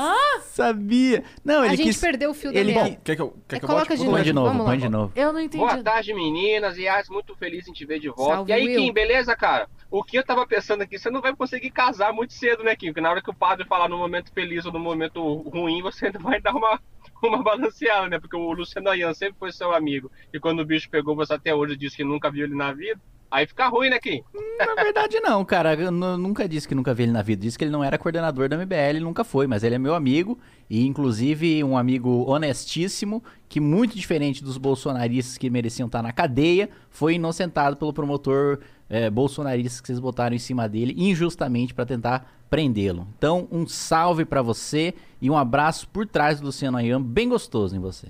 Ah! 0.00 0.40
Sabia! 0.42 1.24
Não, 1.44 1.64
ele 1.64 1.72
A 1.72 1.76
gente 1.76 1.86
quis... 1.86 2.00
perdeu 2.00 2.30
o 2.30 2.34
fio 2.34 2.56
ele... 2.56 2.72
da 2.72 2.84
Bom, 2.84 2.96
quer 3.02 3.16
que 3.16 3.22
eu, 3.22 3.36
quer 3.48 3.60
coloca 3.60 3.96
de, 3.96 4.22
de 4.22 4.32
novo, 4.32 4.64
põe 4.64 4.78
de 4.78 4.88
novo. 4.88 5.12
Eu 5.16 5.32
não 5.32 5.40
entendi. 5.40 5.58
Boa 5.58 5.82
tarde, 5.82 6.14
meninas. 6.14 6.78
E 6.78 6.86
as 6.86 7.08
muito 7.08 7.34
feliz 7.34 7.66
em 7.66 7.72
te 7.72 7.84
ver 7.84 7.98
de 7.98 8.08
volta. 8.08 8.36
Salve, 8.36 8.52
e 8.52 8.54
aí, 8.54 8.66
Will. 8.68 8.78
Kim, 8.78 8.92
beleza, 8.92 9.34
cara? 9.34 9.68
O 9.90 10.04
que 10.04 10.18
eu 10.18 10.24
tava 10.24 10.46
pensando 10.46 10.82
aqui, 10.82 10.98
você 10.98 11.08
não 11.10 11.22
vai 11.22 11.34
conseguir 11.34 11.70
casar 11.70 12.12
muito 12.12 12.34
cedo, 12.34 12.62
né, 12.62 12.76
Kim? 12.76 12.88
Porque 12.88 13.00
na 13.00 13.10
hora 13.10 13.22
que 13.22 13.30
o 13.30 13.34
padre 13.34 13.66
falar 13.66 13.88
no 13.88 13.96
momento 13.96 14.30
feliz 14.32 14.66
ou 14.66 14.72
no 14.72 14.78
momento 14.78 15.22
ruim, 15.48 15.80
você 15.80 16.10
não 16.12 16.20
vai 16.22 16.40
dar 16.40 16.54
uma, 16.54 16.78
uma 17.22 17.42
balanceada, 17.42 18.06
né? 18.08 18.18
Porque 18.20 18.36
o 18.36 18.52
Luciano 18.52 18.90
Ayan 18.90 19.14
sempre 19.14 19.38
foi 19.38 19.50
seu 19.50 19.72
amigo. 19.74 20.10
E 20.32 20.38
quando 20.38 20.60
o 20.60 20.66
bicho 20.66 20.90
pegou 20.90 21.16
você 21.16 21.32
até 21.34 21.54
hoje 21.54 21.74
disse 21.76 21.96
que 21.96 22.04
nunca 22.04 22.30
viu 22.30 22.44
ele 22.44 22.54
na 22.54 22.72
vida. 22.72 23.00
Aí 23.30 23.46
fica 23.46 23.68
ruim, 23.68 23.90
né, 23.90 23.98
Kim? 23.98 24.22
Na 24.58 24.74
verdade, 24.74 25.20
não, 25.20 25.44
cara. 25.44 25.74
Eu 25.74 25.90
nu- 25.90 26.16
nunca 26.16 26.48
disse 26.48 26.66
que 26.66 26.74
nunca 26.74 26.94
vi 26.94 27.02
ele 27.02 27.12
na 27.12 27.20
vida. 27.20 27.42
Disse 27.42 27.58
que 27.58 27.64
ele 27.64 27.70
não 27.70 27.84
era 27.84 27.98
coordenador 27.98 28.48
da 28.48 28.56
MBL, 28.56 29.00
nunca 29.02 29.22
foi. 29.22 29.46
Mas 29.46 29.62
ele 29.62 29.74
é 29.74 29.78
meu 29.78 29.94
amigo. 29.94 30.38
E, 30.68 30.86
inclusive, 30.86 31.62
um 31.62 31.76
amigo 31.76 32.24
honestíssimo, 32.26 33.22
que, 33.46 33.60
muito 33.60 33.94
diferente 33.94 34.42
dos 34.42 34.56
bolsonaristas 34.56 35.36
que 35.36 35.50
mereciam 35.50 35.86
estar 35.86 36.02
na 36.02 36.10
cadeia, 36.10 36.70
foi 36.88 37.14
inocentado 37.16 37.76
pelo 37.76 37.92
promotor 37.92 38.60
eh, 38.88 39.10
bolsonarista 39.10 39.82
que 39.82 39.86
vocês 39.86 40.00
botaram 40.00 40.34
em 40.34 40.38
cima 40.38 40.68
dele, 40.68 40.94
injustamente, 40.96 41.74
pra 41.74 41.86
tentar 41.86 42.38
prendê-lo. 42.48 43.06
Então, 43.16 43.46
um 43.50 43.66
salve 43.66 44.24
pra 44.24 44.42
você 44.42 44.94
e 45.20 45.30
um 45.30 45.36
abraço 45.36 45.88
por 45.88 46.06
trás 46.06 46.40
do 46.40 46.46
Luciano 46.46 46.78
Ayam, 46.78 47.02
bem 47.02 47.28
gostoso 47.28 47.76
em 47.76 47.80
você. 47.80 48.08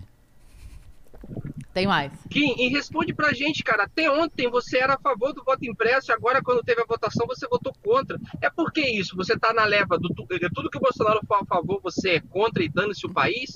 Tem 1.75 1.87
mais. 1.87 2.13
Kim, 2.31 2.55
e 2.59 2.69
responde 2.69 3.15
pra 3.15 3.33
gente, 3.33 3.63
cara. 3.63 3.85
Até 3.85 4.11
ontem 4.11 4.49
você 4.49 4.79
era 4.79 4.95
a 4.95 4.99
favor 4.99 5.33
do 5.33 5.45
voto 5.45 5.65
impresso 5.65 6.11
e 6.11 6.15
agora, 6.15 6.43
quando 6.43 6.63
teve 6.63 6.81
a 6.81 6.87
votação, 6.87 7.27
você 7.27 7.47
votou 7.47 7.73
contra. 7.85 8.19
É 8.41 8.49
por 8.49 8.73
que 8.73 8.81
isso? 8.81 9.17
Você 9.17 9.39
tá 9.39 9.53
na 9.53 9.65
leva 9.65 9.99
do 9.99 10.09
tudo 10.09 10.71
que 10.71 10.79
o 10.79 10.81
Bolsonaro 10.81 11.21
for 11.27 11.37
a 11.43 11.45
favor, 11.45 11.81
você 11.83 12.17
é 12.17 12.21
contra 12.21 12.63
e 12.63 12.69
dane-se 12.69 13.07
o 13.07 13.13
país? 13.13 13.53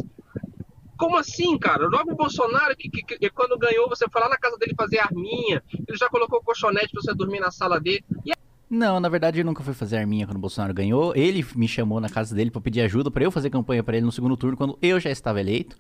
Como 1.02 1.16
assim, 1.16 1.58
cara? 1.58 1.88
Logo 1.88 2.12
o 2.12 2.16
Bolsonaro, 2.16 2.76
que, 2.76 2.88
que- 2.88 3.02
que 3.18 3.30
quando 3.30 3.58
ganhou, 3.58 3.88
você 3.88 4.04
foi 4.08 4.20
lá 4.20 4.28
na 4.28 4.36
casa 4.38 4.56
dele 4.56 4.72
fazer 4.76 4.98
arminha, 5.00 5.60
ele 5.88 5.96
já 5.98 6.08
colocou 6.08 6.40
colchonete 6.42 6.90
pra 6.92 7.00
você 7.02 7.12
dormir 7.14 7.40
na 7.40 7.50
sala 7.50 7.80
dele. 7.80 8.04
E 8.24 8.32
Não, 8.70 9.00
na 9.00 9.08
verdade 9.08 9.40
eu 9.40 9.44
nunca 9.44 9.62
fui 9.64 9.74
fazer 9.74 9.96
arminha 9.96 10.26
quando 10.26 10.36
o 10.36 10.40
Bolsonaro 10.40 10.72
ganhou. 10.72 11.14
Ele 11.16 11.44
me 11.56 11.66
chamou 11.66 12.00
na 12.00 12.08
casa 12.08 12.34
dele 12.34 12.50
pra 12.50 12.60
pedir 12.60 12.80
ajuda 12.82 13.10
pra 13.10 13.24
eu 13.24 13.30
fazer 13.32 13.50
campanha 13.50 13.82
pra 13.82 13.96
ele 13.96 14.06
no 14.06 14.12
segundo 14.12 14.36
turno, 14.36 14.56
quando 14.56 14.78
eu 14.80 15.00
já 15.00 15.10
estava 15.10 15.40
eleito. 15.40 15.76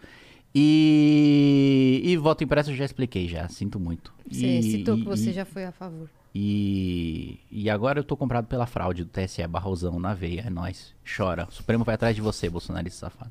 E, 0.54 2.00
e 2.04 2.16
voto 2.16 2.42
impresso 2.44 2.70
eu 2.70 2.74
já 2.76 2.84
expliquei 2.84 3.28
já, 3.28 3.48
sinto 3.48 3.78
muito. 3.80 4.12
Você 4.30 4.46
E- 4.58 4.62
citou 4.62 4.96
e- 4.96 5.00
que 5.02 5.06
você 5.06 5.30
e- 5.30 5.32
já 5.32 5.44
foi 5.44 5.64
a 5.64 5.72
favor. 5.72 6.08
E, 6.34 7.38
e 7.50 7.68
agora 7.70 8.00
eu 8.00 8.04
tô 8.04 8.16
comprado 8.16 8.46
pela 8.46 8.66
fraude 8.66 9.04
do 9.04 9.10
TSE, 9.10 9.46
barrosão 9.46 9.98
na 10.00 10.14
veia, 10.14 10.44
é 10.46 10.50
nóis. 10.50 10.94
Chora. 11.16 11.46
O 11.48 11.52
Supremo 11.52 11.84
vai 11.84 11.94
atrás 11.94 12.14
de 12.16 12.22
você, 12.22 12.48
bolsonarista 12.50 13.06
safado. 13.06 13.30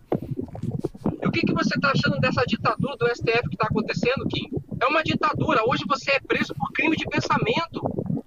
E 1.21 1.27
o 1.27 1.31
que, 1.31 1.41
que 1.41 1.53
você 1.53 1.79
tá 1.79 1.91
achando 1.91 2.19
dessa 2.19 2.43
ditadura 2.47 2.97
do 2.97 3.07
STF 3.07 3.47
que 3.49 3.57
tá 3.57 3.67
acontecendo, 3.67 4.25
Kim? 4.27 4.49
É 4.81 4.87
uma 4.87 5.03
ditadura. 5.03 5.61
Hoje 5.67 5.83
você 5.87 6.13
é 6.13 6.19
preso 6.19 6.53
por 6.55 6.71
crime 6.71 6.95
de 6.95 7.05
pensamento. 7.05 7.79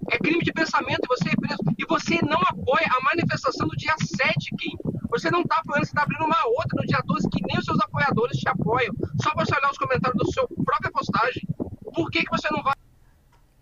É 0.09 0.17
crime 0.17 0.41
de 0.41 0.53
pensamento 0.53 1.01
e 1.03 1.07
você 1.07 1.29
é 1.29 1.35
preso. 1.35 1.61
E 1.77 1.85
você 1.85 2.21
não 2.25 2.39
apoia 2.41 2.87
a 2.89 3.03
manifestação 3.03 3.67
do 3.67 3.75
dia 3.75 3.93
7, 3.99 4.49
Kim. 4.57 4.77
Você 5.09 5.29
não 5.29 5.43
tá 5.43 5.57
apoiando, 5.57 5.85
você 5.85 5.93
tá 5.93 6.03
abrindo 6.03 6.23
uma 6.23 6.37
outra 6.57 6.81
no 6.81 6.87
dia 6.87 7.01
12 7.05 7.29
que 7.29 7.41
nem 7.45 7.59
os 7.59 7.65
seus 7.65 7.79
apoiadores 7.79 8.37
te 8.37 8.47
apoiam. 8.47 8.93
Só 9.21 9.33
você 9.35 9.53
olhar 9.57 9.71
os 9.71 9.77
comentários 9.77 10.17
do 10.17 10.31
seu 10.31 10.47
própria 10.63 10.91
postagem. 10.91 11.43
Por 11.93 12.09
que, 12.09 12.23
que 12.23 12.31
você 12.31 12.47
não 12.49 12.63
vai? 12.63 12.75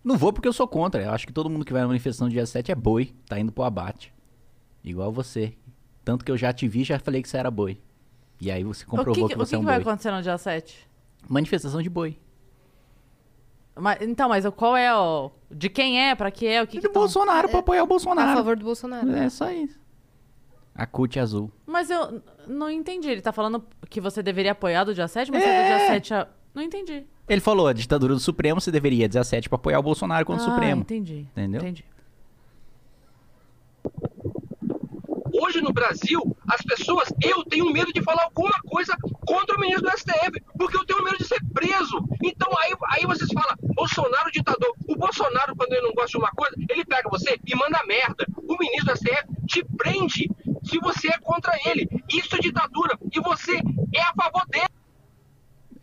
Não 0.04 0.16
vou 0.16 0.32
porque 0.32 0.46
eu 0.46 0.52
sou 0.52 0.68
contra. 0.68 1.02
Eu 1.02 1.10
acho 1.10 1.26
que 1.26 1.32
todo 1.32 1.50
mundo 1.50 1.64
que 1.64 1.72
vai 1.72 1.82
na 1.82 1.88
manifestação 1.88 2.28
do 2.28 2.32
dia 2.32 2.46
7 2.46 2.70
é 2.70 2.74
boi, 2.74 3.12
tá 3.26 3.38
indo 3.38 3.50
pro 3.50 3.64
abate. 3.64 4.12
Igual 4.84 5.10
você. 5.10 5.54
Tanto 6.04 6.24
que 6.24 6.30
eu 6.30 6.36
já 6.36 6.52
te 6.52 6.68
vi 6.68 6.84
já 6.84 7.00
falei 7.00 7.20
que 7.20 7.28
você 7.28 7.38
era 7.38 7.50
boi. 7.50 7.80
E 8.40 8.50
aí 8.50 8.62
você 8.64 8.84
O 8.84 8.86
comprovou 8.88 9.14
que, 9.14 9.20
que, 9.22 9.28
que, 9.28 9.34
o 9.34 9.38
você 9.46 9.50
que 9.50 9.54
é 9.54 9.58
um 9.58 9.60
que 9.62 9.66
vai 9.66 9.76
boi. 9.76 9.82
acontecer 9.82 10.10
no 10.10 10.22
dia 10.22 10.36
7? 10.36 10.88
Manifestação 11.28 11.80
de 11.82 11.88
boi. 11.88 12.18
Mas, 13.76 13.98
então, 14.02 14.28
mas 14.28 14.46
qual 14.56 14.76
é 14.76 14.94
o. 14.96 15.30
De 15.50 15.68
quem 15.68 16.00
é? 16.08 16.14
Pra 16.14 16.30
que 16.30 16.46
é? 16.46 16.62
O 16.62 16.66
que, 16.66 16.80
que 16.80 16.86
do 16.86 16.92
tão- 16.92 17.02
Bolsonaro 17.02 17.48
pra 17.48 17.58
apoiar 17.60 17.80
o 17.82 17.84
A 17.84 17.88
Bolsonaro. 17.88 18.36
favor 18.36 18.56
do 18.56 18.64
Bolsonaro. 18.64 19.10
É 19.10 19.28
só 19.28 19.50
isso. 19.50 19.78
A 20.74 20.86
CUT 20.86 21.18
azul. 21.18 21.50
Mas 21.66 21.88
eu 21.90 22.20
não 22.46 22.70
entendi. 22.70 23.08
Ele 23.08 23.20
tá 23.20 23.32
falando 23.32 23.64
que 23.88 24.00
você 24.00 24.22
deveria 24.22 24.52
apoiar 24.52 24.84
do 24.84 24.94
dia 24.94 25.06
7, 25.08 25.30
mas 25.30 25.42
é 25.42 25.62
do 25.62 25.66
dia 25.68 25.86
7 25.88 26.14
a... 26.14 26.28
Não 26.52 26.62
entendi. 26.62 27.04
Ele 27.28 27.40
falou, 27.40 27.66
a 27.68 27.72
ditadura 27.72 28.12
do 28.14 28.20
Supremo, 28.20 28.60
você 28.60 28.70
deveria 28.70 29.08
17 29.08 29.48
pra 29.48 29.56
apoiar 29.56 29.78
o 29.78 29.82
Bolsonaro 29.82 30.26
contra 30.26 30.44
o 30.44 30.46
ah, 30.46 30.50
Supremo. 30.50 30.82
entendi. 30.82 31.26
Entendeu? 31.32 31.60
Entendi. 31.60 31.84
Hoje 35.54 35.62
no 35.62 35.72
Brasil, 35.72 36.36
as 36.48 36.60
pessoas, 36.62 37.12
eu 37.22 37.44
tenho 37.44 37.70
medo 37.72 37.92
de 37.92 38.02
falar 38.02 38.24
alguma 38.24 38.60
coisa 38.66 38.96
contra 39.24 39.56
o 39.56 39.60
ministro 39.60 39.88
do 39.88 39.96
STF, 39.96 40.42
porque 40.58 40.76
eu 40.76 40.84
tenho 40.84 41.04
medo 41.04 41.16
de 41.16 41.28
ser 41.28 41.38
preso. 41.52 42.04
Então 42.24 42.48
aí, 42.58 42.74
aí 42.90 43.06
vocês 43.06 43.30
falam, 43.32 43.56
Bolsonaro 43.72 44.32
ditador. 44.32 44.74
O 44.88 44.96
Bolsonaro, 44.96 45.54
quando 45.54 45.72
ele 45.74 45.82
não 45.82 45.92
gosta 45.92 46.10
de 46.10 46.16
uma 46.16 46.32
coisa, 46.32 46.56
ele 46.68 46.84
pega 46.84 47.08
você 47.08 47.38
e 47.46 47.54
manda 47.54 47.80
merda. 47.86 48.26
O 48.36 48.58
ministro 48.58 48.94
do 48.94 48.98
STF 48.98 49.46
te 49.46 49.64
prende 49.76 50.28
se 50.64 50.78
você 50.80 51.06
é 51.06 51.18
contra 51.18 51.56
ele. 51.66 51.88
Isso 52.12 52.34
é 52.34 52.40
ditadura. 52.40 52.98
E 53.12 53.20
você 53.20 53.60
é 53.94 54.02
a 54.02 54.12
favor 54.12 54.44
dele. 54.48 54.66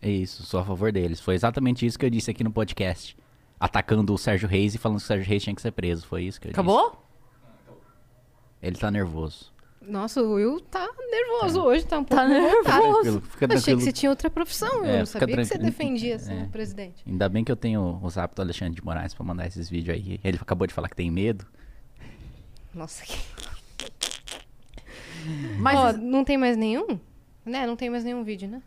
É 0.02 0.10
isso, 0.10 0.42
sou 0.42 0.60
a 0.60 0.64
favor 0.66 0.92
deles. 0.92 1.18
Foi 1.18 1.34
exatamente 1.34 1.86
isso 1.86 1.98
que 1.98 2.04
eu 2.04 2.10
disse 2.10 2.30
aqui 2.30 2.44
no 2.44 2.52
podcast. 2.52 3.16
Atacando 3.58 4.12
o 4.12 4.18
Sérgio 4.18 4.46
Reis 4.48 4.74
e 4.74 4.78
falando 4.78 4.98
que 4.98 5.04
o 5.04 5.06
Sérgio 5.06 5.26
Reis 5.26 5.42
tinha 5.42 5.56
que 5.56 5.62
ser 5.62 5.72
preso. 5.72 6.06
Foi 6.06 6.24
isso 6.24 6.38
que 6.38 6.48
eu 6.48 6.50
Acabou? 6.50 6.90
disse. 6.90 7.02
Ele 8.60 8.76
tá 8.76 8.90
nervoso. 8.90 9.51
Nossa, 9.86 10.22
o 10.22 10.34
Will 10.34 10.60
tá 10.60 10.88
nervoso 11.10 11.60
hoje, 11.62 11.84
tá 11.84 11.98
um 11.98 12.04
pouco 12.04 12.22
Tá 12.22 12.28
revoltado. 12.28 12.82
Tranquilo, 12.82 13.20
fica 13.20 13.44
Eu 13.44 13.46
achei 13.46 13.46
que 13.46 13.48
tranquilo. 13.64 13.80
você 13.80 13.92
tinha 13.92 14.10
outra 14.10 14.30
profissão, 14.30 14.68
eu 14.68 14.84
É, 14.84 14.98
não 15.00 15.06
fica 15.06 15.18
sabia 15.20 15.36
que 15.36 15.44
você 15.44 15.54
tranquilo. 15.58 15.70
defendia 15.72 16.16
assim, 16.16 16.40
É. 16.40 16.42
o 16.44 16.48
presidente. 16.48 17.02
Ainda 17.06 17.28
bem 17.28 17.44
que 17.44 17.52
eu 17.52 17.56
tenho 17.56 17.98
o 18.02 18.10
zap 18.10 18.34
do 18.34 18.42
Alexandre 18.42 18.74
de 18.74 18.84
Moraes 18.84 19.14
pra 19.14 19.24
mandar 19.24 19.46
esses 19.46 19.68
vídeos 19.68 19.96
aí. 19.96 20.20
Ele 20.22 20.38
acabou 20.40 20.66
de 20.66 20.74
falar 20.74 20.88
que 20.88 20.96
tem 20.96 21.10
medo. 21.10 21.46
Nossa, 22.74 23.04
que... 23.04 23.18
Mas 25.58 25.78
Ó, 25.78 25.92
não 25.92 26.24
tem 26.24 26.36
mais 26.36 26.56
nenhum? 26.56 26.98
Né, 27.44 27.66
não 27.66 27.76
tem 27.76 27.90
mais 27.90 28.04
nenhum 28.04 28.22
vídeo, 28.24 28.48
né? 28.48 28.62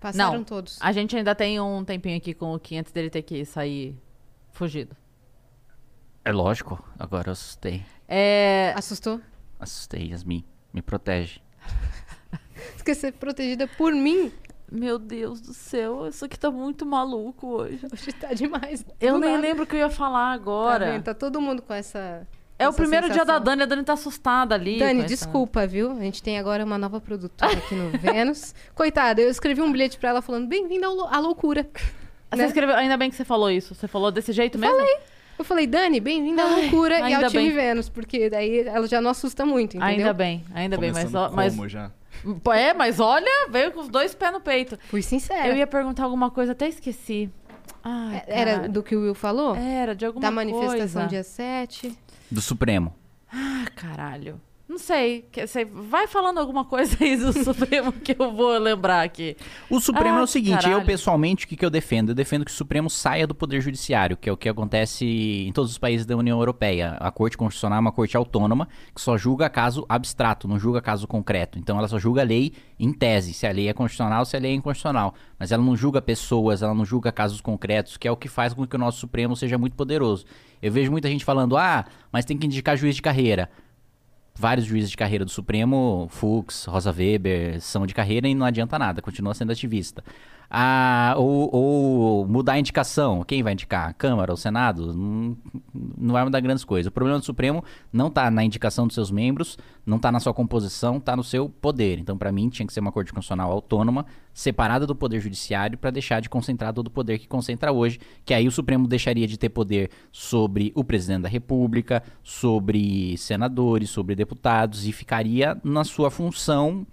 Passaram 0.00 0.38
Não. 0.38 0.44
todos. 0.44 0.78
a 0.80 0.92
gente 0.92 1.14
ainda 1.16 1.34
tem 1.34 1.60
um 1.60 1.84
tempinho 1.84 2.16
aqui 2.16 2.32
com 2.32 2.54
o 2.54 2.58
Kim 2.58 2.78
antes 2.78 2.90
dele 2.92 3.10
ter 3.10 3.22
que 3.22 3.44
sair 3.44 3.94
fugido. 4.50 4.96
É 6.24 6.32
lógico, 6.32 6.82
agora 6.98 7.28
eu 7.28 7.32
assustei. 7.32 7.82
É. 8.08 8.72
Assustou? 8.76 9.20
Assustei, 9.58 10.08
Yasmin. 10.10 10.44
Me 10.72 10.82
protege. 10.82 11.40
Esquecer 12.76 13.12
protegida 13.12 13.66
por 13.66 13.92
mim. 13.92 14.32
Meu 14.70 14.98
Deus 15.00 15.40
do 15.40 15.52
céu, 15.52 16.06
isso 16.06 16.24
aqui 16.24 16.38
tá 16.38 16.48
muito 16.50 16.86
maluco 16.86 17.46
hoje. 17.48 17.80
Hoje 17.92 18.12
tá 18.12 18.32
demais. 18.32 18.84
Eu 19.00 19.18
nem 19.18 19.30
nada. 19.32 19.42
lembro 19.42 19.64
o 19.64 19.66
que 19.66 19.74
eu 19.74 19.80
ia 19.80 19.90
falar 19.90 20.28
Tá, 20.28 20.34
agora. 20.34 20.92
vendo? 20.92 21.02
tá 21.02 21.12
todo 21.14 21.40
mundo 21.40 21.60
com 21.60 21.74
essa. 21.74 22.24
é 22.56 22.66
o 22.66 22.68
essa 22.68 22.76
primeiro 22.76 23.06
dia 23.08 23.24
da 23.24 23.34
sensação. 23.34 23.44
Dani, 23.44 23.62
a 23.62 23.66
Dani 23.66 23.82
tá 23.84 23.94
assustada 23.94 24.54
ali. 24.54 24.78
Dani, 24.78 24.92
com 25.00 25.06
essa- 25.06 25.08
desculpa, 25.08 25.66
viu? 25.66 25.90
A 25.90 26.00
gente 26.00 26.22
tem 26.22 26.38
agora 26.38 26.64
uma 26.64 26.78
nova 26.78 27.00
produtora 27.00 27.52
aqui 27.58 27.74
no 27.74 27.90
Vênus. 27.98 28.54
Coitada, 28.72 29.20
eu 29.20 29.28
escrevi 29.28 29.60
um 29.60 29.72
bilhete 29.72 29.98
pra 29.98 30.10
ela 30.10 30.22
falando: 30.22 30.46
bem-vinda 30.46 30.86
à 30.86 31.18
loucura. 31.18 31.68
Você 32.30 32.36
né? 32.42 32.46
escreveu, 32.46 32.76
ainda 32.76 32.96
bem 32.96 33.10
que 33.10 33.16
você 33.16 33.24
falou 33.24 33.50
isso. 33.50 33.74
Você 33.74 33.88
falou 33.88 34.12
desse 34.12 34.32
jeito 34.32 34.56
mesmo? 34.56 34.76
Eu 35.40 35.44
falei, 35.44 35.66
Dani, 35.66 36.00
bem-vinda 36.00 36.42
à 36.42 36.46
loucura 36.46 37.08
e 37.08 37.14
ao 37.14 37.30
time 37.30 37.44
bem. 37.44 37.52
Vênus, 37.52 37.88
porque 37.88 38.28
daí 38.28 38.58
ela 38.60 38.86
já 38.86 39.00
não 39.00 39.10
assusta 39.10 39.46
muito, 39.46 39.78
entendeu? 39.78 39.96
Ainda 39.96 40.12
bem, 40.12 40.44
ainda 40.54 40.76
bem, 40.76 40.90
mas, 40.92 41.04
Começando 41.04 41.32
ó- 41.32 41.34
mas 41.34 41.54
como 41.56 41.66
já? 41.66 41.90
é, 42.54 42.74
mas 42.74 43.00
olha, 43.00 43.48
veio 43.48 43.72
com 43.72 43.80
os 43.80 43.88
dois 43.88 44.14
pés 44.14 44.30
no 44.32 44.40
peito. 44.42 44.78
Fui 44.88 45.00
sincera. 45.00 45.48
Eu 45.48 45.56
ia 45.56 45.66
perguntar 45.66 46.04
alguma 46.04 46.30
coisa, 46.30 46.52
até 46.52 46.68
esqueci. 46.68 47.30
Ai, 47.82 48.16
É, 48.26 48.40
Era 48.40 48.50
caralho. 48.52 48.72
do 48.72 48.82
que 48.82 48.94
o 48.94 49.00
Will 49.00 49.14
falou? 49.14 49.56
Era 49.56 49.94
de 49.94 50.04
alguma 50.04 50.20
da 50.20 50.30
manifestação 50.30 50.76
coisa. 51.02 51.06
dia 51.06 51.22
7. 51.22 51.98
Do 52.30 52.42
Supremo. 52.42 52.94
Ah, 53.32 53.64
caralho. 53.74 54.38
Não 54.70 54.78
sei. 54.78 55.24
sei- 55.48 55.64
Vai 55.64 56.06
falando 56.06 56.38
alguma 56.38 56.64
coisa 56.64 56.96
aí 57.00 57.16
do 57.16 57.32
Supremo 57.44 57.90
que 57.90 58.14
eu 58.16 58.30
vou 58.32 58.56
lembrar 58.56 59.02
aqui. 59.02 59.36
O 59.68 59.80
Supremo 59.80 60.18
Ah, 60.18 60.20
é 60.20 60.22
o 60.22 60.26
seguinte, 60.28 60.54
eu 60.58 60.62
caralho. 60.62 60.86
pessoalmente, 60.86 61.44
o 61.44 61.48
que, 61.48 61.56
que 61.56 61.64
eu 61.64 61.70
defendo? 61.70 62.10
Eu 62.10 62.14
defendo 62.14 62.44
que 62.44 62.52
o 62.52 62.54
Supremo 62.54 62.88
saia 62.88 63.26
do 63.26 63.34
Poder 63.34 63.60
Judiciário, 63.60 64.16
que 64.16 64.28
é 64.28 64.32
o 64.32 64.36
que 64.36 64.48
acontece 64.48 65.04
em 65.04 65.50
todos 65.52 65.72
os 65.72 65.76
países 65.78 66.06
da 66.06 66.16
União 66.16 66.38
Europeia. 66.38 66.96
A 67.00 67.10
Corte 67.10 67.36
Constitucional 67.36 67.78
é 67.78 67.80
uma 67.80 67.90
corte 67.90 68.16
autônoma 68.16 68.68
que 68.94 69.00
só 69.00 69.18
julga 69.18 69.50
caso 69.50 69.84
abstrato, 69.88 70.46
não 70.46 70.56
julga 70.56 70.80
caso 70.80 71.08
concreto. 71.08 71.58
Então 71.58 71.76
ela 71.76 71.88
só 71.88 71.98
julga 71.98 72.20
a 72.20 72.24
lei 72.24 72.52
em 72.78 72.92
tese, 72.92 73.32
se 73.34 73.48
a 73.48 73.50
lei 73.50 73.68
é 73.68 73.72
constitucional, 73.72 74.24
se 74.24 74.36
a 74.36 74.38
lei 74.38 74.52
é 74.52 74.54
inconstitucional. 74.54 75.16
Mas 75.36 75.50
ela 75.50 75.64
não 75.64 75.76
julga 75.76 76.00
pessoas, 76.00 76.62
ela 76.62 76.74
não 76.74 76.84
julga 76.84 77.10
casos 77.10 77.40
concretos, 77.40 77.96
que 77.96 78.06
é 78.06 78.10
o 78.12 78.16
que 78.16 78.28
faz 78.28 78.54
com 78.54 78.64
que 78.64 78.76
o 78.76 78.78
nosso 78.78 79.00
Supremo 79.00 79.34
seja 79.34 79.58
muito 79.58 79.74
poderoso. 79.74 80.24
Eu 80.62 80.70
vejo 80.70 80.92
muita 80.92 81.08
gente 81.08 81.24
falando, 81.24 81.56
ah, 81.56 81.84
mas 82.12 82.24
tem 82.24 82.38
que 82.38 82.46
indicar 82.46 82.76
juiz 82.76 82.94
de 82.94 83.02
carreira. 83.02 83.50
Vários 84.34 84.66
juízes 84.66 84.90
de 84.90 84.96
carreira 84.96 85.24
do 85.24 85.30
Supremo, 85.30 86.08
Fux, 86.10 86.64
Rosa 86.64 86.92
Weber, 86.92 87.60
são 87.60 87.86
de 87.86 87.94
carreira 87.94 88.28
e 88.28 88.34
não 88.34 88.46
adianta 88.46 88.78
nada, 88.78 89.02
continua 89.02 89.34
sendo 89.34 89.52
ativista. 89.52 90.02
Ah, 90.52 91.14
ou, 91.16 91.48
ou 91.54 92.26
mudar 92.26 92.54
a 92.54 92.58
indicação, 92.58 93.22
quem 93.22 93.40
vai 93.40 93.52
indicar? 93.52 93.88
A 93.88 93.92
Câmara, 93.92 94.32
o 94.34 94.36
Senado? 94.36 94.92
Não, 94.92 95.36
não 95.96 96.12
vai 96.12 96.24
mudar 96.24 96.40
grandes 96.40 96.64
coisas. 96.64 96.88
O 96.88 96.92
problema 96.92 97.20
do 97.20 97.24
Supremo 97.24 97.62
não 97.92 98.08
está 98.08 98.28
na 98.32 98.42
indicação 98.42 98.84
dos 98.84 98.94
seus 98.94 99.12
membros, 99.12 99.56
não 99.86 99.98
está 99.98 100.10
na 100.10 100.18
sua 100.18 100.34
composição, 100.34 100.96
está 100.96 101.14
no 101.14 101.22
seu 101.22 101.48
poder. 101.48 102.00
Então, 102.00 102.18
para 102.18 102.32
mim, 102.32 102.48
tinha 102.48 102.66
que 102.66 102.72
ser 102.72 102.80
uma 102.80 102.90
Corte 102.90 103.12
Constitucional 103.12 103.52
autônoma, 103.52 104.04
separada 104.34 104.88
do 104.88 104.94
Poder 104.94 105.20
Judiciário, 105.20 105.78
para 105.78 105.92
deixar 105.92 106.18
de 106.18 106.28
concentrar 106.28 106.74
todo 106.74 106.88
o 106.88 106.90
poder 106.90 107.20
que 107.20 107.28
concentra 107.28 107.70
hoje, 107.70 108.00
que 108.24 108.34
aí 108.34 108.48
o 108.48 108.52
Supremo 108.52 108.88
deixaria 108.88 109.28
de 109.28 109.38
ter 109.38 109.50
poder 109.50 109.88
sobre 110.10 110.72
o 110.74 110.82
presidente 110.82 111.22
da 111.22 111.28
República, 111.28 112.02
sobre 112.24 113.16
senadores, 113.18 113.88
sobre 113.88 114.16
deputados, 114.16 114.84
e 114.84 114.90
ficaria 114.90 115.56
na 115.62 115.84
sua 115.84 116.10
função 116.10 116.84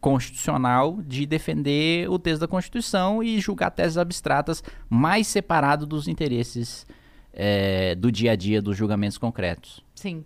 constitucional 0.00 1.00
de 1.02 1.26
defender 1.26 2.08
o 2.08 2.18
texto 2.18 2.40
da 2.40 2.48
Constituição 2.48 3.22
e 3.22 3.40
julgar 3.40 3.70
teses 3.70 3.96
abstratas 3.96 4.62
mais 4.88 5.26
separado 5.26 5.86
dos 5.86 6.06
interesses 6.06 6.86
é, 7.32 7.94
do 7.94 8.10
dia 8.10 8.32
a 8.32 8.36
dia 8.36 8.62
dos 8.62 8.76
julgamentos 8.76 9.18
concretos. 9.18 9.84
Sim. 9.94 10.24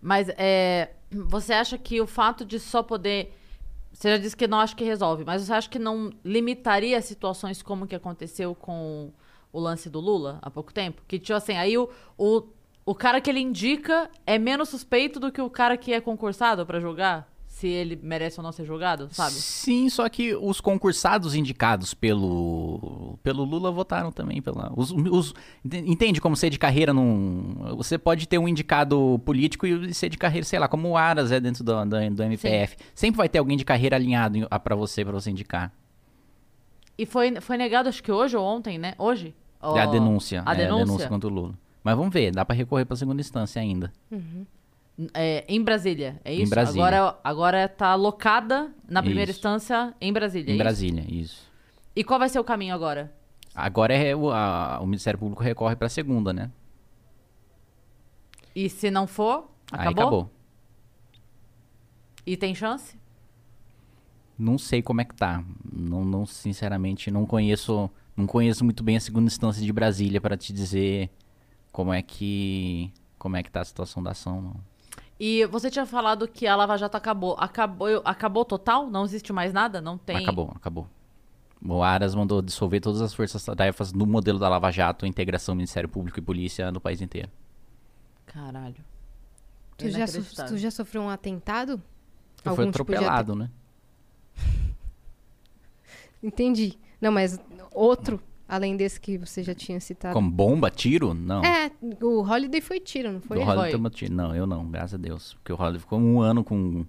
Mas 0.00 0.28
é, 0.36 0.90
você 1.10 1.52
acha 1.52 1.78
que 1.78 2.00
o 2.00 2.06
fato 2.06 2.44
de 2.44 2.58
só 2.58 2.82
poder. 2.82 3.38
Você 3.92 4.10
já 4.10 4.16
disse 4.16 4.36
que 4.36 4.48
não 4.48 4.58
acha 4.58 4.74
que 4.74 4.84
resolve, 4.84 5.22
mas 5.24 5.42
você 5.42 5.52
acha 5.52 5.68
que 5.68 5.78
não 5.78 6.10
limitaria 6.24 7.00
situações 7.02 7.62
como 7.62 7.86
que 7.86 7.94
aconteceu 7.94 8.54
com 8.54 9.12
o 9.52 9.60
lance 9.60 9.90
do 9.90 10.00
Lula 10.00 10.38
há 10.40 10.50
pouco 10.50 10.72
tempo? 10.72 11.02
Que, 11.06 11.18
tipo 11.18 11.36
assim, 11.36 11.56
aí 11.56 11.76
o, 11.76 11.90
o, 12.16 12.42
o 12.86 12.94
cara 12.94 13.20
que 13.20 13.28
ele 13.28 13.40
indica 13.40 14.10
é 14.26 14.38
menos 14.38 14.70
suspeito 14.70 15.20
do 15.20 15.30
que 15.30 15.42
o 15.42 15.50
cara 15.50 15.76
que 15.76 15.92
é 15.92 16.00
concursado 16.00 16.64
para 16.64 16.80
julgar? 16.80 17.31
Se 17.62 17.68
ele 17.68 17.96
merece 18.02 18.40
ou 18.40 18.42
não 18.42 18.50
ser 18.50 18.64
julgado, 18.64 19.06
sabe? 19.12 19.34
Sim, 19.34 19.88
só 19.88 20.08
que 20.08 20.34
os 20.34 20.60
concursados 20.60 21.32
indicados 21.32 21.94
pelo, 21.94 23.16
pelo 23.22 23.44
Lula 23.44 23.70
votaram 23.70 24.10
também 24.10 24.42
pela. 24.42 24.72
Os, 24.74 24.90
os- 24.90 25.32
entende 25.64 26.20
como 26.20 26.34
ser 26.34 26.50
de 26.50 26.58
carreira 26.58 26.92
num. 26.92 27.54
Você 27.76 27.96
pode 27.96 28.26
ter 28.26 28.36
um 28.36 28.48
indicado 28.48 29.20
político 29.24 29.64
e 29.64 29.94
ser 29.94 30.08
de 30.08 30.18
carreira, 30.18 30.44
sei 30.44 30.58
lá, 30.58 30.66
como 30.66 30.88
o 30.88 30.96
Aras 30.96 31.30
é 31.30 31.38
dentro 31.38 31.62
do, 31.62 31.84
do, 31.84 32.10
do 32.10 32.22
MPF. 32.24 32.76
Sempre 32.96 33.18
vai 33.18 33.28
ter 33.28 33.38
alguém 33.38 33.56
de 33.56 33.64
carreira 33.64 33.94
alinhado 33.94 34.40
pra 34.64 34.74
você, 34.74 35.04
pra 35.04 35.12
você 35.12 35.30
indicar. 35.30 35.72
E 36.98 37.06
foi, 37.06 37.40
foi 37.40 37.56
negado, 37.56 37.88
acho 37.88 38.02
que 38.02 38.10
hoje 38.10 38.36
ou 38.36 38.44
ontem, 38.44 38.76
né? 38.76 38.94
Hoje? 38.98 39.36
É 39.62 39.80
a 39.82 39.86
denúncia. 39.86 40.42
A 40.44 40.52
é 40.52 40.56
denúncia? 40.56 40.82
a 40.82 40.84
denúncia 40.84 41.08
contra 41.08 41.30
o 41.30 41.32
Lula. 41.32 41.54
Mas 41.84 41.96
vamos 41.96 42.12
ver, 42.12 42.32
dá 42.32 42.44
pra 42.44 42.56
recorrer 42.56 42.84
pra 42.86 42.96
segunda 42.96 43.20
instância 43.20 43.62
ainda. 43.62 43.92
É, 45.14 45.44
em 45.48 45.62
Brasília, 45.62 46.20
é 46.24 46.34
Em 46.34 46.42
isso? 46.42 46.50
Brasília. 46.50 46.84
Agora, 46.86 47.18
agora 47.24 47.68
tá 47.68 47.88
alocada 47.88 48.72
na 48.88 49.02
primeira 49.02 49.30
Isso. 49.30 49.38
instância 49.38 49.94
em 50.00 50.12
Brasília. 50.12 50.48
é 50.48 50.52
em 50.52 50.54
isso? 50.54 50.62
Brasília, 50.62 51.04
isso. 51.08 51.50
E 51.96 52.04
qual 52.04 52.18
vai 52.18 52.28
ser 52.28 52.38
o 52.38 52.44
caminho 52.44 52.74
agora? 52.74 53.12
Agora 53.54 53.94
é 53.94 54.14
o, 54.14 54.30
a- 54.30 54.78
o 54.80 54.86
Ministério 54.86 55.18
Público 55.18 55.42
recorre 55.42 55.76
pra 55.76 55.88
segunda, 55.88 56.32
né? 56.32 56.50
E 58.54 58.68
se 58.68 58.90
não 58.90 59.06
for, 59.06 59.50
acabou? 59.70 59.86
Aí 59.88 59.92
acabou. 59.92 60.30
E 62.26 62.36
tem 62.36 62.54
chance? 62.54 62.96
Não 64.38 64.58
sei 64.58 64.82
como 64.82 65.00
é 65.00 65.04
que 65.04 65.14
tá. 65.14 65.42
Não, 65.72 66.04
não 66.04 66.26
sinceramente, 66.26 67.10
não 67.10 67.26
conheço, 67.26 67.90
não 68.16 68.26
conheço 68.26 68.64
muito 68.64 68.82
bem 68.82 68.96
a 68.96 69.00
segunda 69.00 69.26
instância 69.26 69.62
de 69.62 69.72
Brasília 69.72 70.20
para 70.20 70.36
te 70.36 70.52
dizer 70.52 71.10
como 71.72 71.92
é 71.92 72.02
que 72.02 72.92
como 73.18 73.36
é 73.36 73.42
que 73.42 73.50
tá 73.50 73.60
a 73.60 73.64
situação 73.64 74.02
da 74.02 74.10
ação. 74.10 74.40
Não. 74.42 74.71
E 75.24 75.46
você 75.46 75.70
tinha 75.70 75.86
falado 75.86 76.26
que 76.26 76.48
a 76.48 76.56
Lava 76.56 76.76
Jato 76.76 76.96
acabou. 76.96 77.36
Acabou, 77.38 78.02
acabou 78.04 78.44
total? 78.44 78.90
Não 78.90 79.04
existe 79.04 79.32
mais 79.32 79.52
nada? 79.52 79.80
Não 79.80 79.96
tem? 79.96 80.16
Acabou, 80.16 80.50
acabou. 80.56 80.88
O 81.64 81.80
Aras 81.80 82.12
mandou 82.12 82.42
dissolver 82.42 82.80
todas 82.80 83.00
as 83.00 83.14
forças-tarefas 83.14 83.92
no 83.92 84.04
modelo 84.04 84.36
da 84.40 84.48
Lava 84.48 84.68
Jato, 84.72 85.06
integração 85.06 85.54
Ministério 85.54 85.88
Público 85.88 86.18
e 86.18 86.22
Polícia 86.22 86.72
no 86.72 86.80
país 86.80 87.00
inteiro. 87.00 87.30
Caralho. 88.26 88.84
Tu 89.76 89.90
já, 89.90 90.08
so- 90.08 90.46
tu 90.48 90.58
já 90.58 90.72
sofreu 90.72 91.02
um 91.02 91.08
atentado? 91.08 91.80
Foi 92.42 92.50
Algum 92.50 92.72
tipo 92.72 92.84
de 92.90 92.96
atropelado, 92.96 93.36
né? 93.36 93.48
Entendi. 96.20 96.76
Não, 97.00 97.12
mas 97.12 97.38
outro, 97.72 98.20
além 98.48 98.76
desse 98.76 99.00
que 99.00 99.16
você 99.18 99.42
já 99.42 99.54
tinha 99.54 99.80
citado. 99.80 100.14
Como 100.14 100.30
bomba, 100.30 100.70
tiro? 100.70 101.14
Não. 101.14 101.42
É, 101.44 101.70
o 102.00 102.20
Holiday 102.22 102.60
foi 102.60 102.80
tiro, 102.80 103.12
não 103.12 103.20
foi? 103.20 103.38
Do 103.38 103.44
Foi. 103.44 103.54
Holliday 103.54 103.72
tomou 103.72 103.90
tiro. 103.90 104.12
Não, 104.14 104.34
eu 104.34 104.46
não, 104.46 104.66
graças 104.70 104.94
a 104.94 104.98
Deus. 104.98 105.34
Porque 105.34 105.52
o 105.52 105.56
Holliday 105.56 105.80
ficou 105.80 105.98
um 105.98 106.20
ano 106.20 106.42
com, 106.44 106.84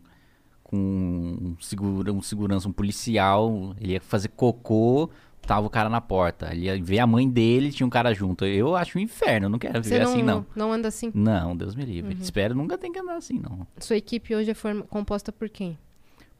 com 0.63 0.77
um, 0.77 1.55
segura, 1.59 2.11
um 2.11 2.21
segurança, 2.21 2.67
um 2.67 2.71
policial. 2.73 3.75
Ele 3.79 3.93
ia 3.93 4.01
fazer 4.01 4.29
cocô, 4.29 5.09
tava 5.41 5.65
o 5.67 5.69
cara 5.69 5.89
na 5.89 6.01
porta. 6.01 6.49
Ele 6.51 6.65
ia 6.65 6.81
ver 6.83 6.99
a 6.99 7.07
mãe 7.07 7.29
dele, 7.29 7.71
tinha 7.71 7.87
um 7.87 7.89
cara 7.89 8.13
junto. 8.13 8.45
Eu 8.45 8.75
acho 8.75 8.97
um 8.97 9.01
inferno, 9.01 9.45
eu 9.45 9.49
não 9.49 9.59
quero 9.59 9.81
viver 9.81 9.99
não, 10.03 10.11
assim, 10.11 10.23
não. 10.23 10.45
não 10.55 10.73
anda 10.73 10.87
assim? 10.87 11.11
Não, 11.13 11.55
Deus 11.55 11.75
me 11.75 11.85
livre. 11.85 12.13
Uhum. 12.15 12.21
Espero 12.21 12.55
nunca 12.55 12.77
ter 12.77 12.89
que 12.89 12.99
andar 12.99 13.15
assim, 13.15 13.39
não. 13.39 13.65
Sua 13.79 13.95
equipe 13.95 14.35
hoje 14.35 14.51
é 14.51 14.53
forma- 14.53 14.83
composta 14.83 15.31
por 15.31 15.49
quem? 15.49 15.77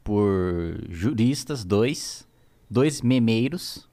Por 0.02 0.84
juristas, 0.90 1.64
dois. 1.64 2.26
Dois 2.70 3.00
memeiros. 3.02 3.88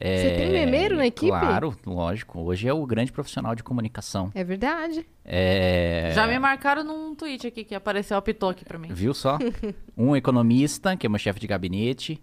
Você 0.00 0.34
tem 0.36 0.50
memeiro 0.50 0.96
na 0.96 1.06
equipe? 1.06 1.28
Claro, 1.30 1.76
lógico. 1.86 2.40
Hoje 2.40 2.66
é 2.66 2.72
o 2.72 2.84
grande 2.86 3.12
profissional 3.12 3.54
de 3.54 3.62
comunicação. 3.62 4.30
É 4.34 4.42
verdade. 4.42 5.06
É... 5.24 6.10
Já 6.14 6.26
me 6.26 6.38
marcaram 6.38 6.82
num 6.82 7.14
tweet 7.14 7.46
aqui 7.46 7.62
que 7.62 7.74
apareceu, 7.74 8.16
apitou 8.16 8.48
aqui 8.48 8.64
pra 8.64 8.78
mim. 8.78 8.88
Viu 8.90 9.12
só? 9.12 9.38
um 9.96 10.16
economista, 10.16 10.96
que 10.96 11.06
é 11.06 11.08
meu 11.08 11.18
chefe 11.18 11.38
de 11.38 11.46
gabinete. 11.46 12.18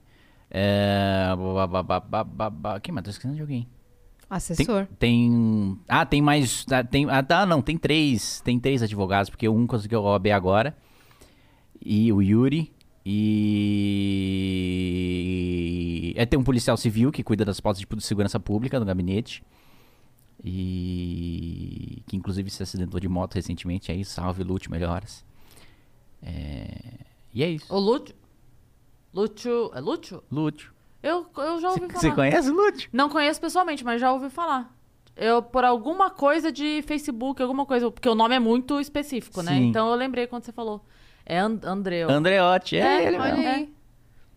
É... 0.49 1.29
Quem 2.81 2.93
mais? 2.93 3.03
Tô 3.03 3.11
esquecendo 3.11 3.35
de 3.35 3.41
alguém. 3.41 3.61
Tem, 3.63 4.37
Assessor. 4.37 4.87
tem... 4.97 5.79
Ah, 5.87 6.05
tem 6.05 6.21
mais... 6.21 6.65
ah, 6.71 6.83
Tem... 6.83 7.09
Ah, 7.09 7.23
tá, 7.23 7.45
não. 7.45 7.61
Tem 7.61 7.77
três. 7.77 8.41
Tem 8.41 8.59
três 8.59 8.81
advogados, 8.81 9.29
porque 9.29 9.47
um 9.47 9.65
conseguiu 9.65 9.99
a 9.99 10.11
OAB 10.11 10.27
agora. 10.27 10.75
E 11.83 12.11
o 12.11 12.21
Yuri. 12.21 12.71
E... 13.11 14.53
É, 16.15 16.27
tem 16.27 16.39
um 16.39 16.43
policial 16.43 16.77
civil 16.77 17.11
que 17.11 17.23
cuida 17.23 17.43
das 17.43 17.59
pautas 17.59 17.81
de 17.81 17.87
segurança 18.03 18.39
pública 18.39 18.79
no 18.79 18.85
gabinete. 18.85 19.43
E... 20.43 22.03
Que 22.05 22.15
inclusive 22.15 22.51
se 22.51 22.61
acidentou 22.61 22.99
de 22.99 23.07
moto 23.07 23.33
recentemente. 23.33 23.91
Aí, 23.91 24.05
salve, 24.05 24.43
lute, 24.43 24.69
melhoras. 24.69 25.25
É... 26.21 26.69
E 27.33 27.43
é 27.43 27.49
isso. 27.49 27.73
O 27.73 27.79
Lúcio. 27.79 28.13
Lúcio. 29.11 29.71
É 29.73 29.79
Lúcio? 29.79 30.23
Lúcio. 30.31 30.71
Eu, 31.01 31.25
eu 31.37 31.59
já 31.59 31.69
ouvi 31.69 31.87
falar. 31.87 31.99
Você 31.99 32.11
conhece 32.11 32.51
o 32.51 32.53
Lúcio? 32.53 32.89
Não 32.93 33.09
conheço 33.09 33.41
pessoalmente, 33.41 33.83
mas 33.83 33.99
já 33.99 34.13
ouvi 34.13 34.29
falar. 34.29 34.71
Eu, 35.15 35.41
por 35.41 35.63
alguma 35.63 36.11
coisa 36.11 36.51
de 36.51 36.83
Facebook, 36.83 37.41
alguma 37.41 37.65
coisa. 37.65 37.89
Porque 37.89 38.07
o 38.07 38.13
nome 38.15 38.35
é 38.35 38.39
muito 38.39 38.79
específico, 38.79 39.41
né? 39.41 39.53
Sim. 39.53 39.65
Então 39.67 39.89
eu 39.89 39.95
lembrei 39.95 40.27
quando 40.27 40.43
você 40.43 40.51
falou. 40.51 40.85
É 41.25 41.39
And. 41.39 41.59
Andreotti, 41.63 42.77
é, 42.77 43.03
É, 43.03 43.07
ele 43.07 43.17
Olha 43.17 43.35
mesmo. 43.35 43.49
aí. 43.49 43.73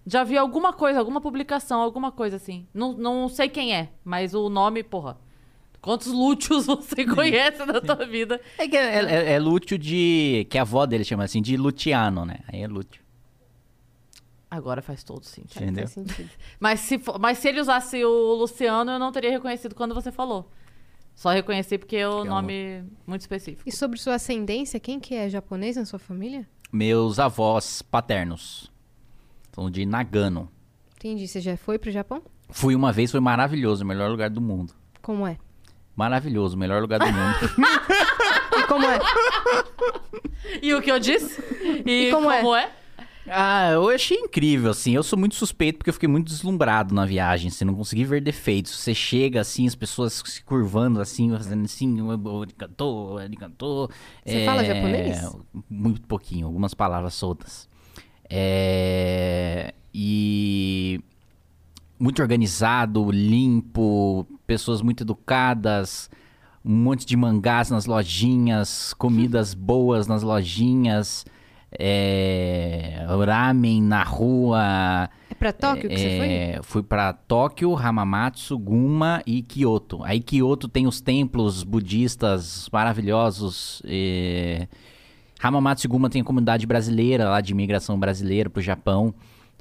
Já 0.04 0.24
vi 0.24 0.36
alguma 0.36 0.72
coisa, 0.72 0.98
alguma 0.98 1.20
publicação, 1.20 1.80
alguma 1.80 2.10
coisa 2.10 2.36
assim. 2.36 2.66
Não, 2.74 2.92
não 2.92 3.28
sei 3.28 3.48
quem 3.48 3.74
é, 3.74 3.90
mas 4.04 4.34
o 4.34 4.48
nome, 4.48 4.82
porra. 4.82 5.16
Quantos 5.80 6.08
Lúcios 6.08 6.66
você 6.66 7.04
conhece 7.04 7.64
na 7.64 7.80
tua 7.80 8.06
vida? 8.06 8.40
É 8.58 8.68
que 8.68 8.76
é, 8.76 9.04
é, 9.04 9.32
é 9.32 9.38
Lúcio 9.38 9.78
de... 9.78 10.46
Que 10.48 10.58
a 10.58 10.62
avó 10.62 10.86
dele 10.86 11.04
chama 11.04 11.24
assim, 11.24 11.42
de 11.42 11.56
Luciano, 11.56 12.24
né? 12.24 12.38
Aí 12.52 12.62
é 12.62 12.68
Lúcio. 12.68 13.02
Agora 14.50 14.82
faz 14.82 15.02
todo 15.02 15.24
sentido. 15.24 15.62
Entendeu? 15.62 15.88
Faz 15.88 15.92
sentido. 15.92 16.30
Mas 16.60 16.80
se, 16.80 17.00
mas 17.18 17.38
se 17.38 17.48
ele 17.48 17.60
usasse 17.60 18.04
o 18.04 18.34
Luciano, 18.34 18.92
eu 18.92 18.98
não 18.98 19.10
teria 19.10 19.30
reconhecido 19.30 19.74
quando 19.74 19.94
você 19.94 20.12
falou. 20.12 20.50
Só 21.14 21.30
reconheci 21.30 21.78
porque 21.78 21.96
é 21.96 22.08
o 22.08 22.22
Que 22.22 22.28
nome 22.28 22.84
muito 23.06 23.22
específico. 23.22 23.66
E 23.66 23.72
sobre 23.72 23.98
sua 23.98 24.16
ascendência, 24.16 24.78
quem 24.78 25.00
que 25.00 25.14
é 25.14 25.28
japonês 25.28 25.76
na 25.76 25.86
sua 25.86 25.98
família? 25.98 26.46
Meus 26.72 27.18
avós 27.18 27.82
paternos. 27.82 28.70
São 29.54 29.70
de 29.70 29.84
Nagano. 29.84 30.50
Entendi. 30.96 31.28
Você 31.28 31.40
já 31.40 31.56
foi 31.56 31.78
pro 31.78 31.90
Japão? 31.90 32.22
Fui 32.48 32.74
uma 32.74 32.90
vez, 32.92 33.10
foi 33.10 33.20
maravilhoso, 33.20 33.84
o 33.84 33.86
melhor 33.86 34.10
lugar 34.10 34.30
do 34.30 34.40
mundo. 34.40 34.72
Como 35.02 35.26
é? 35.26 35.36
Maravilhoso, 35.94 36.56
o 36.56 36.58
melhor 36.58 36.80
lugar 36.80 36.98
do 36.98 37.06
mundo. 37.06 37.36
E 38.54 38.64
como 38.64 38.84
é? 38.86 38.98
E 40.60 40.74
o 40.74 40.82
que 40.82 40.90
eu 40.92 40.98
disse? 40.98 41.42
E, 41.86 42.08
E 42.08 42.10
como 42.12 42.30
como, 42.30 42.54
é? 42.54 42.64
é? 42.64 42.72
Ah, 43.26 43.70
eu 43.70 43.88
achei 43.88 44.16
incrível, 44.16 44.70
assim. 44.70 44.94
Eu 44.94 45.02
sou 45.02 45.18
muito 45.18 45.34
suspeito 45.34 45.78
porque 45.78 45.90
eu 45.90 45.94
fiquei 45.94 46.08
muito 46.08 46.26
deslumbrado 46.28 46.94
na 46.94 47.06
viagem, 47.06 47.48
assim, 47.48 47.64
não 47.64 47.74
consegui 47.74 48.04
ver 48.04 48.20
defeitos. 48.20 48.72
Você 48.76 48.94
chega, 48.94 49.40
assim, 49.40 49.66
as 49.66 49.74
pessoas 49.74 50.22
se 50.24 50.42
curvando, 50.42 51.00
assim, 51.00 51.30
fazendo 51.30 51.64
assim, 51.64 51.96
arigatou, 52.40 53.18
arigatou. 53.18 53.90
Você 54.24 54.44
fala 54.44 54.64
japonês? 54.64 55.36
Muito 55.70 56.02
pouquinho, 56.02 56.46
algumas 56.46 56.74
palavras 56.74 57.14
soltas. 57.14 57.68
É... 58.28 59.74
E... 59.94 61.00
Muito 61.98 62.20
organizado, 62.20 63.12
limpo, 63.12 64.26
pessoas 64.44 64.82
muito 64.82 65.04
educadas, 65.04 66.10
um 66.64 66.74
monte 66.74 67.06
de 67.06 67.16
mangás 67.16 67.70
nas 67.70 67.86
lojinhas, 67.86 68.92
comidas 68.94 69.54
boas 69.54 70.08
nas 70.08 70.24
lojinhas, 70.24 71.24
é, 71.78 73.04
ramen 73.26 73.82
na 73.82 74.02
rua. 74.02 75.08
É 75.30 75.34
pra 75.34 75.52
Tóquio 75.52 75.88
que 75.88 75.96
você 75.96 76.16
foi? 76.18 76.28
É, 76.28 76.60
Fui 76.62 76.82
pra 76.82 77.12
Tóquio, 77.12 77.76
Hamamatsu, 77.76 78.58
Guma 78.58 79.22
e 79.26 79.42
Kyoto. 79.42 80.02
Aí 80.04 80.20
Kyoto 80.20 80.68
tem 80.68 80.86
os 80.86 81.00
templos 81.00 81.62
budistas 81.62 82.68
maravilhosos. 82.72 83.82
é, 83.86 84.68
Hamamatsu 85.42 85.86
e 85.86 85.88
Guma 85.88 86.08
tem 86.08 86.22
a 86.22 86.24
comunidade 86.24 86.66
brasileira 86.66 87.28
lá 87.28 87.40
de 87.40 87.52
imigração 87.52 87.98
brasileira 87.98 88.48
pro 88.48 88.62
Japão. 88.62 89.14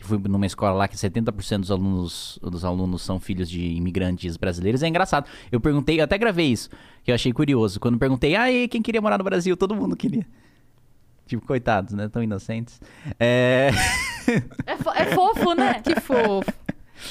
Fui 0.04 0.18
numa 0.28 0.46
escola 0.48 0.74
lá 0.74 0.88
que 0.88 0.96
70% 0.96 1.60
dos 1.60 1.72
alunos, 1.72 2.40
dos 2.42 2.66
alunos 2.66 3.04
são 3.04 3.20
filhos 3.20 3.48
de 3.50 3.62
imigrantes 3.62 4.36
brasileiros. 4.36 4.82
É 4.82 4.88
engraçado. 4.88 5.28
Eu 5.52 5.62
perguntei, 5.62 6.00
eu 6.00 6.04
até 6.04 6.18
gravei 6.18 6.48
isso, 6.48 6.70
que 7.04 7.12
eu 7.12 7.16
achei 7.16 7.32
curioso. 7.32 7.80
Quando 7.80 8.00
perguntei, 8.00 8.36
ah, 8.36 8.52
e 8.52 8.68
quem 8.68 8.82
queria 8.82 9.00
morar 9.02 9.20
no 9.20 9.24
Brasil? 9.24 9.56
Todo 9.56 9.76
mundo 9.76 9.96
queria. 9.96 10.26
Tipo, 11.28 11.46
coitados, 11.46 11.94
né? 11.94 12.10
Tão 12.10 12.22
inocentes. 12.24 12.80
É... 13.20 13.70
É, 14.68 14.78
fo- 14.78 14.92
é 14.92 15.06
fofo, 15.08 15.54
né? 15.56 15.82
Que 15.84 16.00
fofo. 16.00 16.54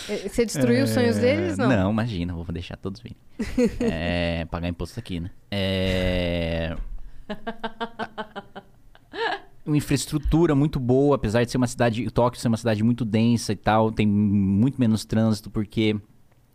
É, 0.09 0.29
Você 0.29 0.47
destruiu 0.47 0.85
os 0.85 0.91
sonhos 0.91 1.17
deles? 1.19 1.59
Não. 1.59 1.69
Não, 1.69 1.91
imagina, 1.91 2.33
vou 2.33 2.45
deixar 2.53 2.77
todos 2.77 3.01
virem. 3.01 3.17
É, 3.81 4.45
pagar 4.45 4.69
imposto 4.69 4.99
aqui, 5.01 5.19
né? 5.19 5.31
É... 5.51 6.77
Uma 9.67 9.77
infraestrutura 9.77 10.55
muito 10.55 10.81
boa, 10.81 11.17
apesar 11.17 11.45
de 11.45 11.51
ser 11.51 11.57
uma 11.59 11.67
cidade, 11.67 12.09
Tóquio 12.11 12.41
ser 12.41 12.49
uma 12.49 12.57
cidade 12.57 12.83
muito 12.83 13.05
densa 13.05 13.53
e 13.53 13.57
tal, 13.57 13.93
tem 13.93 14.07
muito 14.07 14.81
menos 14.81 15.05
trânsito, 15.05 15.51
porque 15.51 15.97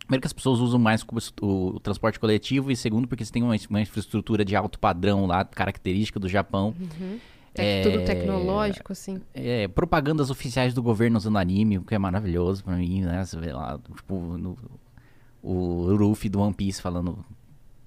primeiro 0.00 0.20
que 0.22 0.26
as 0.26 0.32
pessoas 0.32 0.58
usam 0.58 0.78
mais 0.78 1.02
o, 1.02 1.06
o- 1.46 1.76
o 1.76 1.80
transporte 1.80 2.18
coletivo 2.18 2.70
e 2.70 2.76
segundo 2.76 3.06
porque 3.06 3.24
você 3.24 3.32
tem 3.32 3.42
uma, 3.42 3.54
uma 3.70 3.80
infraestrutura 3.80 4.44
de 4.44 4.56
alto 4.56 4.78
padrão 4.78 5.26
lá, 5.26 5.44
característica 5.44 6.18
do 6.18 6.28
Japão. 6.28 6.74
É 7.62 7.82
tudo 7.82 8.04
tecnológico, 8.04 8.92
assim. 8.92 9.20
É, 9.34 9.68
propagandas 9.68 10.30
oficiais 10.30 10.72
do 10.74 10.82
governo 10.82 11.16
usando 11.16 11.38
anime, 11.38 11.78
o 11.78 11.82
que 11.82 11.94
é 11.94 11.98
maravilhoso 11.98 12.64
pra 12.64 12.76
mim, 12.76 13.02
né? 13.02 13.24
Você 13.24 13.38
vê 13.38 13.52
lá, 13.52 13.78
tipo, 13.96 14.14
no- 14.36 14.56
o 15.42 15.92
Luffy 15.92 16.28
do 16.28 16.40
One 16.40 16.52
Piece 16.54 16.82
falando 16.82 17.24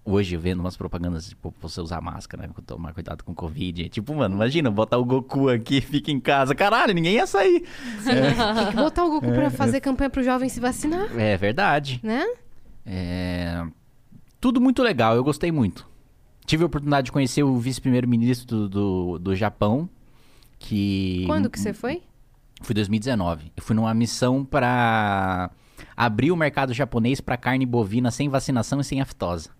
hoje, 0.05 0.35
vendo 0.37 0.59
umas 0.61 0.75
propagandas, 0.77 1.29
tipo, 1.29 1.53
você 1.61 1.79
usar 1.81 2.01
máscara, 2.01 2.47
né? 2.47 2.53
Tomar 2.65 2.93
cuidado 2.93 3.23
com 3.23 3.33
Covid. 3.35 3.89
Tipo, 3.89 4.15
mano, 4.15 4.33
imagina, 4.35 4.71
botar 4.71 4.97
o 4.97 5.05
Goku 5.05 5.49
aqui, 5.49 5.81
fica 5.81 6.09
em 6.09 6.19
casa. 6.19 6.55
Caralho, 6.55 6.93
ninguém 6.93 7.15
ia 7.15 7.27
sair. 7.27 7.63
Tem 8.03 8.69
que 8.71 8.75
botar 8.75 9.03
o 9.05 9.09
Goku 9.09 9.31
pra 9.31 9.49
fazer 9.51 9.81
campanha 9.81 10.09
pro 10.09 10.23
jovem 10.23 10.49
se 10.49 10.59
vacinar, 10.59 11.15
É 11.17 11.37
verdade. 11.37 11.99
né? 12.01 12.25
É... 12.85 13.63
Tudo 14.41 14.61
muito 14.61 14.81
legal, 14.81 15.15
eu 15.15 15.23
gostei 15.23 15.51
muito. 15.51 15.85
Tive 16.49 16.63
a 16.63 16.65
oportunidade 16.65 17.05
de 17.05 17.11
conhecer 17.11 17.43
o 17.43 17.55
vice-primeiro-ministro 17.59 18.47
do, 18.47 18.69
do, 18.69 19.19
do 19.19 19.35
Japão, 19.35 19.87
que... 20.57 21.23
Quando 21.27 21.47
que 21.47 21.59
você 21.59 21.73
foi? 21.73 22.01
Fui 22.63 22.73
2019. 22.73 23.51
Eu 23.55 23.61
fui 23.61 23.75
numa 23.75 23.93
missão 23.93 24.43
pra 24.43 25.51
abrir 25.95 26.31
o 26.31 26.35
mercado 26.35 26.73
japonês 26.73 27.21
pra 27.21 27.37
carne 27.37 27.67
bovina 27.67 28.09
sem 28.09 28.29
vacinação 28.29 28.79
e 28.79 28.83
sem 28.83 28.99
aftose. 28.99 29.51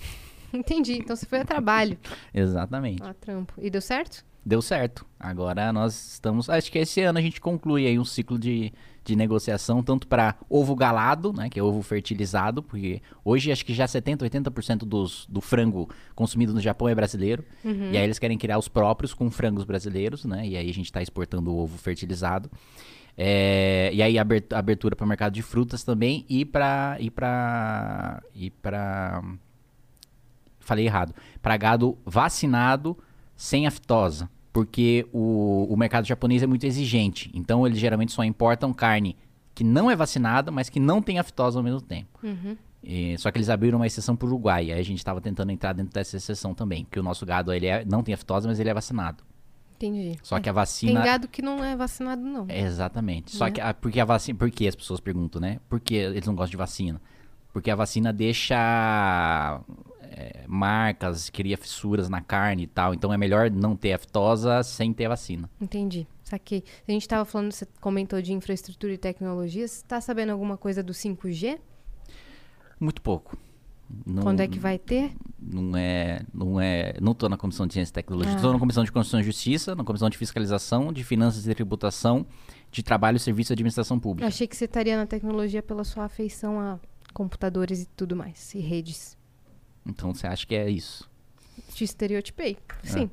Entendi. 0.50 0.94
Então 0.94 1.14
você 1.14 1.26
foi 1.26 1.40
a 1.40 1.44
trabalho. 1.44 1.98
Exatamente. 2.32 3.02
A 3.02 3.12
trampo. 3.12 3.52
E 3.58 3.68
deu 3.68 3.82
certo? 3.82 4.24
Deu 4.44 4.62
certo. 4.62 5.04
Agora 5.18 5.72
nós 5.72 6.12
estamos. 6.14 6.48
Acho 6.48 6.72
que 6.72 6.78
esse 6.78 7.00
ano 7.02 7.18
a 7.18 7.22
gente 7.22 7.40
conclui 7.40 7.86
aí 7.86 7.98
um 7.98 8.04
ciclo 8.06 8.38
de, 8.38 8.72
de 9.04 9.14
negociação, 9.14 9.82
tanto 9.82 10.06
para 10.08 10.34
ovo 10.48 10.74
galado, 10.74 11.30
né? 11.32 11.50
Que 11.50 11.60
é 11.60 11.62
ovo 11.62 11.82
fertilizado, 11.82 12.62
porque 12.62 13.02
hoje 13.22 13.52
acho 13.52 13.64
que 13.66 13.74
já 13.74 13.84
70%, 13.84 14.18
80% 14.22 14.78
dos, 14.78 15.26
do 15.28 15.42
frango 15.42 15.90
consumido 16.14 16.54
no 16.54 16.60
Japão 16.60 16.88
é 16.88 16.94
brasileiro. 16.94 17.44
E 17.92 17.98
aí 17.98 18.02
eles 18.04 18.18
querem 18.18 18.38
criar 18.38 18.58
os 18.58 18.66
próprios 18.66 19.12
com 19.12 19.30
frangos 19.30 19.64
brasileiros, 19.64 20.24
né? 20.24 20.46
E 20.48 20.56
aí 20.56 20.70
a 20.70 20.74
gente 20.74 20.86
está 20.86 21.02
exportando 21.02 21.50
o 21.52 21.58
ovo 21.58 21.76
fertilizado. 21.76 22.50
É, 23.18 23.90
e 23.92 24.02
aí 24.02 24.18
abert- 24.18 24.52
abertura 24.54 24.96
para 24.96 25.04
o 25.04 25.08
mercado 25.08 25.34
de 25.34 25.42
frutas 25.42 25.84
também 25.84 26.24
e 26.28 26.46
para 26.46 26.96
e 26.98 27.10
para 27.10 28.22
e 28.34 28.48
para 28.50 29.22
falei 30.60 30.86
errado, 30.86 31.14
para 31.42 31.56
gado 31.58 31.98
vacinado 32.06 32.96
sem 33.42 33.66
aftosa, 33.66 34.28
porque 34.52 35.06
o, 35.14 35.66
o 35.70 35.76
mercado 35.78 36.06
japonês 36.06 36.42
é 36.42 36.46
muito 36.46 36.64
exigente. 36.66 37.30
Então 37.32 37.66
eles 37.66 37.78
geralmente 37.78 38.12
só 38.12 38.22
importam 38.22 38.70
carne 38.70 39.16
que 39.54 39.64
não 39.64 39.90
é 39.90 39.96
vacinada, 39.96 40.50
mas 40.50 40.68
que 40.68 40.78
não 40.78 41.00
tem 41.00 41.18
aftosa 41.18 41.58
ao 41.58 41.62
mesmo 41.62 41.80
tempo. 41.80 42.20
E- 42.84 43.16
só 43.18 43.30
que 43.30 43.38
eles 43.38 43.48
abriram 43.48 43.78
uma 43.78 43.86
exceção 43.86 44.14
para 44.14 44.26
o 44.26 44.28
Uruguai, 44.28 44.70
aí 44.70 44.78
a 44.78 44.82
gente 44.82 44.98
estava 44.98 45.22
tentando 45.22 45.50
entrar 45.52 45.72
dentro 45.72 45.92
dessa 45.94 46.18
exceção 46.18 46.52
também, 46.52 46.84
porque 46.84 47.00
o 47.00 47.02
nosso 47.02 47.24
gado 47.24 47.50
ele 47.50 47.66
é- 47.66 47.82
não 47.84 48.02
tem 48.02 48.12
aftosa, 48.12 48.46
mas 48.46 48.60
ele 48.60 48.68
é 48.68 48.74
vacinado. 48.74 49.24
Entendi. 49.76 50.18
Só 50.22 50.36
É. 50.36 50.40
que 50.40 50.48
a 50.48 50.52
Tem 50.52 50.54
vacina 50.60 51.02
gado 51.02 51.26
que 51.26 51.40
não 51.40 51.64
é 51.64 51.74
vacinado, 51.74 52.20
não. 52.20 52.46
Exatamente. 52.50 53.34
Só 53.34 53.46
Né? 53.46 53.52
que 53.52 53.60
a, 53.62 53.72
porque 53.72 53.98
a 54.00 54.04
vacina, 54.04 54.38
por 54.38 54.50
que 54.50 54.68
as 54.68 54.74
pessoas 54.76 55.00
perguntam, 55.00 55.40
né? 55.40 55.58
Por 55.70 55.80
que 55.80 55.94
eles 55.94 56.26
não 56.26 56.34
gostam 56.34 56.50
de 56.50 56.56
vacina? 56.58 57.00
Porque 57.54 57.70
a 57.70 57.74
vacina 57.74 58.12
deixa 58.12 58.56
é, 60.10 60.44
marcas, 60.46 61.30
cria 61.30 61.56
fissuras 61.56 62.08
na 62.08 62.20
carne 62.20 62.64
e 62.64 62.66
tal. 62.66 62.92
Então 62.94 63.12
é 63.12 63.16
melhor 63.16 63.50
não 63.50 63.76
ter 63.76 63.92
aftosa 63.92 64.62
sem 64.62 64.92
ter 64.92 65.08
vacina. 65.08 65.48
Entendi. 65.60 66.06
Saquei. 66.24 66.62
A 66.86 66.92
gente 66.92 67.08
tava 67.08 67.24
falando, 67.24 67.52
você 67.52 67.66
comentou 67.80 68.20
de 68.22 68.32
infraestrutura 68.32 68.92
e 68.92 68.98
tecnologia. 68.98 69.66
Você 69.66 69.84
tá 69.86 70.00
sabendo 70.00 70.30
alguma 70.30 70.56
coisa 70.56 70.82
do 70.82 70.92
5G? 70.92 71.58
Muito 72.78 73.02
pouco. 73.02 73.36
Não, 74.06 74.22
Quando 74.22 74.38
é 74.40 74.46
que 74.46 74.58
vai 74.58 74.78
ter? 74.78 75.12
Não 75.40 75.76
é, 75.76 76.20
não 76.32 76.60
é, 76.60 76.94
não 77.00 77.12
tô 77.12 77.28
na 77.28 77.36
comissão 77.36 77.66
de 77.66 77.72
ciência 77.74 77.90
e 77.90 77.94
tecnologia, 77.94 78.36
Ah. 78.36 78.40
tô 78.40 78.52
na 78.52 78.58
comissão 78.58 78.84
de 78.84 78.92
Constituição 78.92 79.18
e 79.20 79.24
Justiça, 79.24 79.74
na 79.74 79.82
comissão 79.82 80.08
de 80.08 80.16
fiscalização, 80.16 80.92
de 80.92 81.02
finanças 81.02 81.44
e 81.48 81.52
tributação, 81.54 82.24
de 82.70 82.84
trabalho, 82.84 83.18
serviço 83.18 83.50
e 83.52 83.54
administração 83.54 83.96
Eu 83.96 84.00
pública. 84.00 84.28
achei 84.28 84.46
que 84.46 84.56
você 84.56 84.66
estaria 84.66 84.96
na 84.96 85.06
tecnologia 85.06 85.60
pela 85.60 85.82
sua 85.82 86.04
afeição 86.04 86.60
a 86.60 86.78
computadores 87.12 87.82
e 87.82 87.86
tudo 87.86 88.14
mais. 88.14 88.54
E 88.54 88.60
redes. 88.60 89.18
Então 89.86 90.14
você 90.14 90.26
acha 90.26 90.46
que 90.46 90.54
é 90.54 90.68
isso? 90.68 91.08
Te 91.72 91.84
estereotipei. 91.84 92.56
Sim. 92.82 93.10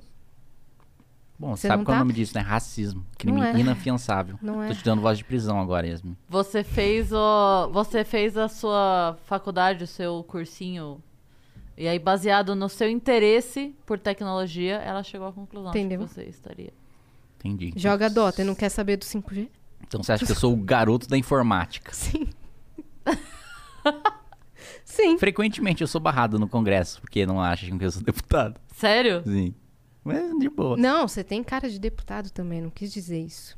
Bom, 1.40 1.56
Você 1.56 1.68
sabe 1.68 1.84
qual 1.86 1.94
é 1.94 1.98
tá? 1.98 2.02
o 2.02 2.06
nome 2.06 2.14
disso, 2.14 2.34
né? 2.36 2.42
Racismo. 2.42 3.06
Crime 3.16 3.38
Não 3.38 3.46
é. 3.46 3.60
inafiançável. 3.60 4.40
Não 4.42 4.64
é. 4.64 4.70
Tô 4.70 4.74
te 4.74 4.84
dando 4.84 5.02
voz 5.04 5.20
de 5.20 5.24
prisão 5.24 5.60
agora, 5.62 5.86
Yasmin. 5.86 6.18
Você 6.28 6.64
fez 6.64 7.12
o. 7.14 7.70
Você 7.72 8.04
fez 8.04 8.36
a 8.36 8.48
sua 8.48 9.18
faculdade, 9.26 9.84
o 9.84 9.88
seu 9.88 10.24
cursinho. 10.24 11.02
E 11.78 11.88
aí, 11.88 12.00
baseado 12.00 12.56
no 12.56 12.68
seu 12.68 12.90
interesse 12.90 13.76
por 13.86 14.00
tecnologia, 14.00 14.78
ela 14.78 15.04
chegou 15.04 15.28
à 15.28 15.32
conclusão 15.32 15.72
de 15.72 15.78
Entendeu? 15.78 16.00
que 16.08 16.12
você 16.12 16.24
estaria. 16.24 16.74
Entendi. 17.38 17.72
Joga 17.76 18.10
Dota 18.10 18.42
e 18.42 18.46
não 18.46 18.56
quer 18.56 18.70
saber 18.70 18.98
do 18.98 19.06
5G? 19.06 19.48
Então 19.88 20.02
você 20.02 20.14
acha 20.14 20.26
que 20.26 20.32
eu 20.32 20.36
sou 20.36 20.54
o 20.54 20.58
garoto 20.58 21.08
da 21.08 21.16
informática? 21.20 21.94
Sim. 21.94 22.28
Sim. 24.98 25.18
Frequentemente 25.18 25.82
eu 25.82 25.88
sou 25.88 26.02
barrado 26.02 26.40
no 26.40 26.48
Congresso, 26.48 27.00
porque 27.02 27.26
não 27.26 27.42
acham 27.42 27.78
que 27.78 27.86
eu 27.86 27.92
sou 27.92 28.02
deputado. 28.04 28.60
Sério? 28.76 29.22
Sim. 29.24 29.54
Mas 30.04 30.38
de 30.40 30.50
boa. 30.50 30.76
Não, 30.78 31.08
você 31.08 31.24
tem 31.24 31.44
cara 31.44 31.70
de 31.70 31.80
deputado 31.80 32.30
também. 32.32 32.62
Não 32.62 32.70
quis 32.70 32.92
dizer 32.92 33.20
isso. 33.20 33.58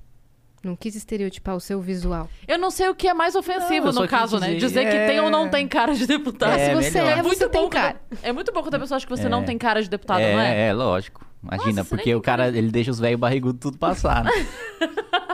Não 0.62 0.76
quis 0.76 0.94
estereotipar 0.96 1.56
o 1.56 1.60
seu 1.62 1.80
visual. 1.80 2.28
Eu 2.46 2.58
não 2.60 2.70
sei 2.70 2.90
o 2.90 2.96
que 2.96 3.08
é 3.08 3.14
mais 3.14 3.34
ofensivo 3.36 3.94
Não, 3.94 4.02
no 4.02 4.08
caso, 4.10 4.38
né? 4.40 4.48
dizer- 4.56 4.60
Dizer 4.68 4.90
que 4.90 4.98
é. 4.98 5.08
tem 5.08 5.20
ou 5.22 5.30
não 5.30 5.50
tem 5.50 5.66
cara 5.68 5.94
de 5.96 6.06
deputado. 6.06 6.52
Ah, 6.52 6.56
se 6.56 6.62
É, 6.62 6.76
você 6.76 7.02
melhor. 7.02 7.18
é, 7.18 7.22
você 7.24 7.48
tem 7.48 7.70
cara. 7.70 8.02
quando- 8.10 8.20
é 8.26 8.34
muito 8.34 8.52
bom 8.52 8.62
quando 8.62 8.76
a 8.76 8.80
pessoa 8.80 8.98
acha 8.98 9.06
que 9.08 9.16
você 9.16 9.28
É. 9.28 9.30
não 9.30 9.46
tem 9.46 9.58
cara 9.58 9.82
de 9.82 9.90
deputado, 9.90 10.20
é, 10.20 10.34
não 10.34 10.40
é? 10.42 10.68
é, 10.68 10.74
lógico. 10.74 11.26
Imagina, 11.42 11.84
Nossa, 11.84 11.96
porque 11.96 12.14
o 12.14 12.20
cara, 12.22 12.50
ele 12.50 12.70
deixa 12.70 12.92
os 12.92 13.00
velhos 13.00 13.18
barrigudos 13.20 13.60
tudo 13.62 13.78
passar, 13.78 14.26
né? 14.26 14.32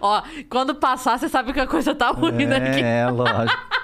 Ó, 0.00 0.22
quando 0.50 0.74
passar, 0.74 1.18
você 1.18 1.28
sabe 1.28 1.52
que 1.52 1.60
a 1.60 1.66
coisa 1.66 1.94
tá 1.94 2.10
ruim, 2.10 2.46
né? 2.46 2.74
Que- 2.74 2.82
é, 2.82 3.06
lógico. 3.08 3.62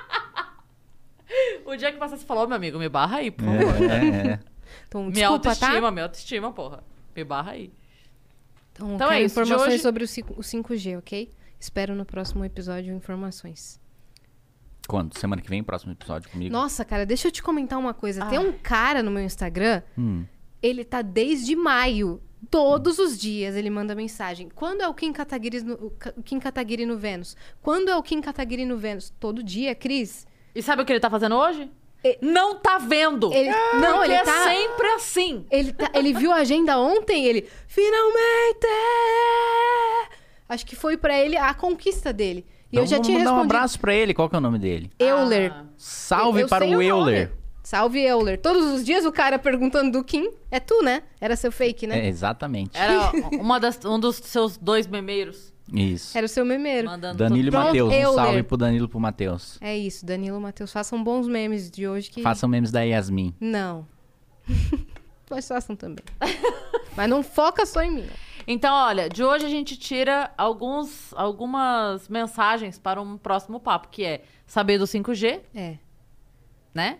O 1.66 1.76
dia 1.76 1.92
que 1.92 1.98
passar, 1.98 2.16
você 2.16 2.24
falou, 2.24 2.44
"Ô, 2.44 2.46
meu 2.46 2.56
amigo, 2.56 2.78
me 2.78 2.88
barra 2.88 3.18
aí, 3.18 3.30
por 3.30 3.44
favor. 3.44 3.82
É, 3.90 4.32
é. 4.32 4.40
Então, 4.86 5.02
Minha 5.02 5.12
desculpa, 5.12 5.48
autoestima, 5.50 5.80
tá? 5.82 5.90
minha 5.90 6.04
autoestima, 6.04 6.52
porra. 6.52 6.84
Me 7.16 7.24
barra 7.24 7.52
aí. 7.52 7.72
Então, 8.72 8.94
Então 8.94 9.08
quero 9.08 9.20
é 9.20 9.24
isso, 9.24 9.34
de 9.34 9.40
informações 9.40 9.74
hoje- 9.74 9.82
sobre 9.82 10.04
o 10.04 10.08
5 10.08 10.34
o 10.38 10.42
5G, 10.42 10.96
ok? 10.98 11.32
Espero 11.58 11.94
no 11.94 12.04
próximo 12.04 12.44
episódio 12.44 12.94
informações. 12.94 13.80
Quando? 14.86 15.18
Semana 15.18 15.42
que 15.42 15.50
vem, 15.50 15.62
próximo 15.62 15.92
episódio 15.92 16.30
comigo? 16.30 16.52
Nossa, 16.52 16.84
cara, 16.84 17.04
deixa 17.04 17.28
eu 17.28 17.32
te 17.32 17.42
comentar 17.42 17.78
uma 17.78 17.92
coisa. 17.92 18.24
Tem 18.26 18.38
Ah. 18.38 18.42
um 18.42 18.52
cara 18.52 19.02
no 19.02 19.10
meu 19.10 19.22
Instagram, 19.22 19.82
Hum. 19.98 20.24
ele 20.62 20.84
tá 20.84 21.02
desde 21.02 21.54
maio. 21.56 22.22
Todos 22.50 22.98
os 23.00 23.18
dias 23.18 23.56
ele 23.56 23.68
manda 23.68 23.94
mensagem. 23.96 24.48
Quando 24.54 24.80
é 24.80 24.88
o 24.88 24.94
Kim 24.94 25.12
Kataguiri 25.12 25.60
no, 25.60 25.74
o 26.16 26.22
Kim 26.22 26.38
Kataguiri 26.38 26.86
no 26.86 26.96
Vênus? 26.96 27.36
Quando 27.60 27.88
é 27.90 27.96
o 27.96 28.02
Kim 28.02 28.20
Kataguiri 28.20 28.64
no 28.64 28.78
Vênus? 28.78 29.10
Todo 29.18 29.42
dia, 29.42 29.74
Cris. 29.74 30.24
E 30.54 30.62
sabe 30.62 30.82
o 30.82 30.84
que 30.84 30.92
ele 30.92 31.00
tá 31.00 31.10
fazendo 31.10 31.34
hoje? 31.36 31.70
E- 32.04 32.18
Não 32.22 32.54
tá 32.56 32.78
vendo! 32.78 33.32
Ele, 33.32 33.50
não, 33.80 33.98
Porque 33.98 34.04
ele 34.06 34.14
é 34.14 34.22
tá... 34.24 34.44
sempre 34.44 34.86
assim. 34.88 35.44
Ele, 35.50 35.72
tá- 35.72 35.90
ele 35.94 36.12
viu 36.12 36.30
a 36.32 36.36
agenda 36.36 36.78
ontem, 36.78 37.24
ele... 37.26 37.48
Finalmente! 37.66 38.66
Acho 40.48 40.64
que 40.64 40.74
foi 40.76 40.96
pra 40.96 41.18
ele 41.18 41.36
a 41.36 41.52
conquista 41.54 42.12
dele. 42.12 42.46
E 42.72 42.76
eu 42.76 42.84
Então 42.84 42.86
já 42.86 42.96
vamos 42.96 43.06
tinha 43.08 43.18
mandar 43.18 43.30
um 43.30 43.34
respondido... 43.36 43.56
abraço 43.56 43.80
pra 43.80 43.94
ele. 43.94 44.14
Qual 44.14 44.28
que 44.28 44.34
é 44.34 44.38
o 44.38 44.40
nome 44.40 44.58
dele? 44.58 44.90
Euler. 44.98 45.52
Ah. 45.52 45.64
Salve 45.76 46.40
Eu 46.42 46.48
para 46.48 46.64
o 46.64 46.70
nome. 46.70 46.86
Euler. 46.86 47.32
Salve, 47.62 48.00
Euler. 48.00 48.40
Todos 48.40 48.64
os 48.72 48.84
dias 48.84 49.04
o 49.04 49.12
cara 49.12 49.38
perguntando 49.38 49.92
do 49.98 50.04
Kim. 50.04 50.30
É 50.50 50.58
tu, 50.58 50.82
né? 50.82 51.02
Era 51.20 51.36
seu 51.36 51.52
fake, 51.52 51.86
né? 51.86 51.98
É, 51.98 52.08
exatamente. 52.08 52.70
Era 52.78 53.10
uma 53.38 53.60
das, 53.60 53.78
um 53.84 53.98
dos 54.00 54.16
seus 54.16 54.56
dois 54.56 54.86
memeiros 54.86 55.52
Isso. 55.72 56.16
Era 56.16 56.24
o 56.24 56.28
seu 56.28 56.44
memeiro. 56.44 56.88
mandando 56.88 57.18
Danilo 57.18 57.48
e 57.48 57.50
Matheus. 57.50 57.92
Um 57.92 57.96
Euler. 57.96 58.14
salve 58.24 58.42
pro 58.42 58.56
Danilo 58.56 58.86
e 58.86 58.88
pro 58.88 58.98
Matheus. 59.00 59.58
É 59.60 59.76
isso, 59.76 60.06
Danilo 60.06 60.40
Matheus. 60.40 60.72
Façam 60.72 61.02
bons 61.04 61.28
memes 61.28 61.70
de 61.70 61.86
hoje 61.86 62.10
que. 62.10 62.22
Façam 62.22 62.48
memes 62.48 62.70
da 62.70 62.80
Yasmin. 62.82 63.34
Não. 63.40 63.86
Mas 65.30 65.46
façam 65.46 65.76
também. 65.76 66.04
Mas 66.96 67.08
não 67.08 67.22
foca 67.22 67.66
só 67.66 67.82
em 67.82 67.90
mim. 67.90 68.06
Então, 68.46 68.74
olha, 68.74 69.10
de 69.10 69.22
hoje 69.22 69.44
a 69.44 69.48
gente 69.48 69.76
tira 69.76 70.32
alguns, 70.38 71.12
algumas 71.14 72.08
mensagens 72.08 72.78
para 72.78 73.00
um 73.00 73.18
próximo 73.18 73.60
papo, 73.60 73.88
que 73.90 74.02
é 74.04 74.22
saber 74.46 74.78
do 74.78 74.84
5G, 74.86 75.40
É. 75.54 75.76
né? 76.72 76.98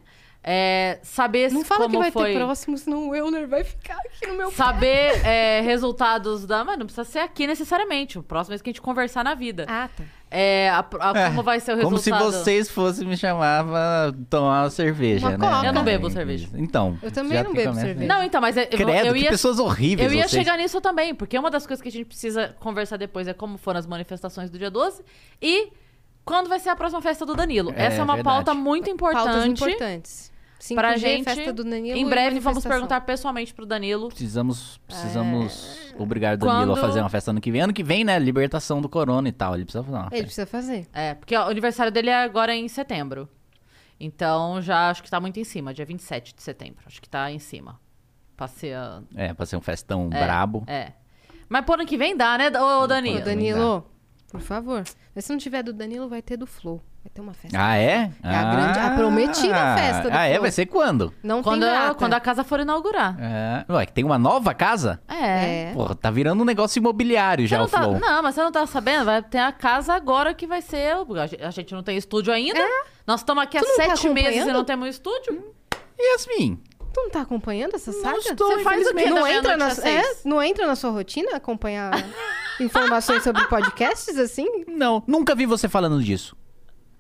É, 0.51 0.99
saber 1.03 1.53
Não 1.53 1.63
fala 1.63 1.81
como 1.83 1.93
que 1.97 1.99
vai 1.99 2.11
foi... 2.11 2.33
ter 2.33 2.39
próximo, 2.39 2.79
senão 2.79 3.11
o 3.11 3.15
Euler 3.15 3.47
vai 3.47 3.63
ficar 3.65 3.99
aqui 3.99 4.27
no 4.27 4.35
meu 4.35 4.49
pé. 4.49 4.57
Saber 4.57 5.27
é, 5.27 5.61
resultados 5.61 6.47
da... 6.47 6.65
Mas 6.65 6.79
não 6.79 6.87
precisa 6.87 7.05
ser 7.05 7.19
aqui 7.19 7.47
necessariamente. 7.47 8.19
O 8.19 8.23
próximo 8.23 8.55
é 8.55 8.59
que 8.59 8.71
a 8.71 8.73
gente 8.73 8.81
conversar 8.81 9.23
na 9.23 9.35
vida. 9.35 9.67
Ah, 9.69 9.91
tá. 9.95 10.03
É, 10.31 10.71
a- 10.71 10.79
a- 10.79 11.29
como 11.29 11.43
vai 11.43 11.61
ser 11.61 11.73
o 11.77 11.81
Como 11.83 11.97
resultado. 11.97 12.33
se 12.33 12.39
vocês 12.39 12.71
fossem 12.71 13.07
me 13.07 13.15
chamar 13.15 13.63
pra 13.63 14.13
tomar 14.31 14.63
uma 14.63 14.71
cerveja, 14.71 15.29
Uma 15.29 15.37
né? 15.37 15.47
coca. 15.51 15.67
Eu 15.67 15.73
não 15.75 15.85
bebo 15.85 16.09
cerveja. 16.11 16.49
Então. 16.55 16.99
Eu 17.03 17.11
também 17.11 17.43
não 17.43 17.53
bebo 17.53 17.75
cerveja. 17.75 18.07
Não, 18.15 18.23
então, 18.25 18.41
mas 18.41 18.57
é- 18.57 18.65
eu, 18.73 18.79
Credo, 18.79 18.91
eu 19.07 19.13
que 19.15 19.21
ia... 19.21 19.31
pessoas 19.31 19.59
horríveis 19.59 20.11
Eu 20.11 20.17
ia 20.17 20.27
vocês. 20.27 20.43
chegar 20.43 20.57
nisso 20.57 20.81
também, 20.81 21.15
porque 21.15 21.39
uma 21.39 21.51
das 21.51 21.67
coisas 21.67 21.83
que 21.83 21.89
a 21.89 21.93
gente 21.93 22.07
precisa 22.07 22.55
conversar 22.59 22.97
depois 22.97 23.29
é 23.29 23.35
como 23.35 23.59
foram 23.59 23.79
as 23.81 23.87
manifestações 23.87 24.49
do 24.49 24.59
dia 24.59 24.71
12 24.71 25.03
e 25.43 25.69
quando 26.25 26.49
vai 26.49 26.59
ser 26.59 26.71
a 26.71 26.77
próxima 26.77 27.03
festa 27.03 27.27
do 27.27 27.35
Danilo. 27.35 27.71
É, 27.77 27.85
Essa 27.87 28.01
é 28.01 28.03
uma 28.05 28.15
verdade. 28.17 28.35
pauta 28.37 28.55
muito 28.55 28.95
Pautas 28.97 29.27
importante. 29.47 29.63
importantes. 29.65 30.33
5G, 30.61 30.75
Pra 30.75 30.97
gente, 30.97 31.25
festa 31.25 31.53
do 31.53 31.63
Danilo 31.63 31.97
em 31.97 32.05
breve 32.09 32.41
vamos 32.41 32.65
perguntar 32.65 33.01
pessoalmente 33.03 33.55
pro 33.55 33.65
Danilo. 33.65 34.09
Precisamos, 34.09 34.79
precisamos 34.87 35.93
obrigar 35.97 36.35
o 36.35 36.37
Danilo 36.39 36.63
É. 36.63 36.67
Quando- 36.67 36.79
a 36.79 36.81
fazer 36.81 37.01
uma 37.01 37.09
festa 37.09 37.31
ano 37.31 37.41
que 37.41 37.51
vem. 37.53 37.61
Ano 37.61 37.73
que 37.73 37.83
vem, 37.85 38.03
né? 38.05 38.19
Libertação 38.19 38.81
do 38.81 38.89
corona 38.89 39.29
e 39.29 39.33
tal. 39.33 39.55
Ele 39.55 39.65
precisa 39.65 39.85
fazer 39.85 39.97
uma 39.97 40.03
Ele 40.07 40.11
festa. 40.11 40.25
precisa 40.25 40.47
fazer. 40.47 40.87
É, 40.93 41.15
porque 41.15 41.37
o 41.37 41.43
aniversário 41.43 41.93
dele 41.93 42.11
é 42.11 42.23
agora 42.25 42.55
em 42.55 42.67
setembro. 42.69 43.29
Então 44.01 44.61
já 44.63 44.91
acho 44.91 45.03
que 45.03 45.11
tá 45.11 45.21
muito 45.21 45.39
em 45.41 45.45
cima, 45.45 45.73
dia 45.75 45.85
27 45.85 46.35
de 46.35 46.43
setembro. 46.43 46.83
Acho 46.87 47.01
que 47.01 47.09
tá 47.09 47.31
em 47.31 47.39
cima. 47.39 47.81
Passei 48.37 48.73
a... 48.75 49.01
É, 49.17 49.35
pra 49.35 49.45
ser 49.47 49.57
um 49.57 49.61
festão 49.61 50.09
É, 50.13 50.25
brabo. 50.25 50.65
É. 50.67 50.93
Mas 51.49 51.65
por 51.65 51.75
ano 51.79 51.87
que 51.89 51.97
vem 51.97 52.17
dá, 52.17 52.37
né, 52.39 52.49
ô 52.49 52.87
Danilo? 52.87 53.19
Ô, 53.21 53.25
Danilo, 53.25 53.87
por 54.31 54.41
favor. 54.41 54.85
Mas 55.15 55.25
se 55.25 55.33
não 55.33 55.39
tiver 55.39 55.63
do 55.63 55.73
Danilo, 55.73 56.09
vai 56.09 56.23
ter 56.23 56.37
do 56.37 56.47
Flow. 56.47 56.83
Vai 57.03 57.11
ter 57.13 57.21
uma 57.21 57.33
festa. 57.33 57.57
Ah, 57.59 57.77
é? 57.77 58.11
É 58.23 58.35
a 58.35 58.45
grande- 58.55 58.79
a 58.79 58.91
prometida 58.91 59.75
festa 59.77 60.11
do 60.11 60.17
Ah, 60.17 60.25
é? 60.27 60.31
Flow. 60.33 60.43
Vai 60.43 60.51
ser 60.51 60.67
quando? 60.67 61.15
Não 61.23 61.43
Quando, 61.43 61.63
tem 61.63 61.71
a, 61.71 61.81
data. 61.83 61.95
quando 61.95 62.15
a 62.15 62.21
casa 62.21 62.45
for 62.45 62.61
inaugurar. 62.61 63.17
É. 63.21 63.65
Ué, 63.73 63.87
que 63.87 63.93
tem 63.93 64.05
uma 64.05 64.19
nova 64.19 64.53
casa? 64.55 65.01
É. 65.09 65.71
É. 65.71 65.73
Porra, 65.75 65.95
tá 65.95 66.11
virando 66.11 66.43
um 66.43 66.45
negócio 66.45 66.79
imobiliário 66.79 67.45
Você 67.45 67.49
já 67.51 67.59
não 67.59 67.65
o 67.65 67.69
tá- 67.69 67.83
Flow. 67.83 67.99
Não, 67.99 68.23
mas 68.23 68.35
você 68.35 68.43
não 68.43 68.53
tá 68.53 68.67
sabendo? 68.67 69.07
Vai 69.07 69.23
ter 69.23 69.39
a 69.39 69.51
casa 69.53 69.95
agora 69.95 70.35
que 70.35 70.47
vai 70.47 70.61
ser. 70.61 70.93
A 70.95 71.27
gente- 71.27 71.43
a 71.43 71.51
gente 71.51 71.75
não 71.75 71.83
tem 71.83 71.97
estúdio 71.97 72.33
ainda. 72.33 72.61
Nós 73.07 73.21
estamos 73.21 73.43
aqui 73.43 73.57
há 73.57 73.61
É? 73.61 73.63
Tu 73.65 73.69
não 73.69 73.77
tá 73.77 73.83
sete 73.97 74.09
meses 74.11 74.29
e 74.31 74.35
acompanhando? 74.39 74.57
não 74.57 74.65
temos 74.65 74.89
estúdio. 74.89 75.55
Yasmin, 76.01 76.63
Tu 76.93 77.01
não 77.01 77.11
tá 77.11 77.21
acompanhando 77.21 77.75
essa 77.75 77.93
saga? 77.93 78.19
estou, 78.19 78.49
Você 78.49 78.63
faz 78.63 78.87
o 78.87 78.95
quê 78.95 79.11
não 79.11 79.27
entra, 79.27 79.57
na, 79.57 79.69
é, 79.69 80.03
não 80.25 80.43
entra 80.43 80.67
na 80.67 80.75
sua 80.75 80.91
rotina 80.91 81.37
acompanhar 81.37 81.93
informações 82.61 83.23
sobre 83.23 83.45
podcasts 83.47 84.17
assim? 84.19 84.47
não, 84.67 85.03
nunca 85.07 85.35
vi 85.35 85.47
você 85.47 85.69
falando 85.69 86.03
disso. 86.03 86.37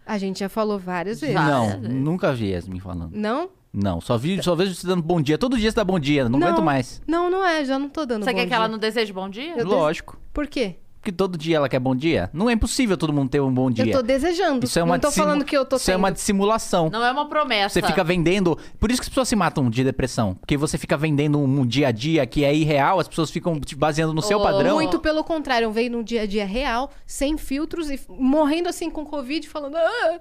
A 0.07 0.17
gente 0.17 0.39
já 0.41 0.49
falou 0.49 0.79
várias 0.79 1.21
vezes. 1.21 1.35
Não, 1.35 1.79
nunca 1.81 2.33
vi 2.33 2.53
Yasmin 2.53 2.81
falando. 2.81 3.11
Não? 3.13 3.51
Não, 3.73 4.01
só 4.01 4.17
vi, 4.17 4.43
só 4.43 4.55
vejo 4.55 4.75
você 4.75 4.87
dando 4.87 5.03
bom 5.03 5.21
dia. 5.21 5.37
Todo 5.37 5.59
dia 5.59 5.71
você 5.71 5.77
dá 5.77 5.85
bom 5.85 5.99
dia, 5.99 6.29
não, 6.29 6.39
aguento 6.39 6.63
mais. 6.63 7.03
Não, 7.07 7.29
não 7.31 7.45
é. 7.45 7.65
Já 7.65 7.79
não 7.79 7.89
tô 7.89 8.07
dando 8.07 8.25
Você 8.25 8.33
bom 8.33 8.39
quer 8.39 8.47
que 8.47 8.55
ela 8.55 8.69
não 8.69 8.79
deseje 8.79 9.13
bom 9.13 9.29
dia? 9.29 9.55
Eu 9.57 9.67
Lógico. 9.67 10.19
Por 10.33 10.47
quê? 10.47 10.77
Porque 11.09 11.17
todo 11.17 11.39
dia 11.39 11.57
ela 11.57 11.71
quer 11.71 11.79
bom 11.79 11.97
dia. 11.97 12.29
Não 12.35 12.51
é 12.51 12.53
impossível 12.53 12.95
todo 12.95 13.15
mundo 13.15 13.31
ter 13.31 13.41
um 13.41 13.51
bom 13.53 13.71
dia. 13.71 13.87
Eu 13.87 13.93
tô 13.93 14.03
desejando. 14.03 14.67
Isso 14.67 14.79
é 14.79 14.83
uma 14.83 14.97
não 14.97 15.01
tô 15.01 15.11
falando 15.11 15.43
que 15.43 15.57
eu 15.57 15.65
tô 15.65 15.77
Isso 15.77 15.91
é 15.91 15.97
uma 15.97 16.09
tendo. 16.09 16.17
dissimulação. 16.17 16.91
Não 16.91 17.03
é 17.03 17.11
uma 17.11 17.27
promessa. 17.27 17.81
Você 17.81 17.87
fica 17.87 18.05
vendendo. 18.05 18.59
Por 18.79 18.91
isso 18.91 19.01
que 19.01 19.07
as 19.07 19.09
pessoas 19.09 19.27
se 19.29 19.35
matam 19.35 19.71
de 19.71 19.83
depressão. 19.83 20.35
Porque 20.35 20.55
você 20.55 20.77
fica 20.77 20.99
vendendo 20.99 21.39
um 21.39 21.65
dia 21.67 21.89
a 21.89 21.93
dia 21.93 22.27
que 22.27 22.45
é 22.45 22.55
irreal, 22.55 23.01
as 23.01 23.09
pessoas 23.09 23.31
ficam 23.31 23.59
te 23.59 23.75
baseando 23.75 24.13
no 24.13 24.21
seu 24.21 24.39
Oh. 24.39 24.43
padrão. 24.43 24.75
Muito 24.75 24.99
pelo 24.99 25.25
contrário, 25.25 25.65
eu 25.65 25.73
venho 25.73 25.93
num 25.93 26.03
dia 26.03 26.23
a 26.23 26.27
dia 26.27 26.45
real, 26.45 26.91
sem 27.07 27.39
filtros 27.39 27.91
e 27.91 27.99
morrendo 28.07 28.69
assim 28.69 28.91
com 28.91 29.03
Covid, 29.07 29.49
falando. 29.49 29.77
"Ah". 29.79 30.19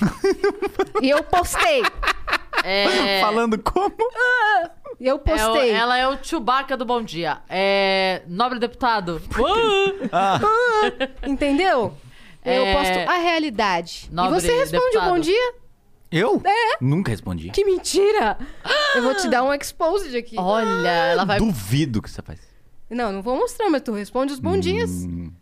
e 1.02 1.10
eu 1.10 1.24
postei. 1.24 1.82
É, 2.64 3.20
Falando 3.22 3.58
como? 3.62 3.94
E 4.98 5.06
eu 5.06 5.12
é 5.12 5.14
o- 5.14 5.18
postei. 5.18 5.70
ela 5.70 5.98
é 5.98 6.08
o 6.08 6.16
Chewbacca 6.22 6.76
do 6.76 6.84
bom 6.84 7.02
dia. 7.02 7.38
É. 7.48 8.22
Nobre 8.26 8.58
deputado. 8.58 9.20
Entendeu? 11.26 11.94
Eu 12.44 12.64
É, 12.66 12.72
posto 12.74 13.10
a 13.10 13.16
realidade. 13.18 14.08
E 14.10 14.14
nobre 14.14 14.40
você 14.40 14.52
responde 14.58 14.82
o 14.84 14.90
deputado. 14.90 15.10
bom 15.10 15.18
dia? 15.18 15.54
Eu? 16.10 16.42
Nunca 16.80 17.10
respondi. 17.10 17.50
Que 17.50 17.64
mentira! 17.64 18.38
Eu 18.94 19.02
vou 19.02 19.14
te 19.16 19.28
dar 19.28 19.42
um 19.42 19.52
exposed 19.52 20.16
aqui. 20.16 20.36
Olha, 20.38 20.88
ela 20.88 21.24
vai. 21.24 21.38
Duvido 21.38 22.00
que 22.00 22.08
você 22.10 22.22
faz. 22.22 22.38
Não, 22.88 23.10
não 23.10 23.22
vou 23.22 23.36
mostrar, 23.36 23.68
mas 23.70 23.82
tu 23.82 23.92
responde 23.92 24.32
os 24.32 24.38
bom 24.38 24.56
dias. 24.58 24.90
Hum, 24.90 25.32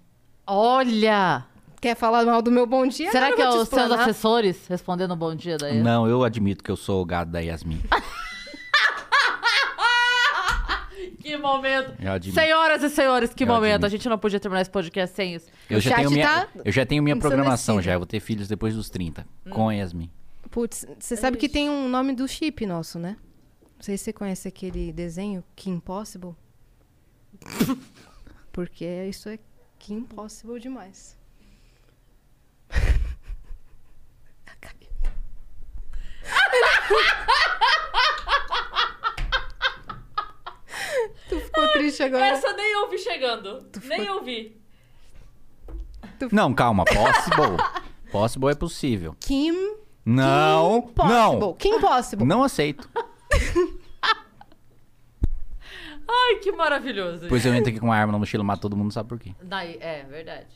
Olha! 0.46 1.44
Quer 1.82 1.96
falar 1.96 2.24
mal 2.24 2.40
do 2.40 2.52
meu 2.52 2.64
bom 2.64 2.86
dia? 2.86 3.10
Será 3.10 3.34
que 3.34 3.42
é 3.42 3.48
os 3.48 3.68
seus 3.68 3.90
assessores 3.90 4.68
respondendo 4.68 5.16
bom 5.16 5.34
dia 5.34 5.58
daí? 5.58 5.82
Não, 5.82 6.06
eu 6.06 6.22
admito 6.22 6.62
que 6.62 6.70
eu 6.70 6.76
sou 6.76 7.02
o 7.02 7.04
gado 7.04 7.32
da 7.32 7.40
Yasmin. 7.40 7.82
Que 11.18 11.36
momento! 11.36 11.94
Senhoras 12.32 12.82
e 12.82 12.90
senhores, 12.90 13.32
que 13.32 13.44
Eu 13.44 13.48
momento! 13.48 13.74
admito. 13.74 13.86
A 13.86 13.88
gente 13.88 14.08
não 14.08 14.18
podia 14.18 14.40
terminar 14.40 14.60
esse 14.60 14.70
podcast 14.70 15.14
sem 15.14 15.34
isso. 15.34 15.46
Eu 15.70 15.80
já, 15.80 15.96
tenho 15.96 16.10
minha, 16.10 16.46
tá 16.46 16.48
eu 16.64 16.72
já 16.72 16.84
tenho 16.84 17.02
minha 17.02 17.16
programação, 17.16 17.80
já. 17.80 17.92
Eu 17.92 18.00
vou 18.00 18.06
ter 18.06 18.18
filhos 18.18 18.48
depois 18.48 18.74
dos 18.74 18.90
30. 18.90 19.24
Com 19.50 19.68
a 19.68 19.72
Yasmin. 19.72 20.10
Putz, 20.50 20.84
você 20.98 21.16
sabe 21.16 21.36
que 21.36 21.48
tem 21.48 21.70
um 21.70 21.88
nome 21.88 22.12
do 22.12 22.26
chip 22.26 22.66
nosso, 22.66 22.98
né? 22.98 23.16
Não 23.76 23.82
sei 23.82 23.96
se 23.96 24.04
você 24.04 24.12
conhece 24.12 24.48
aquele 24.48 24.92
desenho, 24.92 25.44
Que 25.54 25.70
Impossible. 25.70 26.34
Porque 28.52 28.84
isso 29.08 29.28
é 29.28 29.38
Que 29.78 29.94
Impossible 29.94 30.60
demais. 30.60 31.16
Tu 41.28 41.40
ficou 41.40 41.68
triste 41.72 42.02
agora. 42.02 42.26
Essa 42.26 42.52
nem 42.52 42.76
ouvi 42.76 42.98
chegando. 42.98 43.66
Nem 43.84 44.10
ouvi. 44.10 44.60
Não, 46.30 46.54
calma. 46.54 46.84
Possible. 46.84 47.56
Possible 48.10 48.50
é 48.50 48.54
possível. 48.54 49.16
Kim 49.20 49.76
Não. 50.04 50.82
Possible. 50.82 51.14
Não. 51.14 51.54
Que 51.54 51.68
Impossible. 51.68 52.26
Não 52.26 52.42
aceito. 52.42 52.88
Ai, 56.08 56.36
que 56.42 56.52
maravilhoso. 56.52 57.20
Depois 57.22 57.44
eu 57.46 57.54
entro 57.54 57.70
aqui 57.70 57.80
com 57.80 57.86
uma 57.86 57.96
arma 57.96 58.12
na 58.12 58.18
mochila 58.18 58.42
e 58.42 58.46
mato 58.46 58.60
todo 58.60 58.76
mundo, 58.76 58.92
sabe 58.92 59.08
por 59.08 59.18
quê? 59.18 59.34
Daí, 59.42 59.78
é, 59.80 60.02
verdade. 60.04 60.46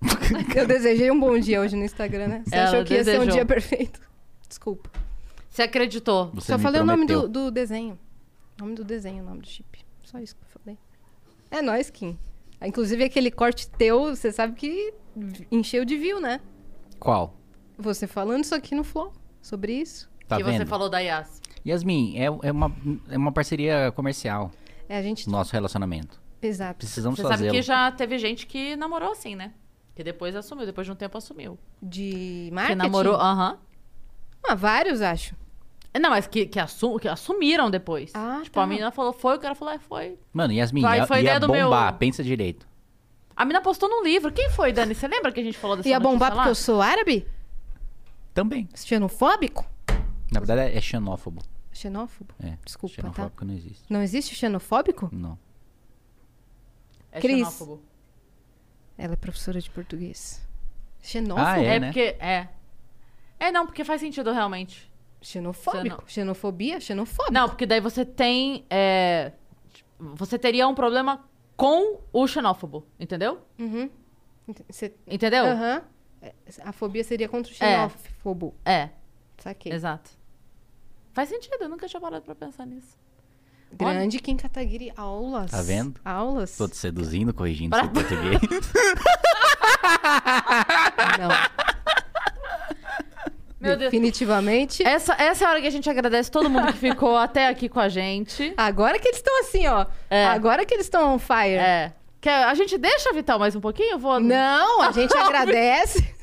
Eu 0.54 0.66
desejei 0.66 1.10
um 1.10 1.18
bom 1.18 1.36
dia 1.38 1.60
hoje 1.60 1.74
no 1.74 1.84
Instagram, 1.84 2.28
né? 2.28 2.42
Você 2.46 2.54
Ela 2.54 2.68
achou 2.68 2.84
que 2.84 2.94
ia 2.94 3.02
ser 3.04 3.16
um 3.16 3.24
desejou. 3.24 3.34
dia 3.34 3.44
perfeito. 3.44 4.00
Desculpa. 4.50 4.90
Você 5.48 5.62
acreditou. 5.62 6.30
Você 6.34 6.52
Só 6.52 6.58
me 6.58 6.62
falei 6.62 6.80
o 6.80 6.84
nome 6.84 7.06
prometeu. 7.06 7.28
do, 7.28 7.44
do 7.46 7.50
desenho. 7.50 7.98
O 8.58 8.64
nome 8.64 8.74
do 8.74 8.84
desenho, 8.84 9.22
o 9.22 9.26
nome 9.26 9.40
do 9.40 9.48
chip. 9.48 9.78
Só 10.02 10.18
isso 10.18 10.36
que 10.36 10.42
eu 10.42 10.60
falei. 10.60 10.78
É 11.50 11.62
nóis, 11.62 11.88
Kim. 11.88 12.18
Ah, 12.60 12.68
Inclusive, 12.68 13.02
aquele 13.04 13.30
corte 13.30 13.68
teu, 13.70 14.14
você 14.14 14.30
sabe 14.30 14.54
que 14.54 14.92
encheu 15.50 15.84
de 15.84 15.96
view, 15.96 16.20
né? 16.20 16.40
Qual? 16.98 17.34
Você 17.78 18.06
falando 18.06 18.44
isso 18.44 18.54
aqui 18.54 18.74
no 18.74 18.84
Flow, 18.84 19.12
sobre 19.40 19.72
isso. 19.72 20.10
Tá 20.28 20.36
que 20.36 20.42
vendo? 20.44 20.58
você 20.58 20.66
falou 20.66 20.90
da 20.90 20.98
Yas. 20.98 21.40
Yasmin, 21.66 22.18
é, 22.18 22.24
é, 22.24 22.52
uma, 22.52 22.76
é 23.08 23.16
uma 23.16 23.32
parceria 23.32 23.90
comercial. 23.92 24.50
É, 24.88 24.98
a 24.98 25.02
gente... 25.02 25.28
Nosso 25.30 25.52
relacionamento. 25.52 26.20
Exato. 26.42 26.78
Precisamos 26.78 27.18
Você 27.18 27.26
sabe 27.26 27.50
que 27.50 27.62
já 27.62 27.90
teve 27.92 28.18
gente 28.18 28.46
que 28.46 28.76
namorou 28.76 29.12
assim, 29.12 29.34
né? 29.34 29.52
Que 29.94 30.02
depois 30.04 30.34
assumiu, 30.36 30.66
depois 30.66 30.86
de 30.86 30.92
um 30.92 30.96
tempo 30.96 31.16
assumiu. 31.18 31.58
De 31.82 32.46
Que 32.48 32.50
marketing? 32.52 32.78
namorou, 32.78 33.14
aham. 33.16 33.58
Ah, 34.44 34.54
vários, 34.54 35.00
acho. 35.02 35.34
Não, 36.00 36.10
mas 36.10 36.26
que, 36.26 36.46
que, 36.46 36.58
assu- 36.60 36.98
que 36.98 37.08
assumiram 37.08 37.68
depois. 37.70 38.12
Ah, 38.14 38.40
tipo, 38.44 38.54
tá. 38.54 38.62
a 38.62 38.66
menina 38.66 38.90
falou, 38.92 39.12
foi, 39.12 39.36
o 39.36 39.40
cara 39.40 39.54
falou, 39.54 39.74
é, 39.74 39.78
foi. 39.78 40.18
Mano, 40.32 40.52
Yasmin, 40.52 40.82
Vai, 40.82 40.98
ia, 40.98 41.06
foi 41.06 41.16
ia 41.18 41.22
ideia 41.22 41.40
do 41.40 41.48
bombar. 41.48 41.90
meu- 41.92 41.98
Pensa 41.98 42.22
direito. 42.22 42.66
A 43.34 43.44
menina 43.44 43.60
postou 43.60 43.88
num 43.88 44.02
livro. 44.04 44.30
Quem 44.32 44.50
foi, 44.50 44.72
Dani? 44.72 44.94
Você 44.94 45.08
lembra 45.08 45.32
que 45.32 45.40
a 45.40 45.42
gente 45.42 45.58
falou 45.58 45.76
dessa 45.76 45.88
Ia 45.88 45.98
bombar 45.98 46.30
notícia 46.30 46.34
porque 46.34 46.44
lá? 46.46 46.50
eu 46.50 46.54
sou 46.54 46.80
árabe? 46.82 47.26
Também. 48.34 48.68
Xenofóbico? 48.74 49.64
Na 50.30 50.38
verdade, 50.40 50.76
é 50.76 50.80
xenófobo. 50.80 51.42
Xenófobo? 51.72 52.34
É. 52.42 52.56
Desculpa, 52.64 52.94
tá? 52.96 53.02
Xenofóbico 53.02 53.44
não 53.44 53.54
existe. 53.54 53.84
Não 53.90 54.02
existe 54.02 54.34
xenofóbico? 54.34 55.08
Não. 55.12 55.38
É 57.10 57.20
Cris. 57.20 57.38
xenófobo. 57.38 57.82
Ela 58.96 59.14
é 59.14 59.16
professora 59.16 59.60
de 59.60 59.70
português. 59.70 60.40
Xenófobo? 61.02 61.46
Ah, 61.46 61.58
é, 61.60 61.64
É, 61.76 61.80
né? 61.80 61.86
porque, 61.88 62.16
é. 62.20 62.48
É, 63.40 63.50
não, 63.50 63.64
porque 63.66 63.82
faz 63.84 64.00
sentido 64.00 64.30
realmente. 64.32 64.88
Xenofóbico. 65.22 66.04
Xenofobia, 66.06 66.78
xenofóbico. 66.80 67.32
Não, 67.32 67.48
porque 67.48 67.66
daí 67.66 67.80
você 67.80 68.04
tem. 68.04 68.64
é, 68.70 69.32
Você 69.98 70.38
teria 70.38 70.66
um 70.68 70.74
problema 70.74 71.24
com 71.56 71.98
o 72.12 72.26
xenófobo, 72.26 72.86
entendeu? 72.98 73.40
Uhum. 73.58 73.90
Você- 74.68 74.94
Entendeu? 75.06 75.44
Aham. 75.44 75.82
É, 76.22 76.32
A 76.64 76.72
fobia 76.72 77.02
seria 77.04 77.28
contra 77.28 77.50
o 77.52 77.54
xenófobo. 77.54 78.54
É, 78.64 78.90
Saquei. 79.38 79.72
exato. 79.72 80.10
Faz 81.12 81.28
sentido, 81.28 81.56
eu 81.60 81.68
nunca 81.68 81.86
tinha 81.88 82.00
parado 82.00 82.24
pra 82.24 82.34
pensar 82.34 82.64
nisso. 82.66 82.96
Grande 83.72 84.18
Kim 84.18 84.36
Kataguiri. 84.36 84.92
Aulas. 84.96 85.50
Tá 85.50 85.62
vendo? 85.62 86.00
Aulas. 86.04 86.56
Tô 86.56 86.66
te 86.68 86.76
seduzindo, 86.76 87.32
corrigindo 87.32 87.70
Pra- 87.70 87.84
seu 87.84 87.92
português. 87.92 88.40
Não. 91.18 91.28
Meu 93.60 93.76
Deus. 93.76 93.90
Definitivamente. 93.90 94.82
Essa, 94.86 95.14
essa 95.18 95.44
é 95.44 95.46
a 95.46 95.50
hora 95.50 95.60
que 95.60 95.66
a 95.66 95.70
gente 95.70 95.88
agradece 95.90 96.30
todo 96.30 96.48
mundo 96.48 96.72
que 96.72 96.78
ficou 96.78 97.16
até 97.18 97.46
aqui 97.48 97.68
com 97.68 97.78
a 97.78 97.88
gente. 97.88 98.54
Agora 98.56 98.98
que 98.98 99.06
eles 99.06 99.18
estão 99.18 99.40
assim, 99.40 99.66
ó. 99.66 99.84
É. 100.08 100.26
Agora 100.26 100.64
que 100.64 100.72
eles 100.74 100.86
estão 100.86 101.14
on 101.14 101.18
fire. 101.18 101.56
É. 101.58 101.92
Quer, 102.20 102.44
a 102.44 102.54
gente 102.54 102.76
deixa, 102.78 103.12
Vital, 103.12 103.38
mais 103.38 103.54
um 103.54 103.60
pouquinho? 103.60 103.92
Eu 103.92 103.98
vou. 103.98 104.18
Não, 104.20 104.80
a 104.82 104.92
gente 104.92 105.12
agradece. 105.16 106.14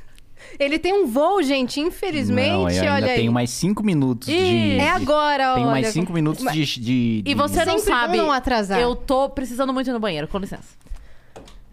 Ele 0.59 0.79
tem 0.79 0.93
um 0.93 1.05
voo, 1.05 1.43
gente, 1.43 1.79
infelizmente. 1.79 2.49
Não, 2.49 2.61
eu 2.61 2.67
ainda 2.67 2.93
olha 2.95 3.07
aí. 3.11 3.15
tenho 3.19 3.31
mais 3.31 3.49
cinco 3.49 3.83
minutos 3.83 4.27
de... 4.27 4.33
Ih, 4.35 4.77
É 4.79 4.89
agora, 4.89 5.53
Tenho 5.55 5.67
olha. 5.67 5.81
mais 5.81 5.87
cinco 5.89 6.13
minutos 6.13 6.43
de, 6.51 6.65
de, 6.65 7.21
de- 7.21 7.23
E 7.25 7.35
você 7.35 7.65
não 7.65 7.77
Sempre 7.79 7.93
sabe. 7.93 8.17
não 8.17 8.31
atrasar. 8.31 8.79
Eu 8.79 8.95
tô 8.95 9.29
precisando 9.29 9.73
muito 9.73 9.89
ir 9.89 9.93
no 9.93 9.99
banheiro, 9.99 10.27
com 10.27 10.37
licença. 10.39 10.69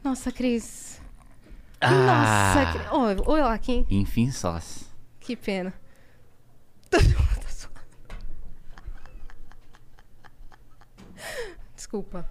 Nossa, 0.02 0.30
Cris. 0.32 1.00
Ah, 1.80 2.54
Nossa, 2.56 2.72
Cris. 2.72 2.92
Oi, 2.92 3.16
oi, 3.34 3.40
Joaquim. 3.40 3.86
Enfim, 3.90 4.30
sós. 4.30 4.83
Que 5.24 5.34
pena. 5.34 5.72
Suando. 7.48 7.80
Desculpa. 11.74 12.30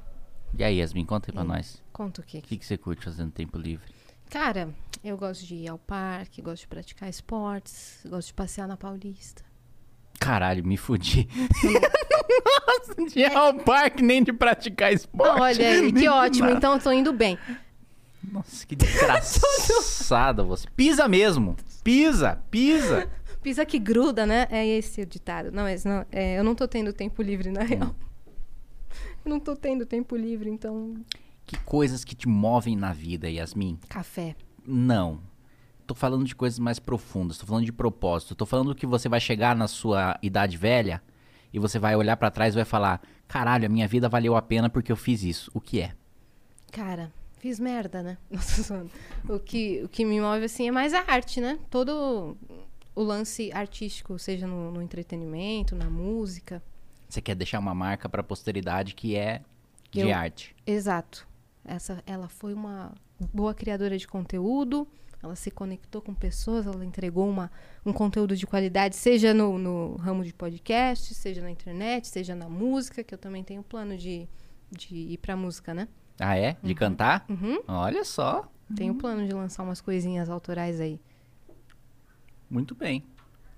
E 0.56 0.64
aí, 0.64 0.78
Yasmin, 0.78 1.06
conta 1.06 1.32
aí 1.32 1.34
pra 1.34 1.44
nós. 1.44 1.82
Conta 1.92 2.22
o 2.22 2.24
quê? 2.24 2.38
O 2.38 2.42
que, 2.44 2.58
que 2.58 2.66
você 2.66 2.78
curte 2.78 3.04
fazendo 3.04 3.32
tempo 3.32 3.58
livre? 3.58 3.92
Cara, 4.30 4.70
eu 5.04 5.18
gosto 5.18 5.44
de 5.46 5.56
ir 5.56 5.68
ao 5.68 5.80
parque, 5.80 6.42
gosto 6.42 6.62
de 6.62 6.68
praticar 6.68 7.10
esportes, 7.10 8.00
gosto 8.06 8.28
de 8.28 8.34
passear 8.36 8.68
na 8.68 8.78
Paulista. 8.78 9.44
Caralho, 10.20 10.64
me 10.64 10.78
fudi. 10.78 11.28
Nossa, 12.68 12.96
de 13.12 13.20
ir 13.20 13.36
ao 13.36 13.56
parque 13.56 14.04
nem 14.04 14.24
de 14.24 14.32
praticar 14.32 14.94
esporte. 14.94 15.42
Olha 15.42 15.68
aí, 15.68 15.92
que 15.92 16.08
ótimo. 16.08 16.50
Então 16.52 16.74
eu 16.74 16.80
tô 16.80 16.92
indo 16.92 17.12
bem. 17.12 17.40
Nossa, 18.24 18.66
que 18.68 18.76
desgraçada 18.76 20.44
você. 20.44 20.68
Pisa 20.76 21.08
mesmo. 21.08 21.56
Pisa, 21.84 22.42
pisa. 22.50 23.10
Pisa 23.44 23.66
que 23.66 23.78
gruda, 23.78 24.26
né? 24.26 24.48
É 24.50 24.66
esse 24.66 25.02
o 25.02 25.06
ditado. 25.06 25.52
Não, 25.52 25.64
mas 25.64 25.84
não, 25.84 26.06
é, 26.10 26.40
eu 26.40 26.46
não 26.46 26.56
tô 26.56 26.66
tendo 26.66 26.94
tempo 26.94 27.22
livre, 27.22 27.52
na 27.52 27.62
real. 27.62 27.94
Eu 29.26 29.30
não 29.30 29.40
tô 29.40 29.54
tendo 29.54 29.86
tempo 29.86 30.16
livre, 30.16 30.50
então. 30.50 30.96
Que 31.46 31.60
coisas 31.60 32.06
que 32.06 32.16
te 32.16 32.28
movem 32.28 32.78
na 32.78 32.94
vida, 32.94 33.30
Yasmin? 33.30 33.78
Café. 33.90 34.36
Não. 34.66 35.20
Tô 35.86 35.94
falando 35.94 36.24
de 36.24 36.34
coisas 36.34 36.58
mais 36.58 36.80
profundas, 36.80 37.38
tô 37.38 37.46
falando 37.46 37.66
de 37.66 37.74
propósito. 37.74 38.34
Tô 38.34 38.46
falando 38.46 38.74
que 38.74 38.86
você 38.86 39.10
vai 39.10 39.20
chegar 39.20 39.56
na 39.56 39.68
sua 39.68 40.18
idade 40.22 40.56
velha 40.56 41.02
e 41.52 41.60
você 41.60 41.78
vai 41.78 41.96
olhar 41.96 42.16
pra 42.16 42.32
trás 42.32 42.54
e 42.54 42.56
vai 42.56 42.66
falar: 42.66 43.02
caralho, 43.28 43.66
a 43.66 43.70
minha 43.70 43.88
vida 43.88 44.08
valeu 44.08 44.36
a 44.38 44.42
pena 44.42 44.70
porque 44.70 44.92
eu 44.92 44.96
fiz 44.96 45.22
isso. 45.22 45.52
O 45.54 45.60
que 45.60 45.82
é? 45.82 45.94
Cara, 46.72 47.12
fiz 47.44 47.60
merda, 47.60 48.02
né? 48.02 48.18
Nossa, 48.32 48.88
o 49.28 49.38
que, 49.38 49.82
o 49.84 49.90
que 49.90 50.06
me 50.06 50.22
move, 50.22 50.46
assim, 50.46 50.66
é 50.66 50.72
mais 50.72 50.94
a 50.94 51.02
arte, 51.06 51.42
né? 51.42 51.60
Todo 51.70 52.38
o 52.96 53.04
lance 53.04 53.52
artístico, 53.52 54.18
seja 54.18 54.48
no, 54.48 54.72
no 54.72 54.82
entretenimento, 54.82 55.76
na 55.76 55.90
música. 55.90 56.64
Você 57.10 57.22
quer 57.22 57.36
deixar 57.36 57.60
uma 57.60 57.76
marca 57.76 58.08
pra 58.08 58.24
posteridade 58.24 58.96
que 58.96 59.18
é 59.18 59.42
de 59.92 60.00
Eu- 60.00 60.16
arte. 60.16 60.56
Exato. 60.66 61.28
Essa, 61.66 62.02
ela 62.06 62.30
foi 62.30 62.54
uma 62.54 62.94
boa 63.34 63.54
criadora 63.54 63.98
de 63.98 64.08
conteúdo, 64.08 64.88
ela 65.22 65.36
se 65.36 65.52
conectou 65.52 66.02
com 66.02 66.14
pessoas, 66.14 66.66
ela 66.66 66.86
entregou 66.86 67.28
uma, 67.30 67.52
um 67.86 67.92
conteúdo 67.92 68.38
de 68.38 68.48
qualidade, 68.48 68.96
seja 68.96 69.34
no, 69.34 69.58
no 69.58 69.96
ramo 69.98 70.24
de 70.24 70.34
podcast, 70.34 71.14
seja 71.14 71.42
na 71.42 71.52
internet, 71.52 72.08
seja 72.08 72.36
na 72.36 72.48
música, 72.48 73.04
que 73.04 73.14
eu 73.14 73.18
também 73.18 73.44
tenho 73.44 73.64
plano 73.64 73.98
de, 73.98 74.30
de 74.72 74.96
ir 74.96 75.18
pra 75.18 75.36
música, 75.36 75.74
né? 75.74 75.90
Ah, 76.20 76.38
é? 76.38 76.56
De 76.64 76.74
cantar? 76.76 77.26
Uhum. 77.30 77.60
Olha 77.68 78.04
só. 78.06 78.48
Tenho 78.76 78.96
plano 78.96 79.26
de 79.28 79.34
lançar 79.34 79.64
umas 79.64 79.82
coisinhas 79.82 80.30
autorais 80.30 80.80
aí. 80.80 81.00
Muito 82.50 82.76
bem. 82.76 83.04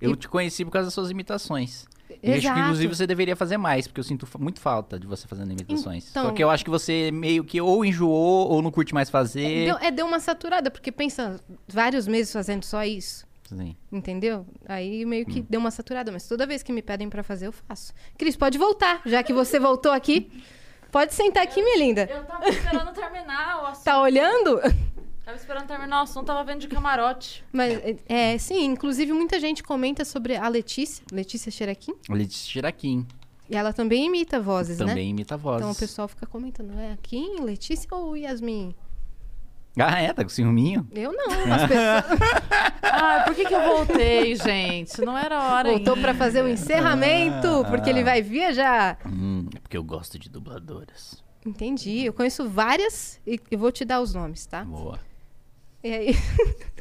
Eu 0.00 0.12
E- 0.12 0.16
te 0.16 0.28
conheci 0.28 0.64
por 0.64 0.70
causa 0.70 0.86
das 0.86 0.94
suas 0.94 1.10
imitações. 1.10 1.86
E 2.08 2.14
acho 2.14 2.22
que, 2.22 2.46
Exato. 2.46 2.60
inclusive, 2.60 2.94
você 2.94 3.06
deveria 3.06 3.34
fazer 3.36 3.56
mais, 3.56 3.86
porque 3.86 4.00
eu 4.00 4.04
sinto 4.04 4.26
muito 4.38 4.60
falta 4.60 4.98
de 4.98 5.06
você 5.06 5.26
fazendo 5.26 5.50
imitações. 5.52 6.08
Então- 6.10 6.24
Só 6.26 6.30
que 6.32 6.42
eu 6.42 6.48
acho 6.50 6.64
que 6.64 6.70
você 6.70 7.10
meio 7.12 7.44
que 7.44 7.60
ou 7.60 7.84
enjoou 7.84 8.48
ou 8.48 8.62
não 8.62 8.70
curte 8.70 8.94
mais 8.94 9.10
fazer. 9.10 9.66
Deu, 9.66 9.76
é, 9.78 9.90
deu 9.90 10.06
uma 10.06 10.20
saturada, 10.20 10.70
porque 10.70 10.92
pensa, 10.92 11.40
vários 11.68 12.06
meses 12.06 12.32
fazendo 12.32 12.64
só 12.64 12.84
isso. 12.84 13.26
Sim. 13.48 13.76
Entendeu? 13.92 14.46
Aí 14.66 15.04
meio 15.04 15.24
Hum. 15.24 15.30
que 15.32 15.40
deu 15.42 15.60
uma 15.60 15.70
saturada, 15.70 16.10
mas 16.10 16.26
toda 16.26 16.46
vez 16.46 16.62
que 16.62 16.72
me 16.72 16.82
pedem 16.82 17.08
pra 17.08 17.22
fazer, 17.22 17.46
eu 17.48 17.52
faço. 17.52 17.92
Cris, 18.16 18.36
pode 18.36 18.56
voltar, 18.58 19.02
já 19.06 19.22
que 19.22 19.32
você 19.32 19.58
voltou 19.58 19.92
aqui. 19.92 20.30
Pode 20.96 21.12
sentar 21.12 21.42
aqui, 21.42 21.62
minha 21.62 21.76
linda. 21.76 22.08
Eu 22.10 22.24
tava 22.24 22.48
esperando 22.48 22.90
terminar 22.94 23.62
o 23.62 23.66
assunto. 23.66 23.84
Tá 23.84 24.00
olhando? 24.00 24.60
Tava 25.22 25.36
esperando 25.36 25.66
terminar 25.66 26.00
o 26.00 26.02
assunto, 26.04 26.24
tava 26.24 26.42
vendo 26.42 26.60
de 26.60 26.68
camarote. 26.68 27.44
Mas, 27.52 27.98
é, 28.08 28.38
sim, 28.38 28.64
inclusive 28.64 29.12
muita 29.12 29.38
gente 29.38 29.62
comenta 29.62 30.06
sobre 30.06 30.36
a 30.36 30.48
Letícia, 30.48 31.04
Letícia 31.12 31.52
Xeraquim, 31.52 31.92
Letícia 32.08 32.50
Chiraquim 32.50 33.06
e 33.48 33.56
ela 33.56 33.72
também 33.72 34.06
imita 34.06 34.40
vozes, 34.40 34.78
né? 34.78 34.86
também 34.86 35.10
imita 35.10 35.36
vozes. 35.36 35.60
Então 35.60 35.72
o 35.72 35.76
pessoal 35.76 36.08
fica 36.08 36.26
comentando, 36.26 36.72
é 36.78 36.96
Kim, 37.02 37.40
Letícia 37.40 37.88
ou 37.92 38.16
Yasmin? 38.16 38.74
Ah, 39.78 40.00
é? 40.00 40.12
Tá 40.12 40.22
com 40.22 40.28
ciúminho? 40.30 40.88
Eu 40.94 41.12
não, 41.12 41.52
as 41.52 41.62
pessoas 41.68 42.20
Ai, 42.82 43.24
por 43.28 43.34
que 43.34 43.44
que 43.44 43.54
eu 43.54 43.62
voltei, 43.62 44.34
gente? 44.34 45.00
Não 45.02 45.16
era 45.16 45.38
hora 45.42 45.68
voltou 45.70 45.94
ainda. 45.94 46.08
pra 46.08 46.14
fazer 46.14 46.42
o 46.42 46.48
encerramento, 46.48 47.64
porque 47.68 47.90
ele 47.90 48.02
vai 48.02 48.22
viajar. 48.22 48.98
Hum, 49.04 49.48
é 49.54 49.58
porque 49.60 49.76
eu 49.76 49.84
gosto 49.84 50.18
de 50.18 50.30
dubladoras. 50.30 51.22
Entendi, 51.44 52.04
eu 52.04 52.12
conheço 52.12 52.48
várias 52.48 53.20
e 53.26 53.38
eu 53.50 53.58
vou 53.58 53.70
te 53.70 53.84
dar 53.84 54.00
os 54.00 54.14
nomes, 54.14 54.46
tá? 54.46 54.64
Boa. 54.64 54.98
E 55.84 55.92
aí? 55.92 56.16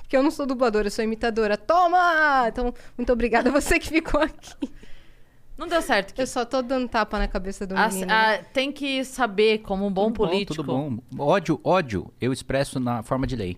Porque 0.00 0.16
eu 0.16 0.22
não 0.22 0.30
sou 0.30 0.46
dubladora, 0.46 0.86
eu 0.86 0.90
sou 0.90 1.04
imitadora. 1.04 1.56
Toma! 1.56 2.46
Então, 2.48 2.72
muito 2.96 3.12
obrigada 3.12 3.50
a 3.50 3.52
você 3.52 3.78
que 3.78 3.88
ficou 3.88 4.20
aqui. 4.20 4.72
Não 5.62 5.68
deu 5.68 5.80
certo. 5.80 6.12
Eu 6.18 6.26
só 6.26 6.44
tô 6.44 6.60
dando 6.60 6.88
tapa 6.88 7.20
na 7.20 7.28
cabeça 7.28 7.64
do 7.64 7.76
As- 7.76 7.94
menino. 7.94 8.08
né? 8.12 8.40
ah, 8.40 8.44
tem 8.52 8.72
que 8.72 9.04
saber, 9.04 9.58
como 9.58 9.86
um 9.86 9.92
bom 9.92 10.06
Tudo 10.10 10.16
político. 10.28 10.54
tudo 10.56 10.66
bom. 10.66 10.98
Ódio, 11.16 11.60
ódio, 11.62 12.12
eu 12.20 12.32
expresso 12.32 12.80
na 12.80 13.04
forma 13.04 13.28
de 13.28 13.36
lei. 13.36 13.56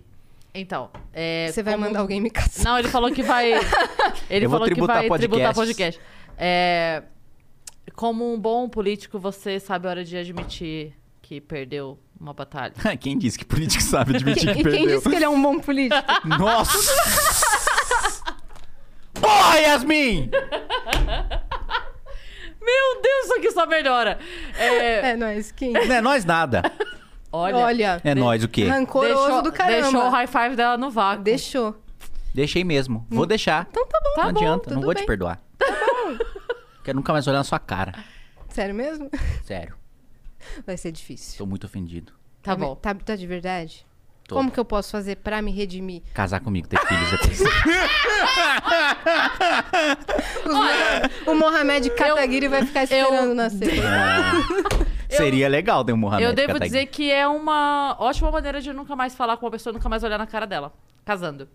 Então, 0.53 0.91
é, 1.11 1.49
Você 1.51 1.63
vai 1.63 1.73
como- 1.73 1.87
mandar 1.87 2.01
alguém 2.01 2.21
me 2.21 2.29
caçar. 2.29 2.63
Não, 2.63 2.77
ele 2.77 2.89
falou 2.89 3.11
que 3.11 3.23
vai. 3.23 3.53
Ele 4.29 4.45
Eu 4.45 4.49
falou 4.51 4.67
que 4.67 4.73
tributar 4.75 5.07
vai 5.07 5.17
tributar 5.17 5.53
podcasts. 5.55 5.97
podcast. 5.97 6.01
É, 6.37 7.01
como 7.95 8.31
um 8.31 8.39
bom 8.39 8.69
político, 8.69 9.17
você 9.17 9.59
sabe 9.59 9.87
a 9.87 9.89
hora 9.89 10.03
de 10.05 10.15
admitir 10.15 10.93
que 11.23 11.41
perdeu 11.41 11.97
uma 12.19 12.33
batalha. 12.33 12.71
Quem 13.01 13.17
disse 13.17 13.39
que 13.39 13.45
político 13.45 13.81
sabe 13.81 14.15
admitir 14.15 14.45
que 14.45 14.51
e 14.51 14.53
quem 14.53 14.63
perdeu? 14.63 14.95
disse 14.97 15.09
que 15.09 15.15
ele 15.15 15.25
é 15.25 15.29
um 15.29 15.41
bom 15.41 15.59
político? 15.59 16.01
Nossa! 16.23 16.77
Porra, 19.19 19.57
Yasmin! 19.59 20.29
Meu 22.65 23.01
Deus, 23.01 23.25
isso 23.25 23.33
aqui 23.35 23.51
só 23.51 23.65
melhora. 23.65 24.19
É, 24.57 25.11
é, 25.11 25.15
nós, 25.15 25.51
quem? 25.51 25.73
Não 25.73 25.81
é 25.81 26.01
nós 26.01 26.25
nada. 26.25 26.63
olha, 27.31 27.57
Olha, 27.57 28.01
É 28.03 28.15
nós 28.15 28.43
o 28.43 28.47
quê? 28.47 28.65
rancoroso 28.65 29.13
deixou, 29.13 29.41
do 29.43 29.51
caramba. 29.51 29.81
deixou 29.83 30.01
o 30.01 30.09
high 30.09 30.27
five 30.27 30.55
dela 30.55 30.77
no 30.77 30.89
vácuo. 30.89 31.23
Deixou. 31.23 31.75
Deixei 32.33 32.63
mesmo. 32.63 33.05
Vou 33.09 33.25
deixar. 33.25 33.67
Então 33.69 33.85
tá 33.87 33.99
bom. 34.03 34.09
não 34.09 34.15
tá 34.15 34.23
bom, 34.23 34.29
adianta, 34.29 34.69
não 34.71 34.77
tudo 34.77 34.85
vou 34.85 34.93
te 34.93 34.99
bem. 34.99 35.05
perdoar. 35.07 35.41
Quero 36.83 36.97
nunca 36.97 37.13
mais 37.13 37.27
olhar 37.27 37.37
na 37.37 37.43
sua 37.43 37.59
cara. 37.59 37.93
Sério 38.49 38.75
mesmo? 38.75 39.09
Sério. 39.43 39.75
Vai 40.65 40.77
ser 40.77 40.91
difícil. 40.91 41.37
Tô 41.37 41.45
muito 41.45 41.65
ofendido. 41.65 42.13
Tá 42.43 42.55
bom. 42.55 42.75
Tá, 42.75 42.93
tá 42.93 43.15
de 43.15 43.25
verdade? 43.25 43.85
Tô. 44.27 44.35
Como 44.35 44.49
que 44.49 44.59
eu 44.59 44.65
posso 44.65 44.91
fazer 44.91 45.17
pra 45.17 45.41
me 45.41 45.51
redimir? 45.51 46.01
Casar 46.13 46.39
comigo, 46.39 46.67
ter 46.67 46.79
filhos 46.79 47.11
depois. 47.11 47.39
O 51.27 51.33
Mohamed 51.35 51.89
Kataguiri 51.91 52.47
vai 52.47 52.65
ficar 52.65 52.83
esperando 52.83 53.33
nascer. 53.33 53.81
Seria 55.09 55.47
legal 55.47 55.83
ter 55.85 55.93
um 55.93 55.97
Mohamed 55.97 56.23
Eu 56.25 56.33
devo 56.33 56.53
Kataguiri. 56.53 56.69
dizer 56.69 56.85
que 56.87 57.11
é 57.11 57.27
uma 57.27 57.95
ótima 57.99 58.31
maneira 58.31 58.59
de 58.59 58.73
nunca 58.73 58.95
mais 58.95 59.15
falar 59.15 59.37
com 59.37 59.45
uma 59.45 59.51
pessoa, 59.51 59.73
nunca 59.73 59.87
mais 59.87 60.03
olhar 60.03 60.17
na 60.17 60.27
cara 60.27 60.45
dela. 60.45 60.73
Casando. 61.05 61.47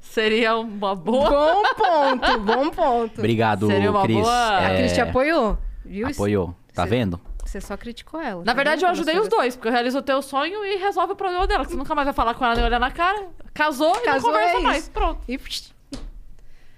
Seria 0.00 0.56
uma 0.56 0.94
boa. 0.94 1.30
Bom 1.30 1.62
ponto, 1.76 2.38
bom 2.40 2.70
ponto. 2.70 3.18
Obrigado, 3.18 3.66
Seria 3.66 3.90
uma 3.90 4.02
Cris. 4.02 4.16
boa- 4.16 4.56
A 4.58 4.62
É, 4.72 4.76
Cris 4.78 4.92
te 4.92 5.00
apoiou, 5.00 5.58
viu? 5.84 6.08
Apoiou. 6.08 6.54
Tá 6.72 6.84
Você- 6.84 6.90
vendo? 6.90 7.20
Você 7.54 7.60
só 7.60 7.76
criticou 7.76 8.20
ela. 8.20 8.40
Na 8.40 8.46
tá 8.46 8.52
verdade, 8.52 8.80
vendo 8.80 8.88
eu 8.88 8.92
ajudei 8.92 9.18
os 9.20 9.28
dois, 9.28 9.54
porque 9.54 9.68
eu 9.68 9.72
realizo 9.72 9.98
o 9.98 10.02
teu 10.02 10.20
sonho 10.20 10.64
e 10.64 10.76
resolve 10.76 11.12
o 11.12 11.16
problema 11.16 11.46
dela, 11.46 11.64
que 11.64 11.70
você 11.70 11.76
nunca 11.76 11.94
mais 11.94 12.04
vai 12.04 12.12
falar 12.12 12.34
com 12.34 12.44
ela 12.44 12.56
nem 12.56 12.64
olhar 12.64 12.80
na 12.80 12.90
cara. 12.90 13.28
Casou 13.52 13.94
e 13.96 14.00
Casou, 14.00 14.32
não 14.32 14.38
conversa 14.40 14.58
é 14.58 14.62
mais. 14.62 14.88
Pronto. 14.88 15.20
E... 15.28 15.38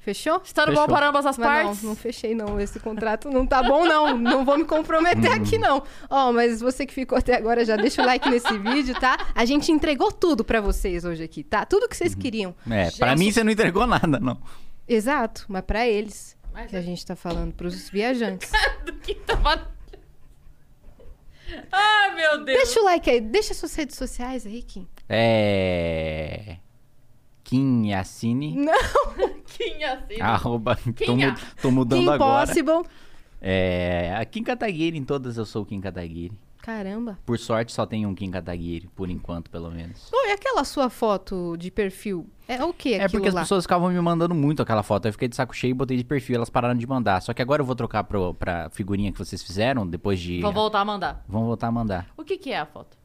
Fechou? 0.01 0.41
Estando 0.45 0.75
bom 0.75 0.87
para 0.87 1.09
ambas 1.09 1.25
as 1.25 1.39
Mas 1.39 1.49
partes. 1.49 1.83
não, 1.83 1.89
não 1.91 1.97
fechei 1.97 2.35
não. 2.35 2.61
Esse 2.61 2.79
contrato 2.79 3.31
não 3.31 3.47
tá 3.47 3.63
bom 3.63 3.87
não. 3.87 4.19
Não 4.19 4.45
vou 4.45 4.59
me 4.59 4.67
comprometer 4.67 5.33
aqui 5.33 5.57
não. 5.57 5.83
Ó, 6.11 6.31
mas 6.31 6.61
você 6.61 6.85
que 6.85 6.93
ficou 6.93 7.17
até 7.17 7.35
agora 7.37 7.65
já 7.65 7.75
deixa 7.75 8.03
o 8.03 8.05
like 8.05 8.29
nesse 8.29 8.57
vídeo, 8.59 8.95
tá? 9.01 9.17
A 9.35 9.47
gente 9.47 9.73
entregou 9.73 10.13
tudo 10.13 10.45
pra 10.45 10.61
vocês 10.61 11.07
hoje 11.07 11.25
aqui, 11.25 11.43
tá? 11.43 11.65
Tudo 11.65 11.89
que 11.89 11.97
vocês 11.97 12.15
queriam. 12.15 12.55
É, 12.71 12.91
pra 12.91 13.17
mim 13.17 13.33
você 13.33 13.43
não 13.43 13.51
entregou 13.51 13.87
nada, 13.87 14.21
não. 14.21 14.39
Exato, 14.87 15.47
mas 15.49 15.63
pra 15.63 15.89
eles 15.89 16.37
Mas 16.53 16.71
que 16.71 16.77
é. 16.77 16.79
a 16.79 16.83
gente 16.83 17.05
tá 17.05 17.17
falando 17.17 17.55
pros 17.55 17.89
viajantes. 17.89 18.53
Do 18.85 18.93
que 18.93 19.15
tava... 19.15 19.75
Ai, 21.73 22.15
meu 22.15 22.45
Deus. 22.45 22.59
deixa 22.59 22.81
o 22.81 22.85
like 22.85 23.09
aí, 23.11 23.21
deixa 23.21 23.55
suas 23.55 23.75
redes 23.75 23.97
sociais 23.97 24.47
aí, 24.47 24.63
Kim. 24.63 24.87
É. 25.09 26.57
Kim 27.45 27.87
Yassine. 27.89 28.57
Não, 28.57 28.73
Quem 29.57 29.85
assim? 29.85 30.21
Arroba. 30.21 30.77
Tô, 30.77 30.93
Quinha. 30.93 31.31
mu- 31.33 31.39
tô 31.63 31.71
mudando 31.71 32.01
Kim 32.01 32.09
agora. 32.11 32.47
Possible. 32.47 32.83
É. 33.41 34.15
A 34.19 34.25
Kim 34.25 34.43
Kataguiri, 34.43 34.99
em 34.99 35.05
todas 35.05 35.37
eu 35.37 35.47
sou 35.47 35.63
o 35.63 35.67
Kim 35.67 35.81
Kataguiri. 35.81 36.37
Caramba. 36.67 37.17
Por 37.25 37.39
sorte 37.39 37.71
só 37.73 37.87
tem 37.87 38.05
um 38.07 38.13
Kim 38.13 38.29
Kataguiri, 38.29 38.89
por 38.97 39.09
enquanto, 39.09 39.49
pelo 39.49 39.71
menos. 39.71 40.11
Ô, 40.13 40.17
e 40.27 40.33
aquela 40.33 40.65
sua 40.65 40.91
foto 40.91 41.57
de 41.57 41.71
perfil? 41.71 42.27
É 42.49 42.65
o 42.65 42.73
que 42.73 42.95
É 42.95 43.09
porque 43.09 43.29
as 43.29 43.35
lá? 43.35 43.43
pessoas 43.43 43.63
ficavam 43.63 43.89
me 43.89 44.01
mandando 44.01 44.35
muito 44.35 44.63
aquela 44.63 44.83
foto. 44.83 45.07
Eu 45.07 45.13
fiquei 45.13 45.29
de 45.29 45.37
saco 45.37 45.55
cheio 45.55 45.71
e 45.71 45.75
botei 45.75 45.97
de 45.97 46.03
perfil. 46.03 46.35
Elas 46.35 46.51
pararam 46.51 46.75
de 46.75 46.85
mandar. 46.85 47.23
Só 47.23 47.33
que 47.33 47.41
agora 47.41 47.63
eu 47.63 47.67
vou 47.67 47.77
trocar 47.77 48.03
pro, 48.03 48.35
pra 48.35 48.69
figurinha 48.71 49.13
que 49.13 49.19
vocês 49.19 49.45
fizeram, 49.45 49.87
depois 49.87 50.19
de. 50.19 50.41
Vou 50.41 50.53
voltar 50.53 50.81
a 50.81 50.85
mandar. 50.85 51.25
Vão 51.29 51.45
voltar 51.45 51.69
a 51.69 51.71
mandar. 51.71 52.09
O 52.17 52.25
que 52.25 52.37
que 52.37 52.51
é 52.51 52.59
a 52.59 52.67
foto? 52.67 52.97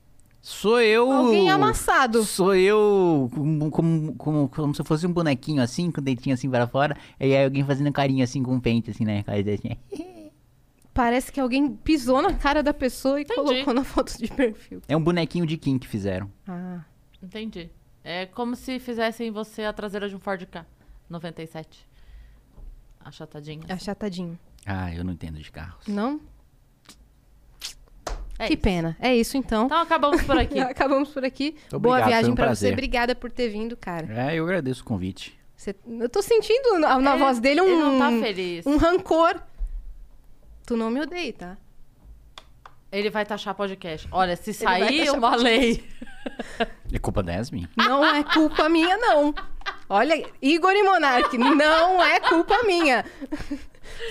Sou 0.41 0.81
eu. 0.81 1.11
Alguém 1.11 1.51
amassado. 1.51 2.23
Sou 2.23 2.55
eu 2.55 3.29
como, 3.31 3.69
como, 3.69 4.15
como, 4.15 4.49
como 4.49 4.73
se 4.73 4.83
fosse 4.83 5.05
um 5.05 5.13
bonequinho 5.13 5.61
assim, 5.61 5.91
com 5.91 6.01
o 6.01 6.03
dentinho 6.03 6.33
assim 6.33 6.49
para 6.49 6.65
fora. 6.65 6.97
E 7.19 7.25
aí 7.35 7.43
alguém 7.43 7.63
fazendo 7.63 7.91
carinho 7.91 8.23
assim 8.23 8.41
com 8.41 8.55
o 8.55 8.59
pente, 8.59 8.89
assim, 8.89 9.05
né? 9.05 9.23
Assim. 9.27 10.11
Parece 10.93 11.31
que 11.31 11.39
alguém 11.39 11.69
pisou 11.73 12.21
na 12.21 12.33
cara 12.33 12.61
da 12.61 12.73
pessoa 12.73 13.19
e 13.19 13.23
Entendi. 13.23 13.39
colocou 13.41 13.73
na 13.73 13.83
foto 13.83 14.17
de 14.17 14.27
perfil. 14.27 14.81
É 14.87 14.95
um 14.97 15.01
bonequinho 15.03 15.45
de 15.45 15.55
Kim 15.57 15.77
que 15.79 15.87
fizeram. 15.87 16.29
Ah. 16.47 16.81
Entendi. 17.23 17.69
É 18.03 18.25
como 18.25 18.55
se 18.55 18.79
fizessem 18.79 19.31
você 19.31 19.63
a 19.63 19.71
traseira 19.71 20.09
de 20.09 20.15
um 20.15 20.19
Ford 20.19 20.43
K 20.45 20.65
97. 21.09 21.87
Achatadinha. 22.99 23.61
Achatadinho. 23.69 24.37
Ah, 24.65 24.93
eu 24.93 25.03
não 25.03 25.13
entendo 25.13 25.39
de 25.39 25.51
carros. 25.51 25.87
Não? 25.87 26.19
É 28.37 28.47
que 28.47 28.53
isso. 28.53 28.61
pena. 28.61 28.97
É 28.99 29.15
isso 29.15 29.37
então. 29.37 29.65
Então 29.65 29.79
acabamos 29.81 30.21
por 30.23 30.37
aqui. 30.37 30.59
Acabamos 30.59 31.09
por 31.09 31.23
aqui. 31.23 31.55
Obrigado, 31.67 31.79
Boa 31.81 32.01
viagem 32.05 32.31
um 32.31 32.35
pra 32.35 32.53
você. 32.55 32.71
Obrigada 32.71 33.13
por 33.15 33.31
ter 33.31 33.49
vindo, 33.49 33.77
cara. 33.77 34.31
É, 34.31 34.35
eu 34.35 34.43
agradeço 34.43 34.81
o 34.81 34.85
convite. 34.85 35.39
Você- 35.55 35.75
Eu 35.99 36.09
tô 36.09 36.21
sentindo 36.23 36.79
na, 36.79 36.97
na 36.99 37.15
É, 37.15 37.17
voz 37.19 37.39
dele 37.39 37.61
um, 37.61 37.65
Ele 37.65 37.75
não 37.77 37.99
tá 37.99 38.09
feliz. 38.25 38.65
um 38.65 38.77
rancor. 38.77 39.39
Tu 40.71 40.77
não 40.77 40.89
me 40.89 41.01
odeia, 41.01 41.33
tá? 41.33 41.57
Ele 42.89 43.09
vai 43.09 43.25
taxar 43.25 43.53
podcast. 43.53 44.07
Olha, 44.09 44.37
se 44.37 44.53
sair 44.53 44.99
taxar 44.99 45.17
uma 45.17 45.35
lei. 45.35 45.85
É 46.89 46.97
culpa 46.97 47.21
da 47.21 47.33
Yasmin? 47.33 47.67
Não 47.75 48.05
é 48.05 48.23
culpa 48.23 48.69
minha, 48.69 48.95
não. 48.95 49.35
Olha, 49.89 50.25
Igor 50.41 50.71
e 50.71 50.81
Monark, 50.81 51.37
não 51.37 52.01
é 52.01 52.21
culpa 52.21 52.63
minha. 52.63 53.03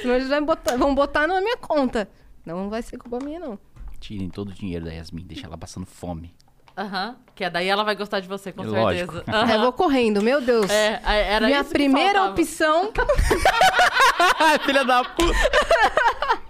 Senão 0.03 0.17
eles 0.17 0.29
vão 0.29 0.45
botar, 0.45 0.77
vão 0.77 0.95
botar 0.95 1.27
na 1.27 1.41
minha 1.41 1.57
conta. 1.57 2.07
Não 2.45 2.69
vai 2.69 2.83
ser 2.83 2.99
culpa 2.99 3.25
minha, 3.25 3.41
não. 3.41 3.59
Tirem 3.99 4.29
todo 4.29 4.51
o 4.51 4.53
dinheiro 4.53 4.85
da 4.85 4.93
Yasmin, 4.93 5.25
deixa 5.25 5.47
ela 5.47 5.57
passando 5.57 5.87
fome. 5.87 6.35
Aham. 6.77 7.17
Que 7.35 7.49
daí 7.49 7.69
ela 7.69 7.85
vai 7.85 7.97
gostar 7.97 8.21
de 8.21 8.29
você, 8.29 8.53
com 8.53 8.65
Lógico. 8.65 9.15
certeza. 9.15 9.51
É, 9.51 9.57
eu 9.57 9.61
vou 9.63 9.73
correndo, 9.73 10.21
meu 10.21 10.43
Deus. 10.43 10.71
É, 10.71 11.01
era 11.07 11.47
minha 11.47 11.65
primeira 11.65 12.25
opção. 12.25 12.93
Filha 14.67 14.85
da 14.85 15.03
puta! 15.05 15.33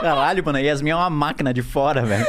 Caralho, 0.00 0.44
mano, 0.44 0.58
a 0.58 0.60
Yasmin 0.60 0.90
é 0.90 0.96
uma 0.96 1.10
máquina 1.10 1.52
de 1.54 1.62
fora, 1.62 2.04
velho. 2.04 2.26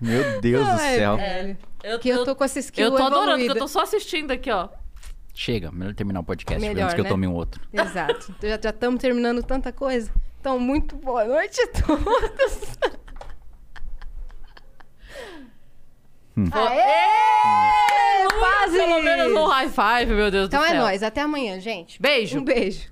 Meu 0.00 0.40
Deus 0.40 0.66
do 0.66 0.72
Ai, 0.80 0.96
céu. 0.96 1.16
velho. 1.16 1.58
Eu, 1.82 1.98
Que 1.98 2.08
eu 2.08 2.24
tô 2.24 2.34
com 2.36 2.44
essa 2.44 2.58
skill 2.58 2.84
Eu 2.86 2.90
tô 2.92 2.96
adorando, 2.96 3.14
porque 3.16 3.30
evoluída. 3.44 3.54
eu 3.54 3.58
tô 3.58 3.68
só 3.68 3.82
assistindo 3.82 4.30
aqui, 4.30 4.50
ó. 4.50 4.68
Chega, 5.34 5.70
melhor 5.70 5.94
terminar 5.94 6.20
o 6.20 6.24
podcast 6.24 6.60
Melhor, 6.60 6.82
antes 6.84 6.94
que 6.94 7.00
eu 7.00 7.04
né? 7.04 7.10
tome 7.10 7.26
um 7.26 7.32
outro. 7.34 7.60
Exato. 7.72 8.34
Já 8.42 8.70
estamos 8.70 9.00
terminando 9.00 9.42
tanta 9.42 9.72
coisa. 9.72 10.10
Então, 10.40 10.58
muito 10.58 10.96
boa 10.96 11.24
noite 11.24 11.60
a 11.60 11.66
todos. 11.68 12.78
Hum. 16.36 16.48
Aê! 16.52 18.28
Quase! 18.38 18.76
Pelo 18.76 19.02
menos 19.02 19.32
um 19.32 19.46
high 19.46 19.68
five, 19.68 20.12
meu 20.14 20.30
Deus 20.30 20.46
Então 20.46 20.60
do 20.60 20.66
é 20.66 20.70
céu. 20.70 20.82
nóis. 20.82 21.02
Até 21.02 21.20
amanhã, 21.20 21.58
gente. 21.60 22.00
Beijo. 22.00 22.38
Um 22.38 22.44
beijo. 22.44 22.88